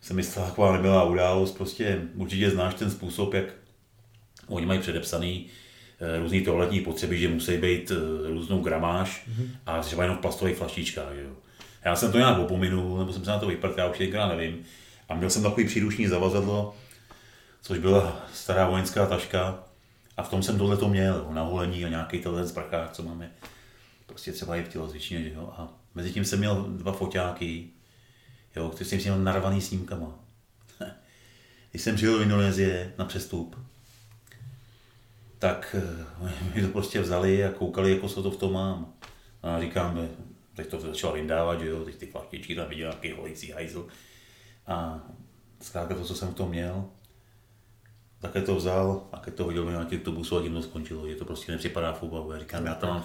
se 0.00 0.14
mi 0.14 0.22
stala 0.22 0.46
taková 0.46 0.72
nebyla 0.72 1.04
událost. 1.04 1.56
Prostě 1.56 2.02
určitě 2.14 2.50
znáš 2.50 2.74
ten 2.74 2.90
způsob, 2.90 3.34
jak 3.34 3.44
oni 4.46 4.66
mají 4.66 4.80
předepsaný 4.80 5.46
eh, 6.00 6.18
různý 6.18 6.40
toaletní 6.40 6.80
potřeby, 6.80 7.18
že 7.18 7.28
musí 7.28 7.56
být 7.56 7.90
eh, 7.90 8.28
různou 8.28 8.62
gramáž 8.62 9.28
a 9.66 9.80
třeba 9.80 10.02
jenom 10.02 10.18
v 10.18 10.20
plastových 10.20 10.56
flaštičkách. 10.56 11.14
Že 11.14 11.22
jo. 11.22 11.32
Já 11.84 11.96
jsem 11.96 12.12
to 12.12 12.18
nějak 12.18 12.38
opominul, 12.38 12.98
nebo 12.98 13.12
jsem 13.12 13.24
se 13.24 13.30
na 13.30 13.38
to 13.38 13.46
vyprt, 13.46 13.78
já 13.78 13.86
už 13.86 13.98
tenkrát 13.98 14.28
nevím. 14.28 14.58
A 15.08 15.14
měl 15.14 15.30
jsem 15.30 15.42
takový 15.42 15.66
příruční 15.66 16.06
zavazadlo, 16.06 16.74
což 17.62 17.78
byla 17.78 18.26
stará 18.34 18.68
vojenská 18.68 19.06
taška 19.06 19.64
a 20.16 20.22
v 20.22 20.30
tom 20.30 20.42
jsem 20.42 20.58
tohle 20.58 20.76
to 20.76 20.88
měl, 20.88 21.26
na 21.30 21.42
holení 21.42 21.84
a 21.84 21.88
nějaký 21.88 22.18
tenhle 22.18 22.48
sprchák, 22.48 22.92
co 22.92 23.02
máme 23.02 23.30
prostě 24.06 24.32
třeba 24.32 24.56
i 24.56 24.62
v 24.62 24.68
tělocvičně, 24.68 25.22
že 25.22 25.32
jo. 25.34 25.52
A 25.56 25.68
mezi 25.94 26.12
tím 26.12 26.24
jsem 26.24 26.38
měl 26.38 26.66
dva 26.68 26.92
foťáky, 26.92 27.68
jo, 28.58 28.68
který 28.68 28.90
jsem 28.90 29.00
si 29.00 29.04
měl 29.04 29.18
narvaný 29.18 29.60
snímkama. 29.60 30.18
Když 31.70 31.82
jsem 31.82 31.96
přijel 31.96 32.14
do 32.14 32.22
Indonésie 32.22 32.94
na 32.98 33.04
přestup, 33.04 33.56
tak 35.38 35.76
eh, 35.78 36.54
mi 36.54 36.62
to 36.62 36.68
prostě 36.68 37.00
vzali 37.00 37.44
a 37.44 37.52
koukali, 37.52 37.90
jako 37.90 38.08
co 38.08 38.22
to 38.22 38.30
v 38.30 38.36
tom 38.36 38.52
mám. 38.52 38.92
A 39.42 39.60
říkám, 39.60 39.98
eh, 39.98 40.08
teď 40.54 40.66
to 40.66 40.80
začal 40.80 41.12
vyndávat, 41.12 41.60
že 41.60 41.68
jo, 41.68 41.84
teď 41.84 41.96
ty 41.96 42.06
flaštičky 42.06 42.54
tam 42.54 42.68
viděl 42.68 42.90
nějaký 42.90 43.12
holící 43.12 43.50
hajzl. 43.50 43.86
A 44.66 45.00
zkrátka 45.60 45.94
to, 45.94 46.04
co 46.04 46.14
jsem 46.14 46.28
v 46.28 46.34
tom 46.34 46.48
měl, 46.48 46.84
také 48.20 48.42
to 48.42 48.54
vzal 48.54 49.08
a 49.12 49.18
keď 49.18 49.34
to 49.34 49.44
hodil 49.44 49.64
do 49.64 49.70
nějakého 49.70 50.00
autobusu 50.00 50.36
a 50.36 50.42
tím 50.42 50.54
to 50.54 50.62
skončilo, 50.62 51.08
že 51.08 51.14
to 51.14 51.24
prostě 51.24 51.52
nepřipadá 51.52 51.92
v 51.92 52.02
úvahu. 52.02 52.32
Já 52.32 52.38
říkám, 52.38 52.66
já 52.66 52.74
to 52.74 52.86
mám, 52.86 53.04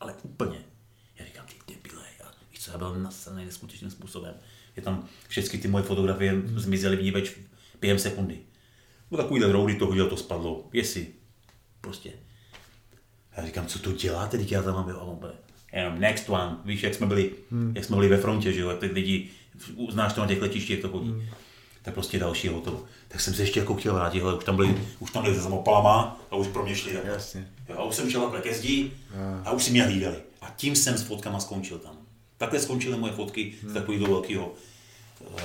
ale 0.00 0.14
úplně. 0.22 0.64
Já 1.18 1.24
říkám, 1.24 1.46
ty 1.46 1.74
debile, 1.74 2.04
já, 2.20 2.32
víš 2.50 2.64
co, 2.64 2.70
já 2.70 2.78
byl 2.78 2.94
nasraný 2.94 3.44
neskutečným 3.44 3.90
způsobem. 3.90 4.34
Je 4.80 4.84
tam 4.84 5.08
všechny 5.28 5.58
ty 5.58 5.68
moje 5.68 5.84
fotografie 5.84 6.42
zmizely 6.56 6.96
v 6.96 7.02
ní 7.02 7.10
več 7.10 7.32
během 7.80 7.98
sekundy. 7.98 8.38
No 9.10 9.16
takovýhle 9.18 9.52
roudy 9.52 9.74
to 9.74 9.86
hodil, 9.86 10.08
to 10.08 10.16
spadlo. 10.16 10.68
Jestli. 10.72 11.06
Prostě. 11.80 12.12
Já 13.36 13.46
říkám, 13.46 13.66
co 13.66 13.78
to 13.78 13.92
děláte, 13.92 14.38
teď 14.38 14.52
já 14.52 14.62
tam 14.62 14.74
mám 14.74 14.88
jo, 14.88 15.18
jenom 15.72 16.00
next 16.00 16.28
one, 16.28 16.56
víš, 16.64 16.82
jak 16.82 16.94
jsme 16.94 17.06
byli, 17.06 17.30
hmm. 17.50 17.72
jak 17.76 17.84
jsme 17.84 17.96
byli 17.96 18.08
ve 18.08 18.16
frontě, 18.16 18.52
že 18.52 18.60
jo, 18.60 18.68
jak 18.68 18.78
ty 18.78 18.86
lidi, 18.86 19.28
uznáš 19.74 20.12
to 20.12 20.20
na 20.20 20.26
těch 20.26 20.42
letištích, 20.42 20.70
jak 20.70 20.80
to 20.80 20.88
chodí. 20.88 21.10
Hmm. 21.10 21.22
Tak 21.82 21.94
prostě 21.94 22.18
další 22.18 22.46
je 22.46 22.52
hotovo. 22.52 22.84
Tak 23.08 23.20
jsem 23.20 23.34
se 23.34 23.42
ještě 23.42 23.60
jako 23.60 23.74
chtěl 23.74 23.94
vrátit, 23.94 24.22
ale 24.22 24.36
už 24.36 24.44
tam 24.44 24.56
byli, 24.56 24.78
už 24.98 25.10
tam 25.10 25.22
byli 25.22 25.34
se 25.34 25.42
samopalama 25.42 26.20
a 26.30 26.36
už 26.36 26.48
pro 26.48 26.64
mě 26.64 26.76
šli. 26.76 26.92
takhle. 26.92 27.12
Jasně. 27.12 27.48
Jo, 27.68 27.74
a 27.78 27.84
už 27.84 27.94
jsem 27.94 28.10
šel 28.10 28.20
takhle 28.20 28.40
ke 28.40 28.54
zdi 28.54 28.92
a 29.44 29.50
už 29.50 29.64
si 29.64 29.70
mě 29.70 29.82
hlídali. 29.82 30.16
A 30.40 30.50
tím 30.56 30.76
jsem 30.76 30.98
s 30.98 31.02
fotkama 31.02 31.40
skončil 31.40 31.78
tam. 31.78 31.96
Takhle 32.38 32.60
skončily 32.60 32.98
moje 32.98 33.12
fotky 33.12 33.54
z 33.66 33.74
takového 33.74 34.06
velkého 34.06 34.54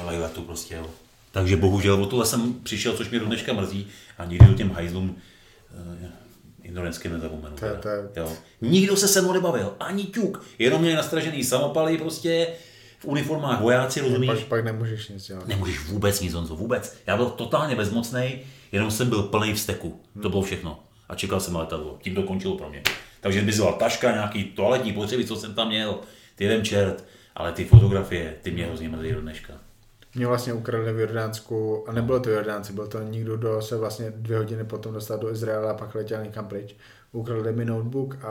lejletu 0.06 0.42
prostě, 0.42 0.76
jo. 0.76 0.88
Takže 1.32 1.58
bohužel 1.58 2.04
o 2.04 2.06
tohle 2.06 2.26
jsem 2.26 2.54
přišel, 2.64 2.94
což 2.98 3.10
mě 3.10 3.20
do 3.20 3.26
dneška 3.26 3.54
mrzí 3.54 3.88
a 4.18 4.26
nikdy 4.26 4.46
do 4.46 4.54
těm 4.54 4.72
hajzlům 4.72 5.10
uh, 5.10 6.10
indonéským 6.64 7.14
nezapomenu. 7.14 7.56
To 7.56 7.66
je- 7.66 7.72
teda. 7.72 7.82
to 7.82 8.20
je- 8.20 8.26
Jo. 8.26 8.32
Nikdo 8.62 8.96
se 8.98 9.08
se 9.08 9.22
mnou 9.22 9.34
nebavil, 9.34 9.74
ani 9.80 10.04
ťuk. 10.04 10.46
Jenom 10.60 10.82
měli 10.82 10.96
nastražený 10.96 11.44
samopaly 11.44 11.98
prostě 11.98 12.48
v 13.00 13.06
uniformách 13.06 13.62
vojáci, 13.62 14.02
rozumíš? 14.02 14.30
Pak, 14.30 14.40
pak 14.44 14.66
nemůžeš 14.66 15.08
nic 15.10 15.28
dělat. 15.28 15.48
Nemůžeš 15.48 15.80
vůbec 15.80 16.22
nic, 16.22 16.34
Honzo, 16.34 16.56
vůbec. 16.56 16.96
Já 17.08 17.18
byl 17.18 17.26
totálně 17.26 17.76
bezmocný, 17.76 18.40
jenom 18.72 18.92
jsem 18.92 19.10
byl 19.10 19.24
plný 19.24 19.54
vzteku. 19.54 20.00
To 20.22 20.30
bylo 20.30 20.42
všechno. 20.42 20.80
A 21.10 21.16
čekal 21.16 21.40
jsem 21.40 21.54
na 21.54 21.60
letadlo. 21.60 21.98
Tím 22.02 22.16
to 22.16 22.24
končilo 22.24 22.58
pro 22.58 22.70
mě. 22.70 22.84
Takže 23.22 23.42
zmizela 23.42 23.72
taška, 23.72 24.12
nějaký 24.12 24.44
toaletní 24.44 24.94
potřeby, 24.94 25.26
co 25.26 25.36
jsem 25.36 25.54
tam 25.54 25.68
měl, 25.68 26.00
ty 26.36 26.44
jeden 26.44 26.66
čert, 26.66 27.04
ale 27.36 27.52
ty 27.52 27.66
fotografie, 27.66 28.36
ty 28.42 28.52
mě 28.52 28.66
hrozně 28.66 28.90
mrzí 28.90 29.12
do 29.12 29.22
dneška. 29.22 29.54
Mě 30.16 30.28
vlastně 30.28 30.54
ukradli 30.54 30.94
v 30.94 31.00
Jordánsku, 31.00 31.90
a 31.90 31.92
nebylo 31.92 32.20
to 32.20 32.30
Jordánci, 32.30 32.74
byl 32.74 32.88
to 32.88 33.02
někdo, 33.02 33.38
kdo 33.38 33.62
se 33.62 33.78
vlastně 33.78 34.12
dvě 34.12 34.38
hodiny 34.38 34.64
potom 34.64 34.94
dostal 34.94 35.18
do 35.18 35.32
Izraela 35.32 35.72
a 35.72 35.78
pak 35.78 35.96
letěl 35.96 36.24
někam 36.24 36.48
pryč. 36.48 36.76
Ukradli 37.12 37.54
mi 37.54 37.66
notebook 37.66 38.16
a, 38.24 38.30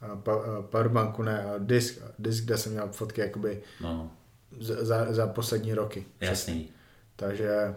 a, 0.00 0.16
pa, 0.16 0.34
a 0.34 0.62
powerbanku, 0.62 1.22
ne, 1.22 1.44
a 1.44 1.54
disk, 1.58 1.98
disk, 2.18 2.44
kde 2.44 2.58
jsem 2.58 2.72
měl 2.72 2.88
fotky 2.92 3.20
jakoby 3.20 3.62
No, 3.80 4.10
za, 4.60 5.12
za, 5.12 5.26
poslední 5.26 5.74
roky. 5.74 6.06
jasný. 6.20 6.68
Takže 7.16 7.74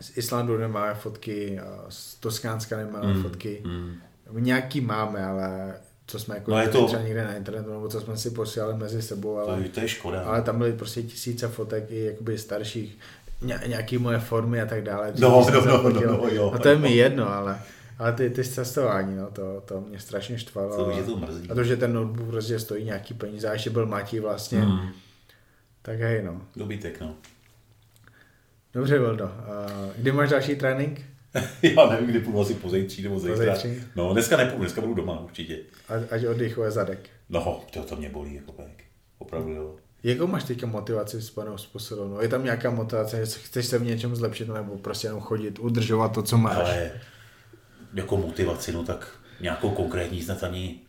z 0.00 0.16
Islandu 0.18 0.58
nemáme 0.58 0.94
fotky, 0.94 1.60
z 1.88 2.14
Toskánska 2.14 2.76
nemáme 2.76 3.14
mm, 3.14 3.22
fotky. 3.22 3.62
Mm. 3.66 3.94
Nějaký 4.38 4.80
máme, 4.80 5.26
ale 5.26 5.74
co 6.06 6.18
jsme 6.18 6.34
jako 6.34 6.50
No, 6.50 6.58
je 6.60 6.68
to- 6.68 6.86
třeba 6.86 7.02
někde 7.02 7.24
na 7.24 7.34
internetu, 7.36 7.70
nebo 7.72 7.88
co 7.88 8.00
jsme 8.00 8.16
si 8.16 8.30
posílali 8.30 8.74
mezi 8.76 9.02
sebou, 9.02 9.38
ale... 9.38 9.62
To, 9.62 9.68
to 9.68 9.80
je 9.80 9.88
škoda. 9.88 10.20
Ale 10.22 10.42
tam 10.42 10.58
byly 10.58 10.72
prostě 10.72 11.02
tisíce 11.02 11.48
fotek 11.48 11.84
i 11.90 12.04
jakoby 12.04 12.38
starších, 12.38 12.98
ně, 13.42 13.60
nějaký 13.66 13.98
moje 13.98 14.18
formy 14.18 14.60
a 14.62 14.66
tak 14.66 14.82
dále. 14.82 15.12
No, 15.18 15.46
no, 15.52 15.60
no, 15.66 15.82
fotil. 15.82 16.12
no, 16.22 16.28
jo. 16.28 16.52
A 16.54 16.58
to 16.58 16.68
je 16.68 16.78
mi 16.78 16.92
jedno, 16.96 17.34
ale, 17.34 17.60
ale 17.98 18.12
ty, 18.12 18.30
ty 18.30 18.44
cestování, 18.44 19.16
no, 19.16 19.26
to, 19.30 19.60
to 19.60 19.80
mě 19.80 19.98
strašně 19.98 20.38
štvalo. 20.38 20.76
To 20.84 20.90
je 20.90 21.02
to 21.02 21.16
mrzí. 21.16 21.50
A 21.50 21.54
to, 21.54 21.64
že 21.64 21.76
ten 21.76 21.92
notebook 21.92 22.26
prostě 22.28 22.58
stojí 22.58 22.84
nějaký 22.84 23.14
peníze 23.14 23.48
a 23.48 23.52
ještě 23.52 23.70
byl 23.70 23.86
matí 23.86 24.20
vlastně, 24.20 24.58
Mm. 24.60 24.88
tak 25.82 26.00
hej, 26.00 26.22
no. 26.22 26.40
Dobytek, 26.56 27.00
no. 27.00 27.14
Dobře, 28.74 28.98
Vildo. 28.98 29.24
Uh, 29.24 29.30
kdy 29.96 30.12
máš 30.12 30.30
další 30.30 30.56
trénink? 30.56 31.00
Já 31.62 31.90
nevím, 31.90 32.06
kdy 32.06 32.20
půjdu 32.20 32.40
asi 32.40 32.54
pozejtří 32.54 33.02
nebo. 33.02 33.14
Pozejtří? 33.14 33.68
No, 33.96 34.12
dneska 34.12 34.36
nepůjdu, 34.36 34.58
dneska 34.58 34.80
budu 34.80 34.94
doma 34.94 35.20
určitě. 35.20 35.58
Ať, 35.88 36.02
ať 36.10 36.26
oddychuje 36.26 36.70
zadek. 36.70 37.10
No, 37.28 37.64
to, 37.70 37.82
to 37.82 37.96
mě 37.96 38.08
bolí 38.08 38.34
jako 38.34 38.52
pek. 38.52 38.84
Opravdu 39.18 39.52
jo. 39.52 39.76
Jakou 40.02 40.26
máš 40.26 40.44
teďka 40.44 40.66
motivaci 40.66 41.22
spojenou 41.22 41.58
s 41.58 41.66
posilovnou? 41.66 42.20
Je 42.20 42.28
tam 42.28 42.44
nějaká 42.44 42.70
motivace, 42.70 43.26
že 43.26 43.32
chceš 43.32 43.66
se 43.66 43.78
v 43.78 43.84
něčem 43.84 44.16
zlepšit, 44.16 44.48
nebo 44.48 44.78
prostě 44.78 45.06
jenom 45.06 45.20
chodit, 45.20 45.58
udržovat 45.58 46.08
to, 46.08 46.22
co 46.22 46.38
máš? 46.38 46.56
Ale 46.56 46.90
jako 47.94 48.16
motivaci, 48.16 48.72
no 48.72 48.84
tak 48.84 49.18
nějakou 49.40 49.70
konkrétní 49.70 50.22
snad 50.22 50.44
ani... 50.44 50.80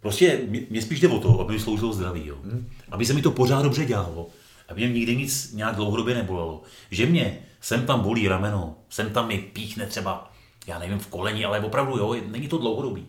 Prostě 0.00 0.40
mě, 0.48 0.60
mě 0.70 0.82
spíš 0.82 1.00
jde 1.00 1.08
o 1.08 1.18
to, 1.18 1.40
aby 1.40 1.52
mi 1.52 1.60
sloužilo 1.60 1.92
zdraví, 1.92 2.26
jo. 2.26 2.38
Aby 2.90 3.06
se 3.06 3.14
mi 3.14 3.22
to 3.22 3.30
pořád 3.30 3.62
dobře 3.62 3.84
dělalo. 3.84 4.28
Aby 4.68 4.86
mě 4.86 4.92
nikdy 4.94 5.16
nic 5.16 5.52
nějak 5.52 5.76
dlouhodobě 5.76 6.14
nebolelo. 6.14 6.62
Že 6.90 7.06
mě 7.06 7.38
sem 7.60 7.86
tam 7.86 8.00
bolí 8.00 8.28
rameno, 8.28 8.76
sem 8.88 9.10
tam 9.10 9.28
mi 9.28 9.38
píchne 9.38 9.86
třeba, 9.86 10.32
já 10.66 10.78
nevím, 10.78 10.98
v 10.98 11.06
koleni, 11.06 11.44
ale 11.44 11.60
opravdu 11.60 11.98
jo, 11.98 12.16
není 12.26 12.48
to 12.48 12.58
dlouhodobý. 12.58 13.06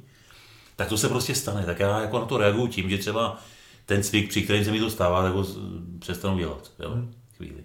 Tak 0.76 0.90
to 0.90 0.98
se 0.98 1.10
prostě 1.10 1.36
stane. 1.36 1.66
Tak 1.66 1.80
já 1.80 2.00
jako 2.00 2.20
na 2.20 2.26
to 2.26 2.38
reaguju 2.38 2.68
tím, 2.68 2.90
že 2.90 2.98
třeba 2.98 3.38
ten 3.86 4.04
cvik, 4.04 4.30
při 4.30 4.42
kterém 4.42 4.66
se 4.66 4.72
mi 4.72 4.80
to 4.80 4.90
stává, 4.90 5.24
tak 5.24 5.34
ho 5.34 5.46
přestanu 6.00 6.38
dělat. 6.38 6.72
Jo, 6.80 6.98
chvíli. 7.38 7.64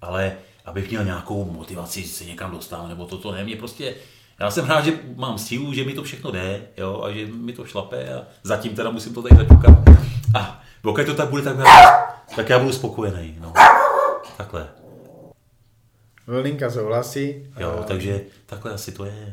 Ale 0.00 0.36
abych 0.64 0.90
měl 0.90 1.04
nějakou 1.04 1.50
motivaci 1.52 2.04
se 2.04 2.24
někam 2.24 2.50
dostat, 2.50 2.88
nebo 2.88 3.06
toto 3.06 3.32
ne, 3.32 3.44
mě 3.44 3.56
prostě, 3.56 3.94
já 4.40 4.50
jsem 4.50 4.66
rád, 4.66 4.84
že 4.84 4.98
mám 5.16 5.38
sílu, 5.38 5.72
že 5.72 5.84
mi 5.84 5.92
to 5.92 6.02
všechno 6.02 6.30
jde, 6.30 6.62
jo, 6.76 7.02
a 7.04 7.12
že 7.12 7.26
mi 7.26 7.52
to 7.52 7.64
šlape 7.64 8.14
a 8.14 8.22
zatím 8.42 8.74
teda 8.74 8.90
musím 8.90 9.14
to 9.14 9.22
tady 9.22 9.36
zaťukat. 9.36 9.74
A 10.34 10.62
pokud 10.82 11.06
to 11.06 11.14
tak 11.14 11.28
bude, 11.28 11.42
tak 11.42 11.56
já, 11.58 11.64
tak 12.36 12.48
já 12.50 12.58
budu 12.58 12.72
spokojený, 12.72 13.36
no. 13.40 13.52
Takhle, 14.36 14.68
Vlninka 16.26 16.70
souhlasí. 16.70 17.46
jo, 17.58 17.78
A- 17.80 17.82
takže 17.82 18.20
takhle 18.46 18.72
asi 18.72 18.92
to 18.92 19.04
je. 19.04 19.32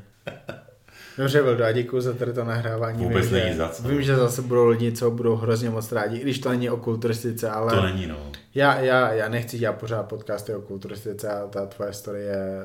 Dobře, 1.18 1.42
Vildo, 1.42 1.64
a 1.64 1.72
děkuji 1.72 2.02
za 2.02 2.14
tady 2.14 2.34
to 2.34 2.44
nahrávání. 2.44 3.04
Vůbec 3.04 3.26
vím, 3.26 3.34
není 3.34 3.52
že, 3.52 3.58
za 3.58 3.70
co. 3.70 3.84
Vím, 3.88 4.02
že 4.02 4.16
zase 4.16 4.42
budou 4.42 4.66
lidi, 4.66 4.92
co 4.92 5.12
budou 5.12 5.36
hrozně 5.36 5.70
moc 5.70 5.92
rádi, 5.92 6.18
i 6.18 6.22
když 6.22 6.40
to 6.40 6.50
není 6.50 6.70
o 6.70 6.78
kulturistice, 6.78 7.50
ale 7.50 7.76
To 7.76 7.82
není, 7.82 8.08
no. 8.08 8.18
já, 8.56 8.80
já, 8.80 9.14
já 9.14 9.30
nechci 9.30 9.58
dělat 9.60 9.74
pořád 9.74 10.04
podcasty 10.04 10.56
o 10.56 10.62
kulturistice 10.62 11.30
a 11.30 11.48
ta 11.48 11.66
tvoje 11.66 11.94
story 11.94 12.22
je 12.22 12.62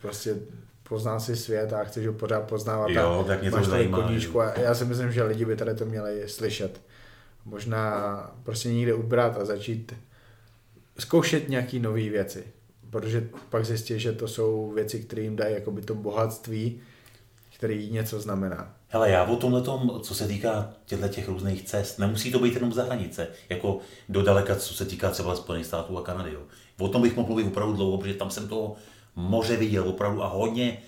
prostě 0.00 0.34
poznal 0.88 1.20
si 1.20 1.36
svět 1.36 1.72
a 1.72 1.84
chceš 1.84 2.06
ho 2.06 2.12
pořád 2.12 2.40
poznávat 2.40 2.90
Jo, 2.90 3.24
tak 3.28 3.40
mě 3.42 3.50
to 3.50 3.64
zajímá, 3.64 4.02
koníčku 4.02 4.40
a 4.40 4.58
já 4.60 4.74
si 4.74 4.84
myslím, 4.84 5.12
že 5.12 5.22
lidi 5.22 5.44
by 5.44 5.56
tady 5.56 5.74
to 5.74 5.84
měli 5.84 6.28
slyšet. 6.28 6.80
Možná 7.44 7.96
prostě 8.42 8.68
někde 8.68 8.94
ubrat 8.94 9.36
a 9.36 9.44
začít 9.44 9.94
zkoušet 10.98 11.48
nějaký 11.48 11.78
nové 11.78 12.08
věci, 12.08 12.44
protože 12.90 13.28
pak 13.50 13.66
zjistí, 13.66 14.00
že 14.00 14.12
to 14.12 14.28
jsou 14.28 14.72
věci, 14.74 15.00
které 15.00 15.22
jim 15.22 15.36
dají 15.36 15.54
jakoby 15.54 15.82
to 15.82 15.94
bohatství, 15.94 16.80
který 17.56 17.90
něco 17.90 18.20
znamená. 18.20 18.74
Hele, 18.88 19.10
já 19.10 19.24
o 19.24 19.36
tomhle 19.36 19.62
tom, 19.62 20.00
co 20.02 20.14
se 20.14 20.28
týká 20.28 20.72
těchto 20.84 21.08
těch 21.08 21.28
různých 21.28 21.62
cest, 21.62 21.98
nemusí 21.98 22.32
to 22.32 22.38
být 22.38 22.54
jenom 22.54 22.72
za 22.72 22.84
hranice, 22.84 23.28
jako 23.48 23.78
do 24.08 24.22
daleka, 24.22 24.56
co 24.56 24.74
se 24.74 24.84
týká 24.84 25.10
třeba 25.10 25.36
Spojených 25.36 25.66
států 25.66 25.98
a 25.98 26.02
Kanady. 26.02 26.32
Jo. 26.32 26.40
O 26.78 26.88
tom 26.88 27.02
bych 27.02 27.16
mohl 27.16 27.28
mluvit 27.28 27.46
opravdu 27.46 27.72
dlouho, 27.72 27.98
protože 27.98 28.14
tam 28.14 28.30
jsem 28.30 28.48
to 28.48 28.74
moře 29.16 29.56
viděl 29.56 29.88
opravdu 29.88 30.22
a 30.22 30.26
hodně, 30.26 30.82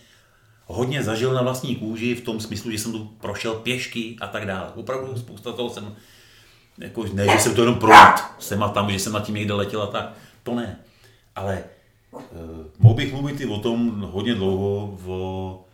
hodně 0.66 1.02
zažil 1.02 1.32
na 1.34 1.42
vlastní 1.42 1.76
kůži 1.76 2.14
v 2.14 2.24
tom 2.24 2.40
smyslu, 2.40 2.70
že 2.70 2.78
jsem 2.78 2.92
tu 2.92 3.04
prošel 3.04 3.54
pěšky 3.54 4.16
a 4.20 4.26
tak 4.26 4.46
dále. 4.46 4.72
Opravdu 4.74 5.18
spousta 5.18 5.52
toho 5.52 5.70
jsem, 5.70 5.96
jako 6.78 7.04
ne, 7.12 7.26
že 7.32 7.38
jsem 7.38 7.54
to 7.54 7.60
jenom 7.60 7.78
projít, 7.78 8.20
jsem 8.38 8.62
a 8.62 8.68
tam, 8.68 8.90
že 8.90 8.98
jsem 8.98 9.12
na 9.12 9.20
tím 9.20 9.34
někde 9.34 9.54
letěl 9.54 9.82
a 9.82 9.86
tak, 9.86 10.12
to 10.42 10.54
ne. 10.54 10.78
Ale 11.36 11.64
uh, 12.10 12.20
mohl 12.78 12.94
bych 12.94 13.12
mluvit 13.12 13.40
i 13.40 13.46
o 13.46 13.58
tom 13.58 14.00
hodně 14.00 14.34
dlouho, 14.34 14.98
o 15.06 15.64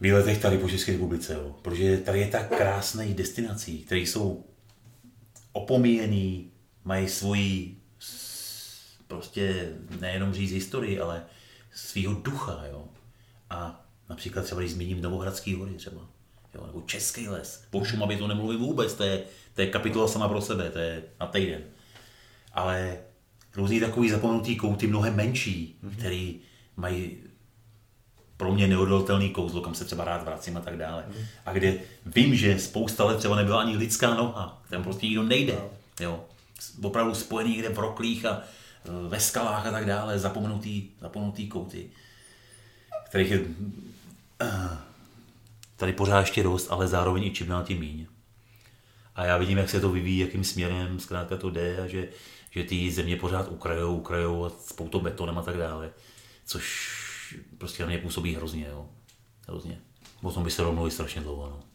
výletech 0.00 0.38
tady 0.38 0.58
po 0.58 0.68
České 0.68 0.92
republice, 0.92 1.34
jo. 1.34 1.54
protože 1.62 1.98
tady 1.98 2.20
je 2.20 2.26
tak 2.26 2.56
krásných 2.56 3.14
destinací, 3.14 3.78
které 3.78 4.00
jsou 4.00 4.44
opomíjený, 5.52 6.50
mají 6.84 7.08
svoji 7.08 7.76
prostě 9.06 9.72
nejenom 10.00 10.32
říct 10.32 10.52
historii, 10.52 11.00
ale 11.00 11.22
svého 11.74 12.14
ducha, 12.14 12.62
jo. 12.70 12.84
A 13.50 13.86
například 14.08 14.44
třeba, 14.44 14.60
když 14.60 14.72
zmíním 14.72 15.02
Novohradský 15.02 15.54
hory 15.54 15.74
třeba, 15.74 16.00
jo, 16.54 16.66
nebo 16.66 16.80
Český 16.80 17.28
les, 17.28 17.64
po 17.70 17.84
Šumavě 17.84 18.18
to 18.18 18.26
nemluvím 18.26 18.60
vůbec, 18.60 18.94
to 18.94 19.04
je, 19.04 19.22
to 19.54 19.60
je 19.60 19.66
kapitola 19.66 20.08
sama 20.08 20.28
pro 20.28 20.40
sebe, 20.40 20.70
to 20.70 20.78
je 20.78 21.02
na 21.20 21.26
týden. 21.26 21.60
Ale 22.52 22.98
různý 23.56 23.80
takový 23.80 24.10
zapomenutý 24.10 24.56
kouty, 24.56 24.86
mnohem 24.86 25.16
menší, 25.16 25.78
mm-hmm. 25.84 25.96
který 25.96 26.40
mají 26.76 27.16
pro 28.36 28.54
mě 28.54 28.66
neodolatelný 28.66 29.30
kouzlo, 29.30 29.60
kam 29.60 29.74
se 29.74 29.84
třeba 29.84 30.04
rád 30.04 30.24
vracím 30.24 30.56
a 30.56 30.60
tak 30.60 30.76
dále. 30.76 31.04
Mm. 31.08 31.24
A 31.46 31.52
kde 31.52 31.78
vím, 32.06 32.34
že 32.34 32.58
spousta 32.58 33.04
let 33.04 33.18
třeba 33.18 33.36
nebyla 33.36 33.60
ani 33.60 33.76
lidská 33.76 34.14
noha, 34.14 34.62
tam 34.70 34.82
prostě 34.82 35.06
nikdo 35.06 35.22
nejde. 35.22 35.52
No. 35.52 35.70
Jo. 36.00 36.24
Opravdu 36.82 37.14
spojený 37.14 37.50
někde 37.50 37.68
v 37.68 37.78
roklích 37.78 38.24
a 38.24 38.32
e, 38.34 39.08
ve 39.08 39.20
skalách 39.20 39.66
a 39.66 39.70
tak 39.70 39.86
dále, 39.86 40.18
zapomenutý, 40.18 40.90
zapomenutý 41.00 41.48
kouty, 41.48 41.90
kterých 43.08 43.30
je 43.30 43.40
e, 44.40 44.78
tady 45.76 45.92
pořád 45.92 46.20
ještě 46.20 46.42
dost, 46.42 46.66
ale 46.70 46.88
zároveň 46.88 47.24
i 47.24 47.30
čím 47.30 47.46
dál 47.46 47.64
tím 47.64 47.80
míň. 47.80 48.06
A 49.14 49.24
já 49.24 49.38
vidím, 49.38 49.58
jak 49.58 49.70
se 49.70 49.80
to 49.80 49.92
vyvíjí, 49.92 50.18
jakým 50.18 50.44
směrem 50.44 51.00
zkrátka 51.00 51.36
to 51.36 51.50
jde 51.50 51.82
a 51.82 51.86
že, 51.86 52.08
že 52.50 52.64
ty 52.64 52.90
země 52.90 53.16
pořád 53.16 53.48
ukrajou, 53.48 53.96
ukrajou 53.96 54.44
a 54.44 54.50
spoutou 54.50 55.00
betonem 55.00 55.38
a 55.38 55.42
tak 55.42 55.56
dále. 55.56 55.90
Což 56.46 56.94
prostě 57.58 57.82
na 57.82 57.88
mě 57.88 57.98
působí 57.98 58.34
hrozně, 58.34 58.66
jo. 58.70 58.88
Hrozně. 59.48 59.80
O 60.22 60.32
tom 60.32 60.44
by 60.44 60.50
se 60.50 60.62
rovnou 60.62 60.90
strašně 60.90 61.20
dlouho, 61.20 61.46
no. 61.46 61.73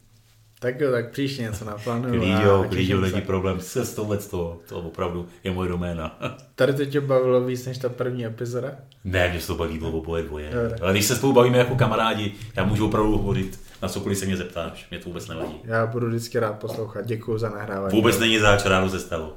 Tak 0.62 0.80
jo, 0.80 0.90
tak 0.90 1.10
příště 1.10 1.42
něco 1.42 1.64
naplánuju. 1.64 2.20
Klíďo, 2.20 2.66
klíďo, 2.68 3.00
není 3.00 3.20
problém 3.20 3.60
se 3.60 3.86
s 3.86 3.94
tohle, 3.94 4.18
to, 4.18 4.58
to 4.68 4.78
opravdu 4.78 5.28
je 5.44 5.50
moje 5.50 5.68
doména. 5.68 6.18
Tady 6.54 6.72
to 6.72 6.86
tě 6.86 7.00
bavilo 7.00 7.40
víc 7.44 7.66
než 7.66 7.78
ta 7.78 7.88
první 7.88 8.26
epizoda? 8.26 8.72
Ne, 9.04 9.30
mě 9.30 9.40
se 9.40 9.46
to 9.46 9.54
baví 9.54 9.78
dlouho 9.78 10.00
boje 10.00 10.22
dvoje. 10.22 10.50
Dobre. 10.50 10.78
Ale 10.82 10.92
když 10.92 11.04
se 11.06 11.16
spolu 11.16 11.32
bavíme 11.32 11.58
jako 11.58 11.74
kamarádi, 11.74 12.32
já 12.56 12.64
můžu 12.64 12.86
opravdu 12.86 13.12
hovorit 13.12 13.60
na 13.82 13.88
cokoliv 13.88 14.18
se 14.18 14.26
mě 14.26 14.36
zeptáš, 14.36 14.86
mě 14.90 14.98
to 14.98 15.08
vůbec 15.08 15.28
nevadí. 15.28 15.60
Já 15.64 15.86
budu 15.86 16.08
vždycky 16.08 16.38
rád 16.38 16.52
poslouchat, 16.52 17.06
děkuji 17.06 17.38
za 17.38 17.48
nahrávání. 17.48 17.96
Vůbec 17.96 18.18
není 18.18 18.38
záč, 18.38 18.64
ráno 18.64 18.88
se 18.88 19.00
stalo. 19.00 19.36